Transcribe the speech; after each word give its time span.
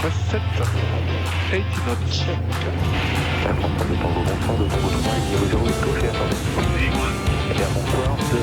takeoff. 0.00 0.30
Press 0.30 0.30
7. 0.30 0.42
80 1.50 1.84
knots 1.86 2.18
check. 2.18 2.38
Air 3.44 3.54
France, 3.56 3.76
de 3.78 3.94
Tango, 3.96 4.20
bonsoir, 4.24 4.56
de 4.56 4.64
Tango 4.64 4.88
3, 4.88 5.12
et 5.16 5.36
00 5.48 5.66
est 5.66 5.80
gauche 5.84 6.02
et 6.02 6.08
attendez. 6.08 6.36
Et 7.50 7.54
bien, 7.54 7.68
bonsoir, 7.74 8.16
de... 8.16 8.42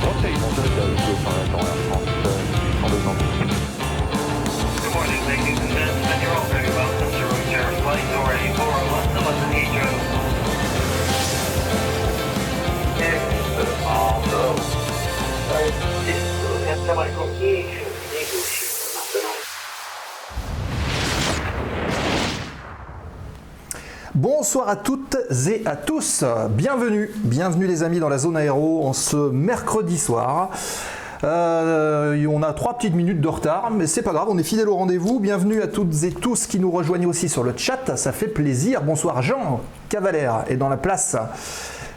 Conseil, 0.00 0.34
bonsoir, 0.40 0.64
de 0.64 0.72
Tango, 0.78 1.12
par 1.24 1.34
attend 1.36 1.62
Air 1.66 1.78
France, 1.88 2.08
euh, 2.24 2.84
en 2.84 2.88
besoin. 2.88 3.14
Good 4.82 4.92
morning, 4.94 5.22
ladies 5.28 5.58
and 5.60 5.70
gentlemen. 5.70 6.18
You're 6.22 6.34
all 6.34 6.48
very 6.48 6.70
welcome 6.72 7.10
to 7.12 7.24
Route 7.26 7.52
Air 7.52 7.68
Flight 7.82 8.06
Door 8.12 8.32
8401 8.32 9.12
to 9.12 9.20
London 9.26 9.50
Heathrow. 9.52 9.96
Exit 12.98 13.72
Aldo. 13.86 14.44
Enter 16.68 16.94
my 16.94 17.08
communication. 17.08 17.37
Negotiate 17.37 17.37
Bonsoir 24.38 24.68
à 24.68 24.76
toutes 24.76 25.16
et 25.48 25.62
à 25.66 25.74
tous, 25.74 26.22
bienvenue, 26.50 27.10
bienvenue 27.24 27.66
les 27.66 27.82
amis 27.82 27.98
dans 27.98 28.08
la 28.08 28.18
zone 28.18 28.36
aéro 28.36 28.86
en 28.86 28.92
ce 28.92 29.16
mercredi 29.16 29.98
soir. 29.98 30.50
Euh, 31.24 32.24
on 32.30 32.44
a 32.44 32.52
trois 32.52 32.78
petites 32.78 32.94
minutes 32.94 33.20
de 33.20 33.26
retard, 33.26 33.72
mais 33.72 33.88
c'est 33.88 34.02
pas 34.02 34.12
grave, 34.12 34.28
on 34.30 34.38
est 34.38 34.44
fidèle 34.44 34.68
au 34.68 34.76
rendez-vous. 34.76 35.18
Bienvenue 35.18 35.60
à 35.60 35.66
toutes 35.66 36.04
et 36.04 36.12
tous 36.12 36.46
qui 36.46 36.60
nous 36.60 36.70
rejoignent 36.70 37.06
aussi 37.06 37.28
sur 37.28 37.42
le 37.42 37.52
chat, 37.56 37.96
ça 37.96 38.12
fait 38.12 38.28
plaisir. 38.28 38.82
Bonsoir 38.82 39.22
Jean 39.22 39.60
Cavalère 39.88 40.44
et 40.46 40.54
dans 40.54 40.68
la 40.68 40.76
place 40.76 41.16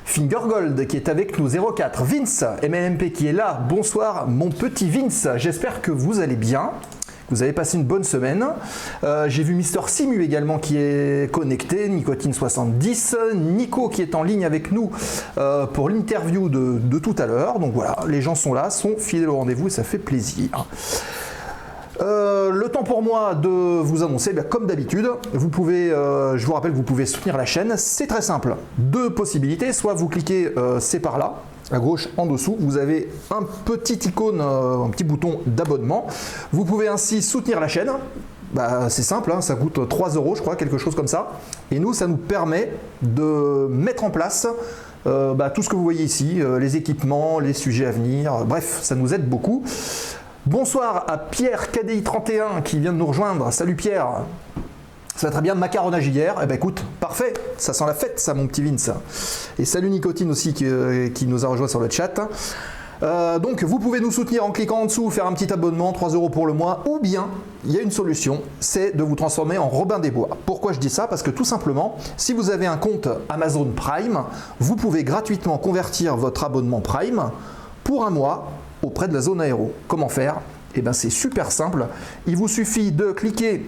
Fingergold 0.06 0.88
qui 0.88 0.98
est 0.98 1.10
avec 1.10 1.38
nous 1.38 1.48
04, 1.48 2.04
Vince 2.04 2.44
MLMP 2.64 3.12
qui 3.14 3.28
est 3.28 3.34
là. 3.34 3.62
Bonsoir 3.70 4.28
mon 4.28 4.50
petit 4.50 4.90
Vince, 4.90 5.28
j'espère 5.36 5.84
que 5.84 5.92
vous 5.92 6.20
allez 6.20 6.38
bien. 6.38 6.72
Vous 7.32 7.44
avez 7.44 7.54
passé 7.54 7.78
une 7.78 7.86
bonne 7.86 8.04
semaine. 8.04 8.46
Euh, 9.06 9.30
J'ai 9.30 9.44
vu 9.44 9.56
Mister 9.56 9.80
Simu 9.88 10.22
également 10.22 10.60
qui 10.60 10.76
est 10.78 11.32
connecté, 11.32 11.88
Nicotine 11.88 12.34
70, 12.34 13.16
Nico 13.36 13.88
qui 13.88 14.02
est 14.02 14.16
en 14.16 14.24
ligne 14.24 14.44
avec 14.44 14.74
nous 14.74 14.92
euh, 15.38 15.66
pour 15.66 15.90
l'interview 15.90 16.50
de, 16.50 17.00
tout 17.00 17.16
à 17.18 17.26
l'heure. 17.26 17.60
Donc 17.60 17.74
voilà, 17.74 17.96
les 18.10 18.22
gens 18.22 18.36
sont 18.36 18.54
là, 18.54 18.70
sont 18.70 18.96
fidèles 18.98 19.30
au 19.30 19.38
rendez-vous 19.38 19.68
et 19.68 19.70
ça 19.70 19.84
fait 19.84 19.98
plaisir. 19.98 20.68
Euh, 22.02 22.52
le 22.52 22.68
temps 22.68 22.84
pour 22.84 23.02
moi 23.02 23.34
de 23.34 23.48
vous 23.48 24.04
annoncer, 24.04 24.34
bien, 24.34 24.44
comme 24.44 24.68
d'habitude, 24.68 25.08
vous 25.32 25.50
pouvez, 25.50 25.90
je 25.90 26.46
vous 26.46 26.54
rappelle 26.54 26.72
vous 26.74 26.84
pouvez 26.84 27.06
soutenir 27.06 27.38
la 27.38 27.46
chaîne. 27.46 27.76
C'est 27.78 28.08
très 28.08 28.22
simple. 28.22 28.58
Deux 28.78 29.10
possibilités. 29.10 29.72
Soit 29.72 29.94
vous 29.94 30.10
cliquez, 30.10 30.54
c'est 30.80 31.00
par 31.00 31.18
là, 31.18 31.36
à 31.72 31.80
gauche 31.80 32.10
en 32.18 32.26
dessous, 32.26 32.56
vous 32.60 32.78
avez 32.78 33.10
un 33.30 33.44
petit 33.66 34.00
icône, 34.08 34.42
euh, 34.42 34.84
un 34.84 34.90
petit 34.90 35.04
bouton 35.04 35.40
d'abonnement. 35.46 36.08
Vous 36.52 36.66
pouvez 36.66 36.88
ainsi 36.88 37.22
soutenir 37.22 37.60
la 37.60 37.68
chaîne. 37.68 37.92
Bah, 38.54 38.90
c'est 38.90 39.04
simple, 39.04 39.32
hein, 39.32 39.40
ça 39.40 39.56
coûte 39.56 39.88
3 39.88 40.10
euros, 40.16 40.36
je 40.36 40.42
crois, 40.42 40.56
quelque 40.58 40.78
chose 40.78 40.96
comme 40.96 41.08
ça. 41.08 41.40
Et 41.72 41.80
nous, 41.80 41.94
ça 41.94 42.08
nous 42.08 42.18
permet 42.18 42.74
de 43.02 43.68
mettre 43.70 44.04
en 44.04 44.10
place 44.10 44.46
euh, 45.08 45.34
bah, 45.34 45.50
tout 45.50 45.64
ce 45.64 45.70
que 45.70 45.76
vous 45.76 45.84
voyez 45.84 46.04
ici, 46.04 46.42
euh, 46.42 46.60
les 46.60 46.76
équipements, 46.76 47.40
les 47.40 47.54
sujets 47.54 47.86
à 47.86 47.92
venir. 47.92 48.46
Bref, 48.46 48.80
ça 48.82 48.96
nous 48.96 49.14
aide 49.14 49.28
beaucoup. 49.28 49.64
Bonsoir 50.46 51.06
à 51.08 51.18
Pierre 51.18 51.70
KDI31 51.72 52.64
qui 52.64 52.80
vient 52.80 52.94
de 52.94 52.98
nous 52.98 53.06
rejoindre. 53.06 53.52
Salut 53.54 53.76
Pierre. 53.76 54.24
Ça 55.16 55.28
va 55.28 55.32
très 55.32 55.42
bien, 55.42 55.56
macaronnage 55.56 56.08
hier. 56.08 56.36
Eh 56.42 56.46
ben 56.46 56.56
écoute, 56.56 56.84
parfait, 57.00 57.34
ça 57.58 57.74
sent 57.74 57.86
la 57.86 57.94
fête 57.94 58.20
ça 58.20 58.34
mon 58.34 58.48
petit 58.48 58.64
Vince. 58.64 58.90
Et 59.60 59.66
salut 59.66 59.90
Nicotine 59.90 60.32
aussi 60.32 60.54
qui, 60.54 60.66
euh, 60.66 61.10
nous 61.28 61.46
a 61.46 61.48
rejoint 61.48 61.68
sur 61.68 61.80
le 61.80 61.90
chat. 61.90 62.14
Euh, 63.04 63.40
donc 63.40 63.64
vous 63.64 63.80
pouvez 63.80 64.00
nous 64.00 64.12
soutenir 64.12 64.46
en 64.46 64.52
cliquant 64.52 64.82
en 64.82 64.86
dessous, 64.86 65.10
faire 65.10 65.26
un 65.26 65.34
petit 65.34 65.52
abonnement, 65.52 65.92
3 65.92 66.12
euros 66.12 66.30
pour 66.30 66.48
le 66.48 66.54
mois, 66.54 66.84
ou 66.88 67.00
bien 67.00 67.28
il 67.66 67.72
y 67.72 67.78
a 67.78 67.82
une 67.82 67.92
solution, 67.92 68.42
c'est 68.60 68.96
de 68.96 69.04
vous 69.04 69.16
transformer 69.16 69.58
en 69.58 69.70
Robin 69.70 70.00
des 70.00 70.12
Bois. 70.12 70.30
Pourquoi 70.46 70.74
je 70.74 70.80
dis 70.80 70.90
ça? 70.90 71.08
Parce 71.08 71.24
que 71.24 71.32
tout 71.32 71.46
simplement, 71.46 71.98
si 72.16 72.34
vous 72.34 72.50
avez 72.50 72.66
un 72.66 72.78
compte 72.78 73.08
Amazon 73.30 73.66
Prime, 73.76 74.24
vous 74.60 74.76
pouvez 74.76 75.04
gratuitement 75.04 75.58
convertir 75.58 76.16
votre 76.16 76.44
abonnement 76.44 76.82
Prime 76.82 77.32
pour 77.84 78.06
un 78.06 78.12
mois 78.12 78.52
auprès 78.82 79.08
de 79.08 79.14
la 79.14 79.22
zone 79.22 79.42
aéro. 79.42 79.72
Comment 79.88 80.10
faire? 80.10 80.42
Eh 80.76 80.82
bien 80.82 80.94
c'est 80.94 81.10
super 81.10 81.52
simple, 81.52 81.88
il 82.28 82.38
vous 82.38 82.48
suffit 82.48 82.92
de 82.92 83.12
cliquer 83.12 83.66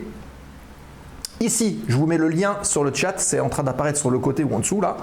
Ici, 1.43 1.79
je 1.89 1.97
vous 1.97 2.05
mets 2.05 2.17
le 2.17 2.29
lien 2.29 2.55
sur 2.63 2.85
le 2.85 2.93
chat, 2.93 3.15
c'est 3.17 3.41
en 3.41 3.49
train 3.49 3.63
d'apparaître 3.63 3.99
sur 3.99 4.09
le 4.09 4.17
côté 4.17 4.45
ou 4.45 4.55
en 4.55 4.59
dessous 4.59 4.79
là. 4.79 4.95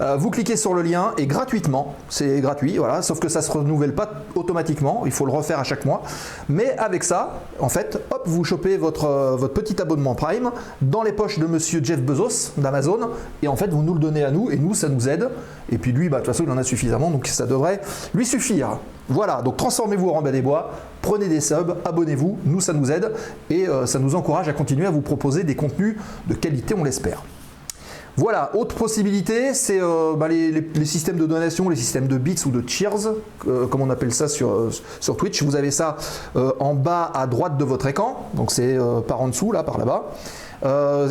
Euh, 0.00 0.16
vous 0.16 0.30
cliquez 0.30 0.56
sur 0.56 0.72
le 0.72 0.80
lien 0.80 1.12
et 1.18 1.26
gratuitement, 1.26 1.96
c'est 2.08 2.40
gratuit, 2.40 2.78
voilà, 2.78 3.02
sauf 3.02 3.20
que 3.20 3.28
ça 3.28 3.40
ne 3.40 3.44
se 3.44 3.50
renouvelle 3.50 3.94
pas 3.94 4.10
automatiquement, 4.34 5.02
il 5.04 5.12
faut 5.12 5.26
le 5.26 5.32
refaire 5.32 5.58
à 5.58 5.64
chaque 5.64 5.84
mois. 5.84 6.00
Mais 6.48 6.74
avec 6.78 7.04
ça, 7.04 7.42
en 7.60 7.68
fait, 7.68 8.00
hop, 8.10 8.22
vous 8.24 8.42
chopez 8.42 8.78
votre, 8.78 9.04
euh, 9.04 9.36
votre 9.36 9.52
petit 9.52 9.82
abonnement 9.82 10.14
Prime 10.14 10.50
dans 10.80 11.02
les 11.02 11.12
poches 11.12 11.38
de 11.38 11.44
monsieur 11.44 11.84
Jeff 11.84 12.00
Bezos 12.00 12.52
d'Amazon 12.56 13.10
et 13.42 13.48
en 13.48 13.56
fait, 13.56 13.68
vous 13.68 13.82
nous 13.82 13.92
le 13.92 14.00
donnez 14.00 14.24
à 14.24 14.30
nous 14.30 14.50
et 14.50 14.56
nous, 14.56 14.72
ça 14.72 14.88
nous 14.88 15.10
aide. 15.10 15.28
Et 15.70 15.76
puis 15.76 15.92
lui, 15.92 16.08
bah, 16.08 16.20
de 16.20 16.22
toute 16.22 16.32
façon, 16.32 16.44
il 16.46 16.50
en 16.50 16.56
a 16.56 16.62
suffisamment, 16.64 17.10
donc 17.10 17.26
ça 17.26 17.44
devrait 17.44 17.82
lui 18.14 18.24
suffire. 18.24 18.78
Voilà, 19.10 19.42
donc 19.42 19.58
transformez-vous 19.58 20.08
en 20.08 20.14
Robin 20.14 20.32
des 20.32 20.40
Bois, 20.40 20.70
prenez 21.02 21.28
des 21.28 21.40
subs, 21.40 21.74
abonnez-vous, 21.84 22.38
nous 22.46 22.60
ça 22.60 22.72
nous 22.72 22.90
aide 22.90 23.12
et 23.50 23.68
euh, 23.68 23.84
ça 23.84 23.98
nous 23.98 24.14
encourage 24.14 24.48
à 24.48 24.52
continuer 24.52 24.86
à 24.86 24.90
vous 24.90 25.02
proposer 25.02 25.44
des 25.44 25.56
contenus 25.56 25.96
de 26.28 26.34
qualité, 26.34 26.74
on 26.78 26.84
l'espère. 26.84 27.22
Voilà, 28.16 28.54
autre 28.54 28.74
possibilité, 28.74 29.54
c'est 29.54 29.80
euh, 29.80 30.14
bah, 30.14 30.28
les, 30.28 30.84
systèmes 30.84 31.16
de 31.16 31.26
donation, 31.26 31.70
les 31.70 31.76
systèmes 31.76 32.08
de 32.08 32.18
bits 32.18 32.36
ou 32.46 32.50
de 32.50 32.66
cheers, 32.68 33.14
euh, 33.48 33.66
comme 33.66 33.80
on 33.80 33.88
appelle 33.90 34.12
ça 34.12 34.28
sur, 34.28 34.68
sur 35.00 35.16
Twitch. 35.16 35.42
Vous 35.42 35.56
avez 35.56 35.70
ça 35.70 35.96
en 36.60 36.74
bas 36.74 37.10
à 37.14 37.26
droite 37.26 37.56
de 37.56 37.64
votre 37.64 37.86
écran, 37.86 38.28
donc 38.34 38.50
c'est 38.50 38.76
par 39.08 39.22
en 39.22 39.28
dessous, 39.28 39.50
là, 39.50 39.62
par 39.62 39.78
là-bas. 39.78 40.12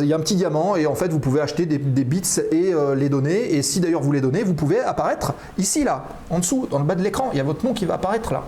Il 0.00 0.06
y 0.06 0.12
a 0.12 0.16
un 0.16 0.20
petit 0.20 0.36
diamant 0.36 0.76
et 0.76 0.86
en 0.86 0.94
fait 0.94 1.08
vous 1.08 1.18
pouvez 1.18 1.40
acheter 1.40 1.66
des, 1.66 1.78
bits 1.78 2.22
et 2.52 2.72
les 2.96 3.08
donner. 3.08 3.52
Et 3.56 3.62
si 3.62 3.80
d'ailleurs 3.80 4.02
vous 4.02 4.12
les 4.12 4.20
donnez, 4.20 4.44
vous 4.44 4.54
pouvez 4.54 4.78
apparaître 4.78 5.34
ici, 5.58 5.82
là, 5.82 6.04
en 6.30 6.38
dessous, 6.38 6.68
dans 6.70 6.78
le 6.78 6.84
bas 6.84 6.94
de 6.94 7.02
l'écran. 7.02 7.30
Il 7.32 7.38
y 7.38 7.40
a 7.40 7.44
votre 7.44 7.66
nom 7.66 7.74
qui 7.74 7.84
va 7.84 7.94
apparaître 7.94 8.32
là. 8.32 8.44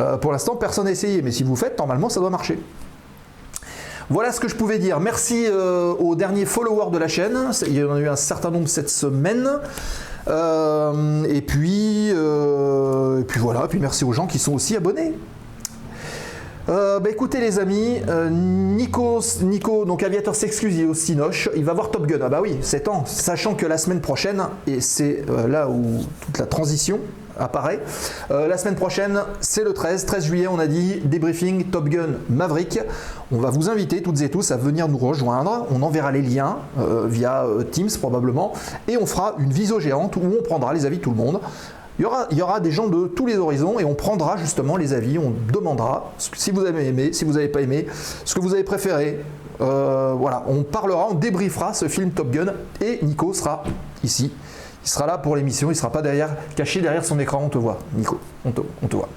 Euh, 0.00 0.16
pour 0.16 0.32
l'instant, 0.32 0.56
personne 0.56 0.84
n'a 0.84 0.92
essayé, 0.92 1.22
mais 1.22 1.30
si 1.30 1.42
vous 1.42 1.56
faites, 1.56 1.78
normalement 1.78 2.08
ça 2.08 2.20
doit 2.20 2.30
marcher. 2.30 2.58
Voilà 4.08 4.32
ce 4.32 4.40
que 4.40 4.48
je 4.48 4.56
pouvais 4.56 4.78
dire. 4.78 4.98
Merci 4.98 5.46
euh, 5.46 5.92
aux 5.92 6.16
derniers 6.16 6.46
followers 6.46 6.90
de 6.90 6.98
la 6.98 7.06
chaîne. 7.06 7.38
Il 7.66 7.74
y 7.74 7.84
en 7.84 7.94
a 7.94 8.00
eu 8.00 8.08
un 8.08 8.16
certain 8.16 8.50
nombre 8.50 8.68
cette 8.68 8.90
semaine. 8.90 9.48
Euh, 10.26 11.24
et 11.24 11.42
puis, 11.42 12.08
et 12.08 13.24
puis 13.24 13.40
voilà. 13.40 13.64
Et 13.64 13.68
puis 13.68 13.78
merci 13.78 14.04
aux 14.04 14.12
gens 14.12 14.26
qui 14.26 14.38
sont 14.38 14.54
aussi 14.54 14.76
abonnés. 14.76 15.14
Bah 16.66 17.10
écoutez 17.10 17.40
les 17.40 17.58
amis, 17.58 18.00
Nico, 18.30 19.20
Nico, 19.42 19.84
donc 19.84 20.04
aviateur 20.04 20.36
s'excuse, 20.36 20.76
il 20.76 20.82
est 20.82 20.86
au 20.86 20.94
Cinoche, 20.94 21.50
il 21.56 21.64
va 21.64 21.72
voir 21.72 21.90
Top 21.90 22.06
Gun. 22.06 22.20
Ah 22.22 22.28
bah 22.28 22.38
oui, 22.40 22.58
c'est 22.60 22.84
temps, 22.84 23.04
sachant 23.06 23.54
que 23.54 23.66
la 23.66 23.76
semaine 23.76 24.00
prochaine, 24.00 24.44
et 24.68 24.80
c'est 24.80 25.24
là 25.48 25.68
où 25.68 25.82
toute 26.20 26.38
la 26.38 26.46
transition 26.46 27.00
apparaît, 27.38 27.80
euh, 28.30 28.48
la 28.48 28.58
semaine 28.58 28.74
prochaine, 28.74 29.20
c'est 29.40 29.64
le 29.64 29.72
13, 29.72 30.06
13 30.06 30.24
juillet, 30.24 30.46
on 30.48 30.58
a 30.58 30.66
dit, 30.66 31.00
débriefing 31.04 31.64
Top 31.64 31.88
Gun 31.88 32.10
Maverick. 32.28 32.80
On 33.32 33.38
va 33.38 33.50
vous 33.50 33.68
inviter 33.68 34.02
toutes 34.02 34.20
et 34.22 34.28
tous 34.28 34.50
à 34.50 34.56
venir 34.56 34.88
nous 34.88 34.98
rejoindre, 34.98 35.66
on 35.70 35.82
enverra 35.82 36.12
les 36.12 36.22
liens 36.22 36.58
euh, 36.78 37.06
via 37.06 37.44
euh, 37.44 37.62
Teams 37.62 37.90
probablement, 37.98 38.52
et 38.88 38.96
on 38.96 39.06
fera 39.06 39.34
une 39.38 39.52
viso 39.52 39.80
géante 39.80 40.16
où 40.16 40.22
on 40.38 40.42
prendra 40.42 40.74
les 40.74 40.86
avis 40.86 40.98
de 40.98 41.02
tout 41.02 41.10
le 41.10 41.16
monde. 41.16 41.40
Il 41.98 42.02
y, 42.02 42.06
aura, 42.06 42.26
il 42.30 42.38
y 42.38 42.42
aura 42.42 42.60
des 42.60 42.72
gens 42.72 42.86
de 42.86 43.08
tous 43.08 43.26
les 43.26 43.36
horizons 43.36 43.78
et 43.78 43.84
on 43.84 43.94
prendra 43.94 44.38
justement 44.38 44.78
les 44.78 44.94
avis, 44.94 45.18
on 45.18 45.34
demandera 45.52 46.12
si 46.16 46.50
vous 46.50 46.64
avez 46.64 46.86
aimé, 46.86 47.12
si 47.12 47.26
vous 47.26 47.34
n'avez 47.34 47.48
pas 47.48 47.60
aimé, 47.60 47.86
ce 48.24 48.34
que 48.34 48.40
vous 48.40 48.54
avez 48.54 48.64
préféré. 48.64 49.20
Voilà, 49.58 50.44
on 50.48 50.62
parlera, 50.62 51.08
on 51.10 51.14
débriefera 51.14 51.74
ce 51.74 51.88
film 51.88 52.12
Top 52.12 52.30
Gun 52.30 52.54
et 52.80 53.00
Nico 53.02 53.34
sera 53.34 53.64
ici. 54.02 54.32
Il 54.82 54.88
sera 54.88 55.06
là 55.06 55.18
pour 55.18 55.36
l'émission, 55.36 55.68
il 55.68 55.74
ne 55.74 55.76
sera 55.76 55.90
pas 55.90 56.02
derrière, 56.02 56.30
caché 56.56 56.80
derrière 56.80 57.04
son 57.04 57.18
écran, 57.18 57.42
on 57.44 57.48
te 57.48 57.58
voit, 57.58 57.78
Nico, 57.94 58.18
on 58.44 58.50
te, 58.52 58.96
voit. 58.96 59.08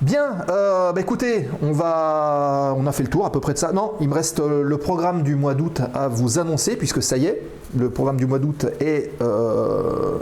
Bien, 0.00 0.44
euh, 0.50 0.92
bah 0.92 1.00
écoutez, 1.00 1.48
on 1.62 1.72
va, 1.72 2.74
on 2.76 2.86
a 2.86 2.92
fait 2.92 3.04
le 3.04 3.08
tour 3.08 3.24
à 3.24 3.32
peu 3.32 3.40
près 3.40 3.54
de 3.54 3.58
ça. 3.58 3.72
Non, 3.72 3.92
il 4.00 4.08
me 4.08 4.14
reste 4.14 4.40
euh, 4.40 4.62
le 4.62 4.78
programme 4.78 5.22
du 5.22 5.36
mois 5.36 5.54
d'août 5.54 5.80
à 5.94 6.08
vous 6.08 6.38
annoncer 6.38 6.76
puisque 6.76 7.02
ça 7.02 7.16
y 7.16 7.26
est, 7.26 7.40
le 7.76 7.88
programme 7.88 8.16
du 8.16 8.26
mois 8.26 8.38
d'août 8.38 8.66
est, 8.80 9.12
euh, 9.22 10.18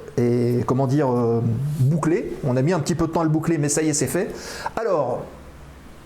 comment 0.67 0.87
dire, 0.87 1.09
bouclé. 1.81 2.37
On 2.45 2.57
a 2.57 2.63
mis 2.63 2.73
un 2.73 2.81
petit 2.81 2.95
peu 2.95 3.07
de 3.07 3.13
temps 3.13 3.23
à 3.23 3.25
le 3.25 3.31
boucler, 3.31 3.59
mais 3.59 3.69
ça 3.69 3.83
y 3.83 3.89
est, 3.89 3.95
c'est 3.95 4.07
fait. 4.07 4.31
Alors, 4.77 5.23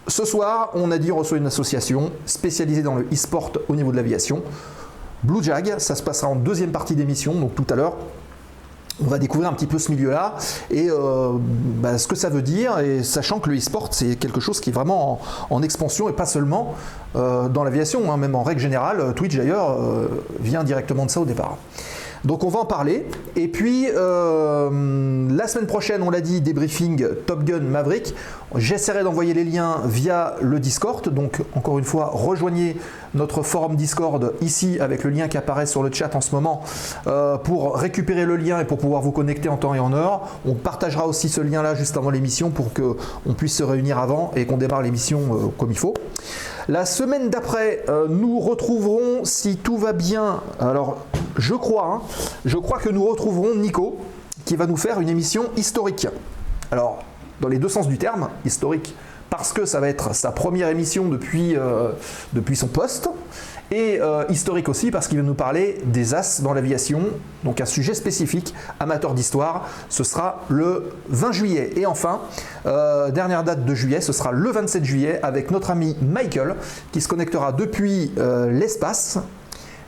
ce 0.07 0.25
soir, 0.25 0.71
on 0.75 0.91
a 0.91 0.99
dit 0.99 1.11
reçoit 1.11 1.37
une 1.37 1.47
association 1.47 2.11
spécialisée 2.25 2.83
dans 2.83 2.95
le 2.95 3.07
e-sport 3.13 3.53
au 3.69 3.75
niveau 3.75 3.91
de 3.91 3.97
l'aviation. 3.97 4.43
Blue 5.23 5.43
Jag, 5.43 5.75
ça 5.79 5.95
se 5.95 6.03
passera 6.03 6.29
en 6.29 6.37
deuxième 6.37 6.71
partie 6.71 6.95
d'émission, 6.95 7.35
donc 7.35 7.55
tout 7.55 7.67
à 7.71 7.77
l'heure. 7.77 7.95
On 9.01 9.07
va 9.07 9.19
découvrir 9.19 9.49
un 9.49 9.53
petit 9.53 9.67
peu 9.67 9.79
ce 9.79 9.93
milieu-là 9.93 10.35
et 10.73 10.91
euh, 10.91 11.31
bah, 11.35 11.99
ce 11.99 12.09
que 12.09 12.17
ça 12.17 12.31
veut 12.31 12.43
dire, 12.43 12.81
et 12.81 13.05
sachant 13.05 13.39
que 13.39 13.49
le 13.49 13.57
e-sport 13.57 13.89
c'est 13.93 14.17
quelque 14.17 14.41
chose 14.41 14.61
qui 14.61 14.71
est 14.71 14.73
vraiment 14.73 15.21
en, 15.51 15.63
expansion 15.63 16.09
et 16.09 16.13
pas 16.13 16.27
seulement 16.27 16.75
euh, 17.15 17.49
dans 17.49 17.63
l'aviation, 17.63 18.13
hein, 18.13 18.17
même 18.17 18.35
en 18.35 18.43
règle 18.43 18.61
générale. 18.61 19.15
Twitch 19.15 19.37
d'ailleurs 19.37 19.71
euh, 19.71 20.09
vient 20.41 20.65
directement 20.65 21.07
de 21.07 21.11
ça 21.11 21.21
au 21.21 21.25
départ. 21.25 21.59
Donc 22.25 22.45
on 22.45 22.49
va 22.49 22.61
en 22.61 22.65
parler. 22.65 23.07
Et 23.37 23.49
puis 23.49 23.87
euh, 23.95 25.29
la 25.31 25.47
semaine 25.49 25.67
prochaine, 25.67 26.03
on 26.03 26.11
l'a 26.11 26.21
dit, 26.21 26.41
débriefing 26.41 27.07
Top 27.27 27.45
Gun 27.45 27.61
Maverick. 27.61 28.15
J'essaierai 28.55 29.05
d'envoyer 29.05 29.35
les 29.35 29.45
liens 29.45 29.83
via 29.85 30.37
le 30.41 30.59
Discord. 30.59 31.09
Donc 31.09 31.43
encore 31.55 31.79
une 31.79 31.85
fois, 31.85 32.11
rejoignez 32.13 32.77
notre 33.15 33.43
forum 33.43 33.77
Discord 33.77 34.35
ici 34.41 34.79
avec 34.81 35.05
le 35.05 35.11
lien 35.11 35.29
qui 35.29 35.37
apparaît 35.37 35.67
sur 35.67 35.83
le 35.83 35.93
chat 35.93 36.15
en 36.15 36.21
ce 36.21 36.35
moment 36.35 36.63
euh, 37.07 37.37
pour 37.37 37.77
récupérer 37.77 38.25
le 38.25 38.37
lien 38.37 38.61
et 38.61 38.65
pour 38.65 38.79
pouvoir 38.79 39.03
vous 39.03 39.13
connecter 39.13 39.49
en 39.49 39.57
temps 39.57 39.75
et 39.75 39.81
en 39.81 39.93
heure. 39.93 40.39
On 40.47 40.55
partagera 40.55 41.07
aussi 41.07 41.29
ce 41.29 41.41
lien 41.41 41.63
là 41.63 41.75
juste 41.75 41.97
avant 41.97 42.11
l'émission 42.11 42.51
pour 42.51 42.73
qu'on 42.73 43.35
puisse 43.35 43.57
se 43.57 43.63
réunir 43.63 43.99
avant 43.99 44.33
et 44.35 44.47
qu'on 44.47 44.57
démarre 44.57 44.83
l'émission 44.83 45.21
euh, 45.33 45.49
comme 45.59 45.71
il 45.71 45.79
faut. 45.79 45.95
La 46.71 46.85
semaine 46.85 47.31
d'après, 47.31 47.83
euh, 47.89 48.09
nous 48.11 48.41
retrouverons, 48.41 49.25
si 49.25 49.57
tout 49.57 49.79
va 49.79 49.95
bien, 49.95 50.43
alors 50.61 50.99
je 51.39 51.55
crois, 51.55 51.95
hein, 51.95 52.03
je 52.45 52.59
crois 52.59 52.79
que 52.79 52.91
nous 52.91 53.07
retrouverons 53.07 53.55
Nico 53.55 53.97
qui 54.45 54.55
va 54.55 54.67
nous 54.67 54.77
faire 54.77 55.01
une 55.01 55.09
émission 55.09 55.45
historique. 55.57 56.09
Alors, 56.71 56.99
dans 57.41 57.49
les 57.49 57.59
deux 57.59 57.71
sens 57.71 57.89
du 57.89 57.97
terme, 57.97 58.29
historique, 58.45 58.95
parce 59.31 59.55
que 59.55 59.65
ça 59.65 59.81
va 59.81 59.89
être 59.89 60.15
sa 60.15 60.31
première 60.31 60.69
émission 60.69 61.09
depuis, 61.09 61.57
euh, 61.57 61.93
depuis 62.35 62.55
son 62.55 62.67
poste, 62.67 63.09
et 63.71 64.01
euh, 64.01 64.25
historique 64.29 64.69
aussi 64.69 64.91
parce 64.91 65.09
qu'il 65.09 65.19
va 65.19 65.25
nous 65.25 65.35
parler 65.35 65.79
des 65.85 66.15
As 66.15 66.41
dans 66.43 66.55
l'aviation, 66.55 67.03
donc 67.45 67.61
un 67.61 67.67
sujet 67.67 67.95
spécifique, 67.95 68.55
amateur 68.81 69.15
d'histoire. 69.15 69.69
Ce 69.89 70.05
sera 70.05 70.43
le 70.49 70.93
20 71.09 71.33
juillet. 71.33 71.71
Et 71.77 71.87
enfin, 71.87 72.21
euh, 72.67 73.11
dernière 73.11 73.45
date 73.45 73.65
de 73.65 73.75
juillet, 73.75 74.01
ce 74.01 74.13
sera 74.13 74.33
le 74.33 74.51
27 74.51 74.85
juillet 74.85 75.21
avec 75.23 75.51
notre 75.51 75.71
ami 75.71 75.97
Michael 76.01 76.57
qui 76.93 77.01
se 77.01 77.09
connectera 77.09 77.53
depuis 77.53 78.13
l'espace 78.51 79.19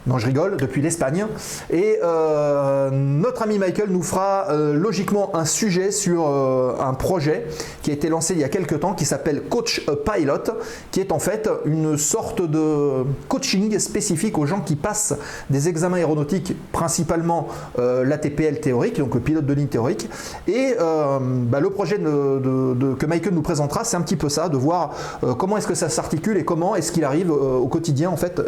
non, 0.06 0.18
je 0.18 0.26
rigole, 0.26 0.56
depuis 0.56 0.80
l'Espagne. 0.80 1.26
Et 1.68 1.98
euh, 2.02 2.90
notre 2.90 3.42
ami 3.42 3.58
Michael 3.58 3.90
nous 3.90 4.02
fera 4.02 4.46
euh, 4.50 4.72
logiquement 4.72 5.36
un 5.36 5.44
sujet 5.44 5.90
sur 5.90 6.26
euh, 6.26 6.74
un 6.80 6.94
projet 6.94 7.46
qui 7.82 7.90
a 7.90 7.92
été 7.94 8.08
lancé 8.08 8.32
il 8.32 8.40
y 8.40 8.44
a 8.44 8.48
quelques 8.48 8.80
temps 8.80 8.94
qui 8.94 9.04
s'appelle 9.04 9.42
Coach 9.42 9.86
Pilot, 10.10 10.54
qui 10.90 11.00
est 11.00 11.12
en 11.12 11.18
fait 11.18 11.50
une 11.66 11.98
sorte 11.98 12.40
de 12.40 13.04
coaching 13.28 13.78
spécifique 13.78 14.38
aux 14.38 14.46
gens 14.46 14.60
qui 14.60 14.74
passent 14.74 15.14
des 15.50 15.68
examens 15.68 15.98
aéronautiques, 15.98 16.54
principalement 16.72 17.48
l'ATPL 17.78 18.60
théorique, 18.60 18.98
donc 18.98 19.14
le 19.14 19.20
pilote 19.20 19.46
de 19.46 19.52
ligne 19.52 19.66
théorique. 19.66 20.08
Et 20.48 20.74
bah, 20.78 21.60
le 21.60 21.70
projet 21.70 21.96
que 21.98 23.06
Michael 23.06 23.34
nous 23.34 23.42
présentera, 23.42 23.84
c'est 23.84 23.96
un 23.96 24.02
petit 24.02 24.16
peu 24.16 24.28
ça, 24.28 24.48
de 24.48 24.56
voir 24.56 24.94
comment 25.38 25.56
est-ce 25.56 25.66
que 25.66 25.74
ça 25.74 25.88
s'articule 25.88 26.36
et 26.36 26.44
comment 26.44 26.76
est-ce 26.76 26.92
qu'il 26.92 27.04
arrive 27.04 27.30
au 27.30 27.66
quotidien 27.68 28.10
en 28.10 28.16
fait 28.16 28.40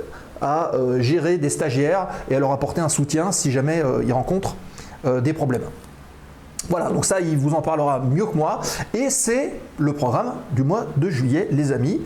à 0.43 0.75
euh, 0.75 1.01
gérer 1.01 1.39
des 1.39 1.49
stagiaires 1.49 2.09
et 2.29 2.35
à 2.35 2.41
leur 2.41 2.51
apporter 2.53 2.81
un 2.81 2.89
soutien 2.89 3.33
si 3.33 3.53
jamais 3.53 3.83
euh, 3.83 4.03
ils 4.05 4.13
rencontrent 4.13 4.57
euh, 5.07 5.21
des 5.21 5.33
problèmes. 5.33 5.63
Voilà, 6.69 6.91
donc 6.91 7.05
ça, 7.05 7.21
il 7.21 7.39
vous 7.39 7.55
en 7.55 7.63
parlera 7.63 8.01
mieux 8.01 8.27
que 8.27 8.37
moi. 8.37 8.61
Et 8.93 9.11
c'est 9.11 9.55
le 9.79 9.93
programme 9.95 10.35
du 10.53 10.63
mois 10.63 10.87
de 10.97 11.11
juillet, 11.11 11.49
les 11.51 11.73
amis. 11.73 12.01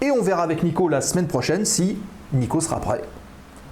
Et 0.00 0.10
on 0.10 0.22
verra 0.22 0.42
avec 0.42 0.62
Nico 0.62 0.88
la 0.88 1.00
semaine 1.00 1.26
prochaine 1.26 1.64
si 1.64 1.98
Nico 2.32 2.60
sera 2.60 2.80
prêt 2.80 3.02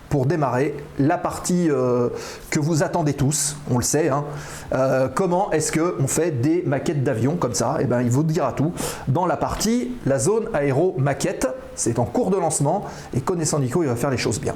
pour 0.08 0.26
démarrer 0.26 0.74
la 0.98 1.18
partie 1.18 1.70
euh, 1.70 2.08
que 2.50 2.60
vous 2.60 2.82
attendez 2.82 3.14
tous, 3.14 3.56
on 3.70 3.78
le 3.78 3.84
sait. 3.84 4.08
Hein. 4.08 4.24
Euh, 4.72 5.08
comment 5.12 5.50
est-ce 5.52 5.72
qu'on 5.72 6.06
fait 6.06 6.30
des 6.30 6.62
maquettes 6.66 7.04
d'avions 7.04 7.36
comme 7.36 7.54
ça? 7.54 7.76
Et 7.78 7.82
eh 7.82 7.86
bien, 7.86 8.00
il 8.00 8.10
vous 8.10 8.22
dira 8.22 8.52
tout 8.52 8.72
dans 9.06 9.26
la 9.26 9.36
partie 9.36 9.92
la 10.06 10.18
zone 10.18 10.48
aéro 10.54 10.94
maquette. 10.98 11.48
C'est 11.74 11.98
en 11.98 12.04
cours 12.04 12.30
de 12.30 12.36
lancement 12.36 12.86
et 13.14 13.20
connaissant 13.20 13.58
Nico, 13.58 13.82
il 13.82 13.88
va 13.88 13.96
faire 13.96 14.10
les 14.10 14.16
choses 14.16 14.40
bien. 14.40 14.54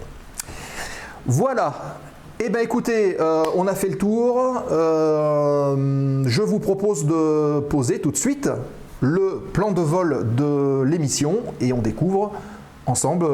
Voilà. 1.27 1.75
Eh 2.41 2.49
bien 2.49 2.61
écoutez, 2.61 3.21
euh, 3.21 3.45
on 3.55 3.69
a 3.69 3.75
fait 3.75 3.89
le 3.89 3.99
tour. 3.99 4.65
je 4.71 6.43
vous 6.43 6.59
propose 6.59 7.07
de 7.07 7.61
poser 7.61 8.01
tout 8.01 8.11
de 8.11 8.17
suite 8.17 8.51
le 9.01 9.43
plan 9.53 9.71
de 9.71 9.81
vol 9.81 10.27
de 10.35 10.83
l'émission 10.83 11.41
et 11.61 11.73
on 11.73 11.79
découvre 11.79 12.33
ensemble 12.87 13.27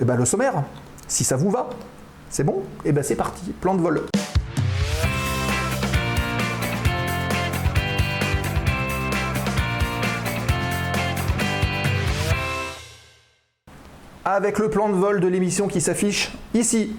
eh 0.00 0.04
ben, 0.04 0.16
le 0.16 0.24
sommaire. 0.24 0.64
Si 1.06 1.22
ça 1.22 1.36
vous 1.36 1.50
va, 1.50 1.68
c'est 2.30 2.44
bon 2.44 2.62
eh 2.84 2.92
bien 2.92 3.02
c'est 3.02 3.16
parti, 3.16 3.52
plan 3.60 3.74
de 3.74 3.80
vol. 3.80 4.02
Avec 14.24 14.58
le 14.58 14.70
plan 14.70 14.88
de 14.88 14.94
vol 14.94 15.20
de 15.20 15.28
l'émission 15.28 15.68
qui 15.68 15.82
s'affiche 15.82 16.32
ici. 16.54 16.96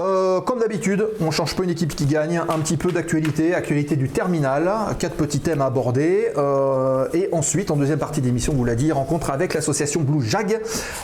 Euh, 0.00 0.40
comme 0.40 0.60
d'habitude, 0.60 1.06
on 1.20 1.30
change 1.30 1.54
pas 1.54 1.64
une 1.64 1.70
équipe 1.70 1.94
qui 1.94 2.06
gagne, 2.06 2.38
un 2.48 2.58
petit 2.60 2.76
peu 2.76 2.92
d'actualité, 2.92 3.54
actualité 3.54 3.96
du 3.96 4.08
terminal, 4.08 4.70
quatre 4.98 5.16
petits 5.16 5.40
thèmes 5.40 5.60
à 5.60 5.66
aborder, 5.66 6.28
euh, 6.36 7.06
et 7.12 7.28
ensuite, 7.32 7.70
en 7.70 7.76
deuxième 7.76 7.98
partie 7.98 8.20
d'émission, 8.20 8.54
vous 8.54 8.64
l'a 8.64 8.74
dit, 8.74 8.90
rencontre 8.90 9.30
avec 9.30 9.54
l'association 9.54 10.00
Blue 10.00 10.24
Jag 10.26 10.60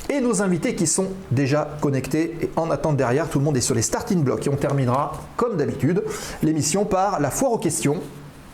et 0.09 0.21
nos 0.21 0.43
invités 0.43 0.75
qui 0.75 0.87
sont 0.87 1.09
déjà 1.31 1.69
connectés. 1.81 2.37
Et 2.41 2.51
en 2.57 2.71
attente 2.71 2.97
derrière, 2.97 3.29
tout 3.29 3.39
le 3.39 3.45
monde 3.45 3.57
est 3.57 3.63
sur 3.63 3.75
les 3.75 3.83
starting 3.83 4.23
blocks 4.23 4.47
et 4.47 4.51
on 4.51 4.57
terminera, 4.57 5.13
comme 5.37 5.57
d'habitude, 5.57 6.03
l'émission 6.43 6.85
par 6.85 7.21
la 7.21 7.31
foire 7.31 7.53
aux 7.53 7.59
questions 7.59 8.01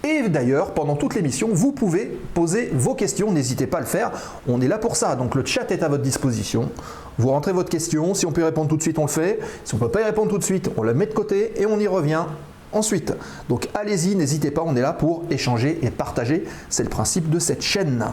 et 0.04 0.28
d'ailleurs, 0.28 0.72
pendant 0.74 0.96
toute 0.96 1.14
l'émission, 1.14 1.48
vous 1.50 1.72
pouvez 1.72 2.18
poser 2.34 2.70
vos 2.74 2.94
questions, 2.94 3.32
n'hésitez 3.32 3.66
pas 3.66 3.78
à 3.78 3.80
le 3.80 3.86
faire. 3.86 4.12
On 4.46 4.60
est 4.60 4.68
là 4.68 4.76
pour 4.76 4.96
ça, 4.96 5.16
donc 5.16 5.34
le 5.34 5.44
chat 5.44 5.70
est 5.70 5.82
à 5.82 5.88
votre 5.88 6.02
disposition. 6.02 6.70
Vous 7.18 7.30
rentrez 7.30 7.52
votre 7.52 7.70
question, 7.70 8.12
si 8.12 8.26
on 8.26 8.32
peut 8.32 8.42
y 8.42 8.44
répondre 8.44 8.68
tout 8.68 8.76
de 8.76 8.82
suite, 8.82 8.98
on 8.98 9.06
le 9.06 9.08
fait. 9.08 9.38
Si 9.64 9.74
on 9.74 9.78
ne 9.78 9.82
peut 9.82 9.90
pas 9.90 10.02
y 10.02 10.04
répondre 10.04 10.30
tout 10.30 10.38
de 10.38 10.44
suite, 10.44 10.70
on 10.76 10.82
la 10.82 10.92
met 10.92 11.06
de 11.06 11.14
côté 11.14 11.52
et 11.56 11.64
on 11.64 11.80
y 11.80 11.86
revient 11.86 12.24
ensuite. 12.72 13.14
Donc 13.48 13.68
allez-y, 13.74 14.14
n'hésitez 14.14 14.50
pas, 14.50 14.62
on 14.66 14.76
est 14.76 14.82
là 14.82 14.92
pour 14.92 15.24
échanger 15.30 15.78
et 15.82 15.90
partager. 15.90 16.44
C'est 16.68 16.82
le 16.82 16.90
principe 16.90 17.30
de 17.30 17.38
cette 17.38 17.62
chaîne. 17.62 18.04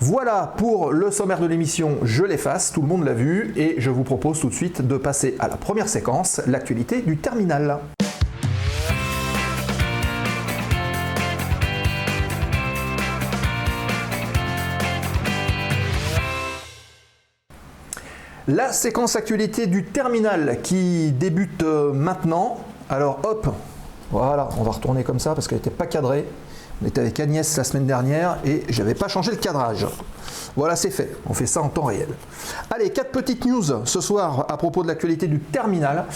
Voilà 0.00 0.52
pour 0.56 0.92
le 0.92 1.10
sommaire 1.10 1.40
de 1.40 1.46
l'émission, 1.46 1.96
je 2.02 2.24
l'efface, 2.24 2.72
tout 2.72 2.82
le 2.82 2.88
monde 2.88 3.04
l'a 3.04 3.14
vu, 3.14 3.52
et 3.56 3.76
je 3.78 3.90
vous 3.90 4.04
propose 4.04 4.40
tout 4.40 4.48
de 4.48 4.54
suite 4.54 4.80
de 4.80 4.96
passer 4.96 5.36
à 5.38 5.48
la 5.48 5.56
première 5.56 5.88
séquence, 5.88 6.40
l'actualité 6.46 7.02
du 7.02 7.16
terminal. 7.16 7.78
La 18.48 18.72
séquence 18.72 19.14
actualité 19.14 19.66
du 19.66 19.84
terminal 19.84 20.60
qui 20.62 21.12
débute 21.12 21.62
euh, 21.64 21.92
maintenant. 21.92 22.56
Alors 22.88 23.20
hop, 23.22 23.46
voilà, 24.10 24.48
on 24.58 24.62
va 24.62 24.70
retourner 24.70 25.04
comme 25.04 25.18
ça 25.18 25.34
parce 25.34 25.46
qu'elle 25.46 25.58
n'était 25.58 25.68
pas 25.68 25.84
cadrée. 25.84 26.26
On 26.82 26.86
était 26.86 27.02
avec 27.02 27.20
Agnès 27.20 27.58
la 27.58 27.64
semaine 27.64 27.84
dernière 27.84 28.38
et 28.46 28.62
j'avais 28.70 28.94
pas 28.94 29.06
changé 29.08 29.32
le 29.32 29.36
cadrage. 29.36 29.86
Voilà, 30.56 30.76
c'est 30.76 30.88
fait. 30.88 31.14
On 31.28 31.34
fait 31.34 31.44
ça 31.44 31.60
en 31.60 31.68
temps 31.68 31.84
réel. 31.84 32.08
Allez, 32.70 32.88
quatre 32.88 33.10
petites 33.10 33.44
news 33.44 33.84
ce 33.84 34.00
soir 34.00 34.46
à 34.48 34.56
propos 34.56 34.82
de 34.82 34.88
l'actualité 34.88 35.26
du 35.26 35.40
terminal. 35.40 36.06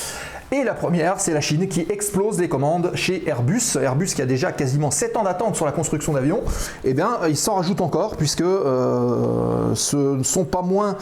Et 0.54 0.64
la 0.64 0.74
première, 0.74 1.18
c'est 1.18 1.32
la 1.32 1.40
Chine 1.40 1.66
qui 1.66 1.86
explose 1.88 2.38
les 2.38 2.46
commandes 2.46 2.90
chez 2.94 3.26
Airbus. 3.26 3.78
Airbus 3.80 4.08
qui 4.08 4.20
a 4.20 4.26
déjà 4.26 4.52
quasiment 4.52 4.90
7 4.90 5.16
ans 5.16 5.22
d'attente 5.22 5.56
sur 5.56 5.64
la 5.64 5.72
construction 5.72 6.12
d'avions. 6.12 6.42
Eh 6.84 6.92
bien, 6.92 7.20
il 7.26 7.38
s'en 7.38 7.54
rajoute 7.54 7.80
encore 7.80 8.18
puisque 8.18 8.42
euh, 8.42 9.74
ce 9.74 9.96
ne 9.96 10.22
sont 10.22 10.44
pas 10.44 10.60
moins 10.60 10.98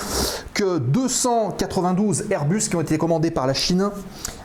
que 0.55 0.79
292 0.79 2.31
Airbus 2.31 2.61
qui 2.69 2.77
ont 2.77 2.81
été 2.81 2.97
commandés 2.97 3.33
par 3.33 3.49
la 3.49 3.55
Chine 3.55 3.91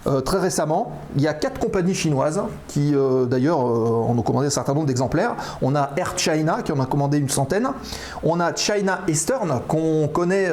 euh, 0.07 0.21
très 0.21 0.39
récemment. 0.39 0.93
Il 1.15 1.21
y 1.21 1.27
a 1.27 1.35
quatre 1.35 1.59
compagnies 1.59 1.93
chinoises 1.93 2.41
qui, 2.67 2.95
euh, 2.95 3.25
d'ailleurs, 3.25 3.59
en 3.59 4.17
ont 4.17 4.23
commandé 4.23 4.47
un 4.47 4.49
certain 4.49 4.73
nombre 4.73 4.87
d'exemplaires. 4.87 5.35
On 5.61 5.75
a 5.75 5.91
Air 5.97 6.13
China 6.17 6.63
qui 6.65 6.71
en 6.71 6.79
a 6.79 6.87
commandé 6.87 7.19
une 7.19 7.29
centaine. 7.29 7.69
On 8.23 8.39
a 8.39 8.55
China 8.55 9.01
Eastern 9.07 9.61
qu'on 9.67 10.07
connaît 10.07 10.49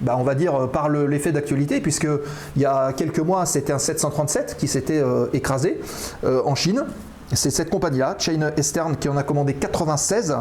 bah, 0.00 0.16
on 0.18 0.22
va 0.22 0.34
dire 0.34 0.54
euh, 0.54 0.66
par 0.66 0.88
l'effet 0.88 1.32
d'actualité, 1.32 1.80
puisque 1.80 2.08
il 2.56 2.62
y 2.62 2.66
a 2.66 2.92
quelques 2.92 3.20
mois, 3.20 3.46
c'était 3.46 3.72
un 3.72 3.78
737 3.78 4.56
qui 4.58 4.68
s'était 4.68 5.00
euh, 5.00 5.26
écrasé 5.32 5.80
euh, 6.24 6.42
en 6.44 6.54
Chine. 6.54 6.84
C'est 7.32 7.50
cette 7.50 7.70
compagnie-là, 7.70 8.16
China 8.18 8.50
Eastern, 8.56 8.96
qui 8.96 9.08
en 9.08 9.16
a 9.16 9.22
commandé 9.22 9.54
96, 9.54 10.34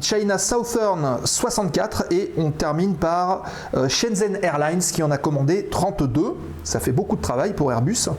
China 0.00 0.38
Southern 0.38 1.18
64, 1.24 2.04
et 2.12 2.32
on 2.36 2.52
termine 2.52 2.94
par 2.94 3.42
Shenzhen 3.88 4.38
Airlines 4.42 4.78
qui 4.78 5.02
en 5.02 5.10
a 5.10 5.18
commandé 5.18 5.66
32. 5.68 6.36
Ça 6.62 6.78
fait 6.78 6.92
beaucoup 6.92 7.16
de 7.16 7.20
travail 7.20 7.54
pour 7.54 7.72
Airbus. 7.72 8.10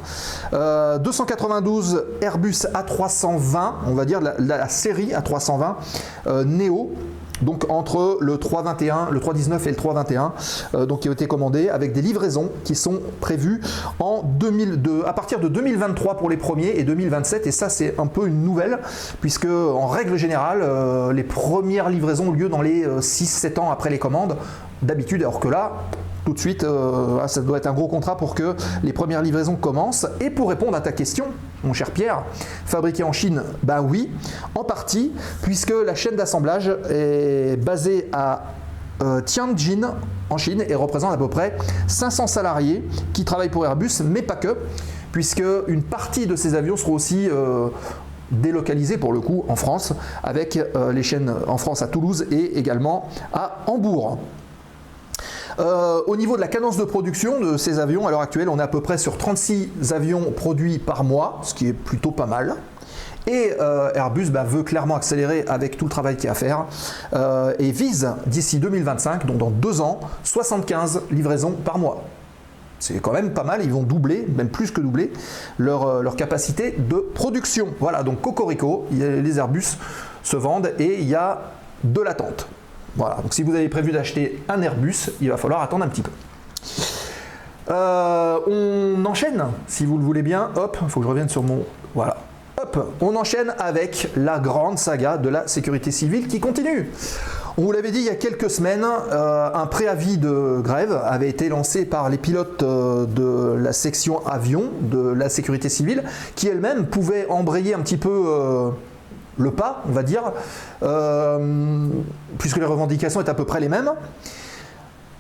292 0.52 2.04
Airbus 2.20 2.66
A320, 2.74 3.76
on 3.88 3.94
va 3.94 4.04
dire 4.04 4.20
la, 4.20 4.34
la 4.38 4.68
série 4.68 5.14
A320 5.14 6.44
Neo 6.44 6.92
donc 7.42 7.66
entre 7.70 8.18
le 8.20 8.38
321, 8.38 9.10
le 9.12 9.20
319 9.20 9.68
et 9.68 9.70
le 9.70 9.76
321, 9.76 10.34
euh, 10.76 10.86
donc 10.86 11.02
qui 11.02 11.10
ont 11.10 11.14
été 11.14 11.28
commandés 11.28 11.70
avec 11.70 11.94
des 11.94 12.02
livraisons 12.02 12.50
qui 12.64 12.76
sont 12.76 13.00
prévues 13.20 13.62
en 14.00 14.24
2002, 14.24 15.04
à 15.06 15.14
partir 15.14 15.40
de 15.40 15.48
2023 15.48 16.18
pour 16.18 16.30
les 16.30 16.38
premiers 16.38 16.74
et 16.78 16.84
2027. 16.84 17.48
Et 17.48 17.52
ça, 17.52 17.70
c'est 17.70 18.00
un 18.00 18.08
peu 18.08 18.28
une 18.28 18.44
nouvelle, 18.44 18.80
puisque 19.22 19.46
en 19.46 19.88
règle 19.88 20.18
générale, 20.18 20.60
euh, 20.62 21.14
les 21.14 21.24
premières 21.24 21.90
livraisons 21.90 22.30
ont 22.30 22.32
lieu 22.32 22.50
dans 22.50 22.62
les 22.62 22.86
6-7 22.86 23.58
euh, 23.58 23.62
ans 23.62 23.72
après 23.72 23.90
les 23.90 24.00
commandes, 24.00 24.38
d'habitude, 24.82 25.22
alors 25.22 25.40
que 25.40 25.48
là, 25.48 25.74
tout 26.26 26.34
de 26.34 26.40
suite, 26.40 26.64
ah, 26.64 27.28
ça 27.28 27.42
doit 27.42 27.58
être 27.58 27.68
un 27.68 27.74
gros 27.74 27.88
contrat 27.88 28.16
pour 28.16 28.36
que 28.36 28.56
les 28.84 28.94
premières 28.94 29.24
livraisons 29.24 29.56
commencent. 29.56 30.06
Et 30.20 30.30
pour 30.30 30.50
répondre 30.50 30.78
à 30.78 30.82
ta 30.82 30.92
question, 30.92 31.26
mon 31.64 31.74
cher 31.74 31.92
Pierre, 31.92 32.24
fabriqué 32.66 33.04
en 33.04 33.12
Chine, 33.12 33.44
ben 33.64 33.82
oui, 33.82 34.10
en 34.56 34.64
partie, 34.64 35.12
puisque 35.42 35.74
la 35.86 35.96
chaîne 35.96 36.16
d'assemblage 36.16 36.72
est 36.90 37.58
basée 37.64 38.10
à 38.12 38.44
euh, 39.02 39.22
Tianjin 39.22 39.96
en 40.30 40.38
Chine 40.38 40.64
et 40.68 40.76
représente 40.76 41.14
à 41.14 41.18
peu 41.18 41.28
près 41.28 41.58
500 41.88 42.28
salariés 42.28 42.84
qui 43.14 43.26
travaillent 43.26 43.50
pour 43.50 43.66
Airbus, 43.66 44.02
mais 44.06 44.22
pas 44.22 44.36
que, 44.36 44.58
puisque 45.12 45.44
une 45.68 45.82
partie 45.82 46.28
de 46.28 46.36
ces 46.36 46.54
avions 46.54 46.78
seront 46.78 46.94
aussi 46.94 47.28
euh, 47.28 47.70
délocalisés 48.30 48.98
pour 48.98 49.12
le 49.12 49.20
coup 49.20 49.44
en 49.48 49.56
France, 49.56 49.94
avec 50.24 50.58
euh, 50.58 50.94
les 50.94 51.02
chaînes 51.04 51.34
en 51.48 51.58
France 51.58 51.82
à 51.82 51.88
Toulouse 51.88 52.28
et 52.32 52.60
également 52.60 53.10
à 53.34 53.64
Hambourg. 53.66 54.20
Euh, 55.62 56.02
au 56.08 56.16
niveau 56.16 56.38
de 56.38 56.42
la 56.42 56.48
cadence 56.48 56.78
de 56.78 56.84
production 56.84 57.40
de 57.40 57.56
ces 57.56 57.78
avions, 57.78 58.08
à 58.08 58.12
l'heure 58.12 58.22
actuelle, 58.22 58.50
on 58.50 58.58
est 58.58 58.64
à 58.64 58.68
peu 58.68 58.82
près 58.82 58.98
sur 58.98 59.18
36 59.18 59.94
avions 59.94 60.32
produits 60.32 60.80
par 60.80 61.04
mois, 61.04 61.40
ce 61.44 61.54
qui 61.54 61.68
est 61.68 61.74
plutôt 61.74 62.12
pas 62.12 62.26
mal. 62.26 62.56
Et 63.28 63.54
euh, 63.60 63.92
Airbus 63.94 64.32
bah, 64.32 64.44
veut 64.44 64.64
clairement 64.64 64.96
accélérer 64.96 65.46
avec 65.48 65.78
tout 65.78 65.86
le 65.86 65.92
travail 65.92 66.16
qu'il 66.16 66.26
y 66.26 66.28
a 66.30 66.32
à 66.32 66.36
faire 66.36 66.66
euh, 67.14 67.54
et 67.60 67.72
vise 67.72 68.10
d'ici 68.26 68.58
2025, 68.58 69.28
donc 69.28 69.38
dans 69.38 69.52
deux 69.52 69.82
ans, 69.82 70.00
75 70.24 71.04
livraisons 71.12 71.52
par 71.52 71.78
mois. 71.78 72.04
C'est 72.80 73.00
quand 73.00 73.14
même 73.14 73.32
pas 73.32 73.44
mal, 73.44 73.62
ils 73.64 73.72
vont 73.72 73.84
doubler, 73.84 74.26
même 74.36 74.50
plus 74.50 74.72
que 74.72 74.82
doubler, 74.82 75.14
leur, 75.60 76.02
leur 76.02 76.16
capacité 76.16 76.76
de 76.80 76.96
production. 77.14 77.68
Voilà, 77.80 78.02
donc 78.02 78.22
Cocorico, 78.22 78.88
les 78.92 79.38
Airbus 79.38 79.78
se 80.24 80.36
vendent 80.36 80.74
et 80.80 81.00
il 81.00 81.08
y 81.08 81.14
a 81.14 81.44
de 81.84 82.02
l'attente. 82.02 82.48
Voilà, 82.96 83.16
donc 83.22 83.34
si 83.34 83.44
vous 83.44 83.56
avez 83.56 83.70
prévu 83.70 83.92
d'acheter 83.92 84.42
un 84.50 84.62
Airbus, 84.62 85.12
il 85.22 85.30
va 85.30 85.38
falloir 85.38 85.62
attendre 85.62 85.86
un 85.86 85.88
petit 85.88 86.02
peu. 86.02 86.12
Euh, 87.70 88.40
on 88.48 89.06
enchaîne, 89.06 89.44
si 89.68 89.86
vous 89.86 89.98
le 89.98 90.04
voulez 90.04 90.24
bien. 90.24 90.50
Hop, 90.56 90.78
il 90.82 90.90
faut 90.90 91.00
que 91.00 91.06
je 91.06 91.10
revienne 91.10 91.30
sur 91.30 91.44
mon. 91.44 91.64
Voilà. 91.96 92.18
Hop, 92.62 92.94
on 93.00 93.16
enchaîne 93.16 93.54
avec 93.60 94.10
la 94.16 94.40
grande 94.40 94.78
saga 94.78 95.18
de 95.18 95.30
la 95.30 95.48
sécurité 95.48 95.92
civile 95.92 96.28
qui 96.28 96.40
continue. 96.40 96.90
On 97.58 97.64
vous 97.64 97.72
l'avait 97.72 97.92
dit 97.92 98.00
il 98.00 98.06
y 98.06 98.10
a 98.10 98.16
quelques 98.16 98.50
semaines, 98.50 98.86
euh, 98.86 99.50
un 99.54 99.66
préavis 99.68 100.18
de 100.18 100.62
grève 100.62 101.00
avait 101.04 101.30
été 101.30 101.50
lancé 101.50 101.86
par 101.86 102.10
les 102.10 102.18
pilotes 102.18 102.64
euh, 102.64 103.06
de 103.06 103.56
la 103.58 103.74
section 103.74 104.26
avion 104.26 104.66
de 104.82 105.10
la 105.10 105.30
sécurité 105.30 105.70
civile, 105.70 106.04
qui 106.36 106.48
elle-même 106.48 106.86
pouvait 106.86 107.28
embrayer 107.30 107.74
un 107.74 107.80
petit 107.80 107.98
peu 107.98 108.72
le 109.38 109.52
pas, 109.52 109.84
on 109.88 109.92
va 109.92 110.04
dire, 110.04 110.24
euh, 110.84 111.88
puisque 112.38 112.58
les 112.58 112.66
revendications 112.66 113.22
étaient 113.22 113.30
à 113.30 113.36
peu 113.36 113.46
près 113.46 113.60
les 113.60 113.70
mêmes. 113.70 113.92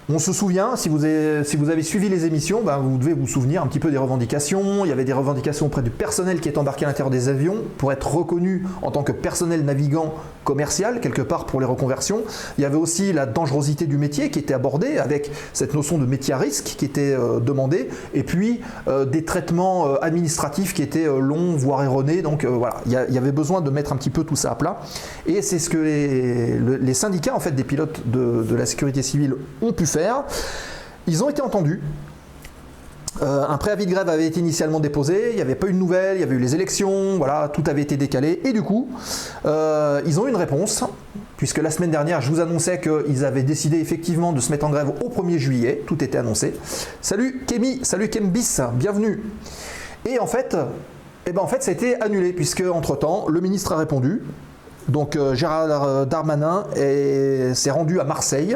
On 0.09 0.19
se 0.19 0.33
souvient, 0.33 0.75
si 0.75 0.89
vous 0.89 1.05
avez, 1.05 1.43
si 1.45 1.55
vous 1.55 1.69
avez 1.69 1.83
suivi 1.83 2.09
les 2.09 2.25
émissions, 2.25 2.61
ben, 2.61 2.79
vous 2.79 2.97
devez 2.97 3.13
vous 3.13 3.27
souvenir 3.27 3.63
un 3.63 3.67
petit 3.67 3.79
peu 3.79 3.91
des 3.91 3.97
revendications. 3.97 4.83
Il 4.83 4.89
y 4.89 4.91
avait 4.91 5.05
des 5.05 5.13
revendications 5.13 5.67
auprès 5.67 5.83
du 5.83 5.89
personnel 5.89 6.41
qui 6.41 6.49
est 6.49 6.57
embarqué 6.57 6.83
à 6.83 6.89
l'intérieur 6.89 7.11
des 7.11 7.29
avions 7.29 7.57
pour 7.77 7.93
être 7.93 8.13
reconnu 8.13 8.65
en 8.81 8.91
tant 8.91 9.03
que 9.03 9.13
personnel 9.13 9.63
navigant 9.63 10.13
commercial, 10.43 10.99
quelque 10.99 11.21
part 11.21 11.45
pour 11.45 11.59
les 11.59 11.65
reconversions. 11.65 12.21
Il 12.57 12.61
y 12.61 12.65
avait 12.65 12.77
aussi 12.77 13.13
la 13.13 13.25
dangerosité 13.25 13.85
du 13.85 13.97
métier 13.97 14.29
qui 14.31 14.39
était 14.39 14.53
abordée 14.53 14.97
avec 14.97 15.31
cette 15.53 15.73
notion 15.73 15.97
de 15.97 16.05
métier 16.05 16.33
à 16.33 16.37
risque 16.37 16.75
qui 16.77 16.85
était 16.85 17.13
euh, 17.13 17.39
demandée, 17.39 17.89
et 18.13 18.23
puis 18.23 18.61
euh, 18.87 19.05
des 19.05 19.23
traitements 19.25 19.87
euh, 19.87 19.95
administratifs 20.01 20.73
qui 20.73 20.81
étaient 20.81 21.05
longs, 21.05 21.55
voire 21.55 21.83
erronés. 21.83 22.21
Donc 22.21 22.45
voilà, 22.45 22.77
il 22.85 22.91
y, 22.91 23.17
avait 23.17 23.31
besoin 23.31 23.61
de 23.61 23.69
mettre 23.69 23.93
un 23.93 23.97
petit 23.97 24.09
peu 24.09 24.23
tout 24.23 24.35
ça 24.35 24.51
à 24.51 24.55
plat. 24.55 24.81
Et 25.25 25.41
c'est 25.41 25.59
ce 25.59 25.69
que 25.69 25.77
les, 25.77 26.57
le- 26.57 26.77
les 26.77 26.93
syndicats 26.93 27.35
en 27.35 27.39
fait, 27.39 27.51
des 27.51 27.63
pilotes 27.63 28.01
de 28.05 28.55
la 28.55 28.65
sécurité 28.65 29.01
civile 29.03 29.35
ont 29.61 29.73
pu 29.73 29.85
faire. 29.85 30.23
Ils 31.07 31.23
ont 31.23 31.29
été 31.29 31.41
entendus. 31.41 31.81
Euh, 33.21 33.43
un 33.47 33.57
préavis 33.57 33.85
de 33.85 33.91
grève 33.91 34.07
avait 34.07 34.25
été 34.25 34.39
initialement 34.39 34.79
déposé, 34.79 35.31
il 35.31 35.35
n'y 35.35 35.41
avait 35.41 35.55
pas 35.55 35.67
eu 35.67 35.73
de 35.73 35.77
nouvelles, 35.77 36.15
il 36.17 36.21
y 36.21 36.23
avait 36.23 36.35
eu 36.35 36.39
les 36.39 36.55
élections, 36.55 37.17
voilà, 37.17 37.49
tout 37.49 37.63
avait 37.67 37.81
été 37.81 37.97
décalé. 37.97 38.39
Et 38.45 38.53
du 38.53 38.61
coup, 38.63 38.87
euh, 39.45 40.01
ils 40.05 40.17
ont 40.19 40.27
eu 40.27 40.29
une 40.29 40.37
réponse, 40.37 40.85
puisque 41.35 41.57
la 41.57 41.71
semaine 41.71 41.91
dernière, 41.91 42.21
je 42.21 42.31
vous 42.31 42.39
annonçais 42.39 42.79
qu'ils 42.79 43.25
avaient 43.25 43.43
décidé 43.43 43.79
effectivement 43.79 44.31
de 44.31 44.39
se 44.39 44.49
mettre 44.49 44.65
en 44.65 44.69
grève 44.69 44.91
au 45.03 45.09
1er 45.09 45.37
juillet, 45.39 45.83
tout 45.87 46.01
était 46.01 46.17
annoncé. 46.19 46.53
Salut 47.01 47.43
Kémy, 47.45 47.81
salut 47.83 48.07
Kembis, 48.09 48.59
bienvenue. 48.75 49.21
Et 50.05 50.17
en 50.17 50.25
fait, 50.27 50.55
eh 51.25 51.33
ben 51.33 51.41
en 51.41 51.47
fait, 51.47 51.61
ça 51.63 51.71
a 51.71 51.73
été 51.73 52.01
annulé, 52.01 52.31
puisque 52.31 52.63
entre-temps, 52.73 53.25
le 53.27 53.41
ministre 53.41 53.73
a 53.73 53.75
répondu, 53.77 54.21
donc 54.87 55.17
euh, 55.17 55.35
Gérard 55.35 56.05
Darmanin 56.07 56.63
est- 56.77 57.53
s'est 57.55 57.71
rendu 57.71 57.99
à 57.99 58.05
Marseille 58.05 58.55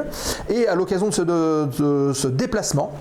et 0.49 0.65
à 0.69 0.75
l'occasion 0.75 1.09
de 1.09 2.13
ce 2.13 2.27
déplacement, 2.29 2.93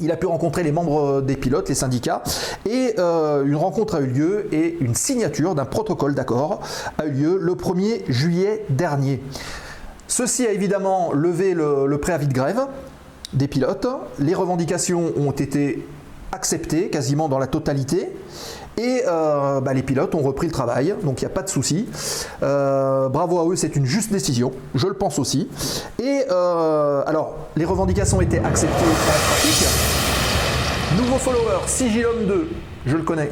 il 0.00 0.10
a 0.10 0.16
pu 0.16 0.26
rencontrer 0.26 0.62
les 0.62 0.72
membres 0.72 1.20
des 1.20 1.36
pilotes, 1.36 1.68
les 1.68 1.74
syndicats, 1.74 2.22
et 2.66 2.94
euh, 2.98 3.44
une 3.44 3.56
rencontre 3.56 3.96
a 3.96 4.00
eu 4.00 4.06
lieu 4.06 4.48
et 4.52 4.76
une 4.80 4.94
signature 4.94 5.54
d'un 5.54 5.64
protocole 5.64 6.14
d'accord 6.14 6.60
a 6.98 7.06
eu 7.06 7.10
lieu 7.10 7.38
le 7.40 7.54
1er 7.54 8.02
juillet 8.08 8.64
dernier. 8.70 9.22
Ceci 10.08 10.46
a 10.46 10.52
évidemment 10.52 11.12
levé 11.12 11.54
le, 11.54 11.86
le 11.86 11.98
préavis 11.98 12.26
de 12.26 12.32
grève 12.32 12.66
des 13.32 13.46
pilotes. 13.46 13.86
Les 14.18 14.34
revendications 14.34 15.12
ont 15.16 15.30
été 15.30 15.86
acceptées 16.32 16.88
quasiment 16.88 17.28
dans 17.28 17.38
la 17.38 17.46
totalité. 17.46 18.10
Et 18.76 19.02
euh, 19.06 19.60
bah, 19.60 19.74
les 19.74 19.82
pilotes 19.82 20.14
ont 20.14 20.22
repris 20.22 20.46
le 20.46 20.52
travail, 20.52 20.94
donc 21.02 21.20
il 21.20 21.24
n'y 21.24 21.30
a 21.30 21.34
pas 21.34 21.42
de 21.42 21.48
souci. 21.48 21.86
Euh, 22.42 23.08
bravo 23.08 23.40
à 23.40 23.46
eux, 23.48 23.56
c'est 23.56 23.76
une 23.76 23.84
juste 23.84 24.12
décision, 24.12 24.52
je 24.74 24.86
le 24.86 24.94
pense 24.94 25.18
aussi. 25.18 25.48
Et 25.98 26.24
euh, 26.30 27.02
alors, 27.06 27.36
les 27.56 27.64
revendications 27.64 28.20
été 28.20 28.38
acceptées 28.38 28.84
dans 28.84 29.12
la 29.12 29.18
pratique. 29.18 29.66
Nouveau 30.96 31.18
follower, 31.18 31.60
Sigilum 31.66 32.26
2, 32.26 32.48
je 32.86 32.96
le 32.96 33.02
connais, 33.02 33.30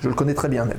je 0.00 0.08
le 0.08 0.14
connais 0.14 0.34
très 0.34 0.48
bien 0.48 0.64
même. 0.64 0.78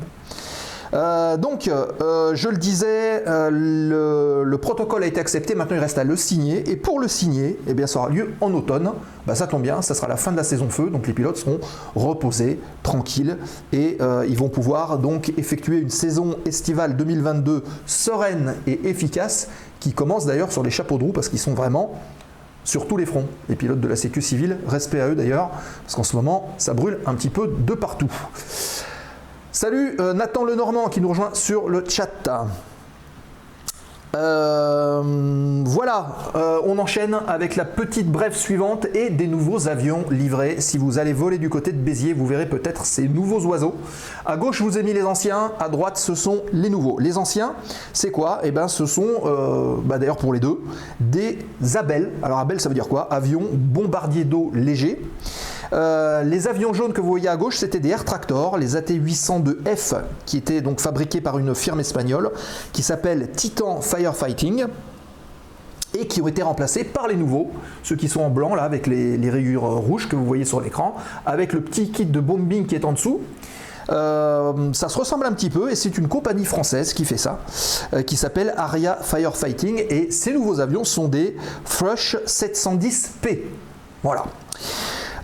Euh, 0.94 1.38
donc, 1.38 1.68
euh, 1.68 2.36
je 2.36 2.50
le 2.50 2.58
disais, 2.58 3.24
euh, 3.28 3.50
le, 3.52 4.44
le 4.44 4.58
protocole 4.58 5.04
a 5.04 5.08
été 5.08 5.20
accepté, 5.20 5.56
maintenant 5.56 5.76
il 5.76 5.82
reste 5.82 5.98
à 5.98 6.04
le 6.04 6.16
signer. 6.16 6.70
Et 6.70 6.76
pour 6.76 7.00
le 7.00 7.08
signer, 7.08 7.60
eh 7.68 7.74
bien, 7.74 7.88
ça 7.88 8.00
aura 8.00 8.10
lieu 8.10 8.34
en 8.42 8.54
automne. 8.54 8.92
Bah, 9.26 9.36
ça 9.36 9.48
tombe 9.48 9.62
bien, 9.62 9.82
ça 9.82 9.96
sera 9.96 10.08
la 10.08 10.18
fin 10.18 10.32
de 10.32 10.38
la 10.38 10.44
saison 10.44 10.70
feu, 10.70 10.90
donc 10.90 11.08
les 11.08 11.14
pilotes 11.14 11.38
seront 11.38 11.60
reposés, 11.96 12.60
tranquilles, 12.84 13.38
et 13.74 13.98
ils 14.28 14.38
vont 14.38 14.50
pouvoir 14.50 15.00
donc 15.00 15.34
effectuer 15.38 15.80
une 15.80 15.90
saison 15.90 16.36
estivale 16.46 16.96
2022 16.96 17.64
sereine 17.88 18.54
et 18.68 18.88
efficace, 18.88 19.50
qui 19.80 19.94
commence 19.94 20.28
d'ailleurs 20.28 20.52
sur 20.52 20.62
les 20.62 20.70
chapeaux 20.70 21.00
de 21.00 21.06
roue, 21.06 21.12
parce 21.12 21.30
qu'ils 21.30 21.40
sont 21.40 21.56
vraiment 21.56 21.94
sur 22.66 22.88
tous 22.88 22.98
les 22.98 23.06
fronts. 23.06 23.26
Les 23.50 23.56
pilotes 23.56 23.80
de 23.80 23.88
la 23.88 23.96
Sécu 23.96 24.22
civile, 24.22 24.58
respect 24.68 25.00
à 25.00 25.08
eux 25.08 25.16
d'ailleurs, 25.16 25.50
parce 25.84 25.96
qu'en 25.96 26.04
ce 26.04 26.16
moment, 26.16 26.54
ça 26.58 26.74
brûle 26.74 27.00
un 27.06 27.16
petit 27.16 27.30
peu 27.30 27.48
de 27.58 27.74
partout. 27.74 28.12
Salut 29.56 29.96
euh, 30.02 30.12
Nathan 30.12 30.44
Lenormand 30.44 30.90
qui 30.90 31.00
nous 31.00 31.08
rejoint 31.08 31.30
sur 31.32 31.70
le 31.70 31.82
chat. 31.88 32.10
Euh, 34.14 35.62
voilà, 35.64 36.08
euh, 36.36 36.60
on 36.66 36.78
enchaîne 36.78 37.18
avec 37.26 37.56
la 37.56 37.64
petite 37.64 38.12
brève 38.12 38.36
suivante 38.36 38.86
et 38.94 39.10
des 39.10 39.28
nouveaux 39.28 39.70
avions 39.70 40.04
livrés. 40.12 40.58
Si 40.60 40.78
vous 40.78 41.00
allez 41.00 41.14
voler 41.14 41.38
du 41.38 41.48
côté 41.48 41.72
de 41.72 41.78
Béziers, 41.78 42.12
vous 42.12 42.28
verrez 42.28 42.50
peut-être 42.50 42.86
ces 42.86 43.08
nouveaux 43.08 43.46
oiseaux. 43.46 43.76
À 44.26 44.36
gauche, 44.36 44.58
je 44.58 44.64
vous 44.64 44.78
ai 44.78 44.84
mis 44.84 44.92
les 44.92 45.04
anciens, 45.04 45.54
à 45.58 45.70
droite, 45.70 45.96
ce 45.96 46.16
sont 46.16 46.42
les 46.52 46.70
nouveaux. 46.70 47.00
Les 47.00 47.18
anciens, 47.18 47.54
c'est 47.94 48.12
quoi? 48.12 48.42
Eh 48.44 48.52
bien, 48.52 48.68
ce 48.68 48.86
sont, 48.86 49.08
bah, 49.86 50.00
d'ailleurs 50.00 50.18
pour 50.18 50.34
les 50.34 50.42
deux, 50.42 50.60
des 51.00 51.40
Abel. 51.76 52.12
Alors, 52.22 52.40
Abel, 52.40 52.60
ça 52.60 52.68
veut 52.68 52.76
dire 52.76 52.90
quoi? 52.90 53.08
Avion 53.10 53.44
bombardier 53.54 54.26
d'eau 54.26 54.52
léger. 54.54 55.02
Euh, 55.74 56.24
les 56.24 56.48
avions 56.48 56.74
jaunes 56.74 56.94
que 56.94 57.02
vous 57.02 57.10
voyez 57.10 57.30
à 57.30 57.38
gauche, 57.38 57.58
c'était 57.58 57.80
des 57.80 57.90
Air 57.90 58.06
Tractor, 58.06 58.58
les 58.58 58.76
AT802F, 58.76 60.02
qui 60.26 60.38
étaient 60.38 60.62
donc 60.62 60.80
fabriqués 60.80 61.22
par 61.22 61.38
une 61.38 61.54
firme 61.56 61.80
espagnole 61.80 62.32
qui 62.72 62.84
s'appelle 62.84 63.30
Titan 63.32 63.82
Firefighting 63.82 64.66
et 65.98 66.08
qui 66.08 66.22
ont 66.22 66.28
été 66.28 66.42
remplacés 66.42 66.84
par 66.84 67.08
les 67.08 67.16
nouveaux, 67.16 67.52
ceux 67.84 67.96
qui 67.96 68.10
sont 68.10 68.22
en 68.22 68.30
blanc 68.30 68.54
là 68.56 68.64
avec 68.64 68.88
les, 68.88 69.30
rayures 69.30 69.64
rouges 69.64 70.10
que 70.10 70.16
vous 70.16 70.26
voyez 70.26 70.46
sur 70.46 70.62
l'écran, 70.62 70.96
avec 71.26 71.54
le 71.54 71.62
petit 71.62 71.90
kit 71.90 72.06
de 72.06 72.20
bombing 72.20 72.66
qui 72.66 72.76
est 72.76 72.86
en 72.86 72.94
dessous. 72.94 73.22
Euh, 73.90 74.74
ça 74.74 74.90
se 74.90 74.98
ressemble 74.98 75.28
un 75.28 75.32
petit 75.32 75.52
peu 75.52 75.72
et 75.72 75.76
c'est 75.76 75.96
une 75.98 76.08
compagnie 76.08 76.46
française 76.46 76.94
qui 76.94 77.06
fait 77.06 77.18
ça, 77.18 77.40
euh, 77.94 78.02
qui 78.02 78.18
s'appelle 78.18 78.54
Aria 78.58 78.98
Firefighting 79.02 79.86
et 79.90 80.10
ces 80.10 80.34
nouveaux 80.34 80.60
avions 80.60 80.84
sont 80.84 81.08
des 81.08 81.38
Frush 81.66 82.18
710P. 82.26 83.42
Voilà. 84.02 84.26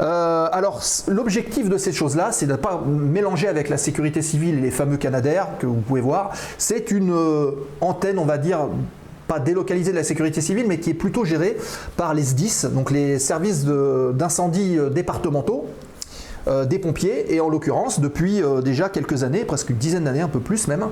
Euh, 0.01 0.47
alors, 0.51 0.81
l'objectif 1.07 1.69
de 1.69 1.77
ces 1.77 1.91
choses-là, 1.91 2.31
c'est 2.31 2.47
de 2.47 2.53
ne 2.53 2.57
pas 2.57 2.81
mélanger 2.85 3.47
avec 3.47 3.69
la 3.69 3.77
sécurité 3.77 4.21
civile 4.21 4.61
les 4.61 4.71
fameux 4.71 4.97
Canadair 4.97 5.47
que 5.59 5.67
vous 5.67 5.75
pouvez 5.75 6.01
voir. 6.01 6.31
C'est 6.57 6.91
une 6.91 7.11
euh, 7.11 7.51
antenne, 7.81 8.17
on 8.17 8.25
va 8.25 8.37
dire, 8.37 8.67
pas 9.27 9.39
délocalisée 9.39 9.91
de 9.91 9.97
la 9.97 10.03
sécurité 10.03 10.41
civile, 10.41 10.65
mais 10.67 10.79
qui 10.79 10.89
est 10.89 10.95
plutôt 10.95 11.23
gérée 11.23 11.55
par 11.97 12.13
les 12.13 12.23
SDIS, 12.23 12.69
donc 12.73 12.89
les 12.89 13.19
services 13.19 13.65
d'incendie 13.65 14.77
euh, 14.77 14.89
départementaux. 14.89 15.67
des 16.67 16.79
pompiers 16.79 17.35
et 17.35 17.39
en 17.39 17.49
l'occurrence 17.49 17.99
depuis 17.99 18.41
déjà 18.63 18.89
quelques 18.89 19.21
années, 19.23 19.45
presque 19.45 19.69
une 19.69 19.77
dizaine 19.77 20.05
d'années, 20.05 20.21
un 20.21 20.27
peu 20.27 20.39
plus 20.39 20.67
même, 20.67 20.87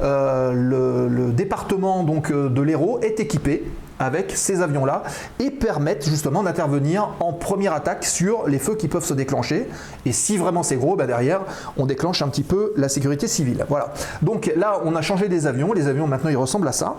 le, 0.00 1.30
département 1.32 2.04
de 2.04 2.60
l'Hérault 2.60 3.00
est 3.00 3.18
équipé 3.18 3.64
avec 4.00 4.32
ces 4.34 4.62
avions-là 4.62 5.04
et 5.38 5.50
permettent 5.52 6.08
justement 6.08 6.42
d'intervenir 6.42 7.10
en 7.20 7.32
première 7.32 7.74
attaque 7.74 8.04
sur 8.04 8.48
les 8.48 8.58
feux 8.58 8.74
qui 8.74 8.88
peuvent 8.88 9.04
se 9.04 9.14
déclencher. 9.14 9.68
Et 10.06 10.12
si 10.12 10.36
vraiment 10.36 10.64
c'est 10.64 10.76
gros, 10.76 10.96
bah 10.96 11.06
derrière, 11.06 11.42
on 11.76 11.86
déclenche 11.86 12.22
un 12.22 12.28
petit 12.28 12.42
peu 12.42 12.72
la 12.76 12.88
sécurité 12.88 13.28
civile. 13.28 13.66
Voilà. 13.68 13.92
Donc 14.22 14.50
là, 14.56 14.80
on 14.84 14.96
a 14.96 15.02
changé 15.02 15.28
des 15.28 15.46
avions. 15.46 15.72
Les 15.72 15.86
avions 15.86 16.06
maintenant, 16.06 16.30
ils 16.30 16.36
ressemblent 16.36 16.68
à 16.68 16.72
ça. 16.72 16.96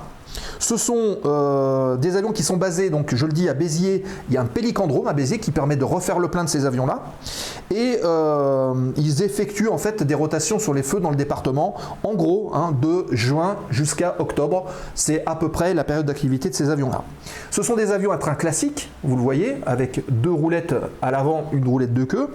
Ce 0.59 0.77
sont 0.77 1.17
euh, 1.25 1.97
des 1.97 2.15
avions 2.15 2.31
qui 2.31 2.43
sont 2.43 2.57
basés, 2.57 2.89
donc 2.89 3.15
je 3.15 3.25
le 3.25 3.31
dis, 3.31 3.49
à 3.49 3.53
Béziers. 3.53 4.03
Il 4.29 4.33
y 4.33 4.37
a 4.37 4.41
un 4.41 4.45
pélicandrome 4.45 5.07
à 5.07 5.13
Béziers 5.13 5.39
qui 5.39 5.51
permet 5.51 5.75
de 5.75 5.83
refaire 5.83 6.19
le 6.19 6.27
plein 6.27 6.43
de 6.43 6.49
ces 6.49 6.65
avions-là. 6.65 7.03
Et 7.71 7.99
euh, 8.03 8.73
ils 8.97 9.23
effectuent 9.23 9.69
en 9.69 9.77
fait 9.77 10.03
des 10.03 10.15
rotations 10.15 10.59
sur 10.59 10.73
les 10.73 10.83
feux 10.83 10.99
dans 10.99 11.09
le 11.09 11.15
département, 11.15 11.75
en 12.03 12.13
gros, 12.13 12.51
hein, 12.53 12.73
de 12.79 13.05
juin 13.11 13.57
jusqu'à 13.69 14.15
octobre. 14.19 14.65
C'est 14.95 15.23
à 15.25 15.35
peu 15.35 15.49
près 15.49 15.73
la 15.73 15.83
période 15.83 16.05
d'activité 16.05 16.49
de 16.49 16.55
ces 16.55 16.69
avions-là. 16.69 17.03
Ce 17.49 17.63
sont 17.63 17.75
des 17.75 17.91
avions 17.91 18.11
à 18.11 18.17
train 18.17 18.35
classique, 18.35 18.91
vous 19.03 19.15
le 19.15 19.21
voyez, 19.21 19.57
avec 19.65 20.03
deux 20.09 20.31
roulettes 20.31 20.75
à 21.01 21.11
l'avant, 21.11 21.45
une 21.53 21.67
roulette 21.67 21.93
de 21.93 22.03
queue. 22.03 22.29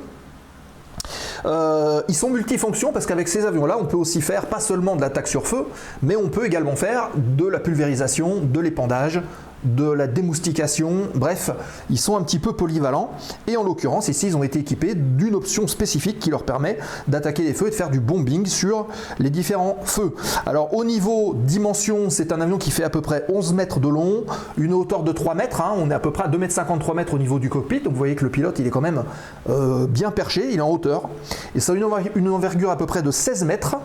Euh, 1.44 2.02
ils 2.08 2.14
sont 2.14 2.30
multifonctions 2.30 2.92
parce 2.92 3.06
qu'avec 3.06 3.28
ces 3.28 3.44
avions-là, 3.44 3.76
on 3.80 3.84
peut 3.84 3.96
aussi 3.96 4.20
faire 4.20 4.46
pas 4.46 4.60
seulement 4.60 4.96
de 4.96 5.00
l'attaque 5.00 5.28
sur 5.28 5.46
feu, 5.46 5.66
mais 6.02 6.16
on 6.16 6.28
peut 6.28 6.46
également 6.46 6.76
faire 6.76 7.10
de 7.16 7.46
la 7.46 7.58
pulvérisation, 7.58 8.40
de 8.40 8.60
l'épandage, 8.60 9.20
de 9.64 9.90
la 9.90 10.06
démoustication, 10.06 11.08
bref, 11.14 11.50
ils 11.90 11.98
sont 11.98 12.16
un 12.16 12.22
petit 12.22 12.38
peu 12.38 12.52
polyvalents. 12.52 13.10
Et 13.46 13.56
en 13.56 13.62
l'occurrence, 13.62 14.08
ici, 14.08 14.28
ils 14.28 14.36
ont 14.36 14.42
été 14.42 14.58
équipés 14.58 14.94
d'une 14.94 15.34
option 15.34 15.66
spécifique 15.66 16.18
qui 16.18 16.30
leur 16.30 16.44
permet 16.44 16.78
d'attaquer 17.08 17.42
les 17.42 17.54
feux 17.54 17.68
et 17.68 17.70
de 17.70 17.74
faire 17.74 17.90
du 17.90 18.00
bombing 18.00 18.46
sur 18.46 18.86
les 19.18 19.30
différents 19.30 19.78
feux. 19.84 20.14
Alors 20.44 20.74
au 20.74 20.84
niveau 20.84 21.34
dimension, 21.34 22.10
c'est 22.10 22.32
un 22.32 22.40
avion 22.40 22.58
qui 22.58 22.70
fait 22.70 22.84
à 22.84 22.90
peu 22.90 23.00
près 23.00 23.24
11 23.28 23.54
mètres 23.54 23.80
de 23.80 23.88
long, 23.88 24.24
une 24.56 24.72
hauteur 24.72 25.02
de 25.02 25.12
3 25.12 25.34
mètres, 25.34 25.60
hein. 25.60 25.74
on 25.76 25.90
est 25.90 25.94
à 25.94 26.00
peu 26.00 26.12
près 26.12 26.24
à 26.24 26.28
2 26.28 26.38
mètres 26.38 26.54
53 26.54 26.94
mètres 26.94 27.14
au 27.14 27.18
niveau 27.18 27.38
du 27.38 27.48
cockpit, 27.48 27.80
donc 27.80 27.92
vous 27.92 27.98
voyez 27.98 28.14
que 28.14 28.24
le 28.24 28.30
pilote 28.30 28.58
il 28.58 28.66
est 28.66 28.70
quand 28.70 28.80
même 28.80 29.04
euh, 29.48 29.86
bien 29.86 30.10
perché, 30.10 30.48
il 30.50 30.58
est 30.58 30.62
en 30.62 30.70
hauteur. 30.70 31.08
Et 31.54 31.60
ça 31.60 31.72
a 31.72 31.76
une 32.14 32.28
envergure 32.28 32.70
à 32.70 32.76
peu 32.76 32.86
près 32.86 33.02
de 33.02 33.10
16 33.10 33.44
mètres. 33.44 33.76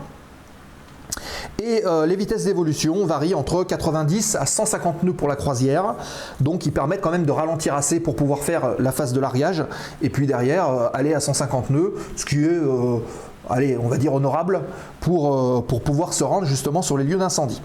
Et 1.60 1.82
euh, 1.86 2.06
les 2.06 2.16
vitesses 2.16 2.44
d'évolution 2.44 3.04
varient 3.06 3.34
entre 3.34 3.62
90 3.62 4.36
à 4.36 4.46
150 4.46 5.02
nœuds 5.02 5.12
pour 5.12 5.28
la 5.28 5.36
croisière, 5.36 5.94
donc 6.40 6.66
ils 6.66 6.72
permettent 6.72 7.00
quand 7.00 7.10
même 7.10 7.26
de 7.26 7.30
ralentir 7.30 7.74
assez 7.74 8.00
pour 8.00 8.16
pouvoir 8.16 8.40
faire 8.40 8.74
la 8.78 8.90
phase 8.90 9.12
de 9.12 9.20
largage, 9.20 9.64
et 10.00 10.08
puis 10.08 10.26
derrière 10.26 10.68
euh, 10.70 10.88
aller 10.94 11.14
à 11.14 11.20
150 11.20 11.70
nœuds, 11.70 11.94
ce 12.16 12.24
qui 12.24 12.42
est, 12.42 12.48
euh, 12.48 12.98
on 13.48 13.88
va 13.88 13.96
dire 13.98 14.14
honorable 14.14 14.62
pour, 15.00 15.66
pour 15.66 15.82
pouvoir 15.82 16.14
se 16.14 16.24
rendre 16.24 16.46
justement 16.46 16.80
sur 16.80 16.96
les 16.96 17.04
lieux 17.04 17.18
d'incendie. 17.18 17.60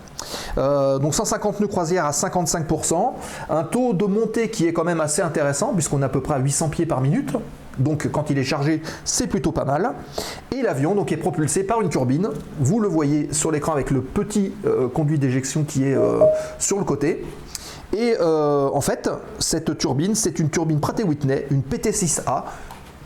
donc 0.57 1.13
150 1.13 1.61
nœuds 1.61 1.67
croisière 1.67 2.05
à 2.05 2.11
55%, 2.11 3.13
un 3.49 3.63
taux 3.63 3.93
de 3.93 4.05
montée 4.05 4.49
qui 4.49 4.67
est 4.67 4.73
quand 4.73 4.83
même 4.83 4.99
assez 4.99 5.21
intéressant 5.21 5.73
puisqu'on 5.73 6.01
est 6.01 6.05
à 6.05 6.09
peu 6.09 6.19
près 6.19 6.33
à 6.33 6.39
800 6.39 6.69
pieds 6.69 6.85
par 6.85 6.99
minute. 6.99 7.37
Donc 7.79 8.09
quand 8.11 8.29
il 8.29 8.37
est 8.37 8.43
chargé, 8.43 8.81
c'est 9.05 9.27
plutôt 9.27 9.51
pas 9.51 9.65
mal. 9.65 9.93
Et 10.51 10.61
l'avion 10.61 10.95
donc 10.95 11.11
est 11.11 11.17
propulsé 11.17 11.63
par 11.63 11.81
une 11.81 11.89
turbine. 11.89 12.29
Vous 12.59 12.79
le 12.79 12.87
voyez 12.87 13.29
sur 13.31 13.51
l'écran 13.51 13.73
avec 13.73 13.91
le 13.91 14.01
petit 14.01 14.53
euh, 14.65 14.87
conduit 14.87 15.19
d'éjection 15.19 15.63
qui 15.63 15.85
est 15.85 15.95
euh, 15.95 16.19
sur 16.59 16.77
le 16.77 16.83
côté. 16.83 17.25
Et 17.93 18.15
euh, 18.19 18.69
en 18.73 18.81
fait, 18.81 19.09
cette 19.39 19.77
turbine, 19.77 20.15
c'est 20.15 20.39
une 20.39 20.49
turbine 20.49 20.79
Pratt 20.79 21.01
Whitney, 21.03 21.47
une 21.51 21.61
PT6A 21.61 22.43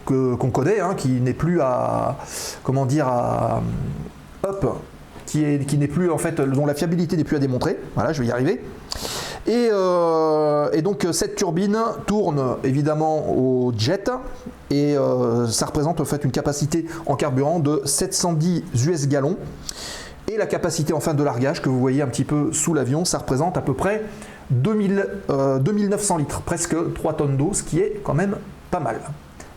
qu'on 0.05 0.49
connaît, 0.49 0.79
hein, 0.79 0.95
qui 0.95 1.09
n'est 1.09 1.33
plus 1.33 1.61
à 1.61 2.17
comment 2.63 2.85
dire 2.85 3.07
à 3.07 3.61
up, 4.45 4.65
qui 5.27 5.43
est 5.43 5.65
qui 5.65 5.77
n'est 5.77 5.87
plus 5.87 6.09
en 6.09 6.17
fait 6.17 6.41
dont 6.41 6.65
la 6.65 6.73
fiabilité 6.73 7.15
n'est 7.15 7.23
plus 7.23 7.37
à 7.37 7.39
démontrer. 7.39 7.77
Voilà, 7.95 8.11
je 8.11 8.21
vais 8.21 8.29
y 8.29 8.31
arriver. 8.31 8.61
Euh, 9.47 10.69
et, 10.71 10.81
donc 10.81 11.07
cette 11.11 11.35
turbine 11.35 11.77
tourne 12.05 12.57
évidemment 12.63 13.29
au 13.31 13.73
jet 13.75 14.09
et 14.69 14.95
euh, 14.95 15.47
ça 15.47 15.65
représente 15.65 15.99
en 15.99 16.05
fait 16.05 16.23
une 16.23 16.31
capacité 16.31 16.85
en 17.07 17.15
carburant 17.15 17.59
de 17.59 17.81
710 17.85 18.63
US 18.87 19.07
gallons. 19.07 19.37
Et 20.27 20.37
la 20.37 20.45
capacité 20.45 20.93
en 20.93 20.99
fin 20.99 21.13
de 21.13 21.23
largage 21.23 21.61
que 21.61 21.69
vous 21.69 21.79
voyez 21.79 22.01
un 22.01 22.07
petit 22.07 22.23
peu 22.23 22.53
sous 22.53 22.73
l'avion, 22.73 23.03
ça 23.03 23.17
représente 23.17 23.57
à 23.57 23.61
peu 23.61 23.73
près 23.73 24.03
2000, 24.51 25.07
2900 25.61 26.15
euh, 26.15 26.19
litres, 26.19 26.41
presque 26.41 26.75
3 26.93 27.13
tonnes 27.13 27.37
d'eau, 27.37 27.49
ce 27.53 27.63
qui 27.63 27.79
est 27.79 27.99
quand 28.03 28.13
même 28.13 28.37
pas 28.69 28.79
mal. 28.79 28.99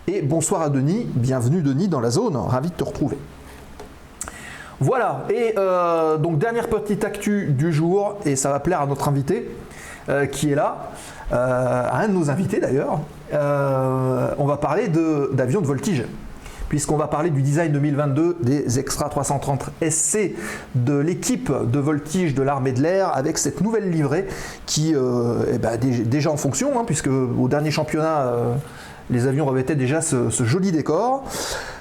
Et 0.07 0.23
bonsoir 0.23 0.63
à 0.63 0.71
Denis, 0.71 1.07
bienvenue 1.15 1.63
Denis 1.63 1.89
dans 1.89 2.01
la 2.01 2.11
zone, 2.11 2.37
ravi 2.37 2.71
de 2.71 2.75
te 2.75 2.85
retrouver. 2.85 3.19
Voilà, 4.81 5.25
et 5.31 5.55
donc 6.19 6.39
dernière 6.39 6.69
petite 6.69 7.05
actu 7.05 7.47
du 7.53 7.73
jour, 7.73 8.19
et 8.27 8.37
ça 8.37 8.51
va 8.51 8.61
plaire 8.61 8.81
à 8.81 8.87
notre 8.87 9.09
invité. 9.09 9.49
Euh, 10.11 10.27
qui 10.27 10.53
est 10.53 10.55
là, 10.55 10.91
euh, 11.33 11.89
un 11.91 12.09
de 12.09 12.13
nos 12.13 12.29
invités 12.29 12.61
d'ailleurs. 12.61 13.01
Euh, 13.33 14.29
on 14.37 14.45
va 14.45 14.59
parler 14.59 14.89
d'avions 14.89 15.63
de, 15.63 15.67
voltige 15.67 16.05
puisqu'on 16.69 16.99
va 16.99 17.07
parler 17.07 17.31
du 17.31 17.41
design 17.41 17.73
2022 17.73 18.37
des 18.43 18.79
Extra 18.79 19.09
330 19.09 19.71
SC 19.89 20.35
de 20.75 20.99
l'équipe 20.99 21.51
de 21.51 21.79
voltige 21.79 22.35
de 22.35 22.43
l'armée 22.43 22.73
de 22.73 22.83
l'air 22.83 23.17
avec 23.17 23.39
cette 23.39 23.63
nouvelle 23.63 23.91
livrée 23.91 24.27
qui 24.67 24.93
est 24.93 24.97
eh 25.53 25.59
ben, 25.59 25.79
déjà 25.79 26.31
en 26.31 26.37
fonction, 26.37 26.79
hein, 26.79 26.83
puisque 26.85 27.07
au 27.09 27.49
dernier 27.49 27.71
championnat, 27.71 28.33
les 29.09 29.27
avions 29.27 29.47
revêtaient 29.47 29.77
déjà 29.77 30.03
ce 30.03 30.45
joli 30.45 30.73
décor. 30.73 31.25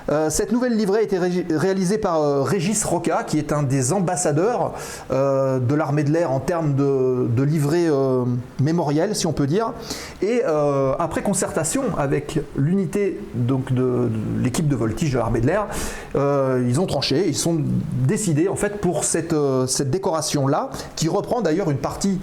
Euh, 0.10 0.30
cette 0.30 0.52
nouvelle 0.52 0.76
livrée 0.76 1.00
a 1.00 1.02
été 1.02 1.18
réalisée 1.18 1.98
par 1.98 2.22
euh, 2.22 2.42
Régis 2.42 2.84
Roca, 2.84 3.24
qui 3.24 3.38
est 3.38 3.54
un 3.54 3.64
des 3.64 3.94
ambassadeurs 3.94 4.74
euh, 5.12 5.60
de 5.60 5.76
l'armée 5.76 6.04
de 6.04 6.12
l'air 6.12 6.32
en 6.32 6.40
termes 6.40 6.76
de, 6.76 7.44
livrée 7.44 7.88
mémorielle, 8.62 9.16
si 9.16 9.28
on 9.28 9.34
peut 9.34 9.48
dire. 9.48 9.74
Et 10.22 10.44
après 10.98 11.22
concertation 11.22 11.84
avec 11.98 12.40
l'unité 12.56 13.20
de, 13.34 14.10
l'équipe 14.42 14.68
de 14.68 14.76
voltige 14.76 15.12
de 15.12 15.18
l'armée 15.18 15.42
de 15.42 15.48
l'air, 15.48 15.68
ils 16.16 16.80
ont 16.80 16.86
tranché, 16.86 17.28
ils 17.28 17.36
sont 17.36 17.62
décidés 18.08 18.48
en 18.48 18.56
fait 18.56 18.80
pour 18.80 19.04
cette, 19.04 19.36
cette 19.68 19.92
décoration-là, 19.92 20.70
qui 20.96 21.10
reprend 21.10 21.42
d'ailleurs 21.42 21.70
une 21.70 21.78
partie 21.78 22.20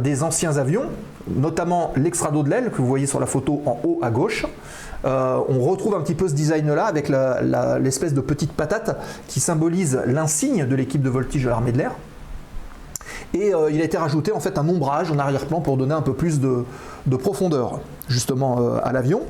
des 0.00 0.22
anciens 0.24 0.56
avions, 0.56 0.86
notamment 1.28 1.92
l'extrado 1.96 2.42
de 2.42 2.50
l'aile 2.50 2.70
que 2.70 2.78
vous 2.78 2.88
voyez 2.88 3.06
sur 3.06 3.20
la 3.20 3.26
photo 3.26 3.62
en 3.66 3.78
haut 3.84 4.00
à 4.02 4.10
gauche. 4.10 4.46
Euh, 5.04 5.40
on 5.48 5.60
retrouve 5.60 5.94
un 5.94 6.00
petit 6.00 6.14
peu 6.14 6.28
ce 6.28 6.34
design-là 6.34 6.84
avec 6.84 7.08
l'espèce 7.80 8.14
de 8.14 8.20
petite 8.20 8.52
patate 8.52 8.98
qui 9.28 9.40
symbolise 9.40 10.00
l'insigne 10.06 10.66
de 10.66 10.74
l'équipe 10.74 11.02
de 11.02 11.10
voltige 11.10 11.44
de 11.44 11.48
l'armée 11.48 11.72
de 11.72 11.78
l'air. 11.78 11.92
Et 13.32 13.54
euh, 13.54 13.70
il 13.70 13.80
a 13.80 13.84
été 13.84 13.96
rajouté 13.96 14.32
en 14.32 14.40
fait 14.40 14.58
un 14.58 14.68
ombrage 14.68 15.12
en 15.12 15.18
arrière-plan 15.18 15.60
pour 15.60 15.76
donner 15.76 15.94
un 15.94 16.02
peu 16.02 16.14
plus 16.14 16.40
de, 16.40 16.64
profondeur 17.16 17.80
justement 18.08 18.60
euh, 18.60 18.78
à 18.82 18.92
l'avion. 18.92 19.22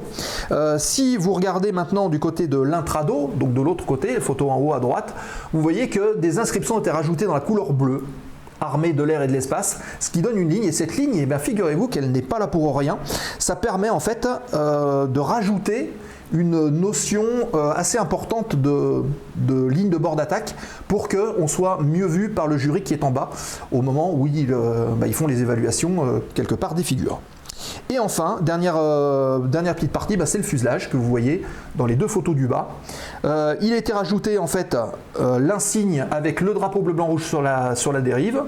si 0.79 1.19
vous 1.19 1.35
regardez 1.35 1.71
maintenant 1.71 2.09
du 2.09 2.19
côté 2.19 2.47
de 2.47 2.59
l'intrado, 2.59 3.31
donc 3.37 3.53
de 3.53 3.61
l'autre 3.61 3.85
côté, 3.85 4.19
photo 4.21 4.51
en 4.51 4.57
haut 4.57 4.73
à 4.73 4.81
droite, 4.81 5.15
vous 5.53 5.61
voyez 5.61 5.89
que 5.89 6.17
des 6.17 6.39
inscriptions 6.39 6.77
ont 6.77 6.81
été 6.81 6.91
rajoutées 6.91 7.27
dans 7.27 7.35
la 7.35 7.41
couleur 7.41 7.73
bleue 7.73 8.05
armée 8.61 8.93
de 8.93 9.03
l'air 9.03 9.23
et 9.23 9.27
de 9.27 9.33
l'espace, 9.33 9.81
ce 9.99 10.11
qui 10.11 10.23
donne 10.23 10.37
une 10.39 10.49
ligne. 10.49 10.65
Et 10.65 10.73
cette 10.73 10.97
ligne, 10.97 11.15
eh 11.17 11.39
figurez-vous 11.39 11.89
qu'elle 11.89 12.11
n'est 12.13 12.23
pas 12.23 12.39
là 12.39 12.47
pour 12.47 12.77
rien. 12.77 12.99
Ça 13.39 13.57
permet 13.57 13.91
en 13.91 14.01
fait 14.01 14.29
euh, 14.55 15.07
de 15.07 15.21
rajouter 15.21 15.93
une 16.33 16.69
notion 16.69 17.25
euh, 17.55 17.73
assez 17.73 17.99
importante 17.99 18.55
de, 18.55 19.03
ligne 19.69 19.91
de 19.91 19.97
bord 19.97 20.15
d'attaque 20.15 20.55
pour 20.87 21.09
qu'on 21.09 21.49
soit 21.49 21.81
mieux 21.83 22.07
vu 22.07 22.29
par 22.29 22.47
le 22.47 22.57
jury 22.57 22.83
qui 22.83 22.95
est 22.95 23.03
en 23.03 23.11
bas 23.11 23.31
au 23.73 23.83
moment 23.83 24.15
où 24.15 24.29
ils, 24.29 24.53
euh, 24.53 24.91
bah, 24.97 25.11
font 25.13 25.27
les 25.27 25.41
évaluations 25.43 26.23
quelque 26.35 26.55
part 26.55 26.75
des 26.75 26.85
figures. 26.85 27.21
Et 27.91 27.99
enfin, 27.99 28.39
dernière, 28.43 28.77
dernière 29.41 29.75
petite 29.75 29.93
partie, 29.93 30.17
bah, 30.17 30.27
c'est 30.27 30.39
le 30.39 30.45
fuselage 30.45 30.91
que 30.91 30.97
vous 30.97 31.09
voyez 31.09 31.45
dans 31.75 31.87
les 31.87 31.97
deux 31.97 32.09
photos 32.09 32.35
du 32.35 32.47
bas. 32.47 32.69
Euh, 33.25 33.57
il 33.61 33.73
a 33.73 33.77
été 33.77 33.93
rajouté 33.93 34.39
en 34.39 34.47
fait 34.47 34.77
euh, 35.19 35.39
l'insigne 35.39 36.07
avec 36.11 36.41
le 36.41 36.55
drapeau 36.55 36.81
bleu 36.81 36.93
blanc 36.93 37.07
rouge 37.07 37.25
sur 37.25 37.43
la, 37.43 37.75
dérive, 38.01 38.43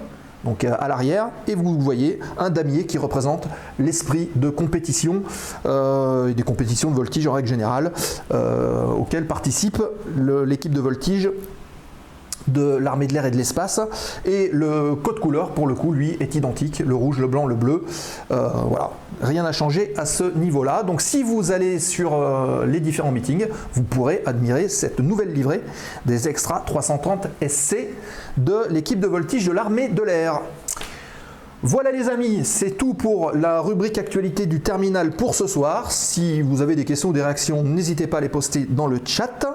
donc 0.44 0.64
euh, 0.64 0.74
à 0.78 0.88
l'arrière, 0.88 1.28
et 1.46 1.54
vous 1.54 1.78
voyez 1.78 2.20
un 2.38 2.50
damier 2.50 2.86
qui 2.86 2.98
représente 2.98 3.46
l'esprit 3.78 4.30
de 4.34 4.50
compétition, 4.50 5.22
des 5.64 6.42
compétitions 6.44 6.90
de 6.90 6.96
voltige 6.96 7.26
en 7.26 7.32
règle 7.32 7.48
générale, 7.48 7.92
auxquelles 8.98 9.26
participe 9.26 9.82
l'équipe 10.16 10.72
de 10.72 10.80
voltige 10.80 11.30
de 12.48 12.76
l'armée 12.76 13.06
de 13.06 13.14
l'air 13.14 13.26
et 13.26 13.30
de 13.30 13.36
l'espace. 13.36 13.80
Et 14.24 14.50
le 14.52 14.94
code 14.94 15.20
couleur, 15.20 15.50
pour 15.50 15.66
le 15.66 15.74
coup, 15.74 15.92
lui, 15.92 16.16
est 16.20 16.34
identique. 16.34 16.80
Le 16.80 16.94
rouge, 16.94 17.18
le 17.18 17.26
blanc, 17.26 17.46
le 17.46 17.54
bleu. 17.54 17.84
Euh, 18.30 18.48
voilà. 18.68 18.90
Rien 19.22 19.44
n'a 19.44 19.52
changé 19.52 19.92
à 19.96 20.04
ce 20.04 20.24
niveau-là. 20.24 20.82
Donc 20.82 21.00
si 21.00 21.22
vous 21.22 21.52
allez 21.52 21.78
sur 21.78 22.14
euh, 22.14 22.66
les 22.66 22.80
différents 22.80 23.12
meetings, 23.12 23.46
vous 23.74 23.82
pourrez 23.82 24.22
admirer 24.26 24.68
cette 24.68 24.98
nouvelle 24.98 25.32
livrée 25.32 25.62
des 26.06 26.28
Extra 26.28 26.62
330 26.66 27.28
SC 27.46 27.88
de 28.36 28.66
l'équipe 28.70 28.98
de 28.98 29.06
voltige 29.06 29.46
de 29.46 29.52
l'armée 29.52 29.88
de 29.88 30.02
l'air. 30.02 30.40
Voilà 31.64 31.92
les 31.92 32.08
amis, 32.08 32.40
c'est 32.42 32.72
tout 32.72 32.92
pour 32.92 33.30
la 33.30 33.60
rubrique 33.60 33.96
actualité 33.96 34.46
du 34.46 34.60
terminal 34.60 35.12
pour 35.12 35.36
ce 35.36 35.46
soir. 35.46 35.92
Si 35.92 36.42
vous 36.42 36.60
avez 36.60 36.74
des 36.74 36.84
questions 36.84 37.10
ou 37.10 37.12
des 37.12 37.22
réactions, 37.22 37.62
n'hésitez 37.62 38.08
pas 38.08 38.18
à 38.18 38.20
les 38.20 38.28
poster 38.28 38.66
dans 38.68 38.88
le 38.88 38.98
chat. 39.04 39.46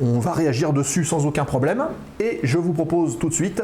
On 0.00 0.18
va 0.18 0.32
réagir 0.32 0.72
dessus 0.72 1.04
sans 1.04 1.26
aucun 1.26 1.44
problème. 1.44 1.84
Et 2.20 2.40
je 2.42 2.58
vous 2.58 2.72
propose 2.72 3.18
tout 3.18 3.28
de 3.28 3.34
suite 3.34 3.62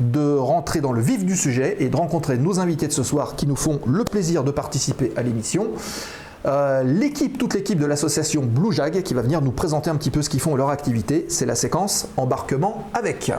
de 0.00 0.36
rentrer 0.36 0.80
dans 0.80 0.92
le 0.92 1.00
vif 1.00 1.24
du 1.24 1.36
sujet 1.36 1.76
et 1.80 1.88
de 1.88 1.96
rencontrer 1.96 2.38
nos 2.38 2.60
invités 2.60 2.86
de 2.86 2.92
ce 2.92 3.02
soir 3.02 3.36
qui 3.36 3.46
nous 3.46 3.56
font 3.56 3.80
le 3.86 4.04
plaisir 4.04 4.44
de 4.44 4.50
participer 4.50 5.12
à 5.16 5.22
l'émission. 5.22 5.68
Euh, 6.46 6.82
l'équipe, 6.84 7.36
toute 7.36 7.54
l'équipe 7.54 7.78
de 7.78 7.86
l'association 7.86 8.42
Blue 8.42 8.72
Jag 8.72 9.02
qui 9.02 9.14
va 9.14 9.22
venir 9.22 9.42
nous 9.42 9.50
présenter 9.50 9.90
un 9.90 9.96
petit 9.96 10.10
peu 10.10 10.22
ce 10.22 10.30
qu'ils 10.30 10.40
font 10.40 10.54
et 10.54 10.58
leur 10.58 10.70
activité. 10.70 11.26
C'est 11.28 11.46
la 11.46 11.56
séquence 11.56 12.08
embarquement 12.16 12.88
avec. 12.94 13.32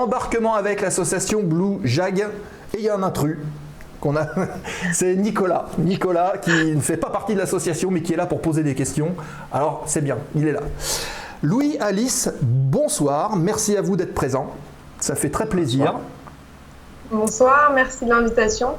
Embarquement 0.00 0.54
avec 0.54 0.80
l'association 0.80 1.42
Blue 1.42 1.78
Jag. 1.84 2.20
Et 2.72 2.78
il 2.78 2.80
y 2.80 2.88
a 2.88 2.96
un 2.96 3.02
intrus 3.02 3.36
qu'on 4.00 4.16
a. 4.16 4.28
c'est 4.94 5.14
Nicolas. 5.14 5.66
Nicolas 5.76 6.38
qui 6.40 6.74
ne 6.74 6.80
fait 6.80 6.96
pas 6.96 7.10
partie 7.10 7.34
de 7.34 7.38
l'association 7.38 7.90
mais 7.90 8.00
qui 8.00 8.14
est 8.14 8.16
là 8.16 8.24
pour 8.24 8.40
poser 8.40 8.62
des 8.62 8.74
questions. 8.74 9.14
Alors 9.52 9.82
c'est 9.84 10.00
bien, 10.00 10.16
il 10.34 10.48
est 10.48 10.52
là. 10.52 10.60
Louis, 11.42 11.76
Alice, 11.80 12.30
bonsoir. 12.40 13.36
Merci 13.36 13.76
à 13.76 13.82
vous 13.82 13.94
d'être 13.96 14.14
présents. 14.14 14.54
Ça 15.00 15.14
fait 15.14 15.28
très 15.28 15.44
plaisir. 15.44 15.96
Bonsoir, 17.10 17.70
merci 17.74 18.06
de 18.06 18.10
l'invitation. 18.10 18.76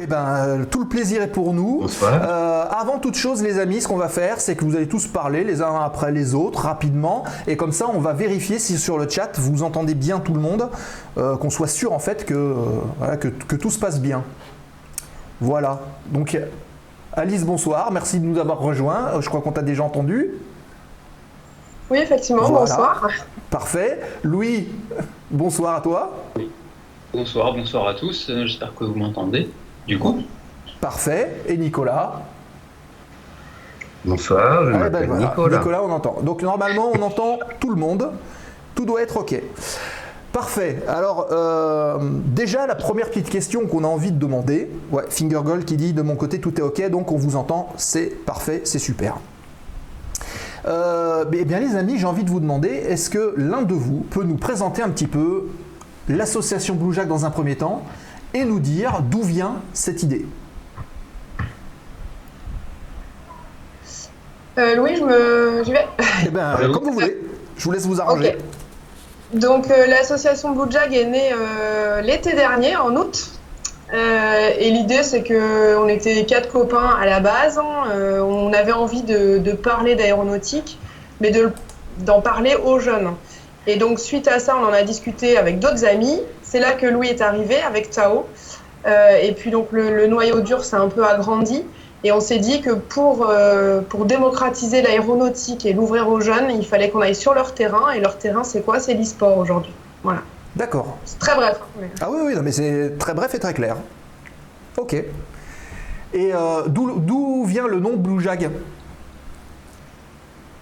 Eh 0.00 0.06
ben, 0.06 0.24
euh, 0.46 0.64
tout 0.64 0.80
le 0.80 0.86
plaisir 0.88 1.22
est 1.22 1.28
pour 1.32 1.52
nous. 1.52 1.80
Bonsoir. 1.80 2.12
Euh, 2.22 2.64
avant 2.70 2.98
toute 2.98 3.16
chose, 3.16 3.42
les 3.42 3.58
amis, 3.58 3.80
ce 3.80 3.88
qu'on 3.88 3.96
va 3.96 4.08
faire, 4.08 4.40
c'est 4.40 4.54
que 4.54 4.64
vous 4.64 4.76
allez 4.76 4.86
tous 4.86 5.08
parler 5.08 5.42
les 5.42 5.60
uns 5.60 5.74
après 5.74 6.12
les 6.12 6.34
autres 6.36 6.60
rapidement, 6.60 7.24
et 7.48 7.56
comme 7.56 7.72
ça, 7.72 7.86
on 7.92 7.98
va 7.98 8.12
vérifier 8.12 8.60
si 8.60 8.78
sur 8.78 8.96
le 8.96 9.08
chat 9.08 9.36
vous 9.38 9.64
entendez 9.64 9.94
bien 9.94 10.20
tout 10.20 10.34
le 10.34 10.40
monde, 10.40 10.68
euh, 11.16 11.36
qu'on 11.36 11.50
soit 11.50 11.66
sûr 11.66 11.92
en 11.92 11.98
fait 11.98 12.24
que, 12.24 12.34
euh, 12.34 12.54
voilà, 12.98 13.16
que, 13.16 13.26
que 13.28 13.56
tout 13.56 13.70
se 13.70 13.78
passe 13.78 14.00
bien. 14.00 14.22
Voilà. 15.40 15.80
Donc, 16.06 16.38
Alice, 17.14 17.44
bonsoir. 17.44 17.90
Merci 17.90 18.20
de 18.20 18.24
nous 18.24 18.38
avoir 18.38 18.58
rejoints. 18.60 19.20
Je 19.20 19.28
crois 19.28 19.40
qu'on 19.40 19.52
t'a 19.52 19.62
déjà 19.62 19.82
entendu. 19.82 20.30
Oui, 21.90 21.98
effectivement, 21.98 22.42
Voilà. 22.42 22.60
bonsoir. 22.60 23.08
Parfait. 23.50 24.00
Louis, 24.22 24.68
bonsoir 25.30 25.76
à 25.76 25.80
toi. 25.80 26.12
Bonsoir, 27.12 27.52
bonsoir 27.54 27.88
à 27.88 27.94
tous. 27.94 28.30
J'espère 28.44 28.74
que 28.74 28.84
vous 28.84 28.94
m'entendez. 28.94 29.48
Du 29.88 29.98
coup, 29.98 30.22
Parfait. 30.80 31.42
Et 31.48 31.56
Nicolas. 31.56 32.20
Bonsoir, 34.04 34.64
je 34.66 34.72
Ah, 34.72 34.78
m'appelle 34.78 35.08
ben 35.08 35.16
voilà. 35.34 35.58
Nicolas. 35.58 35.82
on 35.82 35.90
entend. 35.90 36.18
Donc 36.22 36.42
normalement, 36.42 36.92
on 36.94 37.02
entend 37.02 37.38
tout 37.58 37.70
le 37.70 37.76
monde. 37.76 38.10
Tout 38.76 38.84
doit 38.84 39.02
être 39.02 39.16
OK. 39.16 39.34
Parfait. 40.32 40.82
Alors, 40.86 41.28
euh, 41.32 41.98
déjà, 42.26 42.66
la 42.66 42.76
première 42.76 43.08
petite 43.08 43.28
question 43.28 43.66
qu'on 43.66 43.82
a 43.82 43.88
envie 43.88 44.12
de 44.12 44.18
demander. 44.18 44.70
Ouais, 44.92 45.02
Fingergold 45.08 45.64
qui 45.64 45.76
dit 45.76 45.92
de 45.94 46.02
mon 46.02 46.14
côté, 46.14 46.38
tout 46.38 46.56
est 46.60 46.62
OK, 46.62 46.88
donc 46.90 47.10
on 47.10 47.16
vous 47.16 47.34
entend. 47.34 47.70
C'est 47.76 48.24
parfait, 48.24 48.60
c'est 48.64 48.78
super. 48.78 49.16
Euh, 50.66 51.24
eh 51.32 51.44
bien, 51.44 51.58
les 51.58 51.74
amis, 51.76 51.98
j'ai 51.98 52.06
envie 52.06 52.24
de 52.24 52.30
vous 52.30 52.40
demander 52.40 52.68
est-ce 52.68 53.10
que 53.10 53.34
l'un 53.36 53.62
de 53.62 53.74
vous 53.74 54.06
peut 54.10 54.22
nous 54.22 54.36
présenter 54.36 54.82
un 54.82 54.90
petit 54.90 55.06
peu 55.08 55.48
l'association 56.08 56.74
Blue 56.74 56.92
Jack 56.92 57.08
dans 57.08 57.24
un 57.24 57.30
premier 57.30 57.56
temps 57.56 57.82
et 58.34 58.44
nous 58.44 58.60
dire 58.60 59.00
d'où 59.02 59.22
vient 59.22 59.56
cette 59.72 60.02
idée 60.02 60.26
Euh, 64.58 64.74
Louis, 64.74 64.96
je 64.96 65.04
me... 65.04 65.62
j'y 65.64 65.72
vais. 65.72 65.86
Eh 66.26 66.36
Allez-y. 66.36 66.72
comme 66.72 66.84
vous 66.84 66.92
voulez. 66.92 67.16
Je 67.56 67.64
vous 67.64 67.70
laisse 67.72 67.86
vous 67.86 68.00
arranger. 68.00 68.36
Donc 69.34 69.70
euh, 69.70 69.86
l'association 69.86 70.50
Blue 70.52 70.70
Jag 70.70 70.92
est 70.94 71.04
née 71.04 71.30
euh, 71.32 72.00
l'été 72.00 72.32
dernier, 72.32 72.74
en 72.76 72.94
août. 72.96 73.30
Euh, 73.94 74.50
et 74.58 74.70
l'idée, 74.70 75.02
c'est 75.02 75.22
que 75.22 75.76
on 75.76 75.86
était 75.88 76.24
quatre 76.26 76.48
copains 76.50 76.96
à 77.00 77.06
la 77.06 77.20
base. 77.20 77.58
hein. 77.58 77.84
Euh, 77.90 78.20
on 78.20 78.52
avait 78.52 78.72
envie 78.72 79.02
de, 79.02 79.38
de 79.38 79.52
parler 79.52 79.94
d'aéronautique, 79.94 80.78
mais 81.20 81.30
de- 81.30 81.52
d'en 82.00 82.20
parler 82.20 82.56
aux 82.56 82.80
jeunes. 82.80 83.12
Et 83.66 83.76
donc 83.76 84.00
suite 84.00 84.28
à 84.28 84.38
ça, 84.40 84.56
on 84.56 84.64
en 84.66 84.72
a 84.72 84.82
discuté 84.82 85.36
avec 85.38 85.58
d'autres 85.60 85.84
amis. 85.84 86.20
C'est 86.50 86.60
là 86.60 86.72
que 86.72 86.86
Louis 86.86 87.08
est 87.08 87.20
arrivé 87.20 87.60
avec 87.60 87.90
Tao. 87.90 88.26
Euh, 88.86 89.18
et 89.22 89.32
puis 89.32 89.50
donc 89.50 89.68
le, 89.72 89.94
le 89.94 90.06
noyau 90.06 90.40
dur 90.40 90.64
s'est 90.64 90.76
un 90.76 90.88
peu 90.88 91.04
agrandi. 91.04 91.62
Et 92.04 92.12
on 92.12 92.20
s'est 92.20 92.38
dit 92.38 92.60
que 92.62 92.70
pour, 92.70 93.26
euh, 93.28 93.80
pour 93.80 94.04
démocratiser 94.04 94.82
l'aéronautique 94.82 95.66
et 95.66 95.72
l'ouvrir 95.72 96.08
aux 96.08 96.20
jeunes, 96.20 96.50
il 96.50 96.64
fallait 96.64 96.90
qu'on 96.90 97.00
aille 97.00 97.14
sur 97.14 97.34
leur 97.34 97.54
terrain. 97.54 97.90
Et 97.90 98.00
leur 98.00 98.16
terrain, 98.18 98.44
c'est 98.44 98.62
quoi? 98.62 98.78
C'est 98.80 98.94
l'e-sport 98.94 99.36
aujourd'hui. 99.36 99.72
Voilà. 100.04 100.20
D'accord. 100.56 100.96
C'est 101.04 101.18
très 101.18 101.34
bref. 101.34 101.58
hein, 101.60 101.66
mais- 101.80 101.90
Ah 102.00 102.08
oui, 102.10 102.20
oui, 102.24 102.34
non, 102.34 102.42
mais 102.42 102.52
c'est 102.52 102.96
très 102.98 103.14
bref 103.14 103.34
et 103.34 103.38
très 103.38 103.52
clair. 103.52 103.76
Ok. 104.76 104.94
Et 104.94 106.32
euh, 106.34 106.62
d'où 106.68 107.44
vient 107.44 107.66
le 107.66 107.80
nom 107.80 107.96
Blue 107.96 108.22
Jag? 108.22 108.48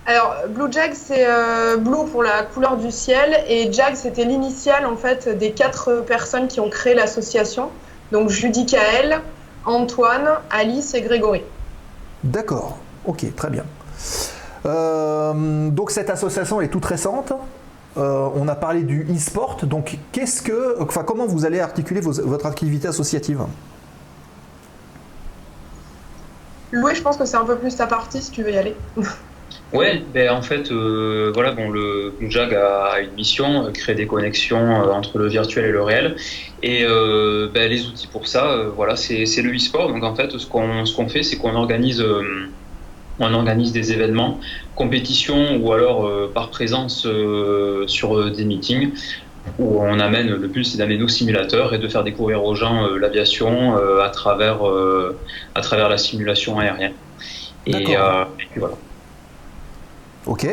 Alors, 0.06 0.34
Blue 0.48 0.70
Jag, 0.70 0.94
c'est 0.94 1.26
euh, 1.26 1.76
blue 1.78 2.08
pour 2.10 2.22
la 2.22 2.42
couleur 2.44 2.76
du 2.76 2.90
ciel. 2.92 3.42
Et 3.48 3.72
Jag, 3.72 3.96
c'était 3.96 4.24
l'initiale, 4.24 4.86
en 4.86 4.96
fait, 4.96 5.28
des 5.36 5.50
quatre 5.52 6.04
personnes 6.06 6.46
qui 6.46 6.60
ont 6.60 6.70
créé 6.70 6.94
l'association. 6.94 7.70
Donc, 8.12 8.28
Judicaël, 8.28 9.20
Antoine, 9.64 10.28
Alice 10.50 10.94
et 10.94 11.02
Grégory. 11.02 11.42
D'accord. 12.22 12.78
Ok, 13.04 13.24
très 13.34 13.50
bien. 13.50 13.64
Euh, 14.64 15.68
donc 15.70 15.90
cette 15.92 16.10
association 16.10 16.60
est 16.60 16.68
toute 16.68 16.84
récente. 16.84 17.32
Euh, 17.96 18.28
on 18.34 18.48
a 18.48 18.54
parlé 18.56 18.82
du 18.82 19.06
e-sport. 19.14 19.58
Donc 19.62 19.96
qu'est-ce 20.10 20.42
que, 20.42 20.76
enfin 20.82 21.04
comment 21.04 21.26
vous 21.26 21.44
allez 21.44 21.60
articuler 21.60 22.00
vos- 22.00 22.20
votre 22.24 22.46
activité 22.46 22.88
associative? 22.88 23.42
Louis, 26.72 26.96
je 26.96 27.02
pense 27.02 27.16
que 27.16 27.24
c'est 27.24 27.36
un 27.36 27.44
peu 27.44 27.56
plus 27.56 27.76
ta 27.76 27.86
partie, 27.86 28.20
si 28.20 28.30
tu 28.32 28.42
veux 28.42 28.50
y 28.50 28.58
aller. 28.58 28.76
ouais, 29.72 30.02
ben 30.14 30.30
en 30.30 30.42
fait, 30.42 30.70
euh, 30.70 31.30
voilà, 31.34 31.52
bon, 31.52 31.70
le 31.70 32.12
Blue 32.18 32.30
Jag 32.30 32.54
a, 32.54 33.00
une 33.00 33.12
mission, 33.12 33.66
euh, 33.66 33.70
créer 33.70 33.94
des 33.94 34.06
connexions 34.06 34.82
euh, 34.82 34.92
entre 34.92 35.18
le 35.18 35.28
virtuel 35.28 35.66
et 35.66 35.72
le 35.72 35.82
réel. 35.82 36.16
Et 36.62 36.84
euh, 36.84 37.48
ben, 37.52 37.70
les 37.70 37.86
outils 37.86 38.06
pour 38.06 38.28
ça, 38.28 38.50
euh, 38.50 38.70
voilà, 38.74 38.96
c'est 38.96 39.24
le 39.42 39.54
e-sport. 39.54 39.88
Donc 39.88 40.04
en 40.04 40.14
fait, 40.14 40.36
ce 40.36 40.46
qu'on 40.46 40.84
ce 40.84 40.94
qu'on 40.94 41.08
fait, 41.08 41.22
c'est 41.22 41.36
qu'on 41.36 41.54
organise 41.54 42.04
on 43.18 43.32
organise 43.32 43.72
des 43.72 43.92
événements, 43.92 44.40
compétitions 44.74 45.56
ou 45.56 45.72
alors 45.72 46.10
par 46.34 46.50
présence 46.50 47.06
sur 47.86 48.30
des 48.30 48.44
meetings 48.44 48.92
où 49.58 49.80
on 49.80 49.98
amène, 50.00 50.28
le 50.28 50.48
but 50.48 50.64
c'est 50.64 50.76
d'amener 50.76 50.98
nos 50.98 51.08
simulateurs 51.08 51.72
et 51.72 51.78
de 51.78 51.88
faire 51.88 52.04
découvrir 52.04 52.44
aux 52.44 52.54
gens 52.54 52.86
l'aviation 52.88 53.76
à, 54.02 54.10
travers, 54.10 54.58
à 55.54 55.60
travers 55.62 55.88
la 55.88 55.96
simulation 55.96 56.58
aérienne. 56.58 56.92
Et, 57.66 57.96
euh, 57.96 58.24
et 58.38 58.46
puis 58.50 58.60
voilà. 58.60 58.76
Ok. 60.26 60.46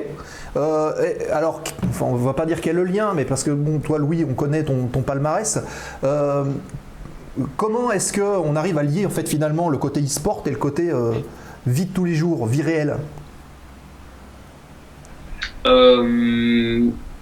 Euh, 0.56 0.92
alors, 1.32 1.62
enfin, 1.90 2.06
on 2.06 2.16
va 2.16 2.34
pas 2.34 2.46
dire 2.46 2.62
quel 2.62 2.78
est 2.78 2.84
le 2.84 2.86
lien, 2.86 3.14
mais 3.16 3.26
parce 3.26 3.44
que 3.44 3.52
bon, 3.52 3.80
toi, 3.80 3.98
Louis, 3.98 4.26
on 4.30 4.34
connaît 4.34 4.64
ton, 4.64 4.88
palmarès. 5.02 5.60
Euh, 6.04 6.46
comment 7.58 7.92
est-ce 7.92 8.14
que 8.14 8.22
on 8.22 8.56
arrive 8.56 8.78
à 8.78 8.84
lier 8.84 9.06
en 9.06 9.10
fait 9.10 9.28
finalement 9.28 9.70
le 9.70 9.78
côté 9.78 10.02
e-sport 10.02 10.44
et 10.46 10.52
le 10.52 10.58
côté 10.58 10.92
euh, 10.92 11.14
vie 11.66 11.86
de 11.86 11.94
tous 11.94 12.06
les 12.06 12.14
jours, 12.14 12.46
vie 12.46 12.62
réelle? 12.62 12.98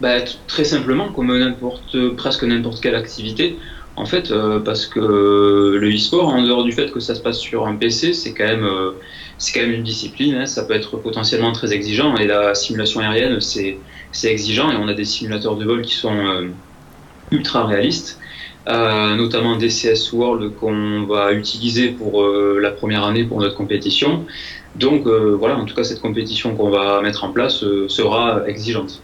Bah, 0.02 0.16
très 0.48 0.64
simplement, 0.64 1.12
comme 1.12 1.56
presque 2.18 2.44
n'importe 2.44 2.82
quelle 2.82 2.96
activité, 2.96 3.58
en 3.96 4.06
fait, 4.06 4.32
euh, 4.32 4.60
parce 4.60 4.86
que 4.86 5.00
le 5.00 5.90
e-sport, 5.94 6.30
en 6.30 6.42
dehors 6.44 6.64
du 6.64 6.72
fait 6.72 6.92
que 6.92 7.00
ça 7.00 7.14
se 7.14 7.22
passe 7.22 7.40
sur 7.40 7.68
un 7.68 7.76
PC, 7.76 8.14
c'est 8.14 8.34
quand 8.34 8.46
même, 8.46 8.64
euh, 8.64 8.92
c'est 9.38 9.54
quand 9.54 9.66
même 9.66 9.76
une 9.76 9.84
discipline. 9.84 10.36
hein, 10.36 10.46
ça 10.46 10.64
peut 10.64 10.74
être 10.74 10.98
potentiellement 10.98 11.52
très 11.52 11.74
exigeant. 11.74 12.16
Et 12.16 12.26
la 12.26 12.56
simulation 12.56 13.02
aérienne, 13.02 13.42
c'est, 13.42 13.78
c'est 14.12 14.32
exigeant. 14.32 14.72
Et 14.72 14.76
on 14.78 14.88
a 14.88 14.94
des 14.94 15.06
simulateurs 15.06 15.58
de 15.58 15.66
vol 15.66 15.82
qui 15.82 15.94
sont 15.96 16.16
euh, 16.16 16.48
ultra 17.32 17.66
réalistes. 17.66 18.20
Notamment 18.68 19.58
DCS 19.58 20.14
World 20.14 20.54
qu'on 20.56 21.04
va 21.06 21.34
utiliser 21.34 21.90
pour 21.90 22.24
la 22.24 22.70
première 22.70 23.04
année 23.04 23.24
pour 23.26 23.42
notre 23.42 23.56
compétition. 23.56 24.28
Donc 24.76 25.08
voilà, 25.08 25.58
en 25.58 25.66
tout 25.66 25.74
cas 25.74 25.84
cette 25.84 26.00
compétition 26.00 26.56
qu'on 26.56 26.70
va 26.70 27.02
mettre 27.02 27.24
en 27.24 27.32
place 27.34 27.66
sera 27.88 28.44
exigeante. 28.48 29.02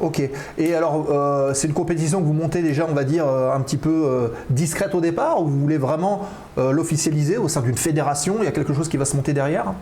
Ok. 0.00 0.22
Et 0.56 0.74
alors, 0.74 1.06
euh, 1.10 1.52
c'est 1.54 1.68
une 1.68 1.74
compétition 1.74 2.20
que 2.20 2.26
vous 2.26 2.32
montez 2.32 2.62
déjà, 2.62 2.86
on 2.88 2.94
va 2.94 3.04
dire, 3.04 3.26
euh, 3.26 3.52
un 3.52 3.60
petit 3.60 3.76
peu 3.76 3.90
euh, 3.90 4.28
discrète 4.48 4.94
au 4.94 5.00
départ, 5.00 5.42
ou 5.42 5.46
vous 5.46 5.60
voulez 5.60 5.78
vraiment 5.78 6.28
l'officialiser 6.56 7.38
au 7.38 7.48
sein 7.48 7.62
d'une 7.62 7.76
fédération 7.76 8.36
Il 8.40 8.44
y 8.44 8.48
a 8.48 8.52
quelque 8.52 8.74
chose 8.74 8.88
qui 8.88 8.98
va 8.98 9.04
se 9.06 9.16
monter 9.16 9.32
derrière? 9.32 9.72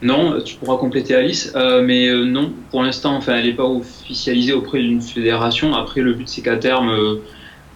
Non, 0.00 0.40
tu 0.42 0.56
pourras 0.56 0.78
compléter 0.78 1.14
Alice, 1.14 1.52
mais 1.54 2.10
non, 2.24 2.52
pour 2.70 2.82
l'instant, 2.82 3.16
enfin, 3.16 3.34
elle 3.36 3.46
n'est 3.46 3.52
pas 3.52 3.64
officialisée 3.64 4.54
auprès 4.54 4.78
d'une 4.78 5.02
fédération. 5.02 5.74
Après, 5.74 6.00
le 6.00 6.14
but 6.14 6.28
c'est 6.28 6.40
qu'à 6.40 6.56
terme, 6.56 7.18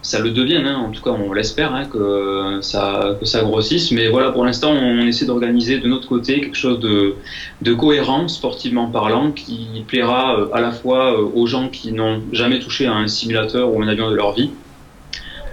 ça 0.01 0.19
le 0.19 0.31
devienne. 0.31 0.65
hein. 0.65 0.77
En 0.77 0.91
tout 0.91 1.01
cas, 1.01 1.11
on 1.11 1.31
l'espère 1.33 1.73
hein, 1.73 1.85
que 1.85 2.59
ça 2.61 3.17
que 3.19 3.25
ça 3.25 3.41
grossisse. 3.43 3.91
Mais 3.91 4.09
voilà, 4.09 4.31
pour 4.31 4.45
l'instant, 4.45 4.71
on 4.71 4.99
essaie 5.05 5.25
d'organiser 5.25 5.79
de 5.79 5.87
notre 5.87 6.07
côté 6.07 6.41
quelque 6.41 6.57
chose 6.57 6.79
de 6.79 7.73
cohérent, 7.73 8.27
sportivement 8.27 8.87
parlant, 8.87 9.31
qui 9.31 9.83
plaira 9.87 10.39
euh, 10.39 10.47
à 10.53 10.61
la 10.61 10.71
fois 10.71 11.13
euh, 11.13 11.29
aux 11.33 11.47
gens 11.47 11.69
qui 11.69 11.91
n'ont 11.91 12.21
jamais 12.31 12.59
touché 12.59 12.85
à 12.87 12.93
un 12.93 13.07
simulateur 13.07 13.73
ou 13.73 13.81
un 13.81 13.87
avion 13.87 14.09
de 14.09 14.15
leur 14.15 14.33
vie, 14.33 14.49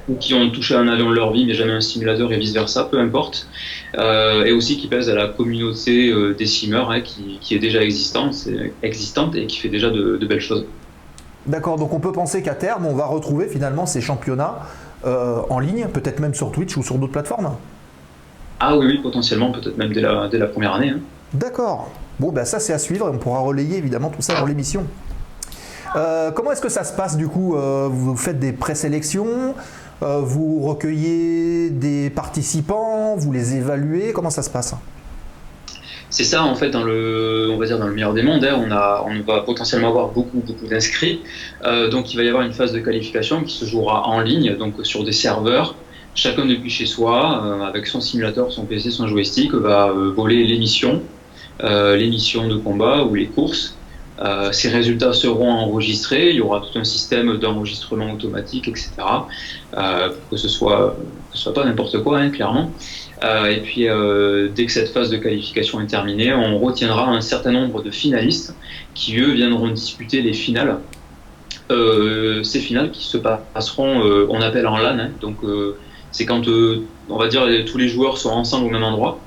ou 0.09 0.17
qui 0.17 0.33
ont 0.35 0.49
touché 0.51 0.75
un 0.75 0.89
avion 0.89 1.11
de 1.11 1.15
leur 1.15 1.33
vie 1.33 1.45
mais 1.45 1.55
jamais 1.55 1.73
un 1.73 1.81
simulateur 1.81 2.33
et 2.33 2.39
vice 2.39 2.55
versa, 2.55 2.85
peu 2.85 2.99
importe. 2.99 3.49
Euh, 3.99 4.45
et 4.45 4.53
aussi 4.53 4.79
qui 4.79 4.87
pèsent 4.87 5.11
à 5.11 5.15
la 5.15 5.29
communauté 5.29 6.13
des 6.37 6.47
simmers 6.47 6.91
hein, 6.91 7.01
qui, 7.01 7.55
est 7.55 7.59
déjà 7.59 7.83
existante, 7.83 9.35
et 9.35 9.47
qui 9.47 9.59
fait 9.59 9.69
déjà 9.69 9.91
de 9.91 10.27
belles 10.27 10.41
choses. 10.41 10.65
D'accord, 11.46 11.77
donc 11.79 11.92
on 11.94 12.01
peut 12.01 12.12
penser 12.12 12.42
qu'à 12.42 12.55
terme, 12.55 12.85
on 12.87 12.94
va 12.94 13.07
retrouver 13.07 13.46
finalement 13.48 13.87
ces 13.87 14.01
championnats 14.01 14.57
euh, 15.07 15.40
en 15.48 15.59
ligne, 15.61 15.87
peut-être 15.87 16.20
même 16.20 16.35
sur 16.35 16.51
Twitch 16.53 16.77
ou 16.77 16.83
sur 16.83 16.96
d'autres 16.96 17.12
plateformes. 17.12 17.53
Ah 18.61 18.77
oui, 18.77 18.87
oui, 18.87 18.98
potentiellement, 19.03 19.53
peut-être 19.53 19.79
même 19.79 19.92
dès 19.92 20.01
la, 20.01 20.29
dès 20.29 20.38
la 20.38 20.46
première 20.46 20.74
année. 20.74 20.90
hein. 20.90 21.01
D'accord. 21.33 21.90
Bon, 22.18 22.33
ben 22.33 22.44
ça 22.44 22.59
c'est 22.59 22.72
à 22.72 22.79
suivre 22.79 23.07
et 23.07 23.11
on 23.11 23.18
pourra 23.18 23.40
relayer 23.40 23.77
évidemment 23.79 24.09
tout 24.11 24.22
ça 24.22 24.35
dans 24.35 24.46
l'émission. 24.46 24.85
Euh, 25.96 26.33
comment 26.33 26.51
est-ce 26.53 26.61
que 26.61 26.68
ça 26.68 26.85
se 26.85 26.92
passe 26.92 27.16
du 27.16 27.29
coup 27.29 27.55
Euh, 27.57 27.88
Vous 27.90 28.16
faites 28.16 28.38
des 28.40 28.53
présélections 28.53 29.55
Vous 30.01 30.61
recueillez 30.61 31.70
des 31.70 32.11
participants 32.11 33.14
Vous 33.16 33.31
les 33.33 33.55
évaluez 33.57 34.12
Comment 34.12 34.31
ça 34.31 34.42
se 34.42 34.51
passe? 34.51 34.74
C'est 36.11 36.25
ça, 36.25 36.42
en 36.42 36.55
fait, 36.55 36.71
dans 36.71 36.85
le, 36.85 37.49
on 37.51 37.59
va 37.59 37.66
dire 37.66 37.79
dans 37.79 37.87
le 37.87 37.92
meilleur 37.92 38.14
des 38.14 38.23
mondes, 38.23 38.44
hein, 38.44 38.57
on, 39.07 39.21
va 39.21 39.40
potentiellement 39.40 39.88
avoir 39.88 40.09
beaucoup, 40.09 40.40
beaucoup 40.40 40.66
d'inscrits. 40.66 41.21
Euh, 41.64 41.88
donc, 41.88 42.12
il 42.12 42.16
va 42.16 42.23
y 42.23 42.29
avoir 42.29 42.44
une 42.44 42.53
phase 42.53 42.73
de 42.73 42.79
qualification 42.81 43.42
qui 43.42 43.55
se 43.55 43.66
jouera 43.66 44.07
en 44.07 44.21
ligne, 44.21 44.57
donc 44.57 44.75
sur 44.85 45.05
des 45.05 45.12
serveurs. 45.12 45.75
Chacun 46.18 46.47
depuis 46.47 46.68
chez 46.68 46.85
soi, 46.87 47.44
euh, 47.44 47.61
avec 47.62 47.87
son 47.87 48.01
simulateur, 48.01 48.51
son 48.51 48.64
PC, 48.64 48.90
son 48.90 49.07
joystick, 49.07 49.55
va 49.55 49.90
euh, 49.90 50.11
voler 50.11 50.42
l'émission, 50.42 51.01
euh, 51.62 51.94
l'émission 51.94 52.49
de 52.49 52.57
combat 52.57 53.05
ou 53.05 53.14
les 53.14 53.27
courses. 53.27 53.77
Ces 54.51 54.68
résultats 54.68 55.12
seront 55.12 55.49
enregistrés. 55.49 56.31
Il 56.31 56.37
y 56.37 56.40
aura 56.40 56.61
tout 56.61 56.77
un 56.77 56.83
système 56.83 57.37
d'enregistrement 57.37 58.12
automatique, 58.12 58.66
etc. 58.66 58.90
Que 59.73 60.37
ce 60.37 60.49
soit, 60.49 60.97
ce 61.33 61.38
soit 61.38 61.55
pas 61.55 61.64
n'importe 61.64 62.03
quoi, 62.03 62.18
hein, 62.18 62.31
clairement. 62.31 62.73
Euh, 63.24 63.50
et 63.50 63.61
puis, 63.61 63.88
euh, 63.88 64.48
dès 64.54 64.66
que 64.66 64.72
cette 64.72 64.90
phase 64.90 65.11
de 65.11 65.16
qualification 65.16 65.81
est 65.81 65.87
terminée, 65.87 66.33
on 66.33 66.59
retiendra 66.59 67.09
un 67.09 67.20
certain 67.20 67.52
nombre 67.52 67.83
de 67.83 67.90
finalistes 67.90 68.54
qui, 68.94 69.18
eux, 69.18 69.33
viendront 69.33 69.68
disputer 69.68 70.22
les 70.22 70.33
finales. 70.33 70.78
Euh, 71.70 72.42
ces 72.44 72.61
finales 72.61 72.90
qui 72.90 73.04
se 73.04 73.18
passeront, 73.18 74.00
on 74.28 74.40
appelle 74.40 74.66
en 74.66 74.78
LAN, 74.78 74.98
hein. 74.98 75.11
donc 75.20 75.37
c'est 76.12 76.24
quand, 76.24 76.42
on 77.09 77.18
va 77.18 77.28
dire, 77.28 77.46
tous 77.66 77.76
les 77.76 77.88
joueurs 77.88 78.16
sont 78.18 78.31
ensemble 78.31 78.66
au 78.66 78.70
même 78.70 78.85
endroit. 78.85 79.20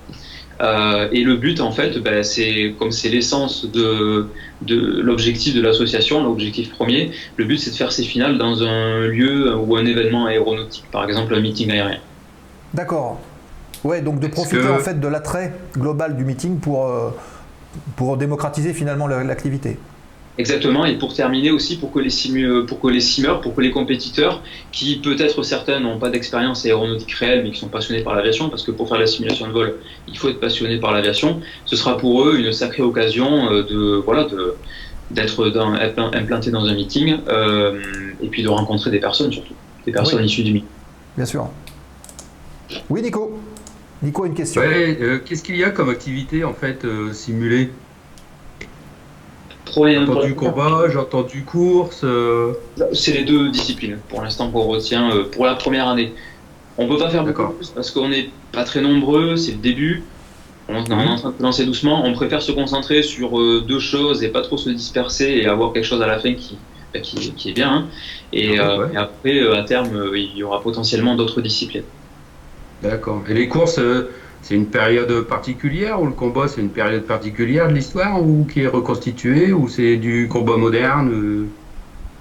Et 1.12 1.24
le 1.24 1.36
but, 1.36 1.60
en 1.60 1.72
fait, 1.72 2.00
ben, 2.00 2.24
c'est 2.24 2.76
comme 2.80 2.92
c'est 2.92 3.10
l'essence 3.10 3.66
de 3.66 4.28
l'objectif 4.68 5.54
de 5.54 5.62
l'association, 5.62 6.24
l'objectif 6.24 6.72
premier, 6.72 7.12
le 7.36 7.46
but 7.46 7.58
c'est 7.58 7.72
de 7.72 7.76
faire 7.76 7.92
ces 7.92 8.04
finales 8.04 8.38
dans 8.38 8.64
un 8.64 9.08
lieu 9.08 9.56
ou 9.56 9.76
un 9.76 9.86
événement 9.86 10.28
aéronautique, 10.28 10.86
par 10.92 11.04
exemple 11.06 11.36
un 11.36 11.42
meeting 11.42 11.72
aérien. 11.72 12.00
D'accord. 12.74 13.20
Ouais, 13.84 14.02
donc 14.02 14.20
de 14.20 14.28
profiter 14.28 14.58
que- 14.58 14.68
en 14.72 14.80
fait 14.80 15.00
de 15.00 15.08
l'attrait 15.08 15.54
global 15.76 16.16
du 16.16 16.24
meeting 16.26 16.60
pour, 16.60 16.86
euh, 16.88 17.10
pour 17.96 18.18
démocratiser 18.18 18.74
finalement 18.74 19.08
la- 19.08 19.24
l'activité. 19.24 19.78
Exactement, 20.38 20.86
et 20.86 20.98
pour 20.98 21.14
terminer 21.14 21.52
aussi, 21.52 21.78
pour 21.78 21.92
que 21.92 22.00
les, 22.00 22.10
simu- 22.10 22.66
pour 22.66 22.80
que 22.80 22.88
les 22.88 23.02
simmers, 23.02 23.42
pour 23.44 23.54
que 23.54 23.62
les 23.62 23.70
compétiteurs, 23.72 24.42
qui 24.72 25.00
peut-être 25.04 25.44
certains 25.44 25.80
n'ont 25.82 26.00
pas 26.00 26.10
d'expérience 26.10 26.66
aéronautique 26.66 27.12
réelle, 27.12 27.44
mais 27.44 27.52
qui 27.52 27.60
sont 27.60 27.68
passionnés 27.68 28.02
par 28.02 28.16
l'aviation, 28.16 28.50
parce 28.50 28.64
que 28.64 28.72
pour 28.72 28.88
faire 28.88 28.98
la 28.98 29.08
simulation 29.08 29.48
de 29.48 29.52
vol, 29.52 29.76
il 30.08 30.18
faut 30.18 30.30
être 30.30 30.40
passionné 30.40 30.80
par 30.80 30.94
l'aviation, 30.94 31.42
ce 31.66 31.76
sera 31.76 31.98
pour 31.98 32.24
eux 32.24 32.40
une 32.40 32.54
sacrée 32.54 32.82
occasion 32.82 33.52
euh, 33.52 33.64
de 33.64 34.02
voilà 34.06 34.24
de 34.24 34.56
d'être 35.12 35.50
dans- 35.50 35.74
implanté 36.14 36.50
dans 36.52 36.64
un 36.66 36.74
meeting, 36.76 37.18
euh, 37.28 37.82
et 38.24 38.28
puis 38.28 38.42
de 38.44 38.48
rencontrer 38.48 38.90
des 38.90 39.00
personnes 39.02 39.32
surtout, 39.34 39.54
des 39.86 39.92
personnes 39.92 40.20
Oui. 40.20 40.26
issues 40.28 40.44
du 40.44 40.54
meeting. 40.54 40.70
Bien 41.18 41.26
sûr. 41.26 41.50
Oui, 42.90 43.02
Nico 43.02 43.38
Nico 44.02 44.24
a 44.24 44.28
une 44.28 44.34
question. 44.34 44.62
Ouais, 44.62 44.98
euh, 45.02 45.20
qu'est-ce 45.24 45.44
qu'il 45.44 45.58
y 45.58 45.64
a 45.64 45.70
comme 45.70 45.90
activité 45.90 46.44
en 46.44 46.54
fait 46.54 46.86
euh, 46.86 47.14
simulée? 47.14 47.70
J'ai 49.74 49.98
entendu 49.98 50.36
combat, 50.36 50.84
j'ai 50.92 50.98
entendu 50.98 51.44
course. 51.44 52.02
euh, 52.04 52.54
C'est 52.94 53.14
les 53.14 53.24
deux 53.24 53.50
disciplines 53.52 54.00
pour 54.10 54.22
l'instant 54.22 54.52
qu'on 54.52 54.64
retient 54.64 55.12
euh, 55.16 55.24
pour 55.32 55.46
la 55.46 55.56
première 55.56 55.88
année. 55.88 56.14
On 56.78 56.88
peut 56.88 56.98
pas 56.98 57.10
faire 57.10 57.24
beaucoup 57.24 57.54
plus 57.54 57.70
parce 57.70 57.92
qu'on 57.92 58.10
n'est 58.10 58.30
pas 58.52 58.64
très 58.64 58.82
nombreux, 58.82 59.38
c'est 59.38 59.52
le 59.54 59.60
début. 59.60 60.04
On, 60.68 60.84
on 60.84 61.00
est 61.00 61.08
en 61.08 61.16
train 61.16 61.30
de 61.32 61.38
se 61.38 61.44
lancer 61.44 61.66
doucement. 61.66 62.04
On 62.06 62.14
préfère 62.14 62.42
se 62.42 62.52
concentrer 62.52 63.04
sur 63.04 63.40
euh, 63.40 63.64
deux 63.66 63.80
choses 63.80 64.24
et 64.24 64.30
pas 64.30 64.42
trop 64.42 64.58
se 64.58 64.70
disperser 64.70 65.40
et 65.42 65.46
avoir 65.48 65.72
quelque 65.74 65.86
chose 65.86 66.02
à 66.02 66.08
la 66.08 66.20
fin 66.20 66.34
qui, 66.34 66.58
bah, 66.94 67.00
qui, 67.02 67.34
qui 67.34 67.50
est 67.50 67.54
bien. 67.54 67.72
hein. 67.72 67.86
Et, 68.34 68.60
ouais. 68.60 68.94
et 68.94 68.98
après, 68.98 69.38
euh, 69.40 69.56
à 69.56 69.64
terme, 69.64 69.96
euh, 69.96 70.18
il 70.18 70.36
y 70.36 70.44
aura 70.44 70.62
potentiellement 70.62 71.16
d'autres 71.16 71.42
disciplines. 71.42 71.84
D'accord. 72.82 73.24
Et 73.30 73.34
les 73.34 73.48
courses, 73.48 73.78
euh, 73.80 74.12
c'est 74.42 74.56
une 74.56 74.70
période 74.72 75.22
particulière 75.28 76.02
ou 76.02 76.06
le 76.08 76.14
combat 76.14 76.48
c'est 76.48 76.62
une 76.62 76.74
période 76.74 77.06
particulière 77.06 77.68
de 77.70 77.74
l'histoire 77.74 78.22
ou 78.24 78.46
qui 78.46 78.62
est 78.62 78.68
reconstituée 78.68 79.54
ou 79.54 79.68
c'est 79.68 79.98
du 79.98 80.28
combat 80.28 80.58
moderne 80.58 81.12
euh, 81.12 81.58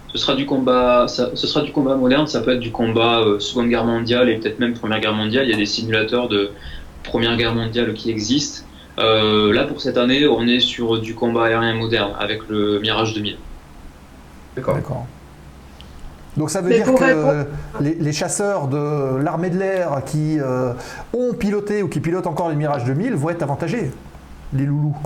Ce 0.08 0.18
sera 0.18 0.34
du 0.34 0.44
combat, 0.46 1.06
ça- 1.08 1.30
ce 1.36 1.46
sera 1.46 1.62
du 1.64 1.72
combat 1.72 1.96
moderne. 1.96 2.26
Ça 2.26 2.40
peut 2.42 2.52
être 2.52 2.60
du 2.60 2.72
combat 2.72 3.20
euh, 3.22 3.38
Seconde 3.38 3.68
Guerre 3.68 3.84
mondiale 3.84 4.28
et 4.28 4.38
peut-être 4.40 4.58
même 4.58 4.74
Première 4.74 5.00
Guerre 5.00 5.14
mondiale. 5.14 5.46
Il 5.46 5.50
y 5.50 5.54
a 5.54 5.56
des 5.56 5.66
simulateurs 5.66 6.28
de 6.28 6.54
Première 7.02 7.36
Guerre 7.36 7.54
mondiale 7.54 7.94
qui 7.94 8.10
existent. 8.10 8.64
Euh, 8.98 9.52
là, 9.52 9.64
pour 9.66 9.80
cette 9.80 9.96
année, 9.96 10.26
on 10.26 10.46
est 10.46 10.60
sur 10.60 11.00
du 11.00 11.14
combat 11.14 11.46
aérien 11.46 11.74
moderne 11.74 12.14
avec 12.18 12.48
le 12.48 12.80
Mirage 12.80 13.14
2000. 13.14 13.44
D'accord. 14.56 14.74
D'accord. 14.74 15.19
Donc 16.36 16.50
ça 16.50 16.60
veut 16.60 16.68
Mais 16.70 16.76
dire 16.76 16.86
que 16.94 17.04
répondre- 17.04 17.46
les, 17.80 17.94
les 17.94 18.12
chasseurs 18.12 18.68
de 18.68 19.16
l'armée 19.22 19.50
de 19.50 19.58
l'air 19.58 20.02
qui 20.06 20.38
euh, 20.40 20.72
ont 21.12 21.34
piloté 21.34 21.82
ou 21.82 21.88
qui 21.88 22.00
pilotent 22.00 22.26
encore 22.28 22.48
les 22.50 22.56
Mirage 22.56 22.84
2000 22.84 23.14
vont 23.14 23.30
être 23.30 23.42
avantagés, 23.42 23.90
les 24.52 24.64
loulous. 24.64 24.96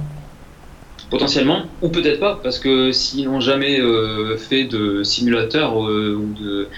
Potentiellement, 1.11 1.63
ou 1.83 1.89
peut-être 1.89 2.19
pas, 2.19 2.41
parce 2.43 2.59
que 2.59 2.91
s'ils 2.91 3.27
n'ont 3.27 3.41
jamais 3.41 3.79
euh, 3.81 4.37
fait 4.37 4.65
de 4.65 5.03
simulateur 5.03 5.87
euh, 5.87 6.15
ou 6.19 6.33
de, 6.43 6.69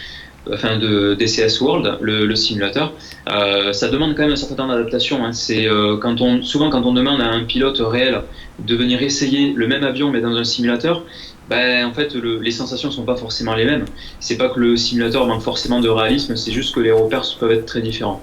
enfin 0.53 0.79
de 0.79 1.15
DCS 1.15 1.61
World, 1.61 1.99
le, 2.01 2.27
le 2.27 2.37
simulateur, 2.37 2.93
euh, 3.31 3.73
ça 3.73 3.89
demande 3.89 4.15
quand 4.15 4.23
même 4.25 4.33
un 4.33 4.37
certain 4.37 4.57
temps 4.57 4.69
d'adaptation. 4.69 5.25
hein. 5.25 5.33
C'est 5.33 5.67
euh, 5.67 5.97
quand 5.97 6.21
on, 6.21 6.43
souvent 6.43 6.71
quand 6.71 6.83
on 6.83 6.93
demande 6.93 7.21
à 7.21 7.29
un 7.29 7.45
pilote 7.45 7.79
réel 7.81 8.23
de 8.59 8.75
venir 8.77 9.01
essayer 9.03 9.53
le 9.55 9.67
même 9.69 9.85
avion 9.85 10.11
mais 10.11 10.21
dans 10.21 10.35
un 10.37 10.45
simulateur, 10.45 11.05
ben 11.49 11.87
en 11.87 11.95
fait 11.95 12.15
le- 12.15 12.39
les 12.41 12.51
sensations 12.51 12.91
sont 12.91 13.05
pas 13.05 13.17
forcément 13.17 13.55
les 13.55 13.65
mêmes. 13.65 13.85
C'est 14.21 14.37
pas 14.37 14.49
que 14.49 14.61
le 14.61 14.77
simulateur 14.77 15.27
manque 15.27 15.43
forcément 15.43 15.81
de 15.81 15.89
réalisme, 15.89 16.37
c'est 16.37 16.53
juste 16.53 16.75
que 16.75 16.81
les 16.81 16.93
repères 16.93 17.25
peuvent 17.39 17.53
être 17.53 17.67
très 17.67 17.83
différents. 17.83 18.21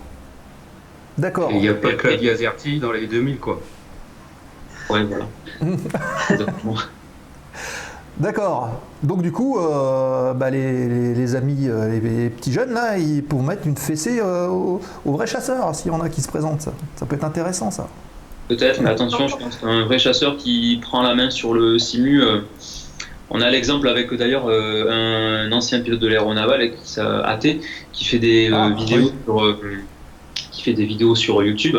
D'accord. 1.18 1.52
Et 1.52 1.56
il 1.56 1.62
n'y 1.62 1.70
a 1.70 1.74
pas 1.76 1.92
de 1.92 1.96
clavier 1.98 2.32
AZERTY 2.32 2.80
dans 2.80 2.92
les 2.92 3.08
2000 3.08 3.40
quoi. 3.40 3.62
Ouais, 4.90 5.04
voilà. 5.04 5.28
Exactement. 6.30 6.76
D'accord. 8.18 8.70
Donc 9.02 9.22
du 9.24 9.32
coup, 9.32 9.58
euh, 9.60 10.34
bah, 10.34 10.50
les, 10.52 10.88
les- 10.88 11.14
les 11.16 11.36
amis, 11.36 11.68
euh, 11.68 11.90
les, 11.90 12.00
les 12.00 12.30
petits 12.30 12.52
jeunes 12.54 12.72
là, 12.72 12.98
ils 12.98 13.24
pourront 13.24 13.42
mettre 13.44 13.66
une 13.66 13.76
fessée 13.78 14.20
euh, 14.20 14.48
aux, 14.48 14.82
aux 15.06 15.12
vrais 15.14 15.26
chasseurs 15.28 15.74
s'il 15.76 15.88
y 15.92 15.96
en 15.96 16.02
a 16.02 16.10
qui 16.10 16.22
se 16.22 16.28
présentent. 16.28 16.62
Ça, 16.62 16.74
ça 16.96 17.06
peut 17.08 17.16
être 17.16 17.24
intéressant 17.24 17.72
ça. 17.72 17.88
Peut-être, 18.50 18.82
mais 18.82 18.90
attention, 18.90 19.28
je 19.28 19.38
pense 19.38 19.56
qu'un 19.58 19.86
vrai 19.86 19.98
chasseur 19.98 20.38
qui 20.38 20.80
prend 20.82 21.02
la 21.02 21.16
main 21.16 21.30
sur 21.32 21.54
le 21.54 21.80
simu, 21.80 22.22
euh, 22.22 22.42
on 23.34 23.42
a 23.42 23.50
l'exemple 23.50 23.88
avec 23.90 24.14
d'ailleurs 24.14 24.46
euh, 24.48 25.46
un 25.48 25.52
ancien 25.52 25.82
pilote 25.82 26.00
de 26.00 26.08
l'aéronaval, 26.08 26.72
qui 26.72 26.88
s'est 26.90 27.02
AT, 27.02 27.40
qui 27.92 28.06
fait 28.06 28.20
des 28.20 28.50
euh, 28.52 28.56
Ah, 28.56 28.70
vidéos 28.70 28.98
oui. 29.00 29.12
sur, 29.26 29.44
euh, 29.44 29.60
qui 30.52 30.62
fait 30.64 30.74
des 30.74 30.86
vidéos 30.86 31.16
sur 31.16 31.44
YouTube. 31.44 31.78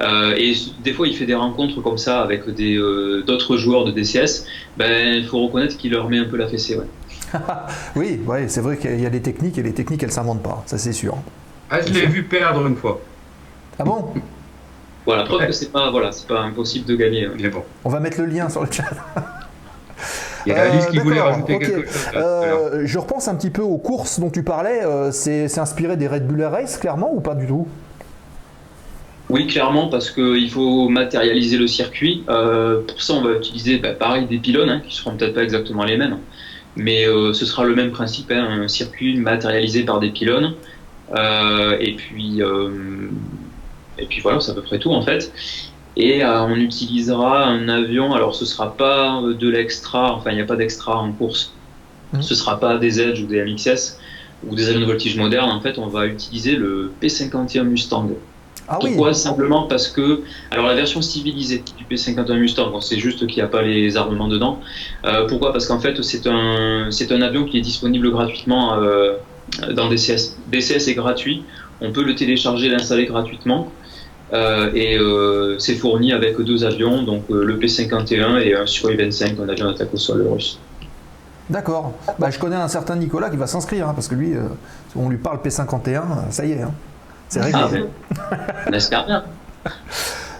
Euh, 0.00 0.34
et 0.36 0.54
des 0.82 0.92
fois, 0.94 1.06
il 1.06 1.14
fait 1.14 1.26
des 1.26 1.34
rencontres 1.34 1.80
comme 1.82 1.98
ça 1.98 2.22
avec 2.22 2.48
des 2.48 2.76
euh, 2.76 3.22
d'autres 3.26 3.56
joueurs 3.58 3.84
de 3.84 3.90
DCS. 3.92 4.46
Ben, 4.78 5.14
il 5.14 5.26
faut 5.26 5.40
reconnaître 5.46 5.76
qu'il 5.76 5.92
leur 5.92 6.08
met 6.08 6.18
un 6.18 6.24
peu 6.24 6.36
la 6.38 6.48
fessée. 6.48 6.76
Ouais. 6.76 6.86
Oui, 7.96 8.20
ouais, 8.26 8.48
c'est 8.48 8.60
vrai 8.60 8.76
qu'il 8.78 9.00
y 9.00 9.06
a 9.06 9.10
des 9.10 9.20
techniques 9.22 9.58
et 9.58 9.62
les 9.62 9.72
techniques 9.74 10.02
elles 10.02 10.12
s'inventent 10.12 10.42
pas, 10.42 10.62
ça 10.66 10.78
c'est 10.78 10.92
sûr. 10.92 11.16
Ah, 11.70 11.80
je 11.84 11.92
l'ai 11.92 12.06
vu 12.06 12.22
perdre 12.22 12.64
une 12.66 12.76
fois. 12.76 13.00
Ah 13.78 13.84
bon? 13.84 14.14
Voilà, 15.04 15.24
preuve 15.24 15.40
Ouais. 15.40 15.46
que 15.48 15.52
c'est 15.52 15.70
pas 15.72 15.90
voilà, 15.90 16.12
c'est 16.12 16.26
pas 16.28 16.40
impossible 16.40 16.86
de 16.86 16.94
gagner. 16.96 17.28
Mais 17.40 17.48
bon. 17.48 17.62
On 17.84 17.88
va 17.90 18.00
mettre 18.00 18.20
le 18.20 18.26
lien 18.26 18.48
sur 18.48 18.64
le 18.64 18.70
chat. 18.70 18.84
Il 20.46 20.52
y 20.52 20.54
a 20.54 20.62
Alice 20.62 20.86
Euh, 20.86 20.90
qui 20.90 20.98
voulait 20.98 21.20
rajouter 21.20 21.58
quelque 21.58 21.86
chose. 21.86 22.08
Euh, 22.14 22.82
je 22.84 22.98
repense 22.98 23.28
un 23.28 23.34
petit 23.34 23.50
peu 23.50 23.62
aux 23.62 23.78
courses 23.78 24.20
dont 24.20 24.30
tu 24.30 24.42
parlais. 24.42 24.84
euh, 24.84 25.10
c'est 25.12 25.58
inspiré 25.58 25.96
des 25.96 26.08
Red 26.08 26.26
Bull 26.26 26.42
Race 26.42 26.76
clairement 26.76 27.12
ou 27.14 27.20
pas 27.20 27.34
du 27.34 27.46
tout? 27.46 27.66
Oui, 29.30 29.46
clairement, 29.46 29.88
parce 29.88 30.10
qu'il 30.10 30.50
faut 30.50 30.88
matérialiser 30.90 31.56
le 31.56 31.66
circuit. 31.66 32.24
Euh, 32.28 32.82
pour 32.86 33.00
ça, 33.00 33.14
on 33.14 33.22
va 33.22 33.32
utiliser 33.32 33.78
bah, 33.78 33.92
pareil 33.94 34.26
des 34.26 34.38
pylônes, 34.38 34.68
hein, 34.68 34.82
qui 34.86 34.94
seront 34.94 35.16
peut-être 35.16 35.34
pas 35.34 35.42
exactement 35.42 35.84
les 35.84 35.96
mêmes, 35.96 36.18
mais 36.76 37.08
euh, 37.08 37.32
ce 37.32 37.46
sera 37.46 37.64
le 37.64 37.74
même 37.74 37.90
principe, 37.90 38.30
hein, 38.30 38.62
un 38.64 38.68
circuit 38.68 39.16
matérialisé 39.16 39.82
par 39.84 39.98
des 39.98 40.10
pylônes. 40.10 40.54
Euh, 41.16 41.76
et 41.80 41.94
puis, 41.94 42.42
euh, 42.42 43.08
et 43.98 44.06
puis 44.06 44.20
voilà, 44.20 44.40
c'est 44.40 44.52
à 44.52 44.54
peu 44.54 44.62
près 44.62 44.78
tout 44.78 44.92
en 44.92 45.02
fait. 45.02 45.32
Et 45.96 46.24
euh, 46.24 46.42
on 46.42 46.56
utilisera 46.56 47.44
un 47.46 47.68
avion. 47.68 48.14
Alors, 48.14 48.34
ce 48.34 48.44
sera 48.44 48.76
pas 48.76 49.22
de 49.22 49.48
l'extra. 49.48 50.14
Enfin, 50.14 50.30
il 50.30 50.36
n'y 50.36 50.42
a 50.42 50.46
pas 50.46 50.56
d'extra 50.56 50.96
en 50.98 51.12
course. 51.12 51.52
Mhm. 52.12 52.22
Ce 52.22 52.34
sera 52.34 52.58
pas 52.58 52.78
des 52.78 53.00
Edge 53.00 53.22
ou 53.22 53.26
des 53.26 53.42
MXS. 53.44 53.98
ou 54.46 54.54
des 54.54 54.68
avions 54.68 54.80
de 54.80 54.86
voltige 54.86 55.16
modernes, 55.16 55.50
en 55.50 55.60
fait, 55.60 55.78
on 55.78 55.86
va 55.86 56.06
utiliser 56.06 56.56
le 56.56 56.92
P-51 57.00 57.62
Mustang. 57.62 58.10
Ah 58.68 58.78
oui, 58.82 58.90
Pourquoi? 58.90 59.14
Simplement 59.14 59.66
parce 59.68 59.88
que, 59.88 60.22
alors 60.50 60.66
la 60.66 60.74
version 60.74 61.00
civilisée 61.02 61.62
du 61.78 61.84
P-51 61.84 62.36
Mustang, 62.36 62.70
bon, 62.70 62.80
c'est 62.80 62.98
juste 62.98 63.26
qu'il 63.26 63.36
n'y 63.36 63.42
a 63.42 63.48
pas 63.48 63.62
les 63.62 63.96
armements 63.96 64.28
dedans. 64.28 64.60
Euh, 65.04 65.26
pourquoi? 65.28 65.52
Parce 65.52 65.66
qu'en 65.66 65.80
fait, 65.80 66.02
c'est 66.02 66.26
un, 66.26 66.88
c'est 66.90 67.12
un 67.12 67.22
avion 67.22 67.44
qui 67.44 67.58
est 67.58 67.62
disponible 67.62 68.10
gratuitement 68.10 68.74
euh, 68.74 69.14
dans 69.72 69.88
DCS. 69.88 70.36
DCS 70.50 70.88
est 70.88 70.94
gratuit, 70.94 71.42
on 71.80 71.92
peut 71.92 72.02
le 72.04 72.14
télécharger, 72.14 72.68
l'installer 72.68 73.06
gratuitement. 73.06 73.70
Euh, 74.34 74.70
et 74.74 74.98
euh, 74.98 75.58
c'est 75.58 75.76
fourni 75.76 76.12
avec 76.12 76.40
deux 76.40 76.64
avions, 76.64 77.02
donc 77.04 77.22
euh, 77.30 77.44
le 77.44 77.56
P-51 77.58 78.40
et 78.40 78.54
un 78.56 78.66
Sukhoi 78.66 78.96
25, 78.96 79.38
un 79.38 79.48
avion 79.48 79.70
d'attaque 79.70 79.94
au 79.94 79.96
sol 79.96 80.26
russe. 80.28 80.58
d'accord. 81.48 81.92
Bah, 82.18 82.30
je 82.30 82.38
connais 82.38 82.56
un 82.56 82.66
certain 82.68 82.96
Nicolas 82.96 83.30
qui 83.30 83.36
va 83.36 83.46
s'inscrire, 83.46 83.88
hein, 83.88 83.92
parce 83.94 84.08
que 84.08 84.14
lui, 84.16 84.34
on 84.96 85.08
lui 85.08 85.18
parle 85.18 85.38
P51, 85.44 85.88
euh, 85.88 86.00
ça 86.30 86.44
y 86.44 86.52
est, 86.52 86.62
hein. 86.62 86.72
c'est 87.28 87.42
réglé. 87.42 87.60
Ah, 87.62 87.68
ben, 87.70 87.86
on 88.68 88.72
espère 88.72 89.06
bien. 89.06 89.22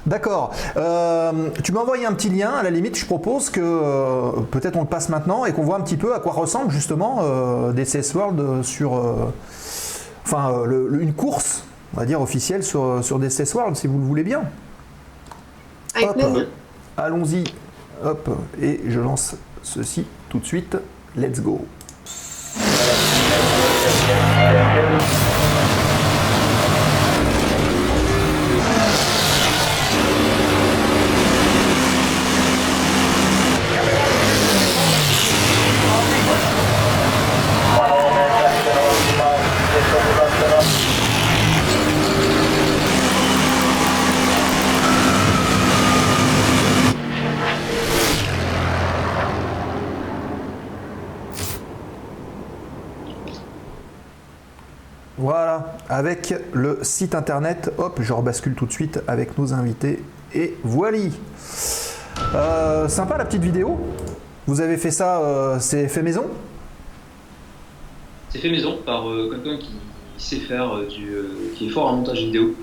D'accord. 0.07 0.53
Euh, 0.77 1.33
tu 1.63 1.73
m'as 1.73 1.81
envoyé 1.81 2.05
un 2.05 2.13
petit 2.13 2.29
lien. 2.29 2.51
À 2.51 2.63
la 2.63 2.71
limite, 2.71 2.97
je 2.99 3.07
propose 3.07 3.49
que 3.49 3.61
euh, 3.63 4.31
peut-être 4.51 4.77
on 4.77 4.83
le 4.83 4.87
passe 4.87 5.09
maintenant 5.09 5.47
et 5.47 5.53
qu'on 5.53 5.63
voit 5.63 5.77
un 5.77 5.81
petit 5.81 5.97
peu 5.97 6.15
à 6.15 6.19
quoi 6.21 6.33
ressemble 6.33 6.71
justement 6.71 7.21
euh, 7.23 7.73
DCS 7.73 8.13
World 8.15 8.65
sur, 8.65 8.93
enfin, 10.27 10.65
le- 10.67 10.89
le- 10.89 11.01
une 11.03 11.15
course, 11.15 11.65
on 11.95 12.01
va 12.01 12.07
dire 12.07 12.21
officielle 12.21 12.65
sur, 12.65 13.05
sur 13.05 13.19
DCS 13.19 13.55
World, 13.55 13.77
si 13.77 13.87
vous 13.87 13.99
le 13.99 14.05
voulez 14.05 14.25
bien. 14.25 14.43
Avec 15.95 16.09
Hop. 16.09 16.17
plaisir. 16.17 16.47
Allons-y. 16.97 17.45
Hop. 18.03 18.29
Et 18.61 18.81
je 18.89 19.01
lance 19.01 19.37
ceci 19.63 20.05
tout 20.29 20.41
de 20.41 20.45
suite. 20.45 20.77
Let's 21.17 21.41
go. 21.41 21.65
Voilà, 55.17 55.77
avec 55.89 56.35
le 56.53 56.74
site 56.85 57.15
internet, 57.15 57.73
hop, 57.79 57.99
je 58.01 58.13
rebascule 58.13 58.55
tout 58.55 58.67
de 58.67 58.73
suite 58.73 59.01
avec 59.09 59.37
nos 59.39 59.53
invités. 59.53 60.01
Et 60.35 60.57
voilà. 60.63 60.99
Euh, 62.35 62.89
sympa 62.89 63.17
la 63.17 63.25
petite 63.25 63.43
vidéo. 63.43 63.79
Vous 64.47 64.61
avez 64.61 64.77
fait 64.77 64.91
ça, 64.91 65.21
euh, 65.21 65.57
c'est 65.61 65.89
fait 65.89 66.03
maison? 66.03 66.27
C'est 68.31 68.39
fait 68.39 68.51
maison 68.51 68.79
par 68.85 69.09
euh, 69.09 69.31
quelqu'un 69.31 69.59
qui 69.59 69.71
sait 70.19 70.37
faire 70.37 70.81
du, 70.89 71.13
qui 71.55 71.69
est 71.69 71.71
fort 71.71 71.87
en 71.87 71.97
montage 71.97 72.19
vidéo. 72.19 72.55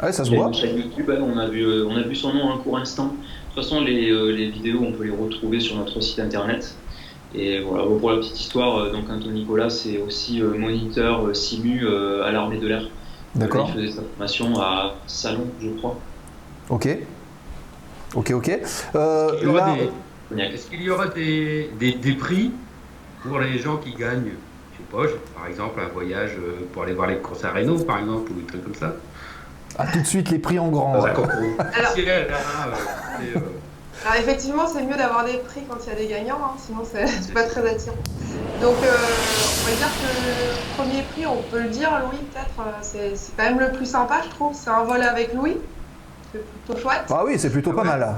Ah 0.00 0.06
ouais, 0.06 0.12
ça 0.12 0.24
se 0.24 0.34
voit. 0.34 0.50
YouTube, 0.52 1.10
hein, 1.10 1.20
on, 1.20 1.38
a 1.38 1.48
vu, 1.48 1.84
on 1.84 1.96
a 1.96 2.02
vu 2.02 2.14
son 2.14 2.32
nom 2.32 2.52
un 2.52 2.58
court 2.58 2.78
instant. 2.78 3.06
De 3.06 3.54
toute 3.54 3.64
façon, 3.64 3.80
les, 3.82 4.10
les 4.32 4.50
vidéos, 4.50 4.80
on 4.82 4.92
peut 4.92 5.04
les 5.04 5.10
retrouver 5.10 5.60
sur 5.60 5.76
notre 5.76 6.00
site 6.00 6.18
internet. 6.18 6.74
Et 7.34 7.60
voilà, 7.60 7.84
pour 7.84 8.10
la 8.10 8.18
petite 8.18 8.40
histoire, 8.40 8.90
donc 8.92 9.08
Anton 9.10 9.30
Nicolas, 9.30 9.70
c'est 9.70 9.98
aussi 9.98 10.40
moniteur 10.40 11.34
SIMU 11.34 11.86
à 12.24 12.30
l'armée 12.30 12.58
de 12.58 12.66
l'air. 12.66 12.88
D'accord. 13.34 13.70
Il 13.74 13.86
faisait 13.86 13.96
sa 13.96 14.02
formation 14.02 14.60
à 14.60 14.94
Salon, 15.06 15.46
je 15.62 15.68
crois. 15.70 15.98
Ok. 16.68 16.88
Ok, 18.14 18.30
ok. 18.32 18.50
Euh, 18.94 19.30
Il 19.40 19.44
y 19.44 19.46
aura 19.46 19.66
là, 19.68 19.74
des- 19.74 19.90
Cognac. 20.28 20.52
Est-ce 20.52 20.66
qu'il 20.68 20.82
y 20.82 20.90
aura 20.90 21.06
des, 21.08 21.70
des, 21.78 21.92
des 21.92 22.12
prix 22.12 22.52
pour 23.22 23.38
les 23.38 23.58
gens 23.58 23.76
qui 23.78 23.92
gagnent, 23.94 24.32
je 24.72 24.76
sais 24.78 25.08
pas, 25.08 25.18
par 25.34 25.46
exemple 25.48 25.80
un 25.80 25.88
voyage 25.88 26.32
euh, 26.38 26.66
pour 26.72 26.82
aller 26.82 26.92
voir 26.92 27.08
les 27.08 27.16
courses 27.18 27.44
à 27.44 27.52
Renault, 27.52 27.78
par 27.84 27.98
exemple, 28.00 28.30
ou 28.32 28.34
des 28.40 28.46
trucs 28.46 28.64
comme 28.64 28.74
ça? 28.74 28.94
Ah, 29.78 29.86
tout 29.90 30.00
de 30.00 30.06
suite 30.06 30.30
les 30.30 30.38
prix 30.38 30.58
en 30.58 30.68
grand. 30.68 30.92
Dans 30.92 31.00
un 31.00 31.08
ouais. 31.08 31.12
concours 31.14 31.32
Alors- 31.72 31.94
hein, 34.04 34.08
Alors 34.10 34.20
effectivement, 34.22 34.66
c'est 34.66 34.82
mieux 34.82 34.96
d'avoir 34.96 35.24
des 35.24 35.38
prix 35.38 35.62
quand 35.68 35.76
il 35.84 35.88
y 35.88 35.92
a 35.92 35.98
des 35.98 36.06
gagnants, 36.06 36.40
hein, 36.44 36.54
sinon 36.58 36.82
c'est 36.84 37.32
pas 37.32 37.44
très 37.44 37.68
attirant. 37.68 37.96
Donc 38.60 38.76
euh, 38.82 38.96
on 39.62 39.70
va 39.70 39.76
dire 39.76 39.88
que 39.88 40.26
le 40.26 40.76
premier 40.76 41.02
prix, 41.02 41.26
on 41.26 41.42
peut 41.42 41.62
le 41.62 41.68
dire, 41.68 41.90
Louis 42.04 42.18
peut-être, 42.32 42.60
euh, 42.60 43.12
c'est 43.14 43.36
quand 43.36 43.44
même 43.44 43.60
le 43.60 43.72
plus 43.72 43.86
sympa, 43.86 44.20
je 44.24 44.30
trouve. 44.30 44.54
C'est 44.54 44.70
un 44.70 44.84
vol 44.84 45.02
avec 45.02 45.34
Louis, 45.34 45.56
c'est 46.32 46.44
plutôt 46.44 46.80
chouette. 46.80 47.04
Ah 47.10 47.24
oui, 47.24 47.38
c'est 47.38 47.50
plutôt 47.50 47.72
pas 47.72 47.84
mal. 47.84 48.16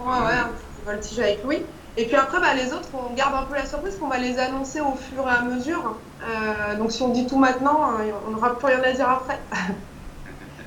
Ouais, 0.00 0.06
ouais, 0.06 0.32
un 0.32 0.50
voltige 0.86 1.18
avec 1.18 1.44
Louis. 1.44 1.62
Et 1.98 2.04
puis 2.04 2.14
après, 2.14 2.38
bah, 2.40 2.54
les 2.54 2.72
autres, 2.72 2.88
on 2.94 3.12
garde 3.14 3.34
un 3.34 3.42
peu 3.42 3.56
la 3.56 3.66
surprise 3.66 3.96
qu'on 3.98 4.06
va 4.06 4.18
les 4.18 4.38
annoncer 4.38 4.80
au 4.80 4.94
fur 4.94 5.26
et 5.26 5.30
à 5.30 5.42
mesure. 5.42 5.96
Euh, 6.22 6.76
donc 6.76 6.92
si 6.92 7.02
on 7.02 7.08
dit 7.08 7.26
tout 7.26 7.38
maintenant, 7.38 7.90
euh, 7.98 8.12
on 8.28 8.30
n'aura 8.30 8.56
plus 8.56 8.66
rien 8.66 8.80
à 8.84 8.92
dire 8.92 9.10
après. 9.10 9.40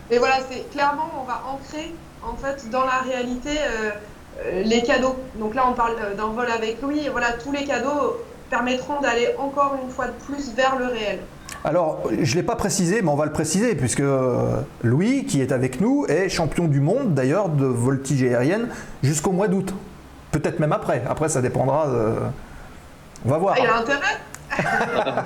Mais 0.09 0.17
voilà, 0.17 0.39
c'est 0.49 0.69
clairement, 0.71 1.09
on 1.17 1.23
va 1.23 1.41
ancrer 1.47 1.95
en 2.21 2.35
fait 2.35 2.69
dans 2.69 2.83
la 2.83 2.97
réalité 2.97 3.49
euh, 3.59 3.91
les 4.63 4.81
cadeaux. 4.83 5.15
Donc 5.35 5.55
là, 5.55 5.63
on 5.69 5.73
parle 5.73 5.93
euh, 6.01 6.15
d'un 6.15 6.27
vol 6.27 6.47
avec 6.49 6.81
Louis. 6.81 7.05
Et 7.05 7.09
voilà, 7.09 7.33
tous 7.33 7.51
les 7.51 7.63
cadeaux 7.65 8.17
permettront 8.49 8.99
d'aller 9.01 9.29
encore 9.37 9.75
une 9.83 9.89
fois 9.89 10.07
de 10.07 10.13
plus 10.25 10.53
vers 10.55 10.75
le 10.77 10.85
réel. 10.85 11.19
Alors, 11.63 12.01
je 12.21 12.31
ne 12.31 12.35
l'ai 12.37 12.43
pas 12.45 12.55
précisé, 12.55 13.01
mais 13.01 13.09
on 13.09 13.15
va 13.15 13.25
le 13.25 13.31
préciser, 13.31 13.75
puisque 13.75 13.99
euh, 13.99 14.61
Louis, 14.83 15.25
qui 15.25 15.41
est 15.41 15.51
avec 15.51 15.79
nous, 15.79 16.05
est 16.07 16.27
champion 16.27 16.65
du 16.67 16.79
monde 16.81 17.13
d'ailleurs 17.13 17.49
de 17.49 17.65
voltige 17.65 18.23
aérienne 18.23 18.69
jusqu'au 19.03 19.31
mois 19.31 19.47
d'août. 19.47 19.73
Peut-être 20.31 20.59
même 20.59 20.73
après. 20.73 21.03
Après, 21.07 21.29
ça 21.29 21.41
dépendra. 21.41 21.87
de- 21.87 22.15
On 23.25 23.29
va 23.29 23.37
voir. 23.37 23.55
Ah, 23.57 23.61
il 23.61 23.67
a 23.67 23.77
intérêt 23.77 24.17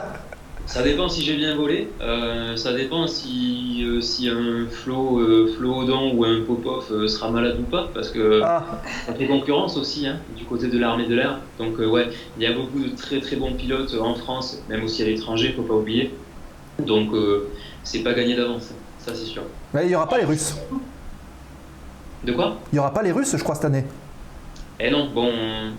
Ça 0.65 0.81
dépend 0.81 1.07
si 1.07 1.21
j'ai 1.23 1.35
bien 1.35 1.55
volé, 1.55 1.89
euh, 2.01 2.55
ça 2.55 2.73
dépend 2.73 3.05
si, 3.07 3.83
euh, 3.85 4.01
si 4.01 4.27
un 4.29 4.65
Flo, 4.69 5.19
euh, 5.19 5.53
Flo 5.55 5.81
Odon 5.83 6.13
ou 6.15 6.25
un 6.25 6.41
Popov 6.41 6.85
euh, 6.91 7.07
sera 7.07 7.29
malade 7.29 7.57
ou 7.59 7.63
pas, 7.63 7.89
parce 7.93 8.09
que 8.09 8.41
Ah, 8.43 8.65
ça 9.05 9.13
fait 9.13 9.27
concurrence 9.27 9.77
aussi 9.77 10.07
hein, 10.07 10.17
du 10.35 10.43
côté 10.43 10.67
de 10.67 10.77
l'armée 10.79 11.05
de 11.05 11.13
l'air. 11.15 11.39
Donc 11.59 11.77
ouais, 11.77 12.09
il 12.37 12.43
y 12.43 12.47
a 12.47 12.53
beaucoup 12.53 12.79
de 12.79 12.95
très 12.95 13.21
très 13.21 13.35
bons 13.35 13.53
pilotes 13.53 13.95
en 14.01 14.15
France, 14.15 14.59
même 14.67 14.83
aussi 14.83 15.03
à 15.03 15.05
l'étranger, 15.05 15.53
faut 15.55 15.61
pas 15.61 15.75
oublier. 15.75 16.11
Donc 16.79 17.09
c'est 17.83 17.99
pas 17.99 18.13
gagné 18.13 18.35
d'avance, 18.35 18.69
ça 18.99 19.13
c'est 19.13 19.25
sûr. 19.25 19.43
mais 19.73 19.83
il 19.85 19.89
n'y 19.89 19.95
aura 19.95 20.09
pas 20.09 20.17
les 20.17 20.25
Russes. 20.25 20.55
De 22.25 22.33
quoi? 22.33 22.57
Il 22.71 22.75
n'y 22.75 22.79
aura 22.79 22.91
pas 22.91 23.03
les 23.03 23.11
Russes, 23.11 23.37
je 23.37 23.43
crois, 23.43 23.53
cette 23.55 23.65
année. 23.65 23.85
Eh 24.79 24.89
non, 24.91 25.07
bon, 25.13 25.29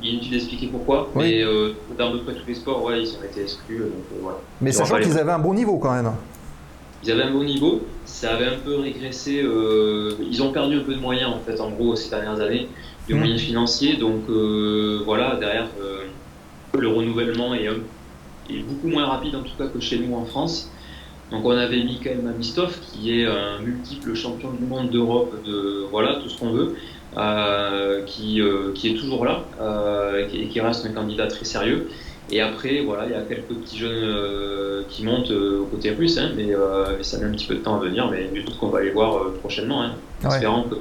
il 0.02 0.08
est 0.08 0.12
inutile 0.12 0.30
d'expliquer 0.32 0.68
pourquoi, 0.68 1.10
Oui. 1.14 1.24
mais 1.24 1.42
euh, 1.44 1.72
dans 1.98 2.08
à 2.08 2.12
peu 2.12 2.20
près 2.20 2.34
tous 2.34 2.46
les 2.46 2.54
sports, 2.54 2.82
ouais, 2.84 3.02
ils 3.02 3.08
ont 3.08 3.22
été 3.30 3.42
exclus, 3.42 3.78
donc 3.80 3.90
euh, 4.12 4.18
voilà. 4.22 4.38
Mais 4.60 4.72
sachant 4.72 4.98
qu'ils 4.98 5.18
avaient 5.18 5.32
un 5.32 5.38
bon 5.38 5.52
niveau 5.52 5.76
quand 5.78 5.92
même. 5.92 6.10
Ils 7.04 7.10
avaient 7.12 7.24
un 7.24 7.30
bon 7.32 7.44
niveau, 7.44 7.82
ça 8.06 8.34
avait 8.34 8.46
un 8.46 8.58
peu 8.64 8.76
régressé. 8.76 9.42
euh, 9.42 10.12
ils 10.30 10.42
ont 10.42 10.50
perdu 10.50 10.78
un 10.78 10.82
peu 10.82 10.94
de 10.94 11.00
moyens 11.00 11.30
en 11.34 11.40
fait, 11.40 11.60
en 11.60 11.70
gros, 11.70 11.94
ces 11.94 12.08
dernières 12.08 12.40
années, 12.40 12.68
de 13.08 13.12
Mhm. 13.14 13.20
moyens 13.20 13.40
financiers. 13.42 13.96
Donc 13.98 14.22
euh, 14.30 15.02
voilà, 15.04 15.36
derrière, 15.36 15.68
euh, 15.78 16.04
le 16.78 16.88
renouvellement 16.88 17.54
est, 17.54 17.66
est 18.48 18.62
beaucoup 18.62 18.88
moins 18.88 19.04
rapide 19.06 19.36
en 19.36 19.42
tout 19.42 19.54
cas 19.58 19.66
que 19.66 19.78
chez 19.78 19.98
nous 19.98 20.14
en 20.16 20.24
France. 20.24 20.70
Donc 21.30 21.44
on 21.44 21.50
avait 21.50 21.82
Mikhail 21.84 22.16
Mamistov 22.22 22.78
qui 22.80 23.20
est 23.20 23.26
un 23.26 23.58
multiple 23.60 24.14
champion 24.14 24.52
du 24.52 24.64
monde 24.64 24.90
d'Europe 24.90 25.34
de 25.44 25.84
voilà 25.90 26.14
tout 26.22 26.28
ce 26.28 26.38
qu'on 26.38 26.50
veut, 26.50 26.68
euh, 26.70 26.74
qui, 28.06 28.40
euh, 28.40 28.72
qui 28.74 28.90
est 28.92 28.98
toujours 28.98 29.24
là 29.24 29.40
euh, 29.60 30.26
et 30.32 30.46
qui- 30.48 30.60
reste 30.60 30.84
un 30.86 30.90
candidat 30.92 31.26
très 31.26 31.44
sérieux. 31.44 31.88
Et 32.30 32.40
après, 32.40 32.82
voilà, 32.84 33.04
il 33.06 33.12
y 33.12 33.14
a 33.14 33.20
quelques 33.22 33.46
petits 33.62 33.78
jeunes 33.78 33.92
euh, 34.02 34.82
qui 34.88 35.04
montent 35.04 35.30
euh, 35.30 35.60
au 35.62 35.64
côté 35.66 35.90
russe, 35.90 36.18
hein, 36.18 36.30
mais, 36.36 36.52
euh, 36.52 36.94
mais 36.98 37.04
ça 37.04 37.18
met 37.18 37.24
un 37.26 37.30
petit 37.30 37.46
peu 37.46 37.54
de 37.54 37.60
temps 37.60 37.76
à 37.76 37.80
venir, 37.80 38.08
mais 38.10 38.24
du 38.26 38.44
tout 38.44 38.52
qu'on 38.58 38.68
va 38.68 38.80
les 38.80 38.90
voir 38.90 39.16
euh, 39.16 39.36
prochainement, 39.40 39.82
hein, 39.82 39.92
Ouais. 40.24 40.30
espérant 40.34 40.64
que 40.64 40.74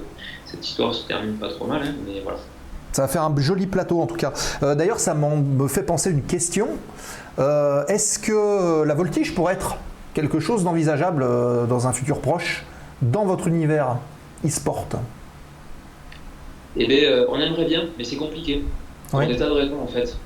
cette 0.46 0.68
histoire 0.68 0.94
se 0.96 1.06
termine 1.08 1.34
pas 1.36 1.50
trop 1.50 1.68
mal, 1.68 1.82
hein, 1.84 1.94
mais 2.08 2.20
voilà. 2.24 2.40
Ça 2.94 3.04
va 3.04 3.08
faire 3.10 3.24
un 3.24 3.36
joli 3.38 3.68
plateau 3.68 4.02
en 4.02 4.08
tout 4.08 4.16
cas. 4.16 4.32
Euh, 4.64 4.74
D'ailleurs, 4.74 5.00
ça 5.00 5.14
me 5.14 5.68
fait 5.68 5.84
penser 5.84 6.10
une 6.12 6.24
question. 6.24 6.70
Euh, 7.40 7.86
Est-ce 7.88 8.18
que 8.20 8.84
la 8.84 8.94
voltige 8.96 9.36
pourrait 9.36 9.54
être 9.54 9.76
quelque 10.14 10.40
chose 10.40 10.64
d'envisageable 10.64 11.22
euh, 11.24 11.66
dans 11.66 11.88
un 11.88 11.92
futur 11.94 12.22
proche 12.22 12.64
dans 13.02 13.26
votre 13.26 13.48
univers 13.48 13.98
e-sport? 14.46 14.88
Eh 16.78 16.88
bien, 16.88 16.98
euh, 17.04 17.26
on 17.30 17.40
aimerait 17.40 17.66
bien, 17.66 17.86
mais 17.98 18.04
c'est 18.04 18.18
compliqué. 18.18 18.64
Pour 19.10 19.20
Ouais. 19.20 19.28
des 19.28 19.38
tas 19.38 19.48
de 19.48 19.52
raisons, 19.52 19.80
en 19.82 19.88
fait. 19.88 20.18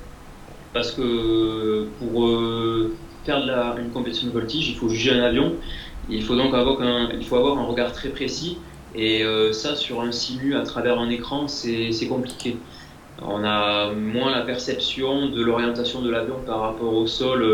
Parce 0.72 0.92
que 0.92 1.86
pour 1.98 2.24
euh, 2.26 2.92
faire 3.24 3.42
de 3.42 3.46
la, 3.48 3.76
une 3.78 3.90
compétition 3.90 4.28
de 4.28 4.32
voltige, 4.32 4.68
il 4.70 4.76
faut 4.76 4.88
juger 4.88 5.12
un 5.12 5.22
avion. 5.22 5.52
Il 6.08 6.22
faut 6.22 6.34
donc 6.36 6.54
avoir 6.54 6.80
un, 6.82 7.10
il 7.18 7.24
faut 7.24 7.36
avoir 7.36 7.58
un 7.58 7.64
regard 7.64 7.92
très 7.92 8.08
précis. 8.08 8.58
Et 8.94 9.22
euh, 9.22 9.52
ça, 9.52 9.76
sur 9.76 10.00
un 10.00 10.10
simu 10.12 10.56
à 10.56 10.62
travers 10.62 10.98
un 10.98 11.10
écran, 11.10 11.46
c'est 11.46 12.06
compliqué. 12.08 12.56
On 13.22 13.44
a 13.44 13.92
moins 13.92 14.30
la 14.32 14.40
perception 14.40 15.28
de 15.28 15.42
l'orientation 15.42 16.00
de 16.00 16.10
l'avion 16.10 16.36
par 16.46 16.60
rapport 16.60 16.94
au 16.94 17.06
sol, 17.06 17.46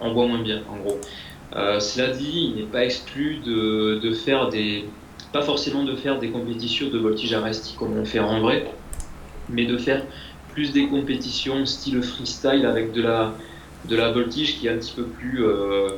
on 0.00 0.12
voit 0.12 0.26
moins 0.26 0.42
bien 0.42 0.62
en 0.70 0.76
gros. 0.82 0.98
Euh, 1.54 1.78
cela 1.78 2.08
dit, 2.08 2.52
il 2.52 2.56
n'est 2.56 2.68
pas 2.68 2.84
exclu 2.84 3.36
de, 3.46 4.00
de 4.02 4.12
faire 4.12 4.48
des, 4.48 4.86
pas 5.34 5.42
forcément 5.42 5.82
de 5.82 5.96
faire 5.96 6.20
des 6.20 6.30
compétitions 6.30 6.90
de 6.90 6.98
voltige 6.98 7.32
arrestique 7.34 7.76
comme 7.76 7.98
on 7.98 8.04
fait 8.04 8.20
en 8.20 8.40
vrai, 8.40 8.70
mais 9.48 9.66
de 9.66 9.76
faire 9.76 10.00
plus 10.52 10.70
des 10.70 10.86
compétitions 10.86 11.66
style 11.66 12.00
freestyle 12.04 12.64
avec 12.64 12.92
de 12.92 13.02
la, 13.02 13.34
de 13.88 13.96
voltige 13.96 14.60
qui 14.60 14.68
est 14.68 14.70
un 14.70 14.76
petit 14.76 14.92
peu 14.94 15.02
plus, 15.02 15.44
euh, 15.44 15.88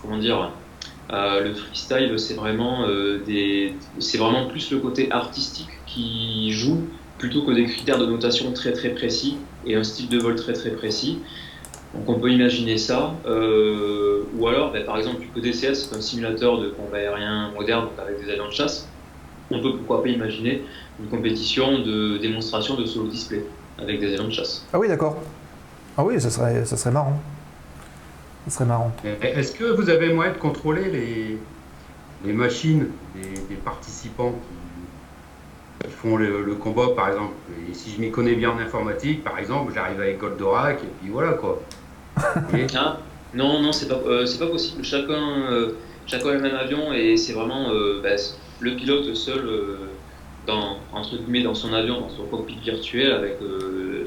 comment 0.00 0.16
dire, 0.16 0.50
euh, 1.12 1.44
le 1.44 1.52
freestyle 1.52 2.18
c'est 2.18 2.32
vraiment 2.32 2.86
euh, 2.88 3.20
c'est 3.98 4.16
vraiment 4.16 4.46
plus 4.46 4.70
le 4.70 4.78
côté 4.78 5.12
artistique 5.12 5.68
qui 5.86 6.50
joue 6.52 6.80
plutôt 7.18 7.42
que 7.42 7.52
des 7.52 7.66
critères 7.66 7.98
de 7.98 8.06
notation 8.06 8.50
très 8.52 8.72
très 8.72 8.88
précis 8.88 9.36
et 9.66 9.76
un 9.76 9.84
style 9.84 10.08
de 10.08 10.18
vol 10.18 10.36
très 10.36 10.54
très 10.54 10.70
précis. 10.70 11.18
Donc 11.94 12.08
on 12.08 12.20
peut 12.20 12.30
imaginer 12.30 12.78
ça. 12.78 13.14
Euh, 13.26 14.24
ou 14.36 14.48
alors, 14.48 14.72
ben, 14.72 14.84
par 14.84 14.98
exemple, 14.98 15.20
du 15.20 15.28
côté 15.28 15.50
DCS, 15.50 15.74
c'est 15.88 15.96
un 15.96 16.00
simulateur 16.00 16.60
de 16.60 16.70
combat 16.70 16.98
aérien 16.98 17.50
moderne 17.54 17.84
donc 17.84 17.98
avec 17.98 18.22
des 18.24 18.30
avions 18.30 18.48
de 18.48 18.52
chasse. 18.52 18.88
On 19.50 19.62
peut 19.62 19.76
pourquoi 19.76 20.02
pas 20.02 20.08
imaginer 20.08 20.62
une 21.00 21.08
compétition 21.08 21.78
de 21.78 22.18
démonstration 22.18 22.74
de 22.76 22.84
solo 22.84 23.06
display 23.08 23.44
avec 23.78 24.00
des 24.00 24.12
avions 24.14 24.28
de 24.28 24.32
chasse. 24.32 24.66
Ah 24.72 24.78
oui, 24.78 24.88
d'accord. 24.88 25.16
Ah 25.96 26.04
oui, 26.04 26.20
ça 26.20 26.30
serait, 26.30 26.64
ça 26.64 26.76
serait 26.76 26.90
marrant. 26.90 27.18
Ça 28.46 28.54
serait 28.56 28.64
marrant. 28.66 28.92
Est-ce 29.22 29.52
que 29.52 29.64
vous 29.64 29.88
avez 29.88 30.12
moyen 30.12 30.32
de 30.32 30.38
contrôler 30.38 30.90
les, 30.90 31.38
les 32.24 32.32
machines 32.32 32.88
des, 33.14 33.40
des 33.48 33.54
participants 33.56 34.32
qui, 34.32 35.88
qui 35.88 35.94
font 35.94 36.16
le, 36.16 36.42
le 36.42 36.54
combat, 36.54 36.88
par 36.94 37.08
exemple? 37.08 37.32
Et 37.70 37.74
si 37.74 37.92
je 37.92 38.00
m'y 38.00 38.10
connais 38.10 38.34
bien 38.34 38.50
en 38.50 38.58
informatique, 38.58 39.24
par 39.24 39.38
exemple, 39.38 39.72
j'arrive 39.74 40.00
avec 40.00 40.18
Goldorak 40.18 40.82
et 40.82 40.88
puis 41.00 41.10
voilà 41.10 41.32
quoi. 41.32 41.60
Ah, 42.74 42.98
non, 43.34 43.60
non, 43.60 43.72
c'est 43.72 43.88
pas, 43.88 44.00
euh, 44.06 44.24
c'est 44.26 44.38
pas 44.38 44.46
possible. 44.46 44.82
Chacun, 44.84 45.50
euh, 45.50 45.72
chacun 46.06 46.28
a 46.28 46.32
le 46.34 46.40
même 46.40 46.54
avion 46.54 46.92
et 46.92 47.16
c'est 47.16 47.32
vraiment 47.32 47.70
euh, 47.70 48.00
bah, 48.02 48.16
le 48.60 48.76
pilote 48.76 49.14
seul 49.14 49.48
dans, 50.46 50.78
entre 50.92 51.16
guillemets, 51.16 51.42
dans 51.42 51.54
son 51.54 51.72
avion, 51.72 52.00
dans 52.00 52.08
son 52.08 52.24
cockpit 52.24 52.58
virtuel 52.64 53.12
avec 53.12 53.38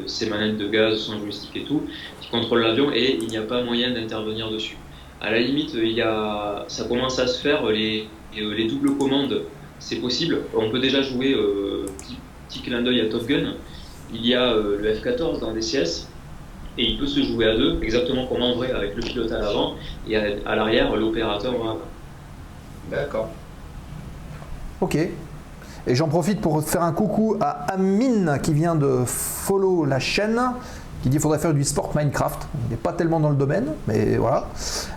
ses 0.07 0.29
manettes 0.29 0.57
de 0.57 0.67
gaz, 0.67 0.97
son 0.97 1.19
joystick 1.19 1.55
et 1.55 1.63
tout, 1.63 1.83
qui 2.21 2.29
contrôle 2.29 2.61
l'avion 2.61 2.91
et 2.93 3.17
il 3.21 3.27
n'y 3.27 3.37
a 3.37 3.41
pas 3.41 3.61
moyen 3.61 3.91
d'intervenir 3.91 4.49
dessus. 4.49 4.77
À 5.21 5.31
la 5.31 5.39
limite, 5.39 5.73
il 5.73 5.91
y 5.91 6.01
a, 6.01 6.63
ça 6.69 6.85
commence 6.85 7.19
à 7.19 7.27
se 7.27 7.41
faire, 7.41 7.65
les, 7.67 8.07
les 8.33 8.67
doubles 8.67 8.97
commandes, 8.97 9.43
c'est 9.79 9.97
possible. 9.97 10.39
On 10.55 10.69
peut 10.71 10.79
déjà 10.79 11.01
jouer, 11.01 11.35
petit, 11.97 12.15
petit 12.47 12.61
clin 12.61 12.81
d'œil 12.81 13.01
à 13.01 13.05
Top 13.09 13.27
Gun, 13.27 13.53
il 14.13 14.25
y 14.25 14.33
a 14.33 14.55
le 14.55 14.93
F-14 14.93 15.41
dans 15.41 15.53
DCS, 15.53 16.08
et 16.79 16.91
il 16.91 16.97
peut 16.97 17.07
se 17.07 17.21
jouer 17.21 17.45
à 17.45 17.57
deux, 17.57 17.77
exactement 17.83 18.25
comme 18.25 18.41
en 18.41 18.55
vrai, 18.55 18.71
avec 18.71 18.95
le 18.95 19.01
pilote 19.01 19.31
à 19.33 19.39
l'avant 19.39 19.73
et 20.07 20.15
à, 20.15 20.23
à 20.45 20.55
l'arrière, 20.55 20.95
l'opérateur 20.95 21.53
au 21.59 21.63
avant. 21.63 21.79
D'accord. 22.89 23.27
Ok. 24.79 24.95
Et 24.95 25.95
j'en 25.95 26.07
profite 26.07 26.39
pour 26.39 26.63
faire 26.63 26.83
un 26.83 26.93
coucou 26.93 27.35
à 27.41 27.65
Amine 27.73 28.39
qui 28.41 28.53
vient 28.53 28.75
de 28.75 29.03
follow 29.05 29.83
la 29.83 29.99
chaîne, 29.99 30.39
qui 31.03 31.09
dit 31.09 31.15
qu'il 31.17 31.19
faudrait 31.19 31.39
faire 31.39 31.53
du 31.53 31.65
sport 31.65 31.91
Minecraft. 31.95 32.47
Il 32.65 32.71
n'est 32.71 32.77
pas 32.77 32.93
tellement 32.93 33.19
dans 33.19 33.29
le 33.29 33.35
domaine, 33.35 33.73
mais 33.85 34.15
voilà. 34.15 34.47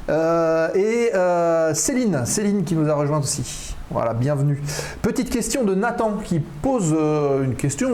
Euh, 0.08 0.68
et 0.74 1.10
euh, 1.14 1.74
Céline, 1.74 2.24
Céline 2.26 2.62
qui 2.62 2.76
nous 2.76 2.88
a 2.88 2.94
rejoint 2.94 3.18
aussi. 3.18 3.74
Voilà, 3.90 4.14
bienvenue. 4.14 4.62
Petite 5.02 5.30
question 5.30 5.64
de 5.64 5.74
Nathan 5.74 6.12
qui 6.24 6.38
pose 6.38 6.94
euh, 6.96 7.42
une 7.42 7.56
question 7.56 7.90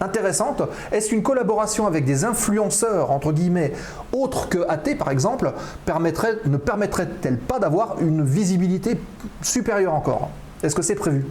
intéressante. 0.00 0.62
Est-ce 0.92 1.10
qu'une 1.10 1.22
collaboration 1.22 1.86
avec 1.86 2.04
des 2.04 2.24
influenceurs, 2.24 3.10
entre 3.10 3.32
guillemets, 3.32 3.72
autres 4.12 4.48
que 4.48 4.58
AT 4.68 4.96
par 4.98 5.10
exemple, 5.10 5.52
permettrait, 5.84 6.38
ne 6.46 6.56
permettrait-elle 6.56 7.38
pas 7.38 7.58
d'avoir 7.58 8.00
une 8.00 8.24
visibilité 8.24 8.96
supérieure 9.42 9.94
encore? 9.94 10.30
Est-ce 10.62 10.74
que 10.74 10.82
c'est 10.82 10.94
prévu? 10.94 11.26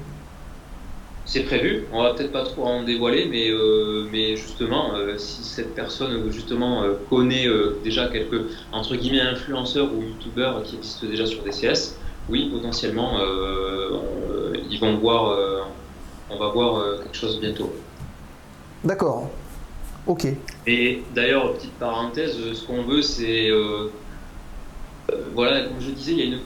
C'est 1.25 1.41
prévu, 1.43 1.85
on 1.93 2.01
va 2.01 2.15
peut-être 2.15 2.31
pas 2.31 2.43
trop 2.43 2.65
en 2.65 2.83
dévoiler, 2.83 3.27
mais, 3.29 3.49
euh, 3.51 4.35
justement, 4.35 4.95
euh, 4.95 5.15
si 5.19 5.43
cette 5.43 5.75
personne 5.75 6.31
justement 6.31 6.81
euh, 6.81 6.93
connaît 7.07 7.45
déjà 7.83 8.07
quelques 8.07 8.41
entre 8.71 8.95
guillemets 8.95 9.21
influenceurs 9.21 9.89
ou 9.93 10.01
youtubeurs 10.01 10.63
qui 10.63 10.77
existent 10.77 11.05
déjà 11.05 11.27
sur 11.27 11.43
DCS, 11.43 11.95
oui, 12.29 12.49
potentiellement, 12.51 13.13
on- 13.15 14.53
ils 14.69 14.79
vont 14.79 14.97
voir, 14.97 15.37
on 16.31 16.37
va 16.37 16.47
voir 16.49 16.99
quelque 17.03 17.15
chose 17.17 17.39
bientôt. 17.39 17.73
D'accord. 18.83 19.29
Ok. 20.07 20.27
Et 20.65 21.03
d'ailleurs, 21.13 21.53
petite 21.53 21.73
parenthèse, 21.73 22.35
euh, 22.39 22.53
ce 22.53 22.65
qu'on 22.65 22.83
veut, 22.83 23.01
c'est. 23.01 23.49
euh, 23.49 23.89
euh, 25.11 25.15
voilà, 25.35 25.63
comme 25.65 25.79
je 25.79 25.91
disais, 25.91 26.13
il 26.13 26.19
y 26.19 26.21
a 26.21 26.25
une 26.25 26.41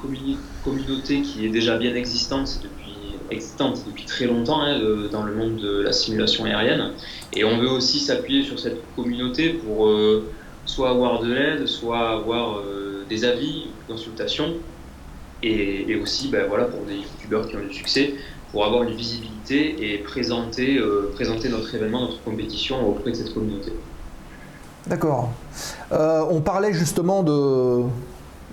communauté 0.63 1.21
qui 1.21 1.45
est 1.45 1.49
déjà 1.49 1.77
bien 1.77 1.95
existante 1.95 2.59
depuis, 2.63 2.95
existante 3.29 3.83
depuis 3.85 4.05
très 4.05 4.25
longtemps 4.25 4.61
hein, 4.61 4.79
dans 5.11 5.23
le 5.23 5.35
monde 5.35 5.57
de 5.57 5.81
la 5.81 5.91
simulation 5.91 6.45
aérienne. 6.45 6.91
Et 7.33 7.43
on 7.43 7.57
veut 7.57 7.69
aussi 7.69 7.99
s'appuyer 7.99 8.43
sur 8.43 8.59
cette 8.59 8.81
communauté 8.95 9.49
pour 9.49 9.91
soit 10.65 10.89
avoir 10.91 11.21
de 11.21 11.33
l'aide, 11.33 11.67
soit 11.67 12.11
avoir 12.11 12.61
des 13.09 13.25
avis, 13.25 13.65
des 13.65 13.93
consultations. 13.93 14.53
Et, 15.41 15.91
et 15.91 15.95
aussi, 15.97 16.29
ben, 16.29 16.45
voilà, 16.47 16.65
pour 16.65 16.85
des 16.85 16.95
youtubeurs 16.95 17.45
qui 17.47 17.57
ont 17.57 17.65
du 17.67 17.73
succès, 17.73 18.13
pour 18.53 18.63
avoir 18.63 18.83
une 18.83 18.95
visibilité 18.95 19.93
et 19.93 19.97
présenter, 19.97 20.77
euh, 20.77 21.11
présenter 21.15 21.49
notre 21.49 21.73
événement, 21.73 22.01
notre 22.01 22.23
compétition 22.23 22.87
auprès 22.87 23.09
de 23.09 23.15
cette 23.15 23.33
communauté. 23.33 23.73
D'accord. 24.85 25.31
Euh, 25.91 26.23
on 26.29 26.39
parlait 26.39 26.71
justement 26.71 27.23
de 27.23 27.81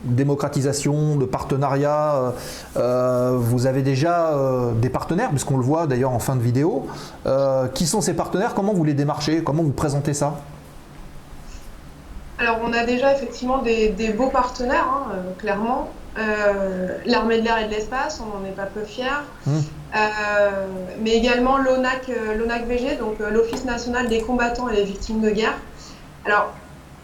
démocratisation, 0.05 1.17
de 1.17 1.27
partenariat. 1.27 2.33
Euh, 2.79 3.37
vous 3.39 3.67
avez 3.67 3.83
déjà 3.83 4.31
euh, 4.31 4.73
des 4.73 4.89
partenaires, 4.89 5.29
puisqu'on 5.29 5.59
le 5.59 5.63
voit 5.63 5.87
d'ailleurs 5.87 6.13
en 6.13 6.19
fin 6.19 6.35
de 6.35 6.41
vidéo. 6.41 6.87
Euh, 7.27 7.69
qui 7.69 7.87
sont 7.87 8.01
ces 8.01 8.15
partenaires? 8.15 8.55
Comment 8.55 8.73
vous 8.73 8.85
les 8.85 8.95
démarchez? 8.95 9.43
Comment 9.45 9.63
vous 9.63 9.73
présentez 9.73 10.15
ça? 10.15 10.41
Alors, 12.39 12.61
on 12.65 12.73
a 12.73 12.87
déjà 12.87 13.13
effectivement 13.15 13.59
des, 13.59 13.91
des 13.91 14.15
beaux 14.15 14.31
partenaires, 14.31 14.89
hein, 14.89 15.17
clairement. 15.37 15.91
Euh, 16.19 16.99
L'armée 17.07 17.39
de 17.39 17.45
l'air 17.45 17.59
et 17.59 17.67
de 17.67 17.71
l'espace, 17.71 18.21
on 18.21 18.39
n'en 18.39 18.45
est 18.45 18.53
pas 18.53 18.67
peu 18.67 18.83
fiers. 18.83 19.07
Mmh. 19.47 19.59
Euh, 19.97 20.67
mais 21.01 21.13
également 21.13 21.59
l'ONAC, 21.59 22.09
euh, 22.11 22.65
VG, 22.67 22.97
donc 22.97 23.19
l'Office 23.19 23.65
national 23.65 24.09
des 24.09 24.21
combattants 24.21 24.69
et 24.69 24.77
des 24.77 24.85
victimes 24.85 25.21
de 25.21 25.31
guerre. 25.31 25.57
Alors, 26.25 26.53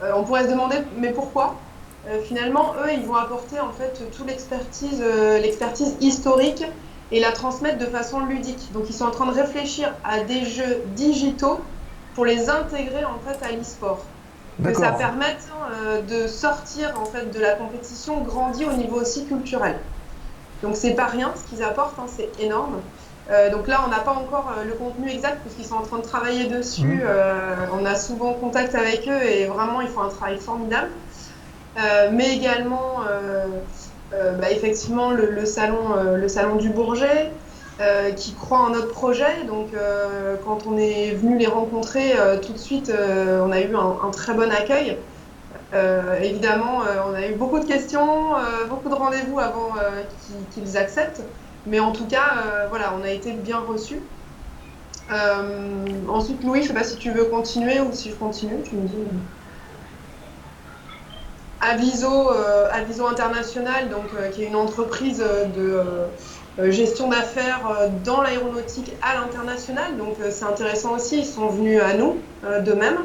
euh, 0.03 0.13
on 0.15 0.25
pourrait 0.25 0.45
se 0.45 0.51
demander, 0.51 0.77
mais 0.99 1.11
pourquoi? 1.11 1.57
Finalement, 2.29 2.75
eux, 2.85 2.93
ils 2.93 3.05
vont 3.05 3.17
apporter 3.17 3.59
en 3.59 3.73
fait 3.73 4.01
toute 4.17 4.29
l'expertise, 4.29 5.03
l'expertise 5.43 5.97
historique 6.01 6.65
et 7.11 7.19
la 7.19 7.33
transmettre 7.33 7.79
de 7.79 7.87
façon 7.87 8.21
ludique. 8.21 8.71
Donc, 8.73 8.85
ils 8.89 8.93
sont 8.93 9.07
en 9.07 9.11
train 9.11 9.27
de 9.27 9.33
réfléchir 9.33 9.93
à 10.05 10.21
des 10.21 10.45
jeux 10.45 10.85
digitaux 10.95 11.59
pour 12.15 12.25
les 12.25 12.49
intégrer 12.49 13.05
en 13.05 13.19
fait 13.27 13.45
à 13.45 13.51
l'e-sport 13.51 14.05
que 14.63 14.75
ça 14.75 14.93
permette 14.93 15.49
euh, 15.71 16.03
de 16.03 16.27
sortir 16.27 16.95
en 17.01 17.05
fait 17.05 17.31
de 17.31 17.41
la 17.41 17.53
compétition 17.53 18.21
grandi 18.23 18.65
au 18.65 18.73
niveau 18.73 19.01
aussi 19.01 19.27
culturel. 19.27 19.77
Donc 20.63 20.77
c'est 20.77 20.95
pas 20.95 21.07
rien 21.07 21.33
ce 21.37 21.49
qu'ils 21.49 21.63
apportent, 21.63 21.99
hein, 21.99 22.07
c'est 22.09 22.31
énorme. 22.43 22.81
Euh, 23.31 23.51
donc 23.51 23.67
là 23.67 23.81
on 23.85 23.91
n'a 23.91 23.99
pas 23.99 24.13
encore 24.13 24.53
euh, 24.57 24.65
le 24.65 24.73
contenu 24.75 25.11
exact 25.11 25.39
parce 25.43 25.57
qu'ils 25.57 25.65
sont 25.67 25.75
en 25.75 25.83
train 25.83 25.99
de 25.99 26.05
travailler 26.05 26.47
dessus. 26.47 27.03
Euh, 27.05 27.57
on 27.73 27.85
a 27.85 27.97
souvent 27.97 28.33
contact 28.35 28.75
avec 28.75 29.09
eux 29.09 29.23
et 29.23 29.47
vraiment 29.47 29.81
ils 29.81 29.89
font 29.89 30.03
un 30.03 30.09
travail 30.09 30.39
formidable. 30.39 30.91
Mais 32.13 32.35
également 32.35 33.01
bah, 34.11 34.51
effectivement 34.51 35.11
le, 35.11 35.31
le 35.31 35.45
salon, 35.45 36.15
le 36.17 36.29
salon 36.29 36.57
du 36.57 36.71
Bourget. 36.71 37.31
Euh, 37.79 38.13
qui 38.13 38.33
croit 38.33 38.61
en 38.61 38.71
notre 38.71 38.93
projet. 38.93 39.45
Donc, 39.47 39.75
euh, 39.75 40.37
quand 40.47 40.67
on 40.67 40.79
est 40.79 41.11
venu 41.11 41.37
les 41.37 41.47
rencontrer, 41.47 42.19
euh, 42.19 42.39
tout 42.39 42.55
de 42.55 42.59
suite, 42.59 42.91
on 42.91 43.53
a 43.53 43.61
eu 43.61 43.77
un, 43.77 44.11
très 44.13 44.33
bon 44.33 44.51
accueil. 44.51 44.97
Évidemment, 46.23 46.81
on 47.07 47.13
a 47.13 47.27
eu 47.27 47.35
beaucoup 47.35 47.59
de 47.59 47.67
questions, 47.67 48.33
beaucoup 48.71 48.89
de 48.89 48.95
rendez-vous 48.95 49.39
avant 49.39 49.73
qu'ils 50.53 50.79
acceptent. 50.79 51.21
Mais 51.67 51.81
en 51.81 51.93
tout 51.93 52.07
cas, 52.07 52.67
voilà, 52.71 52.95
on 52.99 53.05
a 53.05 53.11
été 53.11 53.33
bien 53.33 53.59
reçus. 53.59 54.01
Ensuite, 56.09 56.43
Louis, 56.45 56.63
je 56.63 56.63
ne 56.63 56.69
sais 56.69 56.75
pas 56.75 56.85
si 56.85 56.97
tu 56.97 57.11
veux 57.11 57.25
continuer 57.25 57.81
ou 57.81 57.93
si 57.93 58.09
je 58.09 58.15
continue, 58.15 58.63
tu 58.63 58.77
me 58.77 58.89
dis. 58.89 58.95
Aviso, 61.61 62.31
Aviso 62.73 63.07
International, 63.07 63.91
donc, 63.91 64.09
qui 64.33 64.45
est 64.45 64.47
une 64.47 64.57
entreprise 64.57 65.19
de 65.19 65.83
gestion 66.59 67.09
d'affaires 67.09 67.61
euh, 67.71 67.89
dans 68.05 68.23
l'aéronautique 68.23 68.93
à 69.03 69.15
l'international. 69.15 69.97
Donc 69.97 70.17
euh, 70.21 70.31
c'est 70.31 70.45
intéressant 70.45 70.95
aussi, 70.95 71.19
ils 71.19 71.27
sont 71.27 71.49
venus 71.49 71.81
à 71.81 71.95
nous 71.95 72.17
euh, 72.45 72.61
d'eux-mêmes. 72.61 72.99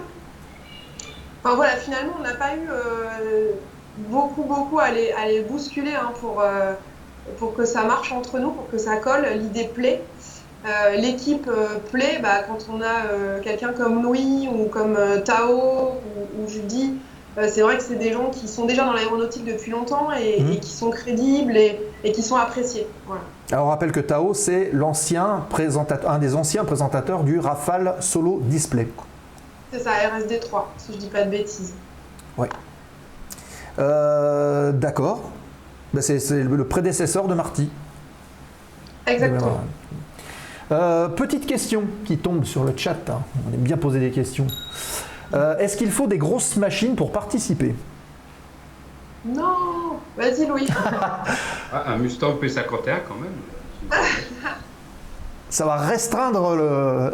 Enfin 1.44 1.56
voilà, 1.56 1.76
finalement 1.76 2.14
on 2.20 2.24
n'a 2.24 2.36
pas 2.36 2.56
eu 2.56 2.70
euh, 2.70 3.52
beaucoup 3.98 4.44
beaucoup 4.44 4.80
à 4.80 4.92
les, 4.92 5.42
bousculer 5.42 5.96
hein, 5.96 6.12
pour, 6.20 6.42
euh, 6.42 6.74
pour 7.38 7.54
que 7.56 7.66
ça 7.66 7.84
marche 7.84 8.12
entre 8.12 8.40
nous, 8.40 8.52
pour 8.52 8.70
que 8.70 8.78
ça 8.78 8.98
colle, 8.98 9.26
l'idée 9.36 9.66
plaît. 9.66 10.02
euh, 10.66 10.96
l'équipe 10.96 11.48
euh, 11.48 11.80
plaît, 11.92 12.20
bah, 12.22 12.44
quand 12.48 12.68
on 12.72 12.82
a 12.82 13.06
euh, 13.12 13.40
quelqu'un 13.42 13.74
comme 13.74 14.04
Louis 14.04 14.48
ou 14.54 14.66
comme 14.70 14.96
euh, 14.96 15.20
Tao 15.20 16.00
ou, 16.06 16.44
ou 16.44 16.48
Judy, 16.48 16.94
euh, 16.94 17.11
c'est 17.50 17.62
vrai 17.62 17.78
que 17.78 17.84
c'est 17.84 17.96
des 17.96 18.12
gens 18.14 18.30
qui 18.30 18.48
sont 18.48 18.66
déjà 18.66 18.84
dans 18.86 18.94
l'aéronautique 18.94 19.46
depuis 19.46 19.72
longtemps 19.72 20.10
et, 20.12 20.42
Mhm. 20.42 20.52
et 20.54 20.60
qui 20.60 20.72
sont 20.72 20.90
crédibles 20.90 21.56
et, 21.56 21.80
et 22.04 22.12
qui 22.12 22.22
sont 22.24 22.36
appréciés. 22.36 22.86
Voilà. 23.08 23.22
Alors 23.52 23.66
on 23.68 23.70
rappelle 23.70 23.92
que 23.92 24.00
Tao, 24.02 24.34
c'est 24.34 24.70
l'ancien 24.74 25.46
un 26.08 26.18
des 26.20 26.36
anciens 26.36 26.64
présentateurs 26.66 27.24
du 27.24 27.40
Rafale 27.40 27.96
Solo 28.00 28.40
Display. 28.44 28.88
C'est 29.72 29.80
ça, 29.80 29.92
RSD3, 29.92 30.64
si 30.78 30.94
je 30.94 30.98
dis 30.98 31.08
pas 31.08 31.24
de 31.24 31.30
bêtises. 31.32 31.74
Euh, 33.80 34.72
D'accord. 34.72 35.22
Ben, 35.94 36.02
c'est 36.02 36.20
le 36.44 36.68
prédécesseur 36.68 37.28
de 37.28 37.34
Marty. 37.34 37.70
Exactement. 39.08 39.62
Euh, 40.72 41.10
petite 41.10 41.46
question 41.48 41.84
qui 42.06 42.18
tombe 42.18 42.46
sur 42.46 42.64
le 42.64 42.74
chat. 42.76 42.96
hein. 43.10 43.22
On 43.50 43.54
aime 43.54 43.60
bien 43.62 43.78
poser 43.78 44.00
des 44.00 44.12
questions. 44.12 44.48
Euh, 45.34 45.58
Est-ce 45.58 45.78
qu'il 45.78 45.92
faut 45.92 46.08
des 46.08 46.18
grosses 46.18 46.56
machines 46.58 46.96
pour 46.96 47.12
participer? 47.12 47.74
Non 49.26 50.00
Vas-y 50.18 50.46
Louis 50.48 50.68
Ah, 51.74 51.84
un 51.94 51.98
Mustang 51.98 52.34
P51 52.42 53.00
quand 53.08 53.16
même. 53.16 53.90
Ça 55.50 55.66
va 55.66 55.78
restreindre 55.78 56.56
le- 56.56 57.14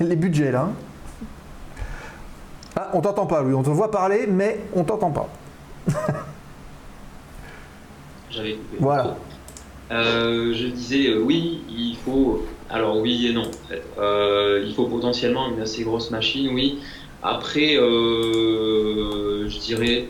les 0.06 0.16
budgets 0.16 0.52
là. 0.52 0.68
Ah, 2.76 2.90
on 2.94 3.00
t'entend 3.00 3.26
pas, 3.26 3.42
Louis. 3.42 3.54
On 3.54 3.62
te 3.62 3.70
voit 3.70 3.90
parler, 3.90 4.26
mais 4.28 4.60
on 4.74 4.84
t'entend 4.84 5.10
pas. 5.10 5.28
J'avais 8.30 8.52
coupé. 8.54 8.76
Voilà. 8.78 9.16
Euh, 9.90 10.54
je 10.54 10.66
disais 10.66 11.08
euh, 11.08 11.20
oui, 11.22 11.64
il 11.68 11.96
faut. 12.04 12.44
Alors 12.68 12.98
oui 12.98 13.26
et 13.26 13.32
non 13.32 13.42
en 13.42 13.68
fait. 13.68 13.82
Euh, 13.98 14.62
il 14.64 14.72
faut 14.74 14.86
potentiellement 14.86 15.48
une 15.50 15.60
assez 15.60 15.82
grosse 15.82 16.10
machine, 16.12 16.50
oui. 16.54 16.78
Après, 17.22 17.76
euh, 17.76 19.48
je 19.48 19.58
dirais, 19.58 20.08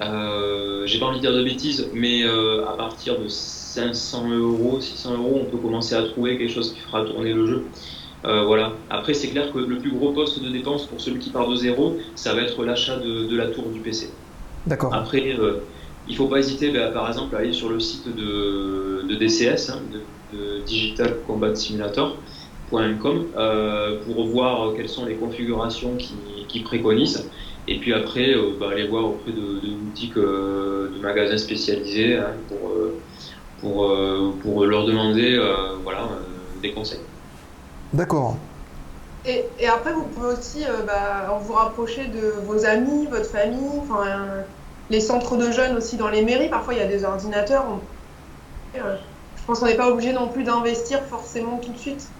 euh, 0.00 0.86
j'ai 0.86 0.98
pas 0.98 1.06
envie 1.06 1.18
de 1.18 1.22
dire 1.22 1.32
de 1.32 1.42
bêtises, 1.42 1.88
mais 1.94 2.22
euh, 2.22 2.66
à 2.66 2.72
partir 2.76 3.18
de 3.18 3.28
500 3.28 4.30
euros, 4.30 4.80
600 4.80 5.14
euros, 5.14 5.40
on 5.42 5.50
peut 5.50 5.58
commencer 5.58 5.94
à 5.94 6.02
trouver 6.02 6.36
quelque 6.38 6.52
chose 6.52 6.72
qui 6.72 6.80
fera 6.80 7.04
tourner 7.04 7.32
le 7.32 7.46
jeu. 7.46 7.64
Euh, 8.24 8.44
voilà. 8.44 8.72
Après, 8.90 9.14
c'est 9.14 9.28
clair 9.28 9.52
que 9.52 9.58
le 9.58 9.78
plus 9.78 9.90
gros 9.90 10.12
poste 10.12 10.42
de 10.42 10.48
dépense 10.50 10.86
pour 10.86 11.00
celui 11.00 11.18
qui 11.18 11.30
part 11.30 11.48
de 11.48 11.56
zéro, 11.56 11.96
ça 12.14 12.34
va 12.34 12.42
être 12.42 12.64
l'achat 12.64 12.96
de, 12.96 13.26
de 13.26 13.36
la 13.36 13.46
tour 13.46 13.68
du 13.68 13.80
PC. 13.80 14.10
D'accord. 14.66 14.92
Après, 14.92 15.36
euh, 15.38 15.60
il 16.08 16.16
faut 16.16 16.26
pas 16.26 16.38
hésiter, 16.38 16.70
bah, 16.70 16.88
par 16.88 17.08
exemple, 17.08 17.34
à 17.36 17.38
aller 17.38 17.52
sur 17.52 17.68
le 17.68 17.80
site 17.80 18.14
de, 18.14 19.04
de 19.08 19.14
DCS, 19.14 19.70
hein, 19.70 19.80
de, 19.92 20.36
de 20.36 20.60
Digital 20.64 21.16
Combat 21.26 21.54
Simulator.com, 21.54 22.16
euh, 22.72 24.04
pour 24.04 24.28
voir 24.30 24.74
quelles 24.74 24.88
sont 24.88 25.04
les 25.06 25.16
configurations 25.16 25.96
qu'ils 25.96 26.46
qui 26.48 26.62
préconisent. 26.62 27.30
Et 27.66 27.80
puis 27.80 27.92
après, 27.92 28.34
euh, 28.34 28.56
bah, 28.58 28.70
aller 28.70 28.88
voir 28.88 29.04
auprès 29.04 29.32
de, 29.32 29.60
de 29.60 29.76
boutiques, 29.80 30.16
euh, 30.16 30.90
de 30.94 30.98
magasins 31.00 31.38
spécialisés 31.38 32.16
hein, 32.16 32.44
pour, 32.48 32.74
pour, 33.58 33.84
euh, 33.90 34.38
pour 34.40 34.64
leur 34.66 34.86
demander 34.86 35.34
euh, 35.36 35.78
voilà, 35.82 36.10
euh, 36.12 36.58
des 36.60 36.72
conseils. 36.72 37.06
D'accord. 37.92 38.38
Et, 39.24 39.52
et 39.58 39.66
après, 39.68 39.92
vous 39.92 40.08
pouvez 40.08 40.28
aussi 40.28 40.64
euh, 40.66 40.82
bah, 40.84 41.38
vous 41.42 41.52
rapprocher 41.52 42.08
de 42.08 42.30
vos 42.44 42.64
amis, 42.64 43.06
votre 43.08 43.30
famille, 43.30 43.78
enfin, 43.80 44.06
euh, 44.06 44.44
les 44.88 45.00
centres 45.00 45.36
de 45.36 45.50
jeunes 45.50 45.76
aussi 45.76 45.96
dans 45.96 46.08
les 46.08 46.24
mairies. 46.24 46.48
Parfois, 46.48 46.74
il 46.74 46.78
y 46.78 46.82
a 46.82 46.86
des 46.88 47.04
ordinateurs. 47.04 47.66
on- 47.68 47.88
euh, 48.78 48.96
je 49.34 49.44
pense 49.44 49.60
qu'on 49.60 49.66
n'est 49.66 49.76
pas 49.76 49.90
obligé 49.90 50.12
non 50.12 50.30
plus 50.30 50.44
d'investir 50.44 51.04
forcément 51.06 51.58
tout 51.60 51.72
de 51.72 51.78
suite. 51.78 52.17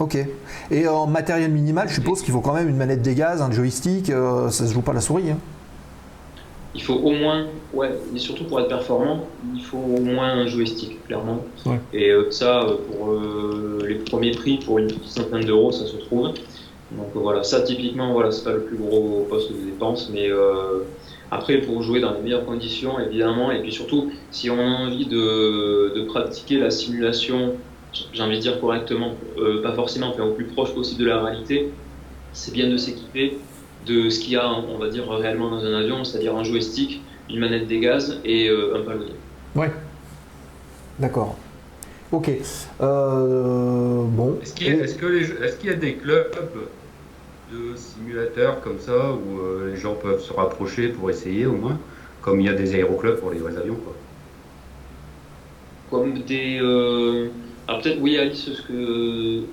Ok. 0.00 0.18
Et 0.70 0.88
en 0.88 1.06
matériel 1.06 1.50
minimal, 1.52 1.88
je 1.88 1.94
suppose 1.94 2.22
qu'il 2.22 2.32
faut 2.32 2.40
quand 2.40 2.54
même 2.54 2.68
une 2.68 2.76
manette 2.76 3.02
des 3.02 3.14
gaz, 3.14 3.40
un 3.42 3.50
joystick. 3.52 4.10
euh, 4.10 4.50
ça 4.50 4.66
se 4.66 4.72
joue 4.74 4.82
pas 4.82 4.90
à 4.92 4.94
la 4.94 5.00
souris. 5.00 5.30
hein. 5.30 5.38
Il 6.74 6.82
faut 6.82 6.94
au 6.94 7.12
moins, 7.12 7.46
ouais, 7.72 7.90
mais 8.12 8.18
surtout 8.18 8.44
pour 8.44 8.58
être 8.58 8.66
performant, 8.68 9.26
il 9.54 9.62
faut 9.62 9.78
au 9.78 10.00
moins 10.00 10.32
un 10.32 10.46
joystick, 10.48 11.04
clairement. 11.06 11.38
Ouais. 11.64 11.78
Et 11.92 12.10
euh, 12.10 12.28
ça, 12.32 12.62
euh, 12.64 12.74
pour 12.90 13.10
euh, 13.10 13.78
les 13.86 13.94
premiers 13.94 14.32
prix, 14.32 14.58
pour 14.58 14.80
une 14.80 14.88
petite 14.88 15.04
centaine 15.06 15.44
d'euros, 15.44 15.70
ça 15.70 15.86
se 15.86 15.96
trouve. 15.98 16.30
Donc 16.90 17.08
euh, 17.14 17.20
voilà, 17.20 17.44
ça 17.44 17.60
typiquement, 17.62 18.12
voilà, 18.12 18.32
c'est 18.32 18.42
pas 18.42 18.52
le 18.54 18.62
plus 18.62 18.76
gros 18.76 19.24
poste 19.30 19.52
de 19.52 19.56
dépense, 19.56 20.10
mais 20.12 20.28
euh, 20.28 20.82
après 21.30 21.58
pour 21.58 21.80
jouer 21.84 22.00
dans 22.00 22.12
les 22.14 22.20
meilleures 22.20 22.44
conditions, 22.44 22.98
évidemment, 22.98 23.52
et 23.52 23.60
puis 23.62 23.70
surtout, 23.72 24.10
si 24.32 24.50
on 24.50 24.58
a 24.58 24.62
envie 24.64 25.06
de, 25.06 25.92
de 25.94 26.02
pratiquer 26.06 26.58
la 26.58 26.70
simulation, 26.70 27.52
j'ai 28.12 28.22
envie 28.22 28.36
de 28.36 28.42
dire 28.42 28.60
correctement, 28.60 29.14
euh, 29.38 29.62
pas 29.62 29.72
forcément, 29.72 30.14
mais 30.16 30.24
au 30.24 30.32
plus 30.32 30.46
proche 30.46 30.74
possible 30.74 31.02
de 31.02 31.08
la 31.08 31.22
réalité, 31.22 31.70
c'est 32.32 32.52
bien 32.52 32.68
de 32.68 32.76
s'équiper 32.76 33.38
de 33.86 34.08
ce 34.10 34.20
qu'il 34.20 34.32
y 34.32 34.36
a, 34.36 34.48
on 34.48 34.78
va 34.78 34.88
dire, 34.88 35.08
réellement 35.08 35.50
dans 35.50 35.64
un 35.64 35.74
avion, 35.74 36.04
c'est-à-dire 36.04 36.34
un 36.36 36.44
joystick, 36.44 37.02
une 37.28 37.38
manette 37.38 37.66
des 37.66 37.80
gaz 37.80 38.20
et 38.24 38.48
euh, 38.48 38.76
un 38.76 38.82
palonnier. 38.82 39.14
Ouais. 39.54 39.70
D'accord. 40.98 41.36
Ok. 42.12 42.30
Euh, 42.80 44.04
bon. 44.06 44.38
Est-ce 44.42 44.54
qu'il 44.54 44.68
y, 44.68 45.58
qu'il 45.58 45.70
y 45.70 45.72
a 45.72 45.76
des 45.76 45.94
clubs 45.94 46.34
de 47.52 47.76
simulateurs 47.76 48.60
comme 48.60 48.78
ça 48.78 49.12
où 49.12 49.40
euh, 49.40 49.70
les 49.72 49.76
gens 49.76 49.94
peuvent 49.94 50.22
se 50.22 50.32
rapprocher 50.32 50.88
pour 50.88 51.10
essayer 51.10 51.46
au 51.46 51.52
moins, 51.52 51.78
comme 52.22 52.40
il 52.40 52.46
y 52.46 52.50
a 52.50 52.54
des 52.54 52.74
aéroclubs 52.74 53.16
pour 53.16 53.30
les 53.30 53.38
vrais 53.38 53.56
avions 53.56 53.76
quoi? 53.76 53.94
Comme 55.90 56.20
des. 56.22 56.60
Alors 57.68 57.80
peut-être, 57.80 58.00
oui, 58.00 58.18
Alice, 58.18 58.44
ce 58.44 58.62
que. 58.62 59.44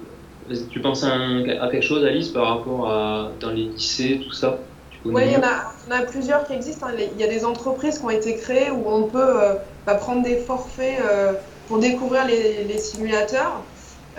Tu 0.70 0.82
penses 0.82 1.04
à, 1.04 1.14
un- 1.14 1.44
quelque 1.44 1.82
chose, 1.82 2.04
Alice, 2.04 2.30
par 2.30 2.58
rapport 2.58 2.90
à. 2.90 3.32
dans 3.40 3.52
les 3.52 3.64
lycées, 3.64 4.22
tout 4.26 4.34
ça? 4.34 4.58
Oui, 5.06 5.24
il 5.26 5.32
y, 5.32 5.38
en 5.38 5.42
a, 5.42 6.02
plusieurs 6.04 6.46
qui 6.46 6.54
existent. 6.54 6.88
hein. 6.88 6.94
Il 6.96 7.20
y 7.20 7.24
a 7.24 7.28
des 7.28 7.44
entreprises 7.44 8.00
qui 8.00 8.06
ont 8.06 8.10
été 8.10 8.36
créées 8.36 8.70
où 8.70 8.84
on 8.86 9.04
peut 9.04 9.42
euh, 9.42 9.56
bah, 9.86 9.96
prendre 9.96 10.24
des 10.24 10.38
forfaits 10.38 11.00
euh, 11.02 11.34
pour 11.68 11.80
découvrir 11.80 12.26
les, 12.28 12.78
simulateurs. 12.78 13.64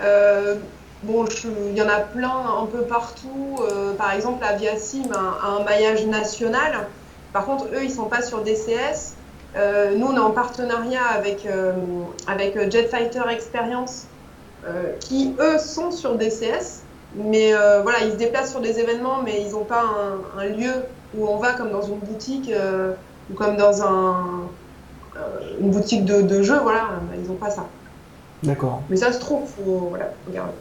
Euh, 0.01 0.55
bon, 1.03 1.25
il 1.71 1.77
y 1.77 1.81
en 1.81 1.87
a 1.87 1.99
plein 1.99 2.35
un 2.61 2.65
peu 2.65 2.81
partout. 2.81 3.61
Par 3.97 4.13
exemple, 4.13 4.43
Aviasim 4.43 5.11
a, 5.13 5.45
a 5.45 5.47
un 5.51 5.63
maillage 5.63 6.05
national. 6.05 6.87
Par 7.31 7.45
contre, 7.45 7.65
eux, 7.73 7.83
ils 7.83 7.91
sont 7.91 8.09
pas 8.09 8.21
sur 8.21 8.43
DCS. 8.43 9.15
Euh, 9.55 9.95
nous, 9.95 10.07
on 10.07 10.15
est 10.15 10.19
en 10.19 10.31
partenariat 10.31 11.05
avec, 11.05 11.45
euh, 11.45 11.73
avec 12.27 12.71
Jet 12.71 12.87
Fighter 12.87 13.21
Experience, 13.29 14.07
euh, 14.65 14.93
qui, 14.99 15.35
eux, 15.39 15.57
sont 15.59 15.91
sur 15.91 16.15
DCS. 16.15 16.83
Mais 17.15 17.53
euh, 17.53 17.81
voilà, 17.83 17.99
ils 18.05 18.13
se 18.13 18.17
déplacent 18.17 18.51
sur 18.51 18.61
des 18.61 18.79
événements, 18.79 19.21
mais 19.23 19.41
ils 19.41 19.51
n'ont 19.51 19.65
pas 19.65 19.83
un, 19.83 20.39
un 20.39 20.45
lieu 20.45 20.71
où 21.15 21.27
on 21.27 21.37
va 21.37 21.53
comme 21.53 21.69
dans 21.71 21.83
une 21.83 21.99
boutique 21.99 22.49
euh, 22.49 22.93
ou 23.31 23.35
comme 23.35 23.55
dans 23.55 23.83
un, 23.83 24.47
euh, 25.15 25.19
une 25.59 25.69
boutique 25.69 26.05
de, 26.05 26.23
de 26.23 26.41
jeux. 26.41 26.57
Voilà, 26.63 26.89
ils 27.15 27.27
n'ont 27.27 27.35
pas 27.35 27.51
ça. 27.51 27.67
D'accord. 28.41 28.81
Mais 28.89 28.97
ça 28.97 29.11
se 29.11 29.19
trouve, 29.19 29.47
faut 29.47 29.89
voilà, 29.89 30.05
faut 30.05 30.31
regarder. 30.31 30.53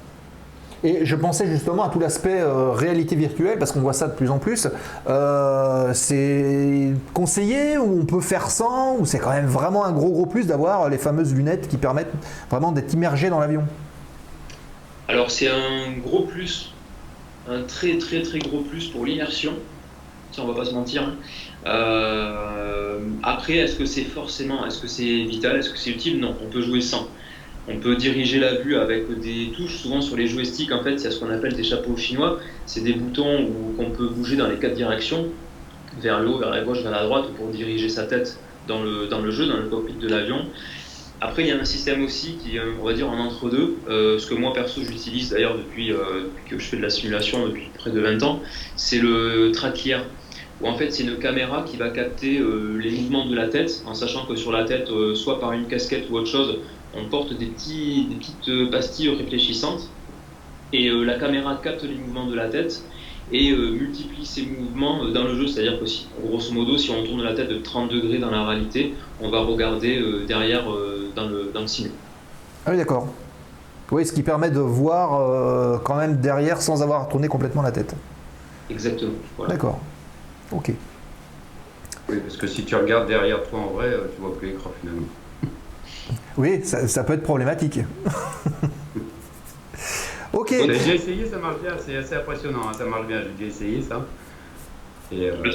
Et 0.84 1.06
je 1.06 1.14
pensais 1.14 1.46
justement 1.46 1.84
à 1.84 1.88
tout 1.90 2.00
l'aspect 2.00 2.40
euh, 2.40 2.70
réalité 2.70 3.14
virtuelle, 3.14 3.58
parce 3.58 3.70
qu'on 3.70 3.80
voit 3.80 3.92
ça 3.92 4.08
de 4.08 4.14
plus 4.14 4.30
en 4.30 4.38
plus. 4.38 4.66
Euh, 5.08 5.92
c'est 5.94 6.92
conseillé 7.14 7.78
ou 7.78 8.00
on 8.00 8.04
peut 8.04 8.20
faire 8.20 8.50
sans, 8.50 8.96
ou 8.98 9.06
c'est 9.06 9.18
quand 9.18 9.30
même 9.30 9.46
vraiment 9.46 9.84
un 9.84 9.92
gros 9.92 10.10
gros 10.10 10.26
plus 10.26 10.46
d'avoir 10.46 10.88
les 10.88 10.98
fameuses 10.98 11.34
lunettes 11.34 11.68
qui 11.68 11.76
permettent 11.76 12.12
vraiment 12.50 12.72
d'être 12.72 12.92
immergé 12.92 13.30
dans 13.30 13.38
l'avion 13.38 13.64
Alors 15.06 15.30
c'est 15.30 15.48
un 15.48 15.92
gros 16.04 16.24
plus, 16.24 16.72
un 17.48 17.62
très 17.62 17.98
très 17.98 18.22
très 18.22 18.40
gros 18.40 18.62
plus 18.62 18.88
pour 18.88 19.06
l'immersion, 19.06 19.52
si 20.32 20.40
on 20.40 20.48
va 20.48 20.54
pas 20.54 20.64
se 20.64 20.74
mentir. 20.74 21.12
Euh, 21.64 22.98
après, 23.22 23.58
est-ce 23.58 23.76
que 23.76 23.84
c'est 23.84 24.02
forcément, 24.02 24.66
est-ce 24.66 24.80
que 24.80 24.88
c'est 24.88 25.24
vital, 25.24 25.56
est-ce 25.56 25.70
que 25.70 25.78
c'est 25.78 25.90
utile? 25.90 26.18
Non, 26.18 26.34
on 26.44 26.50
peut 26.50 26.62
jouer 26.62 26.80
sans. 26.80 27.06
On 27.68 27.76
peut 27.76 27.94
diriger 27.94 28.40
la 28.40 28.54
vue 28.56 28.76
avec 28.76 29.20
des 29.20 29.52
touches. 29.56 29.76
Souvent 29.76 30.00
sur 30.00 30.16
les 30.16 30.26
joysticks, 30.26 30.72
en 30.72 30.82
fait, 30.82 30.94
il 30.94 31.04
y 31.04 31.06
a 31.06 31.10
ce 31.10 31.20
qu'on 31.20 31.30
appelle 31.30 31.54
des 31.54 31.62
chapeaux 31.62 31.96
chinois. 31.96 32.40
C'est 32.66 32.82
des 32.82 32.94
boutons 32.94 33.48
qu'on 33.76 33.90
peut 33.90 34.08
bouger 34.08 34.36
dans 34.36 34.48
les 34.48 34.56
quatre 34.56 34.74
directions, 34.74 35.26
vers 36.00 36.20
le 36.20 36.28
haut, 36.28 36.38
vers 36.38 36.50
la 36.50 36.62
gauche, 36.62 36.82
vers 36.82 36.90
la 36.90 37.04
droite, 37.04 37.26
pour 37.36 37.48
diriger 37.48 37.88
sa 37.88 38.04
tête 38.04 38.38
dans 38.66 38.82
le, 38.82 39.06
dans 39.06 39.20
le 39.20 39.30
jeu, 39.30 39.46
dans 39.46 39.58
le 39.58 39.68
cockpit 39.68 39.94
de 39.94 40.08
l'avion. 40.08 40.46
Après, 41.20 41.42
il 41.42 41.48
y 41.48 41.52
a 41.52 41.56
un 41.56 41.64
système 41.64 42.02
aussi 42.02 42.36
qui 42.42 42.56
est, 42.56 42.60
on 42.80 42.84
va 42.84 42.94
dire, 42.94 43.08
en 43.08 43.16
entre-deux. 43.16 43.76
Euh, 43.88 44.18
ce 44.18 44.26
que 44.26 44.34
moi, 44.34 44.52
perso, 44.52 44.80
j'utilise 44.82 45.30
d'ailleurs 45.30 45.56
depuis, 45.56 45.92
euh, 45.92 46.24
depuis 46.24 46.50
que 46.50 46.58
je 46.58 46.66
fais 46.66 46.76
de 46.76 46.82
la 46.82 46.90
simulation 46.90 47.46
depuis 47.46 47.70
près 47.78 47.90
de 47.90 48.00
20 48.00 48.24
ans, 48.24 48.42
c'est 48.74 48.98
le 48.98 49.52
Tracklier. 49.52 49.98
Où 50.60 50.66
en 50.66 50.76
fait, 50.76 50.90
c'est 50.90 51.04
une 51.04 51.18
caméra 51.18 51.64
qui 51.64 51.76
va 51.76 51.90
capter 51.90 52.38
euh, 52.38 52.76
les 52.76 52.90
mouvements 52.90 53.26
de 53.26 53.36
la 53.36 53.46
tête, 53.46 53.84
en 53.86 53.94
sachant 53.94 54.26
que 54.26 54.34
sur 54.34 54.50
la 54.50 54.64
tête, 54.64 54.88
soit 55.14 55.38
par 55.38 55.52
une 55.52 55.68
casquette 55.68 56.10
ou 56.10 56.16
autre 56.16 56.26
chose, 56.26 56.58
on 56.94 57.04
porte 57.08 57.32
des, 57.36 57.46
petits, 57.46 58.06
des 58.08 58.16
petites 58.16 58.48
euh, 58.48 58.70
pastilles 58.70 59.10
réfléchissantes. 59.10 59.88
Et 60.72 60.88
euh, 60.88 61.04
la 61.04 61.18
caméra 61.18 61.58
capte 61.62 61.82
les 61.84 61.94
mouvements 61.94 62.26
de 62.26 62.34
la 62.34 62.48
tête 62.48 62.82
et 63.30 63.50
euh, 63.50 63.72
multiplie 63.72 64.26
ces 64.26 64.42
mouvements 64.42 65.04
euh, 65.04 65.12
dans 65.12 65.24
le 65.24 65.34
jeu. 65.34 65.46
C'est-à-dire 65.46 65.78
que, 65.80 65.86
si, 65.86 66.06
grosso 66.24 66.52
modo, 66.52 66.76
si 66.76 66.90
on 66.90 67.04
tourne 67.04 67.22
la 67.22 67.34
tête 67.34 67.48
de 67.48 67.58
30 67.58 67.90
degrés 67.90 68.18
dans 68.18 68.30
la 68.30 68.44
réalité, 68.44 68.94
on 69.20 69.30
va 69.30 69.40
regarder 69.40 69.98
euh, 69.98 70.24
derrière 70.26 70.70
euh, 70.70 71.10
dans 71.14 71.28
le, 71.28 71.50
dans 71.52 71.60
le. 71.60 71.66
Ah 72.66 72.70
oui, 72.70 72.76
d'accord. 72.76 73.08
Oui, 73.90 74.06
ce 74.06 74.12
qui 74.12 74.22
permet 74.22 74.50
de 74.50 74.60
voir 74.60 75.20
euh, 75.20 75.78
quand 75.78 75.96
même 75.96 76.16
derrière 76.16 76.62
sans 76.62 76.82
avoir 76.82 77.02
à 77.02 77.04
tourner 77.06 77.28
complètement 77.28 77.62
la 77.62 77.72
tête. 77.72 77.94
Exactement. 78.70 79.12
Voilà. 79.36 79.52
D'accord. 79.52 79.80
Ok. 80.50 80.72
Oui, 82.08 82.16
parce 82.20 82.36
que 82.36 82.46
si 82.46 82.64
tu 82.64 82.74
regardes 82.74 83.06
derrière 83.06 83.42
toi 83.48 83.60
en 83.60 83.66
vrai, 83.74 83.92
tu 84.14 84.20
vois 84.20 84.36
plus 84.36 84.48
l'écran 84.48 84.70
finalement. 84.80 85.06
Oui, 86.36 86.60
ça, 86.64 86.86
ça 86.88 87.04
peut 87.04 87.12
être 87.14 87.22
problématique. 87.22 87.80
ok. 90.32 90.48
J'ai 90.50 90.66
déjà 90.66 90.94
essayé, 90.94 91.28
ça 91.30 91.38
marche 91.38 91.60
bien, 91.62 91.72
c'est 91.84 91.96
assez 91.96 92.14
impressionnant, 92.14 92.68
hein, 92.68 92.72
ça 92.76 92.84
marche 92.84 93.06
bien, 93.06 93.20
j'ai 93.22 93.44
déjà 93.44 93.56
essayé 93.56 93.82
ça. 93.82 94.00
Et, 95.10 95.28
euh, 95.30 95.36
Le 95.42 95.50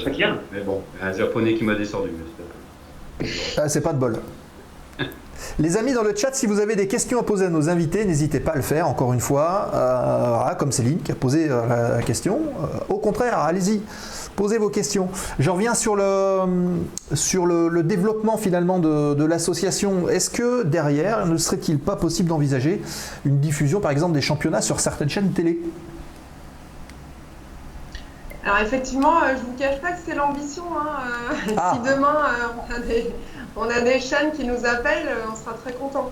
mais 0.53 0.61
bon, 0.61 0.81
un 1.01 1.11
japonais 1.13 1.55
qui 1.55 1.63
m'a 1.63 1.75
descendu. 1.75 2.09
mais 3.19 3.25
c'est- 3.25 3.59
Ah, 3.61 3.69
c'est 3.69 3.81
pas 3.81 3.93
de 3.93 3.99
bol. 3.99 4.17
Les 5.59 5.77
amis 5.77 5.93
dans 5.93 6.03
le 6.03 6.15
chat, 6.15 6.33
si 6.33 6.45
vous 6.47 6.59
avez 6.59 6.75
des 6.75 6.87
questions 6.87 7.19
à 7.19 7.23
poser 7.23 7.45
à 7.45 7.49
nos 7.49 7.69
invités, 7.69 8.05
n'hésitez 8.05 8.39
pas 8.39 8.51
à 8.51 8.55
le 8.55 8.61
faire, 8.61 8.87
encore 8.87 9.13
une 9.13 9.19
fois. 9.19 9.71
Euh, 9.73 10.53
comme 10.55 10.71
Céline 10.71 10.99
qui 10.99 11.11
a 11.11 11.15
posé 11.15 11.49
euh, 11.49 11.67
la, 11.67 11.89
la 11.97 12.01
question. 12.03 12.39
Euh, 12.61 12.65
au 12.89 12.97
contraire, 12.97 13.37
allez-y, 13.39 13.81
posez 14.38 14.57
vos 14.59 14.69
questions. 14.69 15.09
Je 15.39 15.49
reviens 15.49 15.73
sur 15.73 15.97
le, 15.97 16.43
sur 17.13 17.45
le, 17.45 17.67
le 17.67 17.83
développement 17.83 18.38
finalement 18.38 18.79
de, 18.79 19.13
de 19.15 19.25
l'association. 19.25 20.07
Est-ce 20.07 20.29
que 20.29 20.63
derrière, 20.63 21.25
ne 21.25 21.35
serait-il 21.38 21.79
pas 21.79 21.97
possible 21.97 22.29
d'envisager 22.29 22.81
une 23.25 23.39
diffusion 23.39 23.81
par 23.81 23.91
exemple 23.91 24.13
des 24.13 24.21
championnats 24.21 24.61
sur 24.61 24.79
certaines 24.79 25.09
chaînes 25.09 25.31
télé? 25.31 25.59
Alors 28.45 28.59
effectivement, 28.59 29.17
euh, 29.23 29.35
je 29.38 29.41
vous 29.41 29.57
cache 29.57 29.81
pas 29.81 29.91
que 29.91 29.99
c'est 30.05 30.15
l'ambition. 30.15 30.63
hein, 30.79 30.99
euh, 31.49 31.53
Ah. 31.57 31.73
Si 31.73 31.89
demain 31.89 32.15
euh, 32.29 32.47
on, 32.69 32.73
a 32.75 32.79
des, 32.79 33.13
on 33.57 33.63
a 33.69 33.81
des 33.81 33.99
chaînes 33.99 34.31
qui 34.31 34.45
nous 34.45 34.65
appellent, 34.65 35.09
on 35.29 35.35
sera 35.35 35.53
très 35.53 35.73
contents. 35.73 36.11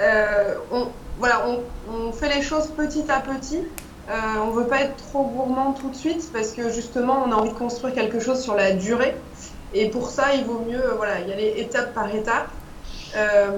Euh, 0.00 0.54
on, 0.72 0.88
voilà, 1.20 1.46
on, 1.46 1.60
on 1.92 2.12
fait 2.12 2.34
les 2.34 2.42
choses 2.42 2.68
petit 2.76 3.04
à 3.08 3.20
petit. 3.20 3.60
Euh, 4.08 4.12
on 4.46 4.50
veut 4.50 4.66
pas 4.66 4.82
être 4.82 4.96
trop 4.96 5.24
gourmand 5.24 5.72
tout 5.72 5.90
de 5.90 5.96
suite 5.96 6.30
parce 6.32 6.52
que 6.52 6.70
justement, 6.70 7.24
on 7.26 7.32
a 7.32 7.34
envie 7.34 7.50
de 7.50 7.54
construire 7.54 7.94
quelque 7.94 8.20
chose 8.20 8.40
sur 8.40 8.54
la 8.54 8.72
durée. 8.72 9.16
Et 9.74 9.90
pour 9.90 10.10
ça, 10.10 10.34
il 10.34 10.44
vaut 10.44 10.64
mieux 10.68 10.82
euh, 10.82 10.94
voilà, 10.96 11.20
y 11.20 11.32
aller 11.32 11.54
étape 11.56 11.92
par 11.92 12.14
étape. 12.14 12.48
Euh, 13.16 13.50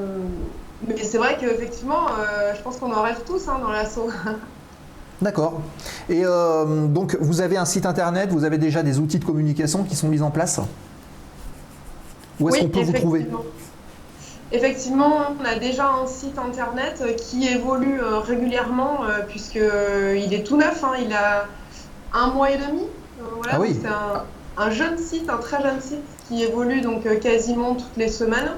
mais 0.87 1.03
c'est 1.03 1.19
vrai 1.19 1.37
qu'effectivement, 1.41 2.07
je 2.57 2.63
pense 2.63 2.77
qu'on 2.77 2.93
en 2.93 3.03
rêve 3.03 3.21
tous 3.27 3.49
hein, 3.49 3.59
dans 3.61 3.71
l'assaut. 3.71 4.11
D'accord. 5.21 5.61
Et 6.09 6.23
euh, 6.25 6.87
donc, 6.87 7.17
vous 7.21 7.41
avez 7.41 7.57
un 7.57 7.65
site 7.65 7.87
internet, 7.87 8.31
vous 8.31 8.45
avez 8.45 8.59
déjà 8.59 8.83
des 8.83 8.99
outils 8.99 9.19
de 9.19 9.25
communication 9.25 9.83
qui 9.83 9.97
sont 9.97 10.09
mis 10.09 10.23
en 10.23 10.31
place? 10.31 10.61
Où 12.39 12.49
est-ce 12.49 12.59
Oui, 12.59 12.63
qu'on 12.65 12.79
peut 12.79 12.85
vous 12.85 12.93
trouver? 12.93 13.27
Effectivement. 14.53 15.35
On 15.41 15.45
a 15.45 15.57
déjà 15.57 15.89
un 15.89 16.07
site 16.07 16.39
internet 16.39 17.03
euh, 17.03 17.13
qui 17.15 17.47
évolue 17.49 18.01
euh, 18.01 18.19
régulièrement 18.21 19.05
euh, 19.05 19.21
puisque 19.29 19.57
il 19.59 20.35
est 20.35 20.45
tout 20.47 20.57
neuf, 20.57 20.83
hein, 20.85 20.93
il 21.01 21.13
a 21.13 21.47
un 22.13 22.29
mois 22.29 22.51
et 22.51 22.57
demi. 22.57 22.83
Voilà, 23.21 23.53
Ah 23.53 23.61
oui. 23.61 23.77
C'est 23.81 23.89
un, 23.89 24.25
un 24.57 24.71
jeune 24.71 24.99
site, 24.99 25.29
un 25.29 25.39
très 25.39 25.63
jeune 25.63 25.81
site 25.81 26.05
qui 26.29 26.43
évolue 26.43 26.81
donc 26.81 27.03
quasiment 27.21 27.75
toutes 27.75 27.97
les 27.97 28.09
semaines. 28.09 28.51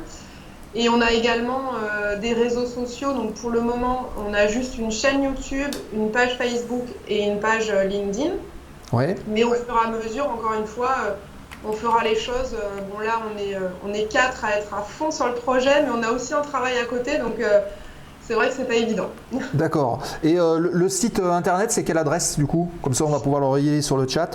Et 0.74 0.88
on 0.88 1.00
a 1.00 1.10
également 1.10 1.72
euh, 1.74 2.16
des 2.16 2.32
réseaux 2.32 2.66
sociaux. 2.66 3.12
Donc 3.12 3.34
pour 3.34 3.50
le 3.50 3.60
moment, 3.60 4.08
on 4.24 4.32
a 4.34 4.46
juste 4.46 4.78
une 4.78 4.92
chaîne 4.92 5.24
YouTube, 5.24 5.74
une 5.92 6.10
page 6.12 6.36
Facebook 6.38 6.84
et 7.08 7.24
une 7.26 7.40
page 7.40 7.72
LinkedIn. 7.72 8.34
Ouais. 8.92 9.16
Mais 9.26 9.42
au 9.44 9.52
fur 9.54 9.74
et 9.74 9.88
à 9.88 9.90
mesure, 9.90 10.30
encore 10.30 10.54
une 10.54 10.66
fois, 10.66 10.94
on 11.66 11.72
fera 11.72 12.02
les 12.04 12.16
choses. 12.16 12.54
Euh, 12.54 12.80
Bon, 12.92 13.00
là, 13.00 13.20
on 13.32 13.38
est, 13.38 13.54
euh, 13.54 13.68
on 13.86 13.92
est 13.92 14.04
quatre 14.10 14.44
à 14.44 14.56
être 14.58 14.72
à 14.74 14.82
fond 14.82 15.10
sur 15.10 15.26
le 15.26 15.34
projet, 15.34 15.82
mais 15.82 15.90
on 15.90 16.02
a 16.02 16.10
aussi 16.12 16.32
un 16.34 16.40
travail 16.42 16.78
à 16.78 16.84
côté, 16.86 17.18
donc 17.18 17.38
euh, 17.40 17.60
c'est 18.26 18.34
vrai 18.34 18.48
que 18.48 18.54
c'est 18.54 18.66
pas 18.68 18.74
évident. 18.74 19.08
D'accord. 19.54 20.00
Et 20.22 20.38
euh, 20.38 20.58
le, 20.58 20.70
le 20.72 20.88
site 20.88 21.20
internet, 21.20 21.70
c'est 21.72 21.84
quelle 21.84 21.98
adresse 21.98 22.36
du 22.38 22.46
coup? 22.46 22.70
Comme 22.82 22.94
ça, 22.94 23.04
on 23.04 23.10
va 23.10 23.20
pouvoir 23.20 23.40
le 23.40 23.46
relayer 23.46 23.82
sur 23.82 23.96
le 23.96 24.06
chat. 24.08 24.30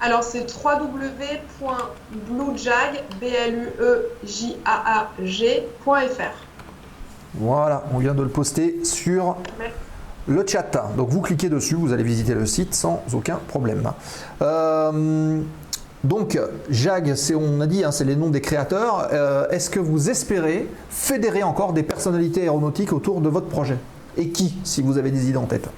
Alors, 0.00 0.22
c'est 0.22 0.46
www.bluejag, 0.64 3.02
E. 3.80 4.10
Voilà, 7.34 7.82
on 7.92 7.98
vient 7.98 8.14
de 8.14 8.22
le 8.22 8.28
poster 8.28 8.84
sur 8.84 9.36
Merci. 9.58 9.74
le 10.28 10.46
chat. 10.46 10.70
Donc 10.96 11.08
vous 11.08 11.20
cliquez 11.20 11.48
dessus, 11.48 11.74
vous 11.74 11.92
allez 11.92 12.04
visiter 12.04 12.34
le 12.34 12.46
site 12.46 12.74
sans 12.74 13.02
aucun 13.12 13.40
problème. 13.48 13.90
Euh, 14.40 15.40
donc 16.04 16.38
JAG, 16.70 17.14
on 17.34 17.60
a 17.60 17.66
dit, 17.66 17.84
hein, 17.84 17.90
c'est 17.90 18.04
les 18.04 18.16
noms 18.16 18.30
des 18.30 18.40
créateurs. 18.40 19.08
Euh, 19.12 19.48
est-ce 19.50 19.68
que 19.68 19.80
vous 19.80 20.10
espérez 20.10 20.68
fédérer 20.90 21.42
encore 21.42 21.72
des 21.72 21.82
personnalités 21.82 22.42
aéronautiques 22.42 22.92
autour 22.92 23.20
de 23.20 23.28
votre 23.28 23.48
projet? 23.48 23.76
Et 24.16 24.28
qui, 24.28 24.56
si 24.64 24.82
vous 24.82 24.98
avez 24.98 25.10
des 25.10 25.28
idées 25.28 25.38
en 25.38 25.46
tête? 25.46 25.68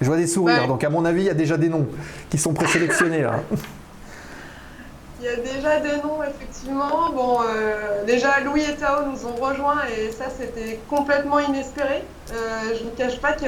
Je 0.00 0.06
vois 0.06 0.16
des 0.16 0.26
sourires, 0.26 0.62
Ouais. 0.62 0.68
donc 0.68 0.84
à 0.84 0.90
mon 0.90 1.04
avis, 1.04 1.22
il 1.22 1.26
y 1.26 1.30
a 1.30 1.34
déjà 1.34 1.56
des 1.56 1.68
noms 1.68 1.86
qui 2.28 2.38
sont 2.38 2.52
présélectionnés 2.52 3.22
là. 3.22 3.40
Il 5.18 5.24
y 5.24 5.28
a 5.28 5.36
déjà 5.36 5.80
des 5.80 5.96
noms, 6.02 6.22
effectivement. 6.22 7.10
Bon, 7.14 7.38
euh, 7.40 8.04
déjà, 8.06 8.38
Louis 8.44 8.60
et 8.60 8.76
Tao 8.76 9.06
nous 9.06 9.26
ont 9.26 9.34
rejoints 9.42 9.80
et 9.98 10.12
ça, 10.12 10.26
c'était 10.28 10.78
complètement 10.90 11.38
inespéré. 11.38 12.04
Euh, 12.32 12.74
je 12.78 12.84
ne 12.84 12.90
vous 12.90 12.96
cache 12.96 13.18
pas 13.18 13.32
que 13.32 13.46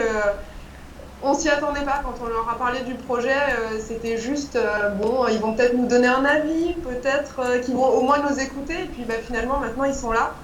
on 1.22 1.34
s'y 1.34 1.48
attendait 1.48 1.84
pas 1.84 2.00
quand 2.04 2.14
on 2.24 2.28
leur 2.28 2.48
a 2.48 2.56
parlé 2.56 2.80
du 2.80 2.94
projet. 2.94 3.30
euh, 3.30 3.78
c'était 3.80 4.18
juste, 4.18 4.56
euh, 4.56 4.90
bon, 4.90 5.26
ils 5.28 5.38
vont 5.38 5.54
peut-être 5.54 5.74
nous 5.74 5.86
donner 5.86 6.06
un 6.06 6.24
avis, 6.24 6.74
peut-être 6.74 7.40
euh, 7.40 7.58
qu'ils 7.58 7.74
vont 7.74 7.88
au 7.88 8.02
moins 8.02 8.18
nous 8.18 8.38
écouter. 8.38 8.74
Et 8.74 8.86
puis, 8.86 9.04
bah, 9.06 9.14
finalement, 9.26 9.58
maintenant, 9.58 9.84
ils 9.84 9.94
sont 9.94 10.12
là. 10.12 10.34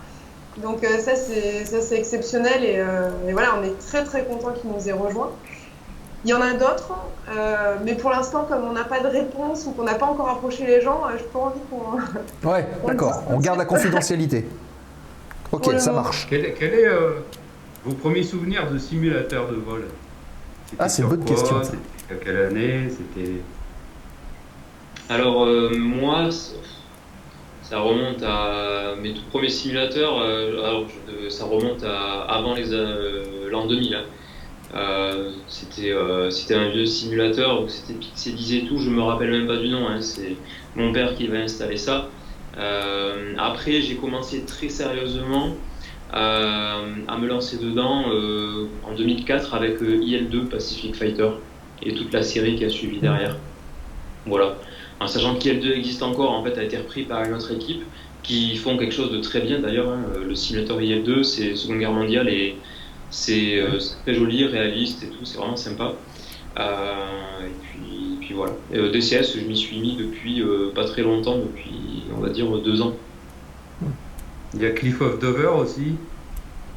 Donc 0.62 0.84
euh, 0.84 0.98
ça, 0.98 1.16
c'est 1.16 1.64
ça, 1.64 1.80
c'est 1.80 1.96
exceptionnel 1.98 2.64
et, 2.64 2.76
euh, 2.78 3.10
et 3.28 3.32
voilà, 3.32 3.56
on 3.60 3.64
est 3.64 3.76
très 3.88 4.04
très 4.04 4.24
content 4.24 4.52
qu'ils 4.52 4.70
nous 4.70 4.88
aient 4.88 4.92
rejoints. 4.92 5.30
Il 6.24 6.30
y 6.30 6.32
en 6.32 6.40
a 6.40 6.52
d'autres, 6.52 6.92
euh, 7.36 7.74
mais 7.84 7.94
pour 7.94 8.10
l'instant, 8.10 8.46
comme 8.48 8.62
on 8.64 8.72
n'a 8.72 8.84
pas 8.84 9.00
de 9.00 9.08
réponse 9.08 9.66
ou 9.66 9.72
qu'on 9.72 9.82
n'a 9.82 9.94
pas 9.94 10.06
encore 10.06 10.28
approché 10.30 10.64
les 10.64 10.80
gens, 10.80 11.02
euh, 11.06 11.18
je 11.18 11.24
pas 11.24 11.38
envie 11.40 11.58
qu'on. 11.68 12.48
Ouais, 12.48 12.66
d'accord, 12.86 13.24
on 13.28 13.38
garde 13.40 13.58
la 13.58 13.64
confidentialité. 13.64 14.46
Ok, 15.52 15.68
ça 15.78 15.92
marche. 15.92 16.26
Quel, 16.30 16.54
quel 16.54 16.72
est 16.72 16.86
euh, 16.86 17.14
vos 17.84 17.94
premiers 17.94 18.22
souvenirs 18.22 18.70
de 18.70 18.78
simulateur 18.78 19.48
de 19.48 19.56
vol? 19.56 19.84
Ah, 20.78 20.88
c'est 20.88 21.02
une 21.02 21.08
bonne 21.08 21.24
quoi 21.24 21.34
question. 21.34 21.62
C'était 21.62 22.14
à 22.14 22.16
quelle 22.24 22.36
année 22.36 22.88
C'était. 22.90 23.30
Alors 25.08 25.44
euh, 25.44 25.70
moi, 25.76 26.28
ça 27.62 27.78
remonte 27.80 28.22
à 28.22 28.94
mes 29.00 29.12
tout 29.14 29.22
premiers 29.30 29.48
simulateurs. 29.50 30.18
euh, 30.20 30.64
alors 30.64 30.86
je- 30.88 31.28
ça 31.28 31.44
remonte 31.44 31.82
à 31.84 32.22
avant 32.22 32.54
les 32.54 32.72
euh, 32.72 33.48
l'an 33.50 33.66
2000. 33.66 33.94
hein. 33.94 34.04
Euh, 34.74 35.30
c'était 35.48 35.92
euh, 35.92 36.30
c'était 36.30 36.54
un 36.56 36.68
vieux 36.70 36.86
simulateur 36.86 37.62
où 37.62 37.68
c'était 37.68 37.94
pixelisé 37.94 38.64
et 38.64 38.66
tout. 38.66 38.78
Je 38.78 38.90
me 38.90 39.02
rappelle 39.02 39.30
même 39.30 39.46
pas 39.46 39.56
du 39.56 39.68
nom. 39.68 39.86
hein, 39.88 40.00
c'est 40.00 40.36
mon 40.74 40.92
père 40.92 41.14
qui 41.14 41.28
va 41.28 41.38
installer 41.38 41.76
ça. 41.76 42.08
Euh, 42.58 43.34
après, 43.38 43.80
j'ai 43.82 43.96
commencé 43.96 44.42
très 44.44 44.68
sérieusement 44.68 45.54
euh, 46.14 46.84
à 47.08 47.18
me 47.18 47.26
lancer 47.26 47.58
dedans 47.58 48.04
euh, 48.08 48.68
en 48.84 48.94
2004 48.94 49.52
avec 49.52 49.82
euh, 49.82 49.98
IL2 49.98 50.46
Pacific 50.48 50.94
Fighter 50.94 51.28
et 51.82 51.92
toute 51.94 52.12
la 52.12 52.22
série 52.22 52.54
qui 52.54 52.64
a 52.64 52.68
suivi 52.68 53.00
derrière. 53.00 53.36
Voilà. 54.24 54.56
En 55.00 55.08
sachant 55.08 55.34
qu'IL2 55.34 55.72
existe 55.72 56.04
encore, 56.04 56.30
en 56.30 56.44
fait, 56.44 56.56
a 56.56 56.62
été 56.62 56.76
repris 56.76 57.02
par 57.02 57.24
une 57.24 57.34
autre 57.34 57.52
équipe 57.52 57.82
qui 58.22 58.54
font 58.56 58.78
quelque 58.78 58.94
chose 58.94 59.10
de 59.10 59.18
très 59.18 59.40
bien 59.40 59.58
d'ailleurs. 59.58 59.88
hein. 59.88 60.04
Le 60.24 60.34
simulateur 60.36 60.80
IL2, 60.80 61.24
c'est 61.24 61.56
Seconde 61.56 61.80
Guerre 61.80 61.92
mondiale 61.92 62.28
et 62.28 62.56
c'est 63.10 63.62
très 64.02 64.14
joli, 64.14 64.46
réaliste 64.46 65.02
et 65.02 65.08
tout, 65.08 65.24
c'est 65.24 65.36
vraiment 65.36 65.56
sympa. 65.56 65.94
Et 66.56 68.20
puis, 68.20 68.32
voilà. 68.34 68.52
Et, 68.72 68.78
DCS, 68.88 69.36
je 69.36 69.40
m'y 69.40 69.56
suis 69.56 69.78
mis 69.78 69.96
depuis 69.96 70.42
pas 70.74 70.84
très 70.84 71.02
longtemps, 71.02 71.36
depuis 71.36 72.04
on 72.16 72.20
va 72.20 72.30
dire 72.30 72.46
deux 72.58 72.80
ans. 72.80 72.94
Il 74.54 74.62
y 74.62 74.66
a 74.66 74.70
Cliff 74.70 75.00
of 75.00 75.18
Dover 75.18 75.48
aussi, 75.60 75.94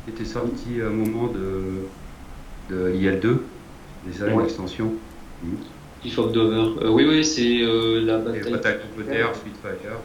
qui 0.06 0.10
était 0.12 0.26
sorti 0.26 0.82
à 0.82 0.88
un 0.88 0.90
moment 0.90 1.28
de, 1.28 2.76
de 2.76 2.90
l'IL2, 2.92 3.38
déjà 4.06 4.26
Ouais. 4.26 4.34
une 4.34 4.42
extension. 4.42 4.94
Cliff 6.02 6.18
of 6.20 6.32
Dover. 6.32 6.82
Euh, 6.82 6.90
oui, 6.90 7.06
oui, 7.08 7.24
c'est 7.24 7.62
euh, 7.62 8.02
la 8.04 8.18
bataille. 8.18 8.54
Attack 8.54 8.80
Angleterre, 8.94 9.36
Spitfire. 9.36 9.98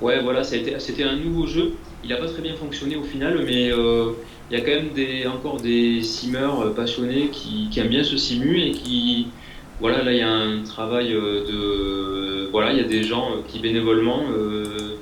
Ouais, 0.00 0.22
voilà, 0.22 0.44
c'était 0.44 1.04
un 1.04 1.16
nouveau 1.16 1.46
jeu. 1.46 1.72
Il 2.04 2.10
n'a 2.10 2.16
pas 2.16 2.26
très 2.28 2.42
bien 2.42 2.54
fonctionné 2.54 2.96
au 2.96 3.02
final, 3.02 3.40
mais 3.46 3.70
euh, 3.72 4.10
il 4.50 4.58
y 4.58 4.60
a 4.60 4.64
quand 4.64 4.70
même 4.72 4.90
des, 4.94 5.26
encore 5.26 5.56
des 5.60 6.02
simmers 6.02 6.60
euh, 6.62 6.70
passionnés 6.70 7.28
qui, 7.32 7.68
qui 7.70 7.80
aiment 7.80 7.88
bien 7.88 8.04
ce 8.04 8.16
simu 8.16 8.58
et 8.60 8.70
qui, 8.72 9.28
voilà, 9.80 10.02
là 10.04 10.12
il 10.12 10.18
y 10.18 10.22
a 10.22 10.30
un 10.30 10.62
travail 10.62 11.12
de, 11.12 12.48
voilà, 12.52 12.72
il 12.72 12.78
y 12.78 12.82
a 12.84 12.88
des 12.88 13.02
gens 13.02 13.30
qui 13.48 13.58
bénévolement 13.58 14.20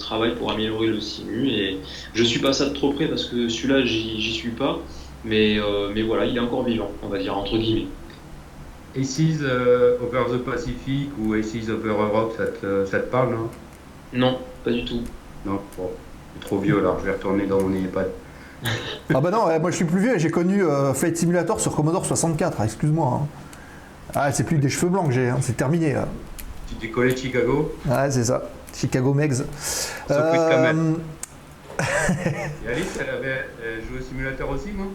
travaillent 0.05 0.35
pour 0.37 0.51
améliorer 0.53 0.87
le 0.89 1.01
simu 1.01 1.49
et 1.49 1.79
je 2.15 2.23
suis 2.23 2.41
pas 2.41 2.53
ça 2.53 2.67
de 2.69 2.75
trop 2.75 2.93
près 2.93 3.07
parce 3.09 3.25
que 3.25 3.49
celui-là 3.49 3.85
j'y 3.85 4.33
suis 4.33 4.51
pas, 4.51 4.79
mais 5.25 5.59
euh, 5.59 5.91
mais 5.95 6.03
voilà, 6.03 6.27
il 6.27 6.37
est 6.37 6.41
encore 6.41 6.65
vivant, 6.65 6.91
on 7.03 7.09
va 7.09 7.19
dire 7.19 7.37
entre 7.37 7.57
guillemets. 7.59 7.87
Aces 8.97 9.41
euh, 9.43 9.97
Over 10.03 10.25
the 10.33 10.39
Pacific 10.45 11.11
ou 11.21 11.35
Aces 11.35 11.69
Over 11.69 11.91
Europe, 11.91 12.35
ça 12.37 12.47
te, 12.47 12.85
ça 12.85 13.01
te 13.01 13.11
parle, 13.11 13.31
non 13.35 13.49
Non, 14.13 14.39
pas 14.65 14.71
du 14.71 14.85
tout. 14.85 15.01
Non, 15.45 15.59
bon, 15.77 15.91
trop 16.41 16.59
vieux 16.59 16.79
alors 16.79 17.01
je 17.01 17.07
vais 17.07 17.13
retourner 17.13 17.47
dans 17.47 17.61
mon 17.61 17.75
iPad. 17.75 18.09
Ah 19.13 19.21
bah 19.21 19.31
non, 19.31 19.47
ouais, 19.47 19.59
moi 19.59 19.71
je 19.71 19.77
suis 19.77 19.85
plus 19.85 20.01
vieux, 20.01 20.17
j'ai 20.19 20.31
connu 20.31 20.63
euh, 20.65 20.95
Flight 20.95 21.17
Simulator 21.17 21.61
sur 21.61 21.75
Commodore 21.75 22.07
64, 22.07 22.57
ah, 22.61 22.65
excuse-moi. 22.65 23.21
hein. 23.23 23.27
Ah, 24.15 24.33
c'est 24.33 24.45
plus 24.45 24.59
des 24.59 24.69
cheveux 24.69 24.89
blancs 24.91 25.09
que 25.09 25.13
j'ai, 25.15 25.29
hein, 25.29 25.39
c'est 25.41 25.57
terminé. 25.57 25.93
là. 25.93 26.07
Tu 26.69 26.75
décollais 26.87 27.13
de 27.13 27.19
Chicago? 27.19 27.75
Ouais, 27.87 28.11
c'est 28.11 28.25
ça. 28.25 28.43
Chicago 28.75 29.15
Megs. 29.15 29.35
Surprise 29.37 30.41
quand 30.51 30.61
même. 30.61 30.99
Euh, 30.99 31.75
Et 32.67 32.69
Alice, 32.73 32.87
elle 33.01 33.11
avait 33.11 33.47
joué 33.89 33.99
au 34.01 34.03
simulateur 34.03 34.49
aussi, 34.51 34.69
moi 34.73 34.87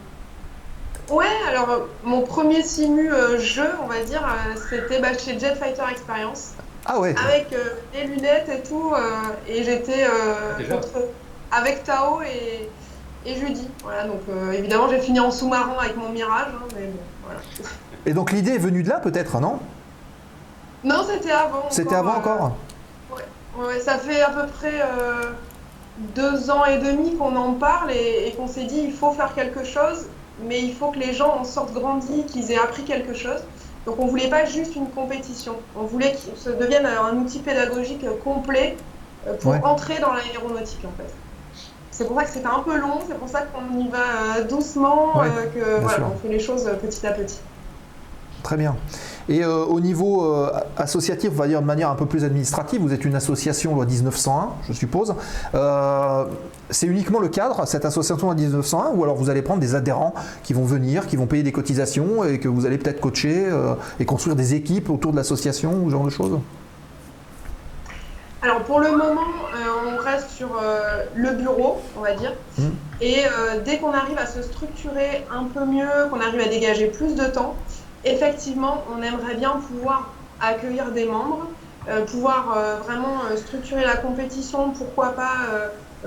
Ouais, 1.10 1.26
alors 1.48 1.70
euh, 1.72 1.80
mon 2.04 2.22
premier 2.22 2.62
simu 2.62 3.12
euh, 3.12 3.40
jeu, 3.40 3.68
on 3.84 3.88
va 3.88 4.02
dire, 4.04 4.24
euh, 4.24 4.60
c'était 4.70 5.02
bah, 5.02 5.18
chez 5.18 5.40
Jet 5.40 5.56
Fighter 5.56 5.82
Experience, 5.92 6.52
Ah 6.86 7.00
ouais, 7.00 7.16
avec 7.28 7.48
euh, 7.52 7.64
les 7.96 8.04
lunettes 8.06 8.48
et 8.48 8.62
tout, 8.62 8.94
euh, 8.96 9.00
et 9.48 9.64
j'étais 9.64 10.06
euh, 10.06 10.70
contre- 10.70 11.08
avec 11.52 11.84
Tao 11.84 12.22
et, 12.22 12.70
et 13.28 13.36
Judy. 13.36 13.68
Voilà, 13.84 14.04
donc 14.06 14.22
euh, 14.30 14.52
évidemment 14.52 14.88
j'ai 14.88 15.00
fini 15.00 15.20
en 15.20 15.32
sous-marin 15.32 15.74
avec 15.82 15.98
mon 15.98 16.10
Mirage, 16.10 16.50
hein, 16.54 16.68
mais 16.76 16.86
bon, 16.86 17.00
voilà. 17.26 17.40
et 18.06 18.14
donc 18.14 18.32
l'idée 18.32 18.52
est 18.54 18.58
venue 18.60 18.84
de 18.84 18.90
là 18.90 19.00
peut-être, 19.00 19.40
non? 19.40 19.60
Non, 20.84 21.04
c'était 21.12 21.32
avant. 21.32 21.66
C'était 21.72 21.96
avant 21.96 22.14
euh, 22.14 22.18
encore 22.18 22.56
Ouais, 23.60 23.80
ça 23.80 23.97
fait 23.97 24.22
à 24.22 24.30
peu 24.30 24.47
près 24.47 24.82
euh, 24.82 25.32
deux 26.16 26.49
ans 26.49 26.64
et 26.66 26.78
demi 26.78 27.16
qu'on 27.18 27.36
en 27.36 27.53
parle 27.53 27.91
et, 27.91 28.28
et 28.28 28.32
qu'on 28.32 28.47
s'est 28.47 28.64
dit 28.64 28.80
il 28.86 28.93
faut 28.93 29.12
faire 29.12 29.34
quelque 29.36 29.64
chose, 29.66 30.05
mais 30.47 30.62
il 30.62 30.74
faut 30.74 30.91
que 30.91 30.99
les 30.99 31.14
gens 31.14 31.36
en 31.39 31.43
sortent 31.43 31.74
grandis, 31.74 32.24
qu'ils 32.26 32.51
aient 32.51 32.57
appris 32.60 32.84
quelque 32.84 33.14
chose. 33.14 33.41
Donc 33.86 33.99
on 33.99 34.05
voulait 34.07 34.30
pas 34.30 34.45
juste 34.45 34.76
une 34.76 34.89
compétition, 34.89 35.55
on 35.76 35.84
voulait 35.84 36.14
que 36.14 36.18
ça 36.38 36.51
devienne 36.51 36.86
un 36.86 37.16
outil 37.18 37.39
pédagogique 37.39 38.05
complet 38.24 38.78
euh, 39.28 39.34
pour 39.41 39.51
Ouais. 39.51 39.62
entrer 39.64 39.99
dans 39.99 40.14
l'aéronautique 40.14 40.86
en 40.86 40.95
fait. 41.01 41.10
C'est 41.91 42.05
pour 42.07 42.16
ça 42.18 42.24
que 42.24 42.30
c'était 42.30 42.47
un 42.47 42.60
peu 42.60 42.78
long, 42.78 42.99
c'est 43.07 43.18
pour 43.18 43.28
ça 43.28 43.41
qu'on 43.41 43.78
y 43.78 43.88
va 43.89 44.38
euh, 44.38 44.43
doucement, 44.45 45.18
Ouais, 45.18 45.28
euh, 45.28 45.45
que 45.80 45.82
voilà, 45.82 46.05
on 46.16 46.18
fait 46.20 46.30
les 46.34 46.39
choses 46.39 46.66
euh, 46.68 46.76
petit 46.76 47.05
à 47.05 47.12
petit. 47.12 47.39
Très 48.43 48.55
bien. 48.55 48.78
Et 49.30 49.44
euh, 49.44 49.64
au 49.64 49.80
niveau 49.80 50.26
euh, 50.26 50.52
associatif, 50.76 51.30
on 51.34 51.38
va 51.38 51.48
dire 51.48 51.62
de 51.62 51.66
manière 51.66 51.90
un 51.90 51.96
peu 51.96 52.06
plus 52.06 52.24
administrative, 52.24 52.82
vous 52.82 52.94
êtes 52.94 53.06
une 53.06 53.16
association 53.16 53.76
loi 53.76 53.86
1901, 53.86 54.50
je 54.68 54.74
suppose. 54.74 55.14
Euh, 55.54 56.26
c'est 56.70 56.88
uniquement 56.88 57.20
le 57.20 57.30
cadre, 57.30 57.66
cette 57.68 57.86
association 57.86 58.28
loi 58.28 58.36
1901, 58.36 58.92
ou 58.96 59.04
alors 59.04 59.16
vous 59.16 59.30
allez 59.30 59.44
prendre 59.44 59.60
des 59.60 59.76
adhérents 59.76 60.16
qui 60.44 60.54
vont 60.54 60.66
venir, 60.66 61.06
qui 61.06 61.16
vont 61.16 61.28
payer 61.28 61.44
des 61.44 61.52
cotisations 61.52 62.24
et 62.24 62.40
que 62.40 62.48
vous 62.48 62.66
allez 62.66 62.80
peut-être 62.80 63.00
coacher 63.00 63.50
et 64.00 64.06
construire 64.06 64.36
des 64.36 64.56
équipes 64.56 64.90
autour 64.90 65.12
de 65.12 65.18
l'association 65.18 65.84
ou 65.84 65.86
ce 65.86 65.92
genre 65.92 66.06
de 66.06 66.10
choses? 66.10 66.40
Alors 68.42 68.62
pour 68.62 68.80
le 68.80 68.92
moment, 68.92 69.28
euh, 69.54 69.92
on 69.94 70.04
reste 70.04 70.30
sur 70.30 70.48
euh, 70.62 71.04
le 71.14 71.32
bureau, 71.32 71.82
on 71.98 72.02
va 72.02 72.14
dire. 72.14 72.34
Mm. 72.58 72.68
Et 73.02 73.26
euh, 73.26 73.60
dès 73.66 73.80
qu'on 73.80 73.92
arrive 73.92 74.18
à 74.18 74.26
se 74.26 74.42
structurer 74.42 75.26
un 75.32 75.44
peu 75.44 75.66
mieux, 75.66 75.88
qu'on 76.10 76.22
arrive 76.22 76.40
à 76.40 76.48
dégager 76.48 76.88
plus 76.88 77.16
de 77.16 77.26
temps, 77.26 77.56
effectivement, 78.06 78.84
on 78.95 79.02
aimerait 79.02 79.36
bien 79.36 79.60
pouvoir 79.68 80.12
accueillir 80.41 80.91
des 80.91 81.06
membres, 81.06 81.47
euh, 81.88 82.06
pouvoir 82.06 82.56
euh, 82.56 82.78
vraiment 82.84 83.24
euh, 83.32 83.38
structurer 83.38 83.84
la 83.84 83.95
compétition, 83.95 84.72
pourquoi 84.72 85.10
pas 85.10 85.34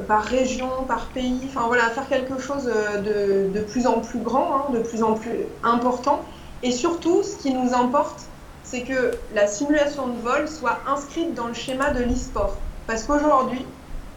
par 0.08 0.22
région, 0.22 0.70
par 0.88 1.04
pays, 1.06 1.40
enfin 1.48 1.66
voilà, 1.66 1.90
faire 1.90 2.08
quelque 2.08 2.40
chose 2.40 2.64
de, 2.64 3.50
de 3.52 3.60
plus 3.60 3.86
en 3.86 4.00
plus 4.00 4.20
grand, 4.20 4.56
hein, 4.56 4.72
de 4.72 4.78
plus 4.78 5.02
en 5.02 5.14
plus 5.14 5.40
important. 5.62 6.22
Et 6.62 6.72
surtout, 6.72 7.22
ce 7.22 7.36
qui 7.36 7.52
nous 7.52 7.74
importe, 7.74 8.22
c'est 8.62 8.82
que 8.82 9.10
la 9.34 9.46
simulation 9.46 10.06
de 10.06 10.18
vol 10.20 10.48
soit 10.48 10.78
inscrite 10.86 11.34
dans 11.34 11.48
le 11.48 11.52
schéma 11.52 11.90
de 11.90 12.02
l'e-sport. 12.04 12.56
Parce 12.86 13.02
qu'aujourd'hui, 13.02 13.66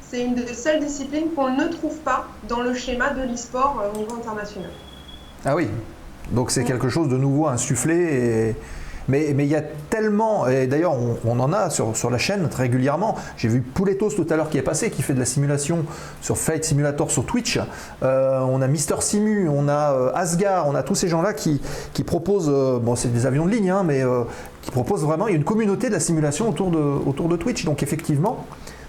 c'est 0.01 0.21
une 0.21 0.35
des 0.35 0.53
seules 0.53 0.79
disciplines 0.79 1.31
qu'on 1.35 1.49
ne 1.49 1.67
trouve 1.67 1.97
pas 1.97 2.27
dans 2.47 2.61
le 2.61 2.73
schéma 2.73 3.09
de 3.09 3.23
l'e-sport 3.23 3.83
au 3.93 3.97
niveau 3.97 4.15
international. 4.15 4.69
Ah 5.43 5.55
oui, 5.55 5.67
donc 6.31 6.51
c'est 6.51 6.63
quelque 6.63 6.89
chose 6.89 7.09
de 7.09 7.17
nouveau 7.17 7.47
insufflé. 7.47 7.95
Et... 7.95 8.55
Mais 9.07 9.29
il 9.29 9.45
y 9.45 9.55
a 9.55 9.61
tellement, 9.61 10.47
et 10.47 10.65
d'ailleurs 10.65 10.95
on, 11.25 11.39
en 11.39 11.53
a 11.53 11.69
sur, 11.69 11.95
sur 11.95 12.09
la 12.09 12.17
chaîne 12.17 12.49
régulièrement. 12.51 13.15
J'ai 13.37 13.49
vu 13.49 13.61
Pouletos 13.61 14.09
tout 14.09 14.25
à 14.31 14.35
l'heure 14.35 14.49
qui 14.49 14.57
est 14.57 14.63
passé, 14.63 14.89
qui 14.89 15.03
fait 15.03 15.13
de 15.13 15.19
la 15.19 15.25
simulation 15.25 15.85
sur 16.21 16.39
Flight 16.39 16.63
Simulator 16.63 17.11
sur 17.11 17.23
Twitch. 17.23 17.59
Euh, 18.01 18.39
on 18.39 18.63
a 18.63 18.67
Mister 18.67 18.95
Simu, 19.01 19.47
on 19.47 19.67
a 19.67 19.93
euh, 19.93 20.11
Asgard, 20.15 20.67
on 20.67 20.73
a 20.73 20.81
tous 20.81 20.95
ces 20.95 21.07
gens-là 21.07 21.33
qui, 21.33 21.61
qui 21.93 22.03
proposent, 22.03 22.49
euh, 22.51 22.79
bon 22.79 22.95
c'est 22.95 23.09
des 23.09 23.27
avions 23.27 23.45
de 23.45 23.51
ligne, 23.51 23.69
hein, 23.69 23.83
mais 23.85 24.01
qui 24.63 24.71
proposent 24.71 25.03
vraiment, 25.03 25.27
il 25.27 25.33
y 25.33 25.35
a 25.35 25.37
une 25.37 25.43
communauté 25.43 25.89
de 25.89 25.93
la 25.93 25.99
simulation 25.99 26.49
autour 26.49 26.71
de, 26.71 26.79
autour 26.79 27.29
de 27.29 27.35
Twitch. 27.35 27.63
Donc 27.63 27.83
effectivement, 27.83 28.47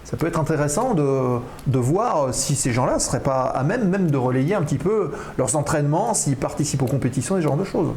ça 0.09 0.15
peut 0.15 0.25
être 0.27 0.39
intéressant 0.39 0.93
de, 0.93 1.39
de 1.67 1.77
voir 1.79 2.33
si 2.33 2.55
ces 2.55 2.71
gens-là 2.71 2.93
ne 2.93 2.99
seraient 2.99 3.19
pas 3.19 3.41
à 3.41 3.63
même, 3.63 3.89
même 3.89 4.09
de 4.09 4.15
relayer 4.15 4.55
un 4.55 4.61
petit 4.61 4.77
peu 4.77 5.11
leurs 5.37 5.57
entraînements, 5.57 6.13
s'ils 6.13 6.37
participent 6.37 6.81
aux 6.81 6.85
compétitions 6.87 7.35
ce 7.35 7.41
genre 7.41 7.57
de 7.57 7.65
choses, 7.65 7.89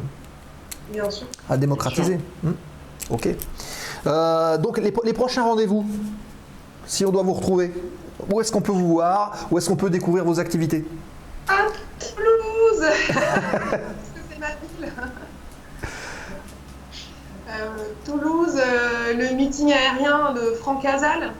Bien 0.91 1.09
sûr. 1.09 1.25
à 1.49 1.55
démocratiser. 1.55 2.19
Hmm. 2.43 2.51
Ok. 3.11 3.29
Euh, 4.07 4.57
donc 4.57 4.77
les, 4.79 4.93
les 5.05 5.13
prochains 5.13 5.43
rendez-vous, 5.43 5.85
si 6.85 7.05
on 7.05 7.11
doit 7.11 7.23
vous 7.23 7.31
retrouver, 7.31 7.71
où 8.29 8.41
est-ce 8.41 8.51
qu'on 8.51 8.59
peut 8.61 8.73
vous 8.73 8.89
voir 8.89 9.47
Où 9.49 9.57
est-ce 9.57 9.69
qu'on 9.69 9.77
peut 9.77 9.89
découvrir 9.89 10.25
vos 10.25 10.37
activités? 10.37 10.83
À 11.47 11.59
Toulouse 11.97 12.89
Parce 13.07 13.77
que 13.77 14.19
c'est 14.29 14.39
ma 14.39 14.47
ville. 14.47 14.91
Euh, 17.49 17.69
Toulouse, 18.05 18.57
euh, 18.57 19.13
le 19.13 19.35
meeting 19.37 19.71
aérien 19.71 20.33
de 20.33 20.55
Franck 20.59 20.83
Hazal. 20.83 21.31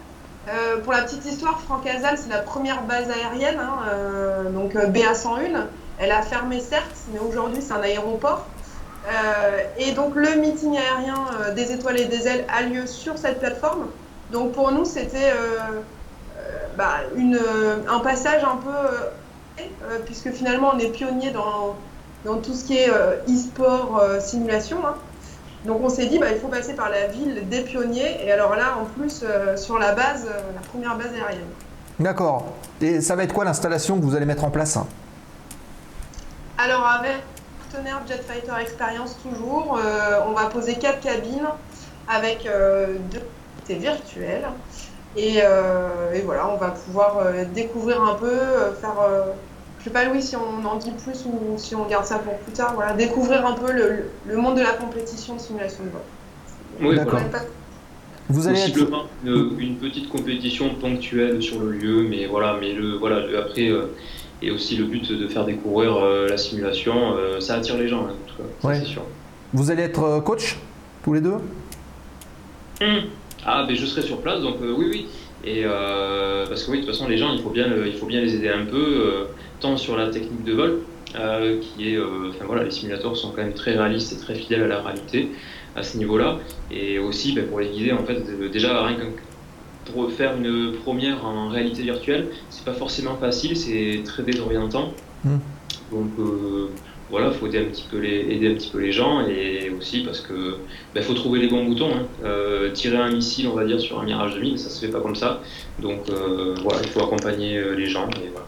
Euh, 0.50 0.82
pour 0.82 0.94
la 0.94 1.04
petite 1.04 1.26
histoire, 1.26 1.60
Franck 1.62 1.86
Hazal, 1.86 2.18
c'est 2.18 2.30
la 2.30 2.40
première 2.40 2.82
base 2.84 3.10
aérienne, 3.12 3.60
hein, 3.60 3.80
euh, 3.88 4.50
donc 4.50 4.76
euh, 4.76 4.88
BA101. 4.88 5.66
Elle 6.00 6.12
a 6.12 6.24
fermé 6.24 6.60
certes, 6.60 6.96
mais 7.14 7.20
aujourd'hui 7.20 7.62
c'est 7.62 7.74
un 7.74 7.82
aéroport. 7.82 8.46
Et 9.78 9.92
donc 9.94 10.16
le 10.16 10.36
meeting 10.36 10.78
aérien 10.78 11.54
des 11.56 11.72
étoiles 11.72 12.00
et 12.00 12.06
des 12.06 12.28
ailes 12.28 12.46
a 12.48 12.62
lieu 12.62 12.86
sur 12.86 13.18
cette 13.18 13.40
plateforme. 13.40 13.88
Donc 14.32 14.52
pour 14.52 14.72
nous, 14.72 14.86
c'était 14.86 15.34
bah, 16.78 17.00
un 17.90 18.00
passage 18.00 18.44
un 18.44 18.58
peu 18.58 19.68
puisque 20.06 20.32
finalement 20.32 20.72
on 20.76 20.80
est 20.80 20.90
pionnier 20.90 21.32
dans, 21.32 21.76
tout 22.42 22.54
ce 22.54 22.66
qui 22.66 22.78
est 22.78 22.90
e-sport 22.90 24.04
simulation. 24.20 24.78
hein. 24.86 24.96
Donc 25.66 25.80
on 25.84 25.90
s'est 25.90 26.08
dit 26.08 26.18
bah, 26.18 26.32
il 26.32 26.40
faut 26.40 26.48
passer 26.48 26.74
par 26.74 26.90
la 26.90 27.08
ville 27.08 27.48
des 27.48 27.62
pionniers 27.62 28.26
et 28.26 28.32
alors 28.32 28.56
là 28.56 28.78
en 28.82 28.86
plus 28.86 29.22
euh, 29.24 29.56
sur 29.56 29.78
la 29.78 29.94
base, 29.94 30.26
euh, 30.26 30.40
la 30.56 30.62
première 30.62 30.98
base 30.98 31.14
aérienne. 31.14 31.46
D'accord. 32.00 32.46
Et 32.82 33.00
ça 33.00 33.16
va 33.16 33.24
être 33.24 33.34
quoi 33.34 33.46
l'installation 33.46 34.00
que 34.00 34.04
vous 34.04 34.16
allez 34.16 34.26
mettre 34.26 34.44
en 34.44 34.50
place? 34.50 34.80
Alors 36.58 36.86
avec 36.86 37.18
partenaire 37.60 38.02
Jet 38.08 38.24
Fighter 38.24 38.54
Experience 38.60 39.18
toujours, 39.22 39.78
euh, 39.78 40.20
on 40.28 40.32
va 40.34 40.48
poser 40.48 40.76
quatre 40.76 41.00
cabines 41.00 41.48
avec 42.10 42.44
deux 42.44 43.22
unités 43.56 43.76
virtuelles 43.76 44.48
et, 45.16 45.38
et 45.38 46.22
voilà 46.26 46.48
on 46.50 46.58
va 46.58 46.70
pouvoir 46.70 47.20
découvrir 47.54 48.02
un 48.02 48.16
peu, 48.16 48.36
faire 48.82 48.96
je 49.82 49.86
sais 49.86 49.90
pas 49.90 50.06
Louis 50.06 50.22
si 50.22 50.36
on 50.36 50.64
en 50.66 50.76
dit 50.78 50.92
plus 50.92 51.26
ou 51.26 51.58
si 51.58 51.76
on 51.76 51.88
garde 51.88 52.06
ça 52.06 52.20
pour 52.20 52.38
plus 52.38 52.54
tard, 52.54 52.76
voilà, 52.76 52.94
découvrir 52.94 53.46
un 53.46 53.54
peu 53.54 53.72
le, 53.72 54.38
monde 54.38 54.56
de 54.56 54.62
la 54.62 54.74
compétition 54.74 55.36
de 55.36 55.42
simulation 55.42 55.84
de 55.84 55.90
vol. 55.90 56.02
Oui, 56.90 56.96
D'accord. 56.96 57.20
voilà. 57.20 57.46
Vous 58.30 58.48
allez 58.48 58.60
être... 58.60 58.74
Possiblement 58.74 59.06
une, 59.26 59.60
une 59.60 59.76
petite 59.78 60.08
compétition 60.10 60.76
ponctuelle 60.76 61.42
sur 61.42 61.60
le 61.60 61.72
lieu, 61.72 62.04
mais 62.08 62.28
voilà, 62.28 62.58
mais 62.60 62.74
le 62.74 62.96
voilà 62.96 63.26
le- 63.26 63.40
après 63.40 63.70
euh, 63.70 63.88
et 64.44 64.52
aussi 64.52 64.76
le 64.76 64.86
but 64.86 65.12
de 65.12 65.28
faire 65.28 65.46
découvrir 65.46 65.96
euh, 65.98 66.28
la 66.28 66.38
simulation, 66.38 67.16
euh, 67.18 67.40
ça 67.40 67.56
attire 67.56 67.78
les 67.78 67.88
gens, 67.88 68.06
hein, 68.06 68.12
en 68.14 68.30
tout 68.30 68.38
cas, 68.38 68.68
Ouais. 68.68 68.80
c'est 68.80 68.86
sûr. 68.86 69.02
Vous 69.54 69.72
allez 69.72 69.84
être 69.84 70.04
euh, 70.04 70.22
coach 70.22 70.58
tous 71.04 71.14
les 71.14 71.22
deux? 71.22 71.38
Hmm. 72.80 73.08
Ah, 73.46 73.66
ben 73.68 73.76
je 73.76 73.86
serai 73.86 74.02
sur 74.04 74.22
place, 74.22 74.42
donc 74.42 74.58
euh, 74.62 74.74
oui, 74.78 74.88
oui. 74.92 75.08
Et 75.44 75.64
euh, 75.66 76.46
parce 76.48 76.64
que 76.64 76.72
oui, 76.72 76.82
de 76.82 76.86
toute 76.86 76.94
façon, 76.94 77.08
les 77.08 77.18
gens, 77.18 77.34
il 77.34 77.42
faut 77.42 77.50
bien, 77.50 77.68
le- 77.68 77.88
il 77.88 77.94
faut 77.94 78.06
bien 78.06 78.22
les 78.22 78.36
aider 78.36 78.50
un 78.50 78.66
peu, 78.66 78.78
euh, 78.78 79.24
tant 79.60 79.76
sur 79.78 79.98
la 79.98 80.08
technique 80.10 80.44
de 80.44 80.54
vol, 80.54 80.80
euh, 81.20 81.60
qui 81.60 81.94
est, 81.94 82.00
enfin 82.00 82.46
voilà, 82.46 82.64
les 82.64 82.72
simulateurs 82.72 83.18
sont 83.18 83.32
quand 83.32 83.42
même 83.42 83.54
très 83.54 83.76
réalistes 83.76 84.14
et 84.14 84.18
très 84.18 84.36
fidèles 84.36 84.64
à 84.64 84.68
la 84.68 84.82
réalité 84.82 85.30
à 85.76 85.84
ce 85.84 85.98
niveau-là, 85.98 86.38
et 86.70 87.00
aussi 87.00 87.34
ben, 87.34 87.46
pour 87.48 87.60
les 87.60 87.70
guider, 87.70 87.92
en 87.92 88.04
fait, 88.06 88.22
déjà 88.52 88.86
rien 88.86 88.98
qu'un 88.98 89.10
pour 89.92 90.12
faire 90.12 90.38
une 90.38 90.74
première 90.84 91.26
en 91.26 91.50
réalité 91.50 91.82
virtuelle, 91.82 92.28
c'est 92.52 92.64
pas 92.64 92.74
forcément 92.74 93.16
facile, 93.16 93.58
c'est 93.58 94.02
très 94.06 94.22
désorientant. 94.22 94.94
Hmm. 95.26 95.40
Donc 95.92 96.12
voilà, 97.12 97.30
faut 97.32 97.46
aider 97.48 97.60
un 97.60 97.66
petit 97.66 97.86
peu 97.92 97.98
les 98.00 98.22
aider 98.34 98.50
un 98.52 98.56
petit 98.56 98.70
peu 98.72 98.80
les 98.80 98.92
gens 98.92 99.22
et 99.28 99.70
aussi 99.78 100.04
parce 100.04 100.22
que 100.22 100.56
il 100.96 101.04
faut 101.04 101.14
trouver 101.14 101.40
les 101.40 101.50
bons 101.50 101.66
boutons. 101.66 101.92
hein. 101.94 102.04
Euh, 102.24 102.72
tirer 102.72 102.98
un 102.98 103.12
missile, 103.12 103.48
on 103.48 103.56
va 103.56 103.66
dire, 103.66 103.80
sur 103.80 104.00
un 104.00 104.04
Mirage 104.06 104.34
2000, 104.36 104.58
ça 104.58 104.70
se 104.70 104.84
fait 104.86 104.92
pas 104.92 105.02
comme 105.02 105.16
ça. 105.16 105.40
Donc 105.80 106.10
euh, 106.10 106.56
voilà, 106.64 106.80
il 106.82 106.90
faut 106.90 107.02
accompagner 107.04 107.58
euh, 107.58 107.76
les 107.76 107.86
gens. 107.86 108.08
Et 108.16 108.30
voilà. 108.32 108.48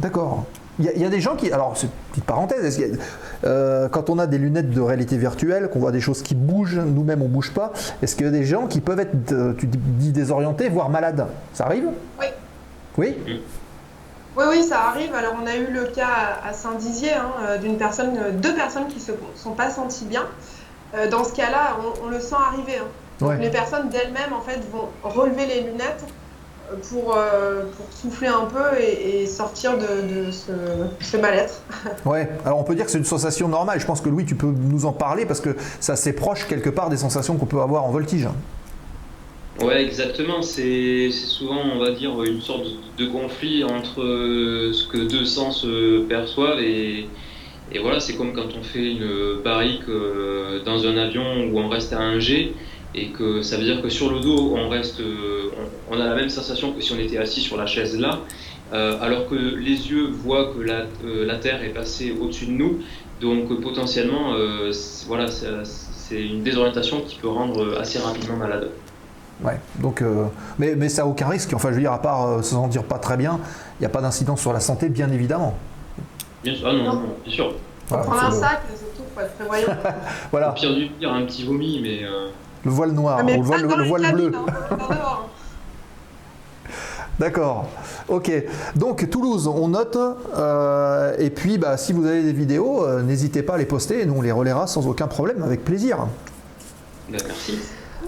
D'accord. 0.00 0.44
Il 0.80 0.84
y, 0.84 0.88
a- 0.88 0.92
il 0.94 1.02
y 1.02 1.04
a 1.04 1.08
des 1.08 1.20
gens 1.20 1.34
qui. 1.34 1.50
Alors, 1.50 1.72
c'est 1.76 1.86
une 1.86 1.92
petite 2.12 2.24
parenthèse. 2.24 2.80
a- 2.80 3.46
euh, 3.46 3.88
quand 3.88 4.10
on 4.10 4.18
a 4.18 4.26
des 4.28 4.38
lunettes 4.38 4.70
de 4.70 4.80
réalité 4.80 5.16
virtuelle, 5.16 5.68
qu'on 5.72 5.80
voit 5.80 5.90
des 5.92 6.00
choses 6.00 6.22
qui 6.22 6.34
bougent, 6.36 6.78
nous-mêmes 6.78 7.22
on 7.22 7.28
bouge 7.28 7.52
pas, 7.52 7.72
est-ce 8.02 8.14
qu'il 8.14 8.26
y 8.26 8.28
a 8.28 8.32
des 8.32 8.44
gens 8.44 8.66
qui 8.68 8.80
peuvent 8.80 9.00
être, 9.00 9.56
tu 9.58 9.66
dis 9.66 10.12
désorientés, 10.12 10.68
voire 10.68 10.88
malades? 10.88 11.26
Ça 11.52 11.64
arrive? 11.66 11.86
Oui. 12.20 12.26
Oui? 12.96 13.14
Oui, 14.38 14.44
oui, 14.50 14.62
ça 14.62 14.80
arrive. 14.84 15.14
Alors, 15.14 15.34
on 15.42 15.46
a 15.46 15.56
eu 15.56 15.66
le 15.72 15.84
cas 15.86 16.38
à 16.48 16.52
Saint-Dizier 16.52 17.12
hein, 17.12 17.30
euh, 17.42 17.58
d'une 17.58 17.76
personne, 17.76 18.16
euh, 18.16 18.30
deux 18.32 18.54
personnes 18.54 18.86
qui 18.88 19.00
se 19.00 19.12
sont 19.36 19.52
pas 19.52 19.68
senties 19.70 20.04
bien. 20.04 20.26
Euh, 20.94 21.08
Dans 21.10 21.24
ce 21.24 21.32
cas-là, 21.34 21.76
on, 21.80 22.06
on 22.06 22.08
le 22.08 22.20
sent 22.20 22.36
arriver. 22.38 22.78
hein. 22.78 23.24
Ouais. 23.26 23.38
Les 23.38 23.50
personnes 23.50 23.88
d'elles-mêmes, 23.88 24.32
en 24.32 24.40
fait, 24.40 24.60
vont 24.72 24.88
relever 25.02 25.46
les 25.46 25.62
lunettes 25.62 26.04
pour, 26.90 27.16
euh, 27.16 27.64
pour 27.76 27.86
souffler 27.90 28.28
un 28.28 28.44
peu 28.44 28.78
et, 28.78 29.22
et 29.22 29.26
sortir 29.26 29.72
de, 29.76 30.26
de 30.26 30.30
ce, 30.30 30.52
ce 31.00 31.16
mal-être. 31.16 31.60
Ouais, 32.06 32.28
alors 32.44 32.58
on 32.60 32.62
peut 32.62 32.74
dire 32.76 32.84
que 32.84 32.90
c'est 32.92 32.98
une 32.98 33.04
sensation 33.04 33.48
normale. 33.48 33.80
Je 33.80 33.86
pense 33.86 34.00
que 34.00 34.08
Louis, 34.08 34.24
tu 34.26 34.34
peux 34.36 34.46
nous 34.46 34.86
en 34.86 34.92
parler 34.92 35.26
parce 35.26 35.40
que 35.40 35.56
c'est 35.80 35.92
assez 35.92 36.12
proche 36.12 36.46
quelque 36.46 36.70
part 36.70 36.90
des 36.90 36.96
sensations 36.98 37.36
qu'on 37.36 37.46
peut 37.46 37.60
avoir 37.60 37.84
en 37.84 37.90
voltige. 37.90 38.28
Ouais, 39.60 39.82
exactement. 39.82 40.40
C'est 40.40 41.10
souvent, 41.10 41.60
on 41.74 41.78
va 41.80 41.90
dire, 41.90 42.22
une 42.22 42.40
sorte 42.40 42.66
de, 42.96 43.06
conflit 43.06 43.64
entre 43.64 44.02
euh, 44.02 44.72
ce 44.72 44.86
que 44.86 44.98
deux 44.98 45.24
sens 45.24 45.64
euh, 45.64 46.06
perçoivent 46.08 46.60
et, 46.60 47.08
voilà, 47.80 47.98
c'est 48.00 48.16
comme 48.16 48.32
quand 48.32 48.48
on 48.58 48.62
fait 48.62 48.92
une 48.92 49.42
barrique 49.44 49.88
euh, 49.88 50.62
dans 50.64 50.86
un 50.86 50.96
avion 50.96 51.50
où 51.50 51.58
on 51.58 51.68
reste 51.68 51.92
à 51.92 51.98
un 51.98 52.18
G 52.18 52.54
et 52.94 53.08
que 53.08 53.42
ça 53.42 53.56
veut 53.56 53.64
dire 53.64 53.82
que 53.82 53.88
sur 53.88 54.10
le 54.10 54.20
dos, 54.20 54.54
on 54.56 54.68
reste, 54.68 55.02
on, 55.90 56.00
a 56.00 56.06
la 56.06 56.14
même 56.14 56.30
sensation 56.30 56.72
que 56.72 56.80
si 56.80 56.92
on 56.92 56.98
était 56.98 57.18
assis 57.18 57.40
sur 57.40 57.56
la 57.56 57.66
chaise 57.66 57.98
là, 57.98 58.20
alors 58.72 59.28
que 59.28 59.34
les 59.34 59.90
yeux 59.90 60.06
voient 60.06 60.54
que 60.54 60.60
la, 60.60 60.86
la 61.04 61.36
Terre 61.36 61.62
est 61.62 61.74
passée 61.74 62.14
au-dessus 62.18 62.46
de 62.46 62.52
nous. 62.52 62.78
Donc 63.20 63.60
potentiellement, 63.60 64.34
voilà, 65.06 65.26
c'est 65.28 66.22
une 66.22 66.42
désorientation 66.42 67.02
qui 67.02 67.16
peut 67.16 67.28
rendre 67.28 67.78
assez 67.78 67.98
rapidement 67.98 68.36
malade. 68.36 68.70
Ouais, 69.44 69.58
donc, 69.78 70.02
euh, 70.02 70.24
mais, 70.58 70.74
mais 70.76 70.88
ça 70.88 71.02
n'a 71.02 71.08
aucun 71.08 71.28
risque. 71.28 71.52
Enfin, 71.54 71.68
je 71.70 71.74
veux 71.74 71.80
dire, 71.80 71.92
à 71.92 72.02
part 72.02 72.26
euh, 72.26 72.42
se 72.42 72.50
sentir 72.50 72.82
pas 72.82 72.98
très 72.98 73.16
bien, 73.16 73.38
il 73.78 73.82
n'y 73.82 73.86
a 73.86 73.90
pas 73.90 74.00
d'incidence 74.00 74.40
sur 74.40 74.52
la 74.52 74.60
santé, 74.60 74.88
bien 74.88 75.10
évidemment. 75.12 75.54
Bien 76.42 76.54
sûr, 76.54 76.66
ah 76.68 76.72
non, 76.72 76.84
Non. 76.84 76.92
non, 76.94 77.02
bien 77.24 77.32
sûr. 77.32 77.52
Voilà, 77.88 78.04
Prendre 78.04 78.24
un 78.24 78.30
sac, 78.32 78.60
c'est 78.74 78.96
tout, 78.96 79.02
faut 79.14 79.20
être 79.20 79.32
prévoyant. 79.34 79.68
Au 79.68 79.74
voilà, 80.32 80.50
pire 80.52 80.74
du 80.74 80.86
pire, 80.88 81.12
un 81.12 81.24
petit 81.24 81.44
vomi, 81.46 81.80
mais 81.82 82.04
euh, 82.04 82.30
le 82.64 82.70
voile 82.70 82.90
noir, 82.92 83.22
Mais 83.24 83.36
ou 83.36 83.42
le 83.42 83.46
voile, 83.84 84.02
le 84.02 84.12
bleu. 84.12 84.32
hein. 84.34 84.76
D'accord. 87.18 87.68
Ok. 88.08 88.30
Donc 88.76 89.08
Toulouse, 89.10 89.48
on 89.48 89.68
note. 89.68 89.96
euh, 90.36 91.14
et 91.18 91.30
puis, 91.30 91.58
bah, 91.58 91.76
si 91.76 91.92
vous 91.92 92.06
avez 92.06 92.22
des 92.22 92.32
vidéos, 92.32 92.84
euh, 92.84 93.02
n'hésitez 93.02 93.42
pas 93.42 93.54
à 93.54 93.58
les 93.58 93.66
poster. 93.66 94.00
et 94.02 94.06
Nous, 94.06 94.14
on 94.16 94.22
les 94.22 94.30
relaiera 94.32 94.66
sans 94.66 94.86
aucun 94.86 95.06
problème, 95.08 95.42
avec 95.42 95.64
plaisir. 95.64 95.98
bah, 97.10 97.18
merci. 97.26 97.58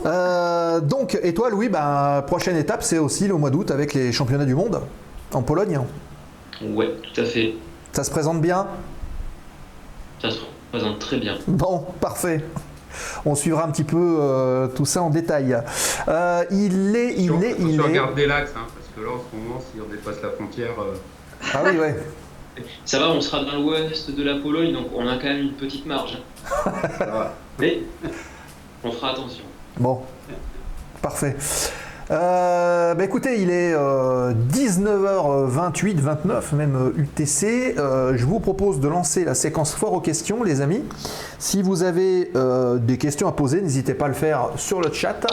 Euh, 0.07 0.80
donc, 0.80 1.18
et 1.22 1.34
toi, 1.34 1.51
Louis, 1.51 1.68
bah, 1.68 2.24
prochaine 2.26 2.57
étape, 2.57 2.82
c'est 2.82 2.98
aussi 2.98 3.28
le 3.28 3.34
mois 3.34 3.51
d'août 3.51 3.70
avec 3.70 3.94
les 3.94 4.12
championnats 4.12 4.44
du 4.46 4.55
monde 4.55 4.80
en 5.32 5.42
Pologne. 5.42 5.80
Ouais, 6.62 6.94
tout 7.03 7.20
à 7.20 7.24
fait. 7.24 7.55
Ça 7.92 8.05
se 8.05 8.11
présente 8.11 8.40
bien? 8.40 8.66
Ça 10.22 10.30
se 10.30 10.38
présente 10.70 10.98
très 10.98 11.18
bien. 11.18 11.36
Bon, 11.46 11.84
parfait. 12.01 12.42
On 13.24 13.34
suivra 13.34 13.64
un 13.64 13.70
petit 13.70 13.84
peu 13.84 14.16
euh, 14.20 14.66
tout 14.68 14.84
ça 14.84 15.03
en 15.03 15.11
détail. 15.11 15.57
Euh, 16.09 16.44
il 16.51 16.94
est, 16.96 17.14
il 17.16 17.32
est, 17.44 17.57
il 17.59 17.80
est. 17.80 17.92
garde 17.92 18.14
des 18.14 18.26
lacs, 18.26 18.48
hein, 18.57 18.66
parce 18.74 18.88
que 18.94 19.01
là, 19.01 19.16
en 19.16 19.20
ce 19.30 19.36
moment, 19.36 19.61
si 19.61 19.80
on 19.80 19.90
dépasse 19.90 20.22
la 20.22 20.30
frontière, 20.30 20.72
euh, 20.80 20.96
Ah 21.55 21.62
oui, 21.64 21.78
ouais. 21.78 21.96
Ça 22.84 22.98
va, 22.98 23.09
on 23.11 23.20
sera 23.20 23.44
dans 23.44 23.59
l'ouest 23.59 24.11
de 24.11 24.22
la 24.22 24.36
Pologne, 24.36 24.72
donc 24.72 24.88
on 24.94 25.07
a 25.07 25.16
quand 25.16 25.28
même 25.28 25.40
une 25.40 25.53
petite 25.53 25.86
marge. 25.86 26.18
ça 26.98 27.07
va. 27.07 27.34
Mais 27.59 27.80
on 28.84 28.90
fera 28.90 29.12
attention. 29.12 29.44
Bon, 29.78 30.00
parfait. 31.02 31.36
Euh, 32.10 32.94
bah 32.94 33.04
écoutez, 33.04 33.40
il 33.40 33.50
est 33.50 33.72
euh, 33.72 34.34
19h28, 34.52 35.94
29 35.94 36.52
même 36.54 36.74
euh, 36.74 36.92
UTC. 36.96 37.76
Euh, 37.78 38.14
je 38.16 38.26
vous 38.26 38.40
propose 38.40 38.80
de 38.80 38.88
lancer 38.88 39.24
la 39.24 39.34
séquence 39.34 39.74
fort 39.74 39.92
aux 39.92 40.00
questions, 40.00 40.42
les 40.42 40.60
amis. 40.60 40.82
Si 41.38 41.62
vous 41.62 41.84
avez 41.84 42.32
euh, 42.34 42.78
des 42.78 42.98
questions 42.98 43.28
à 43.28 43.32
poser, 43.32 43.62
n'hésitez 43.62 43.94
pas 43.94 44.06
à 44.06 44.08
le 44.08 44.14
faire 44.14 44.48
sur 44.56 44.80
le 44.80 44.92
chat 44.92 45.24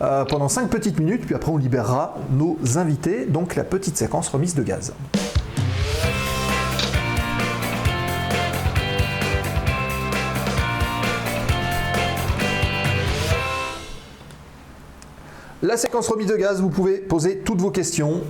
euh, 0.00 0.24
pendant 0.24 0.48
5 0.48 0.70
petites 0.70 0.98
minutes, 0.98 1.26
puis 1.26 1.34
après 1.34 1.52
on 1.52 1.58
libérera 1.58 2.16
nos 2.30 2.56
invités. 2.76 3.26
Donc 3.26 3.54
la 3.54 3.64
petite 3.64 3.98
séquence 3.98 4.28
remise 4.28 4.54
de 4.54 4.62
gaz. 4.62 4.94
La 15.64 15.78
séquence 15.78 16.08
remise 16.08 16.26
de 16.26 16.36
gaz, 16.36 16.60
vous 16.60 16.68
pouvez 16.68 16.98
poser 16.98 17.38
toutes 17.38 17.58
vos 17.62 17.70
questions 17.70 18.20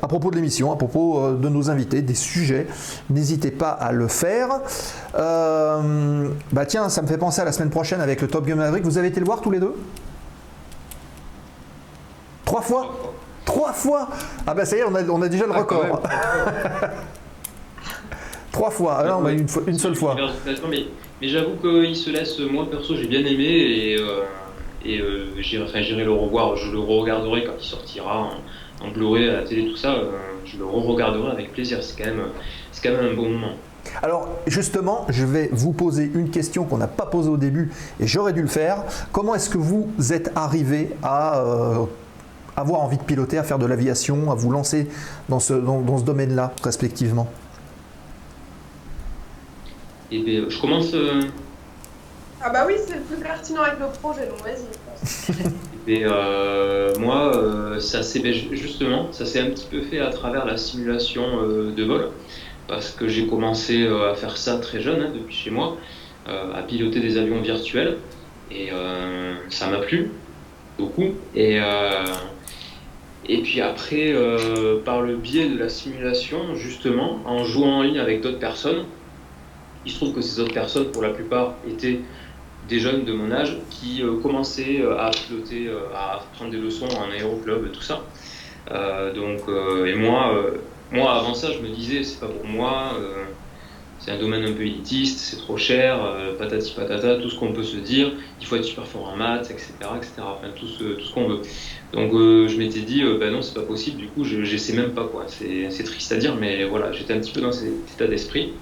à 0.00 0.08
propos 0.08 0.30
de 0.30 0.36
l'émission, 0.36 0.72
à 0.72 0.76
propos 0.76 1.18
euh, 1.20 1.34
de 1.36 1.48
nos 1.50 1.68
invités, 1.70 2.00
des 2.00 2.14
sujets. 2.14 2.66
N'hésitez 3.10 3.50
pas 3.50 3.68
à 3.72 3.92
le 3.92 4.08
faire. 4.08 4.48
Euh, 5.14 6.28
bah 6.50 6.64
tiens, 6.64 6.88
ça 6.88 7.02
me 7.02 7.06
fait 7.06 7.18
penser 7.18 7.42
à 7.42 7.44
la 7.44 7.52
semaine 7.52 7.68
prochaine 7.68 8.00
avec 8.00 8.22
le 8.22 8.26
Top 8.28 8.46
Gun 8.46 8.54
Maverick. 8.56 8.84
Vous 8.84 8.96
avez 8.96 9.08
été 9.08 9.20
le 9.20 9.26
voir 9.26 9.42
tous 9.42 9.50
les 9.50 9.60
deux? 9.60 9.74
Trois 12.46 12.62
fois? 12.62 13.14
Trois 13.44 13.72
fois 13.74 14.08
Ah 14.46 14.54
bah 14.54 14.64
ça 14.64 14.76
y 14.76 14.78
est, 14.80 14.84
on 14.84 14.94
a, 14.94 15.02
on 15.10 15.20
a 15.20 15.28
déjà 15.28 15.44
le 15.46 15.52
Ah, 15.54 15.58
record. 15.58 16.02
Trois 18.50 18.70
fois. 18.70 18.96
Ah 19.00 19.04
non, 19.08 19.20
bah, 19.20 19.32
une, 19.32 19.46
fois- 19.48 19.62
une 19.66 19.78
seule 19.78 19.94
fois. 19.94 20.16
Mais, 20.70 20.86
mais 21.20 21.28
j'avoue 21.28 21.56
qu'il 21.60 21.94
se 21.96 22.08
laisse, 22.08 22.38
moi 22.40 22.66
perso, 22.70 22.96
j'ai 22.96 23.06
bien 23.08 23.20
aimé 23.20 23.44
et, 23.44 23.96
euh, 23.98 24.22
et 24.84 25.00
euh, 25.00 25.40
j'irai 25.40 25.64
enfin, 25.64 25.80
le 25.80 26.12
revoir. 26.12 26.56
Je 26.56 26.70
le 26.70 26.78
re-regarderai 26.78 27.44
quand 27.44 27.52
il 27.58 27.64
sortira 27.64 28.18
en, 28.18 28.86
en 28.86 28.90
Blu-ray 28.90 29.28
à 29.28 29.32
la 29.40 29.42
télé, 29.42 29.68
tout 29.70 29.76
ça. 29.76 29.94
euh, 29.94 30.10
je 30.44 30.58
le 30.58 30.64
re-regarderai 30.64 31.30
avec 31.30 31.52
plaisir. 31.52 31.82
C'est 31.82 31.96
quand, 31.96 32.10
même, 32.10 32.26
c'est 32.72 32.82
quand 32.82 32.96
même 32.96 33.12
un 33.12 33.14
bon 33.14 33.28
moment. 33.30 33.52
Alors 34.02 34.28
justement, 34.46 35.06
je 35.08 35.24
vais 35.24 35.48
vous 35.52 35.72
poser 35.72 36.10
une 36.14 36.30
question 36.30 36.64
qu'on 36.64 36.78
n'a 36.78 36.86
pas 36.86 37.06
posée 37.06 37.30
au 37.30 37.36
début 37.36 37.70
et 38.00 38.06
j'aurais 38.06 38.32
dû 38.32 38.42
le 38.42 38.48
faire. 38.48 38.84
Comment 39.10 39.34
est-ce 39.34 39.50
que 39.50 39.58
vous 39.58 39.88
êtes 40.12 40.30
arrivé 40.36 40.90
à 41.02 41.40
euh, 41.40 41.84
avoir 42.56 42.80
envie 42.80 42.98
de 42.98 43.02
piloter, 43.02 43.38
à 43.38 43.42
faire 43.42 43.58
de 43.58 43.66
l'aviation, 43.66 44.30
à 44.30 44.34
vous 44.34 44.50
lancer 44.50 44.88
dans 45.28 45.40
ce, 45.40 45.54
dans, 45.54 45.80
dans 45.80 45.98
ce 45.98 46.04
domaine-là, 46.04 46.52
respectivement? 46.62 47.28
Et 50.10 50.22
ben, 50.22 50.48
je 50.48 50.60
commence. 50.60 50.94
Ah 52.44 52.50
bah 52.50 52.64
oui, 52.66 52.74
c'est 52.84 52.96
le 52.96 53.02
plus 53.02 53.16
pertinent 53.16 53.62
avec 53.62 53.78
le 53.78 53.86
projet, 54.00 54.26
donc 54.26 54.42
vas-y. 54.42 55.92
Et 55.92 56.02
euh, 56.04 56.92
moi, 56.98 57.36
euh, 57.36 57.78
ça 57.80 58.02
s'est 58.02 58.32
ju- 58.32 58.48
justement, 58.56 59.12
ça 59.12 59.26
s'est 59.26 59.40
un 59.40 59.50
petit 59.50 59.66
peu 59.70 59.80
fait 59.82 60.00
à 60.00 60.10
travers 60.10 60.44
la 60.44 60.56
simulation 60.56 61.22
euh, 61.42 61.70
de 61.72 61.84
vol, 61.84 62.08
parce 62.68 62.90
que 62.90 63.08
j'ai 63.08 63.26
commencé 63.26 63.86
à 63.86 64.14
faire 64.14 64.36
ça 64.36 64.58
très 64.58 64.80
jeune, 64.80 65.02
hein, 65.02 65.12
depuis 65.14 65.34
chez 65.34 65.50
moi, 65.50 65.76
à 66.26 66.62
piloter 66.62 67.00
des 67.00 67.18
avions 67.18 67.40
virtuels, 67.40 67.96
et 68.50 68.70
ça 69.50 69.66
m'a 69.68 69.78
plu 69.78 70.10
beaucoup. 70.78 71.10
Et 71.34 71.58
et 73.28 73.40
puis 73.42 73.60
après, 73.60 74.14
par 74.84 75.00
le 75.02 75.16
biais 75.16 75.48
de 75.48 75.58
la 75.58 75.68
simulation, 75.68 76.54
justement, 76.54 77.20
en 77.24 77.44
jouant 77.44 77.78
en 77.78 77.82
ligne 77.82 77.98
avec 77.98 78.20
d'autres 78.20 78.38
personnes, 78.38 78.84
il 79.84 79.90
se 79.90 79.96
trouve 79.96 80.14
que 80.14 80.20
ces 80.20 80.38
autres 80.40 80.54
personnes, 80.54 80.92
pour 80.92 81.02
la 81.02 81.10
plupart, 81.10 81.54
étaient 81.68 82.00
des 82.68 82.78
jeunes 82.78 83.04
de 83.04 83.12
mon 83.12 83.30
âge 83.32 83.58
qui 83.70 84.02
euh, 84.02 84.20
commençaient 84.20 84.80
euh, 84.80 84.98
à 84.98 85.10
piloter, 85.10 85.68
euh, 85.68 85.80
à 85.94 86.24
prendre 86.34 86.50
des 86.50 86.58
leçons 86.58 86.86
en 86.86 87.10
aéroclub 87.10 87.70
tout 87.72 87.82
ça. 87.82 88.02
Donc, 89.14 89.40
et 89.86 89.94
moi, 89.94 90.34
moi, 90.92 91.14
avant 91.14 91.34
ça, 91.34 91.50
je 91.50 91.58
me 91.58 91.68
disais, 91.68 92.04
c'est 92.04 92.20
pas 92.20 92.28
pour 92.28 92.46
moi, 92.46 92.92
c'est 93.98 94.12
un 94.12 94.18
domaine 94.18 94.44
un 94.44 94.52
peu 94.52 94.62
élitiste, 94.62 95.18
c'est 95.18 95.36
trop 95.36 95.56
cher, 95.58 95.98
patati 96.38 96.72
patata, 96.72 97.16
tout 97.16 97.28
ce 97.28 97.38
qu'on 97.38 97.52
peut 97.52 97.64
se 97.64 97.76
dire, 97.76 98.12
il 98.40 98.46
faut 98.46 98.56
être 98.56 98.64
super 98.64 98.86
fort 98.86 99.08
en 99.08 99.16
maths, 99.16 99.50
etc., 99.50 99.72
etc., 99.96 100.12
enfin, 100.20 100.48
tout 100.58 100.68
ce, 100.68 100.84
tout 100.84 101.04
ce 101.04 101.12
qu'on 101.12 101.28
veut. 101.28 101.40
Donc, 101.92 102.12
je 102.12 102.56
m'étais 102.56 102.80
dit, 102.80 103.02
euh, 103.02 103.18
ben 103.18 103.32
non, 103.32 103.42
c'est 103.42 103.54
pas 103.54 103.66
possible, 103.66 103.98
du 103.98 104.06
coup, 104.06 104.24
je 104.24 104.44
j'essaie 104.44 104.72
même 104.74 104.92
pas, 104.92 105.04
quoi. 105.04 105.26
C'est 105.26 105.84
triste 105.84 106.12
à 106.12 106.16
dire, 106.16 106.36
mais 106.36 106.64
voilà, 106.64 106.92
j'étais 106.92 107.12
un 107.12 107.18
petit 107.18 107.32
peu 107.32 107.40
dans 107.40 107.52
cet 107.52 107.68
état 107.94 108.06
d'esprit. 108.06 108.52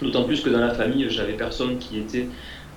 D'autant 0.00 0.24
plus 0.24 0.40
que 0.40 0.50
dans 0.50 0.60
la 0.60 0.72
famille, 0.72 1.06
j'avais 1.10 1.32
personne 1.32 1.78
qui 1.78 1.98
était 1.98 2.26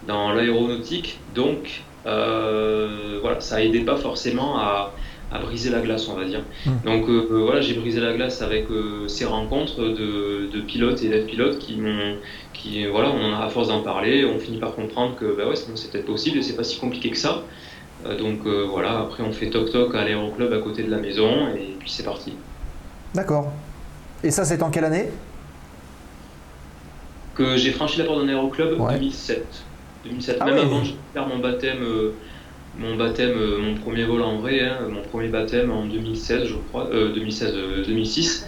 dans 0.07 0.33
l'aéronautique, 0.33 1.19
donc 1.35 1.83
euh, 2.05 3.19
voilà, 3.21 3.39
ça 3.39 3.63
aidait 3.63 3.81
pas 3.81 3.95
forcément 3.95 4.57
à, 4.59 4.91
à 5.31 5.39
briser 5.39 5.69
la 5.69 5.79
glace, 5.79 6.07
on 6.09 6.15
va 6.15 6.25
dire. 6.25 6.41
Mm. 6.65 6.71
Donc 6.85 7.09
euh, 7.09 7.27
euh, 7.31 7.43
voilà, 7.45 7.61
j'ai 7.61 7.73
brisé 7.73 7.99
la 8.01 8.13
glace 8.13 8.41
avec 8.41 8.69
euh, 8.69 9.07
ces 9.07 9.25
rencontres 9.25 9.79
de, 9.81 10.49
de 10.51 10.61
pilotes 10.61 11.01
et 11.01 11.07
d'élèves 11.09 11.25
pilotes 11.25 11.59
qui 11.59 11.77
m'ont, 11.77 12.17
qui 12.53 12.85
voilà, 12.87 13.09
on 13.09 13.23
en 13.23 13.33
a 13.33 13.45
à 13.45 13.49
force 13.49 13.69
d'en 13.69 13.81
parler, 13.81 14.25
on 14.25 14.39
finit 14.39 14.57
par 14.59 14.75
comprendre 14.75 15.15
que 15.15 15.35
bah 15.37 15.47
ouais, 15.47 15.55
c'est 15.55 15.91
peut-être 15.91 16.05
possible 16.05 16.37
et 16.37 16.41
c'est 16.43 16.55
pas 16.55 16.63
si 16.63 16.77
compliqué 16.79 17.09
que 17.09 17.17
ça. 17.17 17.43
Donc 18.19 18.39
voilà, 18.45 18.99
après 18.99 19.23
on 19.23 19.31
fait 19.31 19.49
toc 19.49 19.71
toc 19.71 19.95
à 19.95 20.03
l'aéroclub 20.03 20.51
à 20.51 20.57
côté 20.57 20.83
de 20.83 20.91
la 20.91 20.97
maison 20.97 21.47
et 21.55 21.77
puis 21.79 21.89
c'est 21.89 22.03
parti. 22.03 22.33
D'accord. 23.15 23.49
Et 24.25 24.31
ça, 24.31 24.43
c'est 24.43 24.61
en 24.61 24.69
quelle 24.69 24.83
année? 24.85 25.07
Que 27.35 27.55
j'ai 27.57 27.71
franchi 27.71 27.97
la 27.99 28.05
porte 28.05 28.19
d'un 28.21 28.27
aéroclub 28.29 28.79
Ouais. 28.79 28.93
2007. 28.93 29.45
2007. 30.03 30.37
Ah 30.39 30.45
Même 30.45 30.57
avant 30.57 30.81
de 30.81 30.87
faire 31.13 31.27
mon 31.27 31.39
baptême, 31.39 31.77
euh, 31.81 32.11
mon 32.77 32.95
baptême, 32.95 33.31
euh, 33.37 33.59
mon 33.61 33.75
premier 33.75 34.03
vol 34.05 34.21
en 34.21 34.37
vrai, 34.39 34.61
hein, 34.61 34.77
mon 34.89 35.01
premier 35.01 35.27
baptême 35.29 35.71
en 35.71 35.85
2016, 35.85 36.45
je 36.47 36.55
crois, 36.69 36.87
euh, 36.91 37.13
2016, 37.13 37.53
euh, 37.55 37.83
2006. 37.85 38.45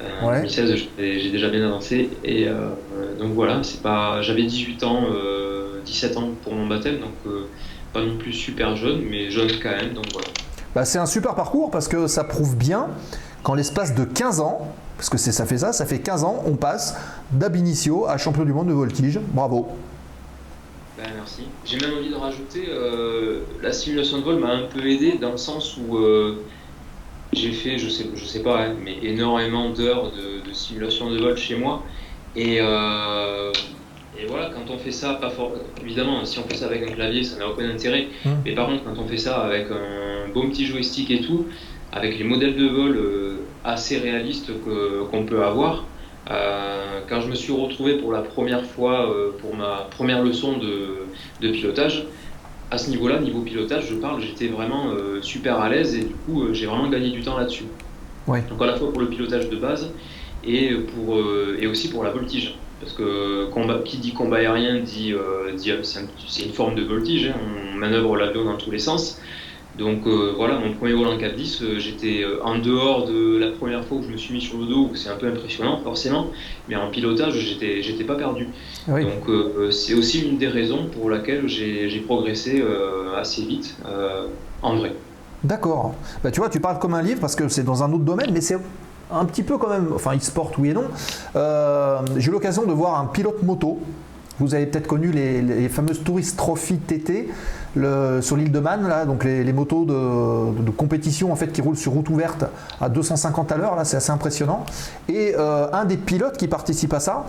Euh, 0.00 0.04
En 0.22 0.28
Ouais. 0.28 0.36
2016, 0.42 0.74
j'ai 0.98 1.30
déjà 1.30 1.48
bien 1.48 1.66
avancé. 1.66 2.10
Et 2.24 2.46
euh, 2.48 2.68
donc 3.18 3.32
voilà, 3.32 3.62
c'est 3.62 3.82
pas. 3.82 4.22
J'avais 4.22 4.44
18 4.44 4.84
ans, 4.84 5.04
euh, 5.12 5.80
17 5.84 6.16
ans 6.16 6.30
pour 6.44 6.54
mon 6.54 6.66
baptême, 6.68 6.98
donc 6.98 7.14
euh, 7.26 7.46
pas 7.92 8.02
non 8.02 8.16
plus 8.16 8.32
super 8.32 8.76
jeune, 8.76 9.00
mais 9.10 9.30
jeune 9.30 9.48
quand 9.62 9.70
même. 9.70 9.94
Donc 9.94 10.04
voilà. 10.12 10.28
Bah, 10.74 10.84
c'est 10.84 10.98
un 10.98 11.06
super 11.06 11.34
parcours 11.34 11.70
parce 11.72 11.88
que 11.88 12.06
ça 12.06 12.22
prouve 12.22 12.56
bien 12.56 12.88
qu'en 13.42 13.54
l'espace 13.54 13.94
de 13.94 14.04
15 14.04 14.38
ans, 14.40 14.72
parce 14.96 15.08
que 15.08 15.16
c'est- 15.18 15.32
ça 15.32 15.46
fait 15.46 15.58
ça, 15.58 15.72
ça 15.72 15.84
fait 15.86 15.98
15 15.98 16.22
ans, 16.22 16.42
on 16.46 16.54
passe 16.54 16.96
d'ab 17.32 17.56
initio 17.56 18.06
à 18.06 18.18
champion 18.18 18.44
du 18.44 18.52
monde 18.52 18.68
de 18.68 18.74
voltige. 18.74 19.18
Bravo. 19.32 19.66
Ben, 20.98 21.12
merci. 21.14 21.42
J'ai 21.62 21.78
même 21.78 21.96
envie 21.96 22.10
de 22.10 22.16
rajouter, 22.16 22.66
euh, 22.68 23.44
la 23.62 23.72
simulation 23.72 24.18
de 24.18 24.24
vol 24.24 24.40
m'a 24.40 24.50
un 24.50 24.64
peu 24.66 24.84
aidé 24.84 25.12
dans 25.18 25.30
le 25.30 25.36
sens 25.36 25.76
où 25.76 25.96
euh, 25.96 26.44
j'ai 27.32 27.52
fait, 27.52 27.78
je 27.78 27.88
sais, 27.88 28.10
je 28.12 28.24
sais 28.24 28.42
pas, 28.42 28.64
hein, 28.64 28.76
mais 28.82 28.98
énormément 29.02 29.70
d'heures 29.70 30.10
de, 30.10 30.40
de 30.40 30.52
simulation 30.52 31.08
de 31.12 31.18
vol 31.18 31.36
chez 31.36 31.54
moi. 31.54 31.84
Et, 32.34 32.58
euh, 32.60 33.52
et 34.18 34.26
voilà, 34.26 34.50
quand 34.50 34.72
on 34.74 34.78
fait 34.78 34.90
ça, 34.90 35.14
pas 35.14 35.30
for- 35.30 35.54
évidemment, 35.80 36.24
si 36.24 36.40
on 36.40 36.42
fait 36.42 36.56
ça 36.56 36.66
avec 36.66 36.82
un 36.82 36.92
clavier, 36.92 37.22
ça 37.22 37.38
n'a 37.38 37.48
aucun 37.48 37.70
intérêt. 37.70 38.08
Mm. 38.24 38.30
Mais 38.44 38.54
par 38.56 38.66
contre, 38.66 38.82
quand 38.82 38.98
on 38.98 39.06
fait 39.06 39.18
ça 39.18 39.38
avec 39.42 39.68
un 39.70 40.32
bon 40.34 40.50
petit 40.50 40.66
joystick 40.66 41.12
et 41.12 41.20
tout, 41.20 41.46
avec 41.92 42.18
les 42.18 42.24
modèles 42.24 42.56
de 42.56 42.66
vol 42.66 43.48
assez 43.62 43.98
réalistes 43.98 44.50
qu'on 44.64 45.24
peut 45.26 45.44
avoir, 45.44 45.92
euh, 46.30 47.00
quand 47.08 47.20
je 47.20 47.28
me 47.28 47.34
suis 47.34 47.52
retrouvé 47.52 47.98
pour 47.98 48.12
la 48.12 48.20
première 48.20 48.64
fois 48.64 49.10
euh, 49.10 49.30
pour 49.40 49.54
ma 49.54 49.88
première 49.90 50.22
leçon 50.22 50.58
de, 50.58 51.06
de 51.40 51.50
pilotage, 51.50 52.06
à 52.70 52.76
ce 52.76 52.90
niveau-là, 52.90 53.18
niveau 53.18 53.40
pilotage, 53.40 53.86
je 53.88 53.94
parle, 53.94 54.20
j'étais 54.20 54.48
vraiment 54.48 54.90
euh, 54.90 55.22
super 55.22 55.58
à 55.58 55.68
l'aise 55.70 55.94
et 55.94 56.04
du 56.04 56.14
coup, 56.26 56.52
j'ai 56.52 56.66
vraiment 56.66 56.88
gagné 56.88 57.10
du 57.10 57.22
temps 57.22 57.38
là-dessus. 57.38 57.64
Ouais. 58.26 58.42
Donc 58.48 58.60
à 58.60 58.66
la 58.66 58.76
fois 58.76 58.92
pour 58.92 59.00
le 59.00 59.08
pilotage 59.08 59.48
de 59.48 59.56
base 59.56 59.90
et, 60.44 60.74
pour, 60.74 61.18
et 61.58 61.66
aussi 61.66 61.88
pour 61.90 62.04
la 62.04 62.10
voltige. 62.10 62.56
Parce 62.80 62.92
que 62.92 63.46
combat, 63.46 63.80
qui 63.84 63.96
dit 63.96 64.12
combat 64.12 64.36
aérien 64.36 64.80
dit, 64.80 65.14
c'est 65.56 66.44
une 66.44 66.52
forme 66.52 66.74
de 66.74 66.82
voltige, 66.82 67.28
hein, 67.28 67.40
on 67.74 67.78
manœuvre 67.78 68.16
l'avion 68.16 68.44
dans 68.44 68.56
tous 68.56 68.70
les 68.70 68.78
sens. 68.78 69.20
Donc 69.78 70.06
euh, 70.06 70.34
voilà, 70.36 70.58
mon 70.58 70.74
premier 70.74 70.92
vol 70.92 71.06
en 71.06 71.16
410, 71.16 71.62
euh, 71.62 71.78
j'étais 71.78 72.22
euh, 72.24 72.44
en 72.44 72.58
dehors 72.58 73.06
de 73.06 73.38
la 73.38 73.52
première 73.52 73.84
fois 73.84 73.98
où 73.98 74.02
je 74.02 74.08
me 74.08 74.16
suis 74.16 74.34
mis 74.34 74.40
sur 74.40 74.58
le 74.58 74.66
dos, 74.66 74.88
où 74.90 74.96
c'est 74.96 75.08
un 75.08 75.14
peu 75.14 75.28
impressionnant 75.28 75.78
forcément, 75.84 76.26
mais 76.68 76.74
en 76.74 76.90
pilotage, 76.90 77.38
j'étais 77.38 77.80
j'étais 77.80 78.02
pas 78.02 78.16
perdu. 78.16 78.48
Oui. 78.88 79.04
Donc 79.04 79.72
c'est 79.72 79.94
aussi 79.94 80.28
une 80.28 80.36
des 80.36 80.48
raisons 80.48 80.86
pour 80.86 81.08
laquelle 81.08 81.46
j'ai 81.46 81.88
j'ai 81.88 82.00
progressé 82.00 82.62
assez 83.16 83.42
vite 83.42 83.76
en 84.62 84.76
vrai. 84.76 84.92
D'accord. 85.44 85.94
Bah, 86.24 86.32
tu 86.32 86.40
vois, 86.40 86.48
tu 86.48 86.58
parles 86.58 86.80
comme 86.80 86.94
un 86.94 87.02
livre 87.02 87.20
parce 87.20 87.36
que 87.36 87.46
c'est 87.48 87.62
dans 87.62 87.84
un 87.84 87.92
autre 87.92 88.04
domaine, 88.04 88.30
mais 88.32 88.40
c'est 88.40 88.58
un 89.12 89.24
petit 89.24 89.44
peu 89.44 89.58
quand 89.58 89.68
même, 89.68 89.92
enfin 89.94 90.16
e-sport 90.16 90.50
oui 90.58 90.70
et 90.70 90.74
non. 90.74 90.84
J'ai 92.16 92.28
eu 92.28 92.32
l'occasion 92.32 92.66
de 92.66 92.72
voir 92.72 92.98
un 92.98 93.06
pilote 93.06 93.42
moto. 93.44 93.78
Vous 94.40 94.54
avez 94.54 94.66
peut-être 94.66 94.86
connu 94.86 95.10
les, 95.10 95.68
fameuses 95.68 96.02
Tourist 96.04 96.36
Trophy 96.36 96.78
TT 96.78 97.28
le- 97.76 98.20
sur 98.22 98.36
l'île 98.36 98.52
de 98.52 98.60
Man, 98.60 98.88
donc 99.06 99.24
les, 99.24 99.52
motos 99.52 99.84
de, 99.84 100.70
compétition 100.70 101.32
en 101.32 101.36
fait 101.36 101.48
qui 101.48 101.60
roulent 101.60 101.76
sur 101.76 101.92
route 101.92 102.08
ouverte 102.08 102.44
à 102.80 102.88
250 102.88 103.50
à 103.52 103.56
l'heure, 103.56 103.74
là 103.76 103.84
c'est 103.84 103.96
assez 103.96 104.12
impressionnant. 104.12 104.64
Et 105.08 105.34
euh, 105.36 105.66
un 105.72 105.84
des 105.84 105.96
pilotes 105.96 106.36
qui 106.36 106.46
participe 106.46 106.94
à 106.94 107.00
ça 107.00 107.24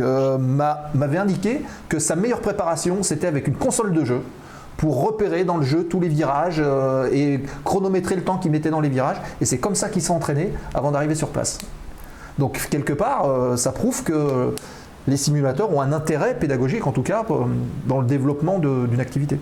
euh, 0.00 0.38
m'a- 0.38 0.90
m'avait 0.94 1.18
indiqué 1.18 1.60
que 1.88 1.98
sa 1.98 2.14
meilleure 2.14 2.40
préparation 2.40 3.02
c'était 3.02 3.26
avec 3.26 3.48
une 3.48 3.56
console 3.56 3.92
de 3.92 4.04
jeu 4.04 4.20
pour 4.76 5.04
repérer 5.04 5.44
dans 5.44 5.56
le 5.56 5.64
jeu 5.64 5.84
tous 5.84 6.00
les 6.00 6.08
virages 6.08 6.60
euh, 6.64 7.08
et 7.12 7.40
chronométrer 7.64 8.14
le 8.16 8.22
temps 8.22 8.38
qu'il 8.38 8.50
mettait 8.52 8.70
dans 8.70 8.80
les 8.80 8.88
virages. 8.88 9.16
Et 9.40 9.44
c'est 9.44 9.58
comme 9.58 9.74
ça 9.74 9.88
qu'il 9.88 10.02
s'est 10.02 10.10
entraîné 10.12 10.52
avant 10.72 10.92
d'arriver 10.92 11.14
sur 11.16 11.28
place. 11.28 11.58
Donc 12.38 12.60
quelque 12.70 12.92
part, 12.92 13.28
ça 13.56 13.70
prouve 13.70 14.02
que 14.02 14.52
les 15.06 15.16
simulateurs 15.16 15.72
ont 15.74 15.80
un 15.80 15.92
intérêt 15.92 16.38
pédagogique, 16.38 16.86
en 16.86 16.92
tout 16.92 17.02
cas, 17.02 17.24
dans 17.86 18.00
le 18.00 18.06
développement 18.06 18.58
d'une 18.58 19.00
activité. 19.00 19.38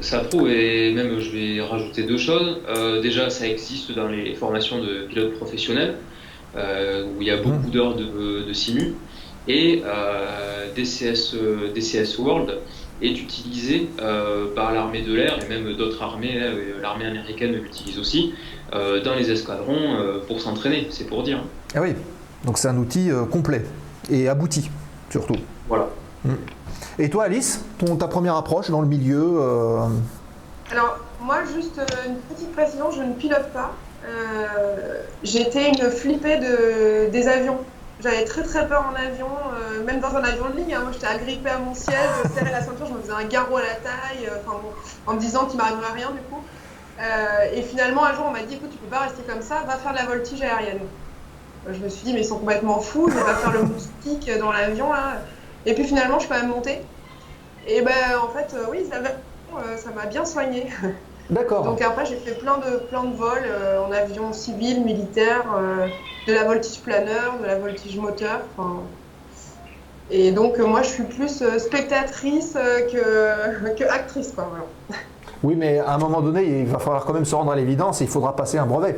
Ça 0.00 0.20
prouve, 0.20 0.50
et 0.50 0.92
même 0.92 1.18
je 1.18 1.30
vais 1.30 1.60
rajouter 1.60 2.02
deux 2.02 2.18
choses. 2.18 2.58
Euh, 2.68 3.00
déjà, 3.00 3.30
ça 3.30 3.46
existe 3.46 3.92
dans 3.92 4.08
les 4.08 4.34
formations 4.34 4.82
de 4.82 5.06
pilotes 5.08 5.34
professionnels, 5.34 5.96
euh, 6.56 7.04
où 7.04 7.22
il 7.22 7.28
y 7.28 7.30
a 7.30 7.36
beaucoup 7.36 7.70
d'heures 7.70 7.94
de, 7.94 8.42
de 8.46 8.52
simu. 8.52 8.94
Et 9.46 9.82
euh, 9.84 10.72
DCS, 10.74 11.36
DCS 11.74 12.18
World 12.18 12.58
est 13.02 13.20
utilisé 13.20 13.88
par 14.54 14.72
l'armée 14.72 15.02
de 15.02 15.12
l'air 15.12 15.38
et 15.44 15.48
même 15.48 15.74
d'autres 15.76 16.00
armées, 16.02 16.40
l'armée 16.80 17.04
américaine 17.04 17.52
l'utilise 17.52 17.98
aussi, 17.98 18.32
dans 18.72 19.14
les 19.14 19.30
escadrons 19.30 19.96
pour 20.26 20.40
s'entraîner, 20.40 20.86
c'est 20.90 21.06
pour 21.06 21.22
dire. 21.22 21.42
Ah 21.74 21.80
oui, 21.82 21.90
donc 22.46 22.56
c'est 22.56 22.68
un 22.68 22.78
outil 22.78 23.10
complet 23.30 23.62
et 24.10 24.28
abouti, 24.28 24.70
surtout. 25.10 25.36
Voilà. 25.68 25.86
Et 26.98 27.10
toi, 27.10 27.24
Alice, 27.24 27.60
ton, 27.78 27.96
ta 27.96 28.08
première 28.08 28.36
approche 28.36 28.70
dans 28.70 28.80
le 28.80 28.86
milieu 28.86 29.36
euh, 29.40 29.86
Alors, 30.70 30.98
moi, 31.20 31.38
juste 31.54 31.78
euh, 31.78 31.84
une 32.08 32.16
petite 32.16 32.52
précision, 32.52 32.90
je 32.90 33.02
ne 33.02 33.12
pilote 33.14 33.50
pas. 33.52 33.72
Euh, 34.06 35.02
J'étais 35.22 35.68
une 35.70 35.90
flippée 35.90 36.38
de, 36.38 37.10
des 37.10 37.28
avions. 37.28 37.58
J'avais 38.00 38.24
très 38.24 38.42
très 38.42 38.66
peur 38.68 38.84
en 38.90 38.94
avion, 38.94 39.28
euh, 39.28 39.84
même 39.84 40.00
dans 40.00 40.14
un 40.16 40.22
avion 40.24 40.48
de 40.50 40.56
ligne. 40.56 40.74
hein. 40.74 40.80
moi, 40.82 40.90
j'étais 40.92 41.06
agrippée 41.06 41.50
à 41.50 41.58
mon 41.58 41.74
siège, 41.74 41.96
je 42.24 42.38
serrais 42.38 42.50
la 42.50 42.60
ceinture, 42.60 42.86
je 42.86 42.92
me 42.92 43.00
faisais 43.00 43.12
un 43.12 43.24
garrot 43.24 43.56
à 43.56 43.62
la 43.62 43.74
taille, 43.74 44.26
euh, 44.26 44.36
enfin 44.46 44.58
bon, 44.62 44.70
en 45.06 45.14
me 45.14 45.20
disant 45.20 45.46
qu'il 45.46 45.58
m'arriverait 45.58 45.92
rien 45.94 46.10
du 46.10 46.18
coup. 46.30 46.42
Euh, 47.00 47.54
et 47.54 47.62
finalement, 47.62 48.04
un 48.04 48.14
jour, 48.14 48.24
on 48.28 48.32
m'a 48.32 48.42
dit 48.42 48.54
écoute, 48.54 48.70
tu 48.72 48.78
peux 48.78 48.88
pas 48.90 49.00
rester 49.00 49.22
comme 49.22 49.42
ça, 49.42 49.62
va 49.66 49.74
faire 49.76 49.92
de 49.92 49.96
la 49.98 50.04
voltige 50.06 50.42
aérienne. 50.42 50.80
Je 51.72 51.78
me 51.78 51.88
suis 51.88 52.04
dit, 52.04 52.12
mais 52.12 52.20
ils 52.20 52.26
sont 52.26 52.38
complètement 52.38 52.78
fous, 52.78 53.08
je 53.08 53.14
vais 53.14 53.24
pas 53.24 53.34
faire 53.34 53.52
le 53.52 53.62
moustique 53.62 54.30
dans 54.38 54.52
l'avion 54.52 54.92
là. 54.92 55.20
Et 55.66 55.74
puis 55.74 55.84
finalement, 55.84 56.18
je 56.18 56.26
suis 56.26 56.28
quand 56.28 56.40
même 56.40 56.50
montée. 56.50 56.80
Et 57.66 57.80
ben, 57.80 57.92
en 58.22 58.28
fait, 58.28 58.54
euh, 58.54 58.66
oui, 58.70 58.86
ça 58.90 59.00
m'a 59.00 59.08
euh, 59.56 59.76
ça 59.76 59.90
m'a 59.90 60.06
bien 60.06 60.24
soigné. 60.24 60.66
D'accord. 61.30 61.64
Donc 61.64 61.80
après, 61.80 62.04
j'ai 62.06 62.16
fait 62.16 62.32
plein 62.32 62.58
de, 62.58 62.78
plein 62.88 63.04
de 63.04 63.14
vols 63.14 63.44
euh, 63.46 63.84
en 63.84 63.92
avion 63.92 64.32
civil, 64.32 64.84
militaire, 64.84 65.44
euh, 65.56 65.86
de 66.26 66.32
la 66.32 66.44
voltige 66.44 66.80
planeur, 66.80 67.38
de 67.40 67.46
la 67.46 67.58
voltige 67.58 67.96
moteur. 67.96 68.40
Et 70.10 70.32
donc, 70.32 70.58
moi, 70.58 70.82
je 70.82 70.88
suis 70.88 71.02
plus 71.04 71.42
spectatrice 71.58 72.54
que, 72.92 73.74
que 73.78 73.84
actrice. 73.84 74.32
Quoi, 74.32 74.48
voilà. 74.50 75.00
Oui, 75.42 75.54
mais 75.56 75.78
à 75.78 75.94
un 75.94 75.98
moment 75.98 76.20
donné, 76.20 76.60
il 76.60 76.66
va 76.66 76.78
falloir 76.78 77.04
quand 77.04 77.14
même 77.14 77.24
se 77.24 77.34
rendre 77.34 77.52
à 77.52 77.56
l'évidence 77.56 78.00
et 78.00 78.04
il 78.04 78.10
faudra 78.10 78.36
passer 78.36 78.58
un 78.58 78.66
brevet. 78.66 78.96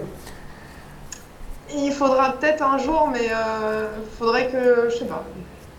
Il 1.75 1.93
faudra 1.93 2.33
peut-être 2.33 2.63
un 2.63 2.79
jour, 2.79 3.09
mais 3.13 3.29
euh, 3.31 3.89
faudrait 4.19 4.49
que. 4.49 4.89
Je 4.91 4.99
sais 4.99 5.05
pas. 5.05 5.25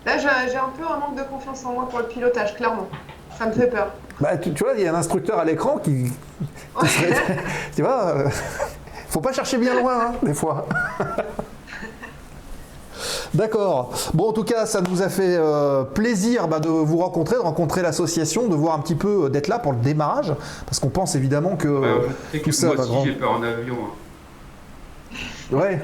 Là, 0.06 0.16
j'ai 0.18 0.56
un 0.56 0.70
peu 0.76 0.84
un 0.84 0.98
manque 0.98 1.16
de 1.16 1.22
confiance 1.22 1.64
en 1.64 1.72
moi 1.72 1.88
pour 1.88 1.98
le 2.00 2.06
pilotage, 2.06 2.54
clairement. 2.56 2.88
Ça 3.38 3.46
me 3.46 3.52
fait 3.52 3.66
peur. 3.68 3.88
Bah, 4.20 4.36
tu, 4.36 4.52
tu 4.52 4.64
vois, 4.64 4.74
il 4.76 4.82
y 4.82 4.86
a 4.88 4.92
un 4.92 4.96
instructeur 4.98 5.38
à 5.38 5.44
l'écran 5.44 5.78
qui, 5.78 6.10
qui 6.80 6.86
serait- 6.88 7.14
tu 7.76 7.82
vois, 7.82 8.06
euh, 8.08 8.28
faut 9.08 9.20
pas 9.20 9.32
chercher 9.32 9.58
bien 9.58 9.74
loin, 9.80 9.94
hein, 10.08 10.12
des 10.22 10.34
fois. 10.34 10.66
D'accord. 13.34 13.92
Bon, 14.14 14.30
en 14.30 14.32
tout 14.32 14.44
cas, 14.44 14.66
ça 14.66 14.80
nous 14.80 15.02
a 15.02 15.08
fait 15.08 15.36
euh, 15.38 15.84
plaisir 15.84 16.48
bah, 16.48 16.58
de 16.60 16.68
vous 16.68 16.96
rencontrer, 16.98 17.36
de 17.36 17.40
rencontrer 17.40 17.82
l'association, 17.82 18.48
de 18.48 18.54
voir 18.56 18.74
un 18.74 18.80
petit 18.80 18.94
peu, 18.96 19.24
euh, 19.24 19.28
d'être 19.28 19.48
là 19.48 19.58
pour 19.58 19.72
le 19.72 19.78
démarrage, 19.78 20.32
parce 20.66 20.80
qu'on 20.80 20.88
pense 20.88 21.14
évidemment 21.14 21.56
que. 21.56 21.68
Euh, 21.68 21.98
tout 22.32 22.38
que 22.40 22.50
ça 22.52 22.66
moi 22.68 22.76
va 22.76 22.82
aussi 22.82 22.92
grand- 22.92 23.04
j'ai 23.04 23.12
peur 23.12 23.32
en 23.32 23.42
avion. 23.42 23.76
hein. 23.76 23.90
Ouais. 25.52 25.80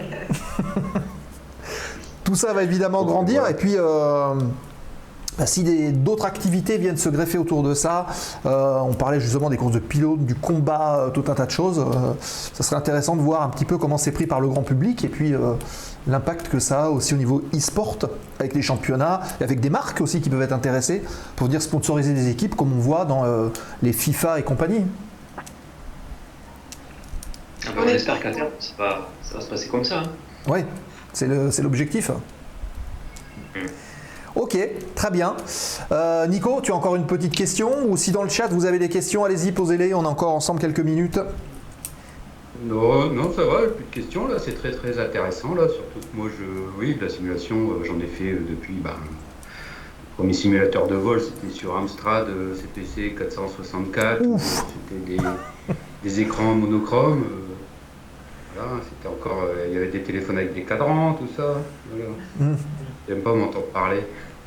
Tout 2.24 2.34
ça 2.34 2.52
va 2.52 2.62
évidemment 2.62 3.04
grandir 3.04 3.46
et 3.48 3.54
puis 3.54 3.74
euh, 3.76 4.34
bah, 5.38 5.46
si 5.46 5.62
des- 5.62 5.92
d'autres 5.92 6.24
activités 6.24 6.78
viennent 6.78 6.96
se 6.96 7.10
greffer 7.10 7.36
autour 7.36 7.62
de 7.62 7.74
ça, 7.74 8.06
euh, 8.46 8.78
on 8.80 8.94
parlait 8.94 9.20
justement 9.20 9.50
des 9.50 9.58
courses 9.58 9.74
de 9.74 9.78
pilote, 9.78 10.24
du 10.24 10.34
combat, 10.34 10.96
euh, 11.00 11.10
tout 11.10 11.24
un 11.28 11.34
tas 11.34 11.44
de 11.44 11.50
choses, 11.50 11.78
euh, 11.80 12.12
ça 12.20 12.62
serait 12.62 12.76
intéressant 12.76 13.14
de 13.16 13.20
voir 13.20 13.42
un 13.42 13.50
petit 13.50 13.66
peu 13.66 13.76
comment 13.76 13.98
c'est 13.98 14.12
pris 14.12 14.26
par 14.26 14.40
le 14.40 14.48
grand 14.48 14.62
public 14.62 15.04
et 15.04 15.08
puis 15.08 15.34
l'impact 16.06 16.48
que 16.48 16.58
ça 16.60 16.84
a 16.84 16.88
aussi 16.88 17.12
au 17.14 17.18
niveau 17.18 17.42
e-sport 17.54 17.96
avec 18.38 18.54
les 18.54 18.62
championnats 18.62 19.20
et 19.40 19.44
avec 19.44 19.60
des 19.60 19.70
marques 19.70 20.00
aussi 20.00 20.20
qui 20.22 20.30
peuvent 20.30 20.42
être 20.42 20.52
intéressées 20.52 21.02
pour 21.36 21.46
venir 21.46 21.60
sponsoriser 21.60 22.14
des 22.14 22.28
équipes 22.30 22.54
comme 22.56 22.72
on 22.72 22.80
voit 22.80 23.04
dans 23.04 23.24
les 23.82 23.92
FIFA 23.92 24.38
et 24.38 24.42
compagnie. 24.42 24.82
Ah 27.66 27.70
bah, 27.74 27.82
on 27.84 27.88
espère 27.88 28.20
qu'à 28.20 28.30
terme, 28.30 28.48
ça 28.58 28.72
va, 28.78 29.08
ça 29.22 29.34
va 29.36 29.40
se 29.40 29.48
passer 29.48 29.68
comme 29.68 29.84
ça. 29.84 30.00
hein. 30.00 30.10
Oui, 30.48 30.60
c'est 31.12 31.26
le- 31.26 31.50
c'est 31.50 31.62
l'objectif. 31.62 32.10
Ok, 34.34 34.58
très 34.96 35.10
bien. 35.10 35.36
Euh, 35.92 36.26
Nico, 36.26 36.60
tu 36.60 36.72
as 36.72 36.74
encore 36.74 36.96
une 36.96 37.06
petite 37.06 37.34
question? 37.34 37.86
Ou 37.88 37.96
si 37.96 38.10
dans 38.10 38.24
le 38.24 38.28
chat 38.28 38.48
vous 38.48 38.66
avez 38.66 38.78
des 38.80 38.88
questions, 38.88 39.24
allez-y, 39.24 39.52
posez-les. 39.52 39.94
On 39.94 40.04
a 40.04 40.08
encore 40.08 40.34
ensemble 40.34 40.60
quelques 40.60 40.80
minutes. 40.80 41.20
Non, 42.64 43.10
non, 43.10 43.32
ça 43.32 43.44
va, 43.44 43.58
plus 43.68 43.84
de 43.84 43.90
questions 43.90 44.26
là, 44.26 44.36
c'est 44.38 44.54
très 44.58 44.72
très 44.72 44.98
intéressant 44.98 45.54
là, 45.54 45.64
surtout 45.68 46.00
que 46.00 46.16
moi 46.16 46.28
je, 46.30 46.44
oui, 46.80 46.94
de 46.94 47.02
la 47.04 47.08
simulation, 47.10 47.56
euh, 47.56 47.84
j'en 47.84 47.98
ai 47.98 48.06
fait 48.06 48.30
euh, 48.32 48.38
depuis, 48.48 48.74
ben, 48.74 48.90
le 48.90 50.16
premier 50.16 50.32
simulateur 50.32 50.86
de 50.86 50.94
vol 50.94 51.20
c'était 51.20 51.52
sur 51.52 51.76
Amstrad 51.76 52.28
CPC 52.54 53.16
464, 53.18 54.22
Ouf. 54.24 54.40
c'était 54.88 55.16
des, 55.16 55.74
des 56.04 56.20
écrans 56.20 56.54
monochromes, 56.54 57.24
euh, 57.24 57.43
Voilà, 58.54 58.80
c'était 58.88 59.08
encore, 59.08 59.42
euh, 59.44 59.66
il 59.68 59.74
y 59.74 59.76
avait 59.76 59.88
des 59.90 60.02
téléphones 60.02 60.38
avec 60.38 60.54
des 60.54 60.62
cadrans, 60.64 61.14
tout 61.14 61.28
ça. 61.36 61.56
Voilà. 61.90 62.10
Mm. 62.38 62.56
J'aime 63.08 63.22
pas 63.22 63.34
m'entendre 63.34 63.66
parler. 63.66 64.00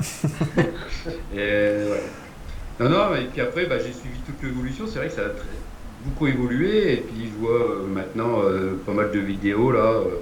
et 1.34 1.84
voilà. 1.86 2.02
Non, 2.80 2.88
non, 2.88 3.14
et 3.16 3.26
puis 3.26 3.40
après, 3.40 3.66
bah, 3.66 3.78
j'ai 3.78 3.92
suivi 3.92 4.18
toute 4.24 4.42
l'évolution. 4.42 4.86
C'est 4.86 4.98
vrai 4.98 5.08
que 5.08 5.14
ça 5.14 5.22
a 5.26 5.30
très- 5.30 5.46
beaucoup 6.04 6.26
évolué. 6.28 6.92
Et 6.94 6.96
puis 6.98 7.28
je 7.32 7.38
vois 7.38 7.60
euh, 7.60 7.86
maintenant 7.86 8.40
euh, 8.44 8.80
pas 8.86 8.92
mal 8.92 9.10
de 9.10 9.18
vidéos 9.18 9.72
là 9.72 9.80
euh, 9.92 10.16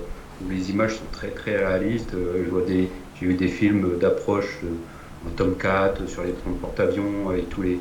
où 0.45 0.51
les 0.51 0.71
images 0.71 0.95
sont 0.97 1.11
très 1.13 1.29
très 1.29 1.57
réalistes. 1.57 2.15
Euh, 2.15 2.45
je 2.47 2.51
vois 2.51 2.63
des, 2.63 2.89
j'ai 3.21 3.27
vu 3.27 3.35
des 3.35 3.49
films 3.49 3.99
d'approche 3.99 4.59
euh, 4.65 5.29
en 5.29 5.31
Tomcat 5.31 5.95
euh, 6.01 6.07
sur 6.07 6.25
les 6.25 6.33
porte-avions 6.61 7.29
avec 7.31 7.49
tous 7.51 7.63
les 7.63 7.79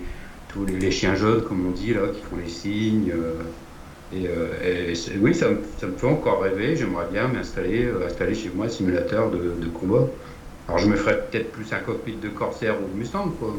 tous 0.50 0.66
les, 0.66 0.78
les 0.78 0.92
chiens 0.92 1.16
jaunes 1.16 1.44
comme 1.44 1.66
on 1.68 1.72
dit 1.72 1.94
là 1.94 2.02
qui 2.14 2.22
font 2.22 2.38
les 2.38 2.50
signes. 2.50 3.12
Et, 4.16 4.28
euh, 4.28 4.94
et 4.94 5.18
oui, 5.20 5.36
ça 5.36 5.50
me, 5.50 5.58
ça 5.78 5.88
me 5.88 5.98
fait 5.98 6.08
encore 6.08 6.42
rêver. 6.42 6.76
J'aimerais 6.76 7.08
bien 7.12 7.28
m'installer 7.28 7.86
euh, 7.86 8.06
installer 8.06 8.34
chez 8.34 8.50
moi 8.56 8.68
un 8.68 8.70
simulateur 8.70 9.30
de, 9.30 9.38
de 9.38 9.68
combat. 9.68 10.08
Alors 10.68 10.80
je 10.80 10.88
me 10.88 10.96
ferais 10.96 11.22
peut-être 11.28 11.52
plus 11.52 11.72
un 11.74 11.80
cockpit 11.80 12.16
de 12.16 12.30
Corsair 12.30 12.76
ou 12.82 12.88
de 12.94 12.98
Mustang, 12.98 13.30
quoi. 13.40 13.54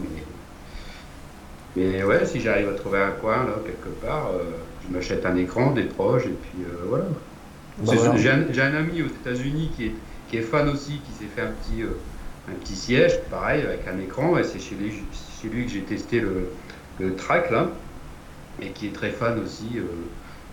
Mais, 1.76 1.82
mais 1.82 2.04
ouais, 2.04 2.24
si 2.24 2.40
j'arrive 2.40 2.70
à 2.70 2.72
trouver 2.72 3.00
un 3.00 3.10
coin 3.10 3.44
là 3.44 3.54
quelque 3.64 3.94
part, 4.04 4.30
euh, 4.32 4.44
je 4.88 4.94
m'achète 4.94 5.26
un 5.26 5.36
écran, 5.36 5.72
des 5.72 5.84
proches 5.84 6.26
et 6.26 6.36
puis 6.40 6.64
voilà. 6.88 7.04
Bah 7.78 7.92
voilà. 7.94 8.16
J'ai 8.16 8.62
un, 8.62 8.74
ami 8.74 9.02
aux 9.02 9.08
États-Unis 9.08 9.70
qui 9.76 9.86
est, 9.86 9.92
qui 10.30 10.38
est 10.38 10.42
fan 10.42 10.68
aussi, 10.70 11.00
qui 11.00 11.12
s'est 11.12 11.28
fait 11.34 11.42
un 11.42 11.50
petit, 11.50 11.82
un 12.48 12.54
petit 12.54 12.74
siège, 12.74 13.20
pareil, 13.30 13.62
avec 13.62 13.86
un 13.86 13.98
écran, 13.98 14.38
et 14.38 14.44
c'est 14.44 14.58
chez 14.58 14.74
lui, 14.76 14.90
chez 15.42 15.48
lui 15.48 15.66
que 15.66 15.72
j'ai 15.72 15.82
testé 15.82 16.20
le, 16.20 16.48
le 16.98 17.14
track 17.14 17.50
là, 17.50 17.68
et 18.62 18.70
qui 18.70 18.86
est 18.86 18.94
très 18.94 19.10
fan 19.10 19.38
aussi 19.38 19.78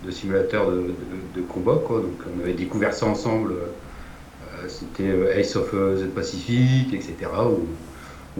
de 0.05 0.11
simulateurs 0.11 0.69
de, 0.71 0.77
de- 0.81 0.91
de 1.35 1.41
combat, 1.41 1.77
quoi. 1.85 1.99
Donc 1.99 2.19
on 2.35 2.41
avait 2.41 2.53
découvert 2.53 2.93
ça 2.93 3.05
ensemble. 3.05 3.53
euh, 3.53 4.67
C'était 4.67 5.09
euh, 5.09 5.37
Ace 5.37 5.55
of 5.55 5.73
euh, 5.73 6.05
the 6.05 6.09
Pacific, 6.13 6.93
etc. 6.93 7.15
Où, 7.45 7.67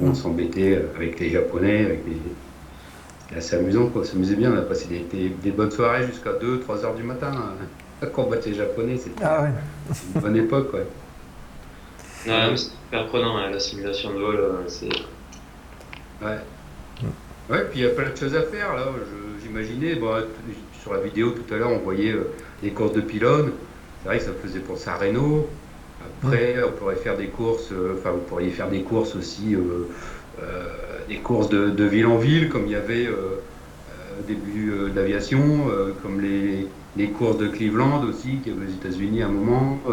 où 0.01 0.07
on 0.07 0.13
s'embêtait 0.15 0.81
avec 0.95 1.19
les 1.19 1.29
Japonais, 1.29 1.85
avec 1.85 2.01
les. 2.07 2.17
C'était 3.27 3.37
assez 3.37 3.55
amusant, 3.55 3.87
quoi. 3.87 4.01
On 4.01 4.05
s'amusait 4.05 4.35
bien, 4.35 4.51
on 4.53 4.57
a 4.57 4.61
passé 4.63 4.87
des, 4.87 4.99
des- 4.99 5.29
des 5.29 5.51
bonnes 5.51 5.71
soirées 5.71 6.05
jusqu'à 6.07 6.31
2-3 6.33 6.83
heures 6.85 6.95
du 6.95 7.03
matin 7.03 7.31
hein, 7.35 7.65
à 8.01 8.05
combattre 8.07 8.47
les 8.47 8.53
Japonais. 8.55 8.97
C'était 8.97 9.23
Ah 9.23 9.43
ouais. 9.43 9.49
une 10.15 10.21
bonne 10.21 10.35
époque, 10.37 10.73
ouais. 10.73 10.85
Mais 12.27 12.55
c'est 12.57 12.69
super 12.69 13.07
prenant, 13.07 13.37
hein, 13.37 13.49
la 13.51 13.59
simulation 13.59 14.13
de 14.13 14.19
vol, 14.19 14.39
c'est... 14.67 14.87
Ouais. 16.21 16.37
Ouais, 17.49 17.65
puis 17.69 17.79
il 17.79 17.83
y 17.83 17.85
a 17.85 17.89
plein 17.89 18.09
de 18.09 18.15
choses 18.15 18.33
à 18.35 18.43
faire 18.43 18.73
là. 18.75 18.85
J'imaginais, 19.43 19.95
bon, 19.95 20.13
t- 20.21 20.53
sur 20.83 20.93
la 20.93 21.01
vidéo 21.01 21.31
tout 21.31 21.51
à 21.53 21.57
l'heure, 21.57 21.71
on 21.71 21.79
voyait 21.79 22.11
euh, 22.13 22.35
les 22.61 22.73
courses 22.73 22.93
de 22.93 23.01
pylônes. 23.01 23.53
C'est 23.99 24.07
vrai 24.09 24.17
que 24.19 24.25
ça 24.25 24.33
faisait 24.33 24.61
penser 24.61 24.89
à 24.89 24.97
Renault. 24.97 25.59
Après, 25.99 26.61
on 26.63 26.73
pourrait 26.73 26.97
faire 26.97 27.17
des 27.17 27.31
courses, 27.31 27.71
euh, 27.71 27.95
enfin, 27.97 28.11
vous 28.11 28.25
pourriez 28.25 28.51
faire 28.51 28.69
des 28.69 28.83
courses 28.83 29.15
aussi, 29.15 29.55
euh, 29.55 29.89
des 31.07 31.21
courses 31.21 31.49
de, 31.49 31.69
de 31.69 31.83
ville 31.85 32.05
en 32.07 32.17
ville, 32.17 32.49
comme 32.49 32.65
il 32.65 32.71
y 32.71 32.75
avait 32.75 33.07
au 34.19 34.23
début 34.23 34.69
de 34.71 34.93
l'aviation, 34.95 35.69
euh, 35.69 35.93
comme 35.93 36.21
les, 36.21 36.73
les 36.95 37.11
courses 37.11 37.37
de 37.37 37.47
Cleveland 37.47 38.03
aussi, 38.03 38.41
qui 38.41 38.49
avait 38.51 38.65
aux 38.65 38.69
États-Unis 38.69 39.21
à 39.23 39.27
un 39.27 39.31
moment. 39.31 39.83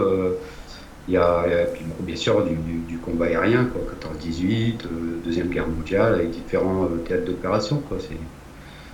Il 1.06 1.14
y 1.14 1.16
a, 1.16 1.44
il 1.46 1.52
y 1.52 1.54
a- 1.54 1.66
puis 1.66 1.84
bon, 1.84 2.02
bien 2.02 2.16
sûr 2.16 2.44
du, 2.44 2.56
du- 2.56 2.82
du 2.84 3.00
combat 3.00 3.26
aérien, 3.26 3.66
quoi, 3.66 3.84
14-18, 3.86 4.86
euh, 4.86 5.20
Deuxième 5.22 5.48
Guerre 5.50 5.68
mondiale, 5.68 6.14
avec 6.14 6.30
différents 6.30 6.84
euh, 6.90 6.98
théâtres 6.98 7.24
d'opération. 7.24 7.82
quoi. 7.82 7.98
C'est 8.00 8.18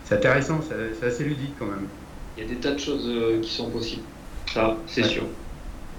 c'est 0.06 0.14
intéressant, 0.16 0.60
c'est 1.00 1.06
assez 1.06 1.24
ludique 1.24 1.54
quand 1.58 1.66
même. 1.66 1.86
Il 2.38 2.44
y 2.44 2.46
a 2.46 2.48
des 2.48 2.56
tas 2.60 2.72
de 2.72 2.78
choses 2.78 3.06
euh, 3.08 3.40
qui 3.42 3.50
sont 3.52 3.68
possibles. 3.70 4.02
Ça, 4.52 4.76
c'est 4.86 5.02
Ouais. 5.02 5.08
sûr. 5.08 5.24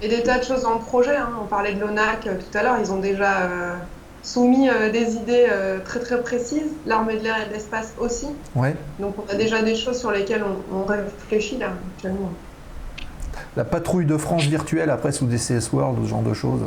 Et 0.02 0.08
des 0.08 0.22
tas 0.22 0.38
de 0.38 0.44
choses 0.44 0.64
en 0.64 0.78
projet. 0.78 1.16
hein. 1.16 1.30
On 1.42 1.46
parlait 1.46 1.74
de 1.74 1.80
l'ONAC 1.80 2.26
euh, 2.26 2.34
tout 2.38 2.56
à 2.58 2.62
l'heure. 2.62 2.76
Ils 2.80 2.92
ont 2.92 3.00
déjà 3.00 3.42
euh, 3.42 3.74
soumis 4.22 4.68
euh, 4.68 4.90
des 4.90 5.16
idées 5.16 5.46
euh, 5.50 5.78
très 5.84 5.98
très 6.00 6.22
précises. 6.22 6.70
L'armée 6.86 7.16
de 7.18 7.24
l'air 7.24 7.36
et 7.44 7.48
de 7.48 7.52
l'espace 7.54 7.94
aussi. 7.98 8.26
Ouais. 8.54 8.76
Donc 9.00 9.14
on 9.18 9.30
a 9.32 9.34
déjà 9.34 9.62
des 9.62 9.74
choses 9.74 9.98
sur 9.98 10.12
lesquelles 10.12 10.44
on, 10.44 10.76
on 10.76 10.84
réfléchit 10.84 11.58
là 11.58 11.72
actuellement. 11.96 12.30
La 13.56 13.64
patrouille 13.64 14.06
de 14.06 14.16
France 14.16 14.44
virtuelle 14.44 14.90
après 14.90 15.10
sous 15.12 15.26
DCS 15.26 15.72
World, 15.72 15.98
ce 16.04 16.08
genre 16.08 16.22
de 16.22 16.34
choses. 16.34 16.62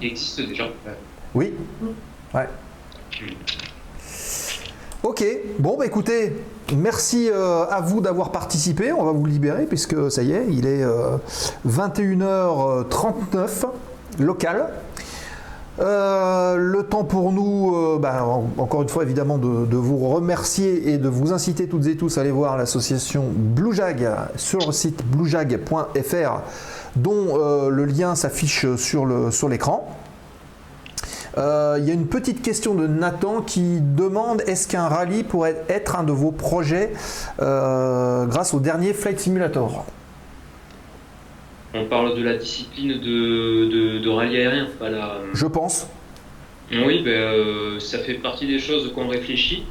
Il 0.00 0.08
existe 0.08 0.40
déjà. 0.40 0.64
Oui. 1.34 1.52
Ouais. 2.34 2.48
Ok, 5.04 5.22
bon 5.58 5.76
bah 5.76 5.84
écoutez, 5.84 6.34
merci 6.74 7.28
euh, 7.30 7.66
à 7.68 7.82
vous 7.82 8.00
d'avoir 8.00 8.32
participé, 8.32 8.90
on 8.90 9.04
va 9.04 9.12
vous 9.12 9.26
libérer 9.26 9.66
puisque 9.66 10.10
ça 10.10 10.22
y 10.22 10.32
est, 10.32 10.46
il 10.48 10.66
est 10.66 10.82
euh, 10.82 11.18
21h39 11.68 13.66
local. 14.18 14.68
Euh, 15.80 16.56
le 16.56 16.84
temps 16.84 17.04
pour 17.04 17.32
nous, 17.32 17.74
euh, 17.76 17.98
bah, 17.98 18.24
en- 18.24 18.46
encore 18.56 18.80
une 18.82 18.88
fois 18.88 19.02
évidemment, 19.02 19.36
de, 19.36 19.76
vous 19.76 20.08
remercier 20.08 20.88
et 20.90 20.96
de 20.96 21.08
vous 21.10 21.34
inciter 21.34 21.68
toutes 21.68 21.86
et 21.86 21.96
tous 21.98 22.16
à 22.16 22.22
aller 22.22 22.30
voir 22.30 22.56
l'association 22.56 23.24
Bluejag 23.30 24.08
sur 24.36 24.60
le 24.66 24.72
site 24.72 25.04
bluejag.fr 25.04 26.40
dont 26.96 27.26
euh, 27.38 27.68
le 27.68 27.84
lien 27.84 28.14
s'affiche 28.14 28.74
sur 28.76 29.06
sur 29.30 29.48
Euh, 31.36 31.76
Il 31.80 31.86
y 31.86 31.90
a 31.90 31.94
une 31.94 32.06
petite 32.06 32.42
question 32.42 32.74
de 32.74 32.86
Nathan 32.86 33.42
qui 33.42 33.80
demande 33.80 34.42
est-ce 34.46 34.68
qu'un 34.68 34.86
rallye 34.86 35.24
pourrait 35.24 35.64
être 35.68 35.96
un 35.96 36.04
de 36.04 36.12
vos 36.12 36.30
projets 36.30 36.92
euh, 37.40 38.26
grâce 38.26 38.54
au 38.54 38.60
dernier 38.60 38.92
Flight 38.92 39.18
Simulator? 39.18 39.84
On 41.74 41.86
parle 41.86 42.16
de 42.16 42.22
la 42.22 42.36
discipline 42.36 43.00
de, 43.00 43.66
de, 43.66 43.98
de 43.98 44.08
rallye 44.10 44.36
aérien, 44.36 44.68
pas 44.78 44.88
la... 44.90 45.18
Je 45.32 45.46
pense. 45.46 45.88
Oui, 46.70 47.02
ben, 47.02 47.10
euh, 47.10 47.80
ça 47.80 47.98
fait 47.98 48.14
partie 48.14 48.46
des 48.46 48.58
choses 48.60 48.92
qu'on 48.94 49.08
réfléchit, 49.08 49.64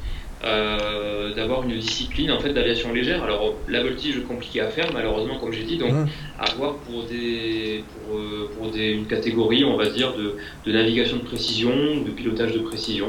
euh, 0.44 1.34
d'avoir 1.34 1.62
une 1.62 1.78
discipline 1.78 2.30
en 2.30 2.38
fait 2.40 2.52
d'aviation 2.52 2.92
légère. 2.92 3.22
Alors 3.24 3.54
la 3.68 3.82
voltige 3.82 4.20
compliquée 4.28 4.60
à 4.60 4.68
faire 4.68 4.88
malheureusement 4.92 5.38
comme 5.38 5.52
j'ai 5.52 5.64
dit, 5.64 5.78
donc 5.78 5.92
Mhm. 5.92 6.08
à 6.38 6.54
voir 6.54 6.74
pour 6.76 7.04
des 7.04 7.82
pour, 8.06 8.18
euh, 8.18 8.50
pour 8.58 8.70
des, 8.70 8.90
une 8.90 9.06
catégorie 9.06 9.64
on 9.64 9.76
va 9.76 9.88
dire 9.88 10.12
de, 10.14 10.36
de 10.66 10.72
navigation 10.72 11.16
de 11.16 11.22
précision, 11.22 11.70
de 11.70 12.10
pilotage 12.10 12.52
de 12.52 12.58
précision. 12.60 13.06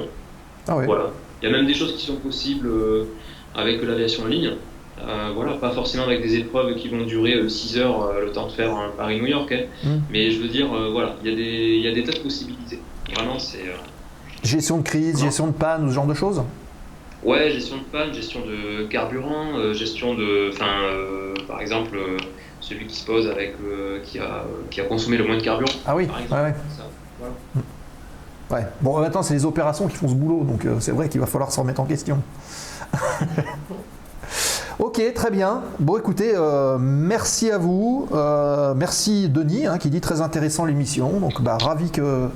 Ah 0.67 0.77
ouais. 0.77 0.85
Voilà. 0.85 1.11
Il 1.41 1.49
y 1.49 1.53
a 1.53 1.55
même 1.57 1.65
des 1.67 1.73
choses 1.73 1.95
qui 1.95 2.05
sont 2.05 2.15
possibles 2.15 2.67
euh, 2.67 3.03
avec 3.53 3.81
l'aviation 3.83 4.23
en 4.23 4.27
ligne. 4.27 4.51
Voilà, 5.35 5.51
pas 5.53 5.71
forcément 5.71 6.05
avec 6.05 6.21
des 6.21 6.35
épreuves 6.37 6.75
qui 6.75 6.87
vont 6.87 7.03
durer 7.05 7.47
6 7.49 7.77
heures 7.77 8.13
le 8.25 8.31
temps 8.31 8.47
de 8.47 8.51
faire 8.53 8.73
un 8.73 8.89
Paris-New 8.97 9.27
York, 9.27 9.51
hein. 9.51 9.65
Mhm. 9.83 10.01
mais 10.09 10.31
je 10.31 10.39
veux 10.39 10.47
dire, 10.47 10.67
voilà, 10.91 11.15
il 11.23 11.29
y, 11.29 11.33
a 11.33 11.35
des- 11.35 11.75
il 11.77 11.81
y 11.81 11.87
a 11.87 11.91
des 11.91 12.01
tas 12.03 12.13
de 12.13 12.19
possibilités. 12.19 12.79
Vraiment, 13.13 13.37
c'est. 13.37 13.59
Gestion 14.43 14.77
de 14.77 14.83
crise, 14.83 15.15
Non. 15.19 15.25
gestion 15.25 15.47
de 15.47 15.51
panne 15.51 15.89
ce 15.89 15.93
genre 15.93 16.07
de 16.07 16.13
choses? 16.13 16.41
Ouais, 17.25 17.49
gestion 17.51 17.77
de 17.77 17.83
panne, 17.83 18.13
gestion 18.13 18.41
de 18.41 18.85
carburant, 18.85 19.57
euh, 19.57 19.73
gestion 19.73 20.13
de. 20.13 20.51
Enfin, 20.53 20.83
euh, 20.83 21.33
par 21.47 21.59
exemple, 21.59 21.97
euh, 21.97 22.17
celui 22.61 22.85
qui 22.87 22.95
se 22.95 23.05
pose 23.05 23.27
avec. 23.27 23.55
qui, 24.03 24.19
a, 24.19 24.43
qui 24.69 24.79
a 24.81 24.85
consommé 24.85 25.17
le 25.17 25.25
moins 25.25 25.37
de 25.37 25.43
carburant. 25.43 25.71
Ah 25.85 25.95
oui, 25.95 26.05
par 26.05 26.17
ouais, 26.17 26.23
exemple. 26.23 26.41
ouais. 26.43 26.53
Ça, 26.77 26.83
voilà. 27.19 27.33
ouais. 28.51 28.67
Bon, 28.81 28.99
maintenant 28.99 29.23
c'est 29.23 29.33
les 29.33 29.45
opérations 29.45 29.87
qui 29.87 29.95
font 29.95 30.07
ce 30.07 30.13
boulot, 30.13 30.43
donc 30.43 30.65
c'est 30.79 30.91
vrai 30.91 31.09
qu'il 31.09 31.19
va 31.19 31.25
falloir 31.25 31.51
se 31.51 31.59
remettre 31.59 31.81
en 31.81 31.85
question. 31.85 32.21
Ok, 34.77 35.01
très 35.13 35.31
bien. 35.31 35.61
Bon, 35.79 35.97
écoutez, 35.97 36.33
euh, 36.35 36.77
merci 36.77 37.49
à 37.49 37.57
vous. 37.57 38.09
Euh, 38.13 38.73
merci 38.75 39.29
Denis, 39.29 39.67
hein, 39.67 39.77
qui 39.77 39.89
dit 39.89 40.01
très 40.01 40.19
intéressant 40.19 40.65
l'émission. 40.65 41.19
Donc, 41.21 41.41
bah, 41.41 41.57
ravi 41.57 41.91
que 41.91 42.27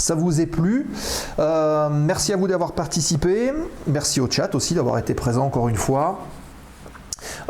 ça 0.00 0.14
vous 0.14 0.40
ait 0.40 0.46
plu. 0.46 0.88
Euh, 1.38 1.88
merci 1.90 2.32
à 2.32 2.36
vous 2.36 2.48
d'avoir 2.48 2.72
participé. 2.72 3.52
Merci 3.86 4.20
au 4.20 4.30
chat 4.30 4.54
aussi 4.54 4.74
d'avoir 4.74 4.98
été 4.98 5.14
présent 5.14 5.44
encore 5.44 5.68
une 5.68 5.76
fois. 5.76 6.20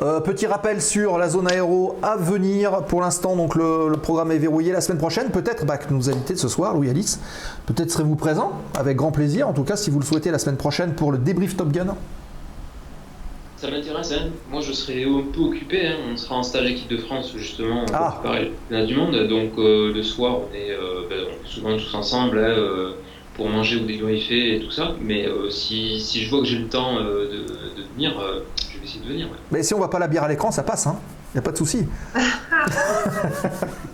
Euh, 0.03 0.21
petit 0.21 0.47
rappel 0.47 0.83
sur 0.83 1.17
la 1.17 1.29
zone 1.29 1.51
aéro 1.51 1.97
à 2.03 2.17
venir. 2.17 2.85
Pour 2.85 3.01
l'instant, 3.01 3.37
donc 3.37 3.55
le, 3.55 3.93
programme 4.03 4.33
est 4.33 4.39
verrouillé. 4.39 4.73
La 4.73 4.81
semaine 4.81 4.99
prochaine, 4.99 5.31
peut-être 5.31 5.65
bah, 5.65 5.79
que 5.79 5.93
nos 5.93 6.11
invités 6.11 6.37
ce 6.37 6.49
soir, 6.49 6.75
Louis 6.75 6.91
Alice, 6.91 7.21
peut-être 7.67 7.91
serez-vous 7.91 8.17
présent 8.17 8.53
avec 8.77 8.97
grand 8.97 9.13
plaisir. 9.13 9.49
En 9.49 9.53
tout 9.53 9.65
cas, 9.65 9.77
si 9.77 9.91
vous 9.91 10.01
le 10.01 10.05
souhaitez, 10.05 10.31
la 10.31 10.39
semaine 10.39 10.57
prochaine 10.57 10.95
pour 10.95 11.13
le 11.13 11.19
débrief 11.19 11.57
Top 11.57 11.71
Gun. 11.71 11.95
Ça 13.61 13.71
m'intéresse, 13.71 14.13
hein. 14.13 14.31
Moi, 14.51 14.63
je 14.63 14.73
serai 14.73 15.05
un 15.05 15.23
peu 15.35 15.41
occupé. 15.41 15.87
hein. 15.87 15.97
On 16.11 16.17
sera 16.17 16.37
en 16.37 16.43
stage 16.43 16.71
équipe 16.71 16.89
de 16.89 16.97
France, 16.97 17.33
justement, 17.37 17.85
pour 17.85 17.95
Ah. 17.97 18.17
préparer 18.21 18.45
le 18.45 18.51
championnat 18.79 18.87
du 18.87 18.95
monde. 18.97 19.29
Donc, 19.29 19.51
euh, 19.59 19.93
le 19.93 20.03
soir, 20.03 20.39
on 20.51 20.55
est 20.55 20.71
euh, 20.71 21.03
ben, 21.11 21.19
on 21.29 21.47
est 21.47 21.51
souvent 21.51 21.77
tous 21.77 21.95
ensemble 21.95 22.39
hein, 22.39 22.43
euh, 22.57 22.93
pour 23.35 23.49
manger 23.51 23.77
ou 23.77 23.81
débriefer 23.81 24.57
et 24.57 24.61
tout 24.61 24.71
ça. 24.71 24.95
Mais 25.03 25.27
euh, 25.29 25.51
si, 25.51 26.01
si 26.01 26.23
je 26.25 26.31
vois 26.31 26.41
que 26.41 26.47
j'ai 26.47 26.59
le 26.59 26.69
temps 26.69 26.97
euh, 27.01 27.27
de, 27.27 27.81
de 27.83 27.87
venir, 27.95 28.19
euh, 28.19 28.41
je 28.73 28.79
vais 28.79 28.85
essayer 28.87 29.05
de 29.05 29.09
venir. 29.09 29.27
ouais. 29.27 29.37
Mais 29.51 29.63
si 29.63 29.75
on 29.75 29.77
voit 29.79 29.91
pas 29.91 29.99
la 29.99 30.09
bière 30.09 30.23
à 30.25 30.29
l'écran, 30.29 30.51
ça 30.51 30.63
passe, 30.63 30.87
hein. 30.87 30.97
Y 31.35 31.39
a 31.39 31.43
pas 31.43 31.53
de 31.53 31.59
souci. 31.59 31.85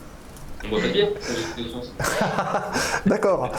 D'accord. 3.06 3.50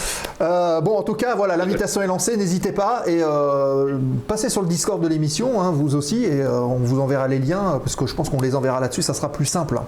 Euh, 0.42 0.82
bon, 0.82 0.98
en 0.98 1.04
tout 1.04 1.14
cas, 1.14 1.36
voilà, 1.36 1.58
l'invitation 1.58 2.02
est 2.02 2.08
lancée. 2.08 2.38
N'hésitez 2.38 2.72
pas 2.72 3.04
et 3.06 3.20
euh, 3.22 3.98
passez 4.28 4.50
sur 4.50 4.62
le 4.62 4.68
Discord 4.68 5.02
de 5.02 5.08
l'émission, 5.08 5.62
hein, 5.62 5.72
vous 5.72 5.96
aussi, 5.96 6.26
et 6.26 6.42
euh, 6.42 6.60
on 6.60 6.78
vous 6.78 7.00
enverra 7.00 7.28
les 7.28 7.40
liens 7.40 7.80
parce 7.80 7.96
que 7.96 8.06
je 8.06 8.16
pense 8.16 8.30
qu'on 8.30 8.42
les 8.42 8.56
enverra 8.56 8.80
là-dessus. 8.80 9.02
Ça 9.02 9.14
sera 9.14 9.32
plus 9.32 9.46
simple. 9.46 9.80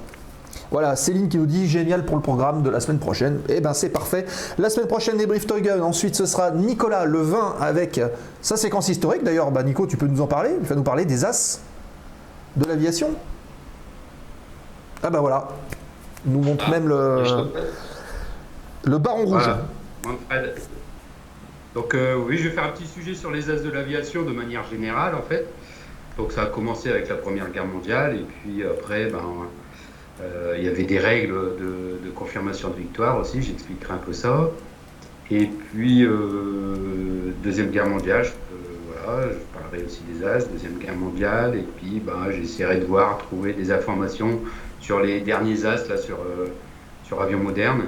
Voilà, 0.71 0.95
Céline 0.95 1.29
qui 1.29 1.37
nous 1.37 1.47
dit 1.47 1.67
génial 1.67 2.05
pour 2.05 2.15
le 2.15 2.21
programme 2.21 2.61
de 2.61 2.69
la 2.69 2.79
semaine 2.79 2.99
prochaine. 2.99 3.39
Eh 3.49 3.59
ben 3.59 3.73
c'est 3.73 3.89
parfait. 3.89 4.25
La 4.59 4.69
semaine 4.69 4.87
prochaine, 4.87 5.17
débrief 5.17 5.47
Toy 5.47 5.61
Gun. 5.61 5.81
Ensuite, 5.81 6.15
ce 6.15 6.27
sera 6.27 6.51
Nicolas 6.51 7.05
le 7.05 7.21
20 7.21 7.55
avec 7.59 7.99
sa 8.41 8.55
séquence 8.55 8.87
historique. 8.87 9.23
D'ailleurs, 9.23 9.49
bah, 9.49 9.63
Nico, 9.63 9.87
tu 9.87 9.97
peux 9.97 10.05
nous 10.05 10.21
en 10.21 10.27
parler. 10.27 10.51
Tu 10.61 10.69
vas 10.69 10.75
nous 10.75 10.83
parler 10.83 11.05
des 11.05 11.25
as 11.25 11.59
de 12.55 12.65
l'aviation. 12.65 13.09
Ah 15.01 15.09
bah 15.09 15.21
voilà. 15.21 15.47
Nous 16.25 16.41
montre 16.41 16.65
Ah, 16.67 16.71
même 16.71 16.87
le, 16.87 17.23
le 18.85 18.97
baron 18.97 19.25
rouge. 19.25 19.43
Voilà. 19.43 19.65
Manfred. 20.05 20.55
Donc 21.75 21.93
euh, 21.93 22.15
oui, 22.15 22.37
je 22.37 22.49
vais 22.49 22.55
faire 22.55 22.65
un 22.65 22.69
petit 22.71 22.87
sujet 22.87 23.13
sur 23.13 23.31
les 23.31 23.49
as 23.49 23.57
de 23.57 23.69
l'aviation 23.69 24.23
de 24.23 24.31
manière 24.31 24.63
générale 24.69 25.15
en 25.15 25.21
fait. 25.21 25.45
Donc 26.17 26.31
ça 26.31 26.43
a 26.43 26.45
commencé 26.47 26.89
avec 26.89 27.07
la 27.09 27.15
Première 27.15 27.49
Guerre 27.51 27.67
mondiale 27.67 28.15
et 28.15 28.25
puis 28.41 28.63
après, 28.65 29.05
ben, 29.05 29.21
euh, 30.21 30.55
il 30.57 30.65
y 30.65 30.67
avait 30.67 30.83
des 30.83 30.99
règles 30.99 31.33
de, 31.57 32.05
de 32.05 32.09
confirmation 32.13 32.69
de 32.69 32.75
victoire 32.75 33.19
aussi, 33.19 33.41
j'expliquerai 33.41 33.93
un 33.93 33.97
peu 33.97 34.13
ça. 34.13 34.49
Et 35.31 35.45
puis 35.45 36.03
euh, 36.03 37.33
Deuxième 37.43 37.69
Guerre 37.69 37.87
mondiale, 37.87 38.25
je, 38.25 38.31
voilà, 39.05 39.29
je 39.29 39.59
parlerai 39.59 39.85
aussi 39.85 40.01
des 40.11 40.25
as, 40.25 40.45
Deuxième 40.45 40.77
Guerre 40.79 40.95
mondiale, 40.95 41.55
et 41.55 41.65
puis 41.77 42.01
ben, 42.03 42.31
j'essaierai 42.31 42.79
de 42.79 42.85
voir, 42.85 43.19
trouver 43.19 43.53
des 43.53 43.71
informations 43.71 44.41
sur 44.89 45.01
les 45.01 45.21
derniers 45.21 45.67
as 45.67 45.87
là, 45.87 45.97
sur, 45.97 46.15
euh, 46.15 46.47
sur 47.03 47.21
avions 47.21 47.37
modernes. 47.37 47.83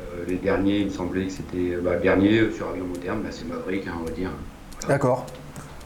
Euh, 0.00 0.24
les 0.26 0.38
derniers, 0.38 0.80
il 0.80 0.86
me 0.86 0.90
semblait 0.90 1.26
que 1.26 1.30
c'était. 1.30 1.76
Bah, 1.76 1.94
le 1.94 2.00
dernier 2.00 2.40
euh, 2.40 2.50
sur 2.50 2.68
avion 2.68 2.84
moderne, 2.84 3.20
bah, 3.22 3.28
c'est 3.30 3.46
Maverick, 3.46 3.86
hein, 3.86 3.92
on 4.00 4.04
va 4.06 4.10
dire. 4.10 4.30
D'accord. 4.88 5.24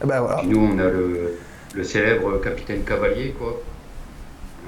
Eh 0.03 0.07
ben 0.07 0.19
voilà. 0.21 0.37
Puis 0.37 0.47
nous, 0.47 0.57
on 0.57 0.79
a 0.79 0.85
le, 0.89 1.37
le 1.75 1.83
célèbre 1.83 2.41
capitaine 2.41 2.83
Cavalier, 2.83 3.35
quoi. 3.37 3.61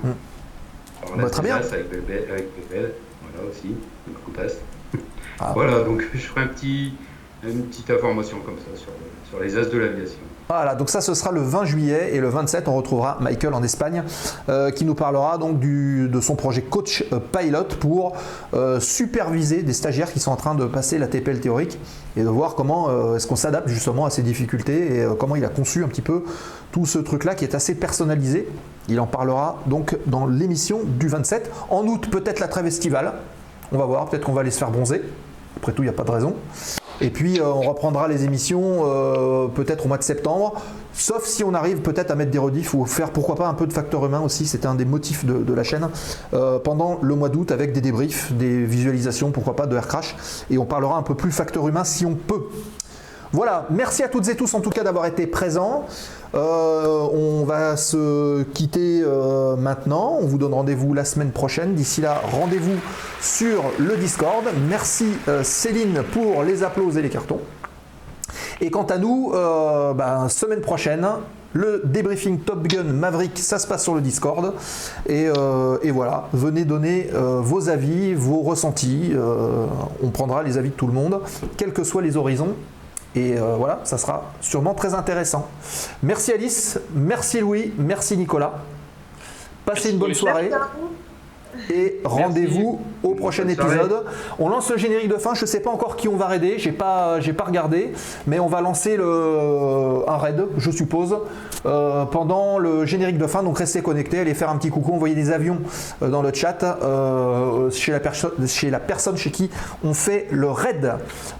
Alors, 0.03 1.15
Bah, 1.15 1.23
là, 1.23 1.29
très 1.31 1.41
bien. 1.41 1.55
Avec 1.55 1.89
Bebel, 1.89 2.27
avec 2.29 2.49
Bebel, 2.55 2.91
voilà 3.23 3.49
aussi, 3.49 3.73
le. 4.07 4.13
Ah. 5.39 5.53
Voilà, 5.55 5.79
donc 5.79 6.03
je 6.13 6.19
ferai 6.19 6.41
un 6.41 6.47
petit, 6.49 6.93
une 7.43 7.65
petite 7.65 7.89
information 7.89 8.41
comme 8.41 8.57
ça 8.59 8.79
sur, 8.79 8.91
sur 9.27 9.39
les 9.39 9.57
as 9.57 9.65
de 9.65 9.77
l'aviation. 9.79 10.19
Voilà, 10.49 10.76
donc 10.76 10.90
ça 10.90 11.02
ce 11.02 11.14
sera 11.14 11.32
le 11.32 11.41
20 11.41 11.65
juillet 11.65 12.11
et 12.14 12.22
le 12.22 12.30
27 12.30 12.69
on 12.69 12.76
retrouvera 12.76 13.18
Michael 13.19 13.53
en 13.53 13.64
Espagne 13.64 14.03
euh, 14.48 14.72
qui 14.72 14.86
nous 14.86 14.95
parlera 14.95 15.38
donc 15.38 15.60
de 15.60 16.22
son 16.22 16.36
projet 16.36 16.61
Coach 16.61 17.03
euh, 17.11 17.19
Pilot 17.19 17.65
pour 17.82 18.14
euh, 18.53 18.80
superviser 18.80 19.61
des 19.61 19.74
stagiaires 19.74 20.11
qui 20.11 20.22
sont 20.22 20.32
en 20.32 20.38
train 20.38 20.56
de 20.56 20.65
passer 20.65 20.99
la 20.99 21.07
TPL 21.07 21.41
théorique 21.41 21.78
et 22.15 22.24
de 22.24 22.30
voir 22.30 22.56
comment 22.56 23.15
est-ce 23.15 23.28
qu'on 23.28 23.36
s'adapte 23.36 23.68
justement 23.68 24.06
à 24.06 24.10
ces 24.10 24.24
difficultés 24.24 25.02
et 25.02 25.07
comment 25.19 25.36
il 25.36 25.45
a 25.45 25.49
conçu 25.49 25.84
un 25.84 25.88
petit 25.88 26.02
peu 26.02 26.24
tout 26.72 26.86
ce 26.86 26.98
truc 26.98 27.26
là 27.26 27.36
qui 27.36 27.44
est 27.44 27.53
assez 27.53 27.76
personnalisé. 27.76 28.48
Il 28.88 28.99
en 28.99 29.06
parlera 29.06 29.57
donc 29.65 29.98
dans 30.07 30.26
l'émission 30.26 30.80
du 30.84 31.10
27. 31.10 31.52
En 31.69 31.86
août 31.86 32.07
peut-être 32.10 32.40
la 32.40 32.48
trêve 32.48 32.65
estivale. 32.65 33.14
On 33.72 33.78
va 33.78 33.86
voir, 33.86 34.10
peut-être 34.10 34.26
qu'on 34.26 34.34
va 34.34 34.41
aller 34.41 34.52
se 34.52 34.57
faire 34.57 34.72
bronzer. 34.72 35.03
Après 35.57 35.74
tout, 35.74 35.84
il 35.84 35.86
n'y 35.86 35.91
a 35.91 35.94
pas 35.94 36.03
de 36.03 36.11
raison. 36.11 36.36
Et 37.02 37.10
puis, 37.10 37.40
euh, 37.40 37.45
on 37.45 37.61
reprendra 37.61 38.07
les 38.07 38.26
émissions 38.26 38.82
euh, 38.86 39.48
peut-être 39.48 39.86
au 39.86 39.88
mois 39.88 39.98
de 39.98 40.03
septembre, 40.03 40.61
sauf 40.94 41.26
si 41.26 41.44
on 41.44 41.53
arrive 41.53 41.82
peut-être 41.82 42.10
à 42.10 42.15
mettre 42.15 42.32
des 42.32 42.40
rediffs 42.40 42.74
ou 42.74 42.86
faire 42.86 43.11
pourquoi 43.11 43.36
pas 43.36 43.48
un 43.48 43.53
peu 43.53 43.68
de 43.68 43.74
facteur 43.74 44.06
humain 44.06 44.22
aussi, 44.22 44.48
c'était 44.48 44.68
un 44.68 44.76
des 44.76 44.86
motifs 44.86 45.26
de, 45.26 45.53
la 45.53 45.64
chaîne, 45.64 45.88
euh, 46.34 46.60
pendant 46.60 46.99
le 47.02 47.15
mois 47.15 47.30
d'août 47.30 47.52
avec 47.52 47.72
des 47.72 47.82
débriefs, 47.82 48.32
des 48.34 48.65
visualisations, 48.65 49.32
pourquoi 49.32 49.56
pas 49.56 49.68
de 49.68 49.76
air 49.76 49.88
crash, 49.88 50.15
et 50.49 50.57
on 50.57 50.65
parlera 50.65 50.98
un 50.98 51.03
peu 51.03 51.15
plus 51.15 51.32
facteur 51.32 51.68
humain 51.68 51.84
si 51.84 52.06
on 52.06 52.15
peut. 52.15 52.48
Voilà, 53.34 53.66
merci 53.70 54.04
à 54.04 54.08
toutes 54.08 54.30
et 54.30 54.38
tous 54.38 54.54
en 54.54 54.62
tout 54.62 54.70
cas 54.70 54.84
d'avoir 54.84 55.06
été 55.06 55.28
présents. 55.28 55.86
Euh, 56.34 57.08
on 57.12 57.44
va 57.44 57.76
se 57.76 58.44
quitter 58.54 59.02
euh, 59.04 59.58
maintenant. 59.58 60.18
On 60.22 60.26
vous 60.26 60.38
donne 60.38 60.54
rendez-vous 60.54 60.94
la 60.94 61.04
semaine 61.04 61.32
prochaine. 61.32 61.74
D'ici 61.74 61.99
là, 61.99 62.22
rendez-vous 62.32 62.80
sur 63.20 63.64
le 63.80 63.98
Discord. 63.98 64.45
Merci 64.70 65.08
euh, 65.28 65.44
Céline 65.44 66.04
pour 66.14 66.44
les 66.44 66.64
applauses 66.64 66.98
et 66.98 67.02
les 67.02 67.10
cartons. 67.10 67.41
Et 68.62 68.72
quant 68.72 68.86
à 68.86 68.98
nous, 68.98 69.34
ben, 69.95 70.30
semaine 70.30 70.62
prochaine, 70.62 71.08
le 71.54 71.84
débriefing 71.86 72.40
Top 72.40 72.66
Gun 72.66 72.86
Maverick, 72.86 73.38
ça 73.38 73.60
se 73.60 73.68
passe 73.68 73.84
sur 73.84 73.94
le 73.94 74.02
Discord. 74.02 74.54
Et, 75.08 75.30
voilà, 75.91 76.28
venez 76.34 76.66
donner 76.66 77.08
vos 77.14 77.70
avis, 77.70 78.16
vos 78.16 78.41
ressentis. 78.41 79.14
On 80.02 80.10
prendra 80.10 80.41
les 80.41 80.58
avis 80.58 80.70
de 80.70 80.74
tout 80.74 80.88
le 80.88 80.94
monde, 80.94 81.20
quels 81.56 81.72
que 81.72 81.84
soient 81.84 82.02
les 82.02 82.18
horizons. 82.18 82.56
Et 83.15 83.38
euh, 83.38 83.55
voilà, 83.55 83.79
ça 83.84 83.97
sera 83.97 84.31
sûrement 84.41 84.73
très 84.73 84.93
intéressant. 84.93 85.47
Merci 86.03 86.34
Alice, 86.34 86.79
merci 86.93 87.39
Louis, 87.39 87.73
merci 87.77 88.17
Nicolas. 88.17 88.53
Passez 89.65 89.91
une 89.91 89.97
bonne 89.97 90.13
soirée. 90.13 90.51
Et 91.69 91.99
rendez-vous 92.03 92.79
au 93.03 93.13
prochain 93.15 93.47
épisode. 93.47 94.05
On 94.39 94.49
lance 94.49 94.69
le 94.71 94.77
générique 94.77 95.09
de 95.09 95.15
fin. 95.15 95.34
Je 95.34 95.45
sais 95.45 95.59
pas 95.59 95.69
encore 95.69 95.95
qui 95.95 96.07
on 96.07 96.15
va 96.15 96.27
raider. 96.27 96.55
J'ai 96.57 96.71
pas, 96.71 97.19
j'ai 97.19 97.34
pas 97.34 97.45
regardé, 97.45 97.93
mais 98.25 98.39
on 98.39 98.47
va 98.47 98.61
lancer 98.61 98.97
le, 98.97 100.07
un 100.07 100.17
raid, 100.17 100.45
je 100.57 100.71
suppose, 100.71 101.17
euh, 101.65 102.05
pendant 102.05 102.57
le 102.57 102.85
générique 102.85 103.17
de 103.17 103.27
fin. 103.27 103.43
Donc 103.43 103.57
restez 103.59 103.81
connectés, 103.81 104.19
allez 104.19 104.34
faire 104.34 104.49
un 104.49 104.57
petit 104.57 104.69
coucou, 104.69 104.93
envoyez 104.93 105.15
des 105.15 105.31
avions 105.31 105.59
euh, 106.01 106.09
dans 106.09 106.21
le 106.21 106.34
chat 106.34 106.63
euh, 106.63 107.69
chez, 107.71 107.91
la 107.91 108.01
chez 108.47 108.69
la 108.69 108.79
personne 108.79 109.17
chez 109.17 109.31
qui 109.31 109.49
on 109.84 109.93
fait 109.93 110.27
le 110.31 110.49
raid. 110.49 110.93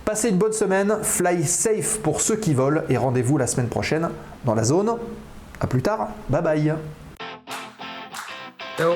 Passez 0.06 0.30
une 0.30 0.38
bonne 0.38 0.53
semaine, 0.53 0.98
fly 1.02 1.44
safe 1.44 1.99
pour 1.99 2.22
ceux 2.22 2.35
qui 2.35 2.53
volent 2.53 2.81
et 2.89 2.98
rendez-vous 2.98 3.38
la 3.38 3.48
semaine 3.48 3.68
prochaine 3.68 4.10
dans 4.45 4.56
la 4.56 4.64
zone. 4.64 4.95
À 5.60 5.68
plus 5.68 5.81
tard, 5.81 6.10
bye 6.30 6.41
bye. 6.41 6.73
Ciao 8.77 8.94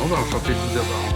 Bon, 0.00 0.06
bah, 0.08 0.16
enchanté 0.22 0.50
de 0.50 0.54
vous 0.54 0.78
avoir 0.78 1.07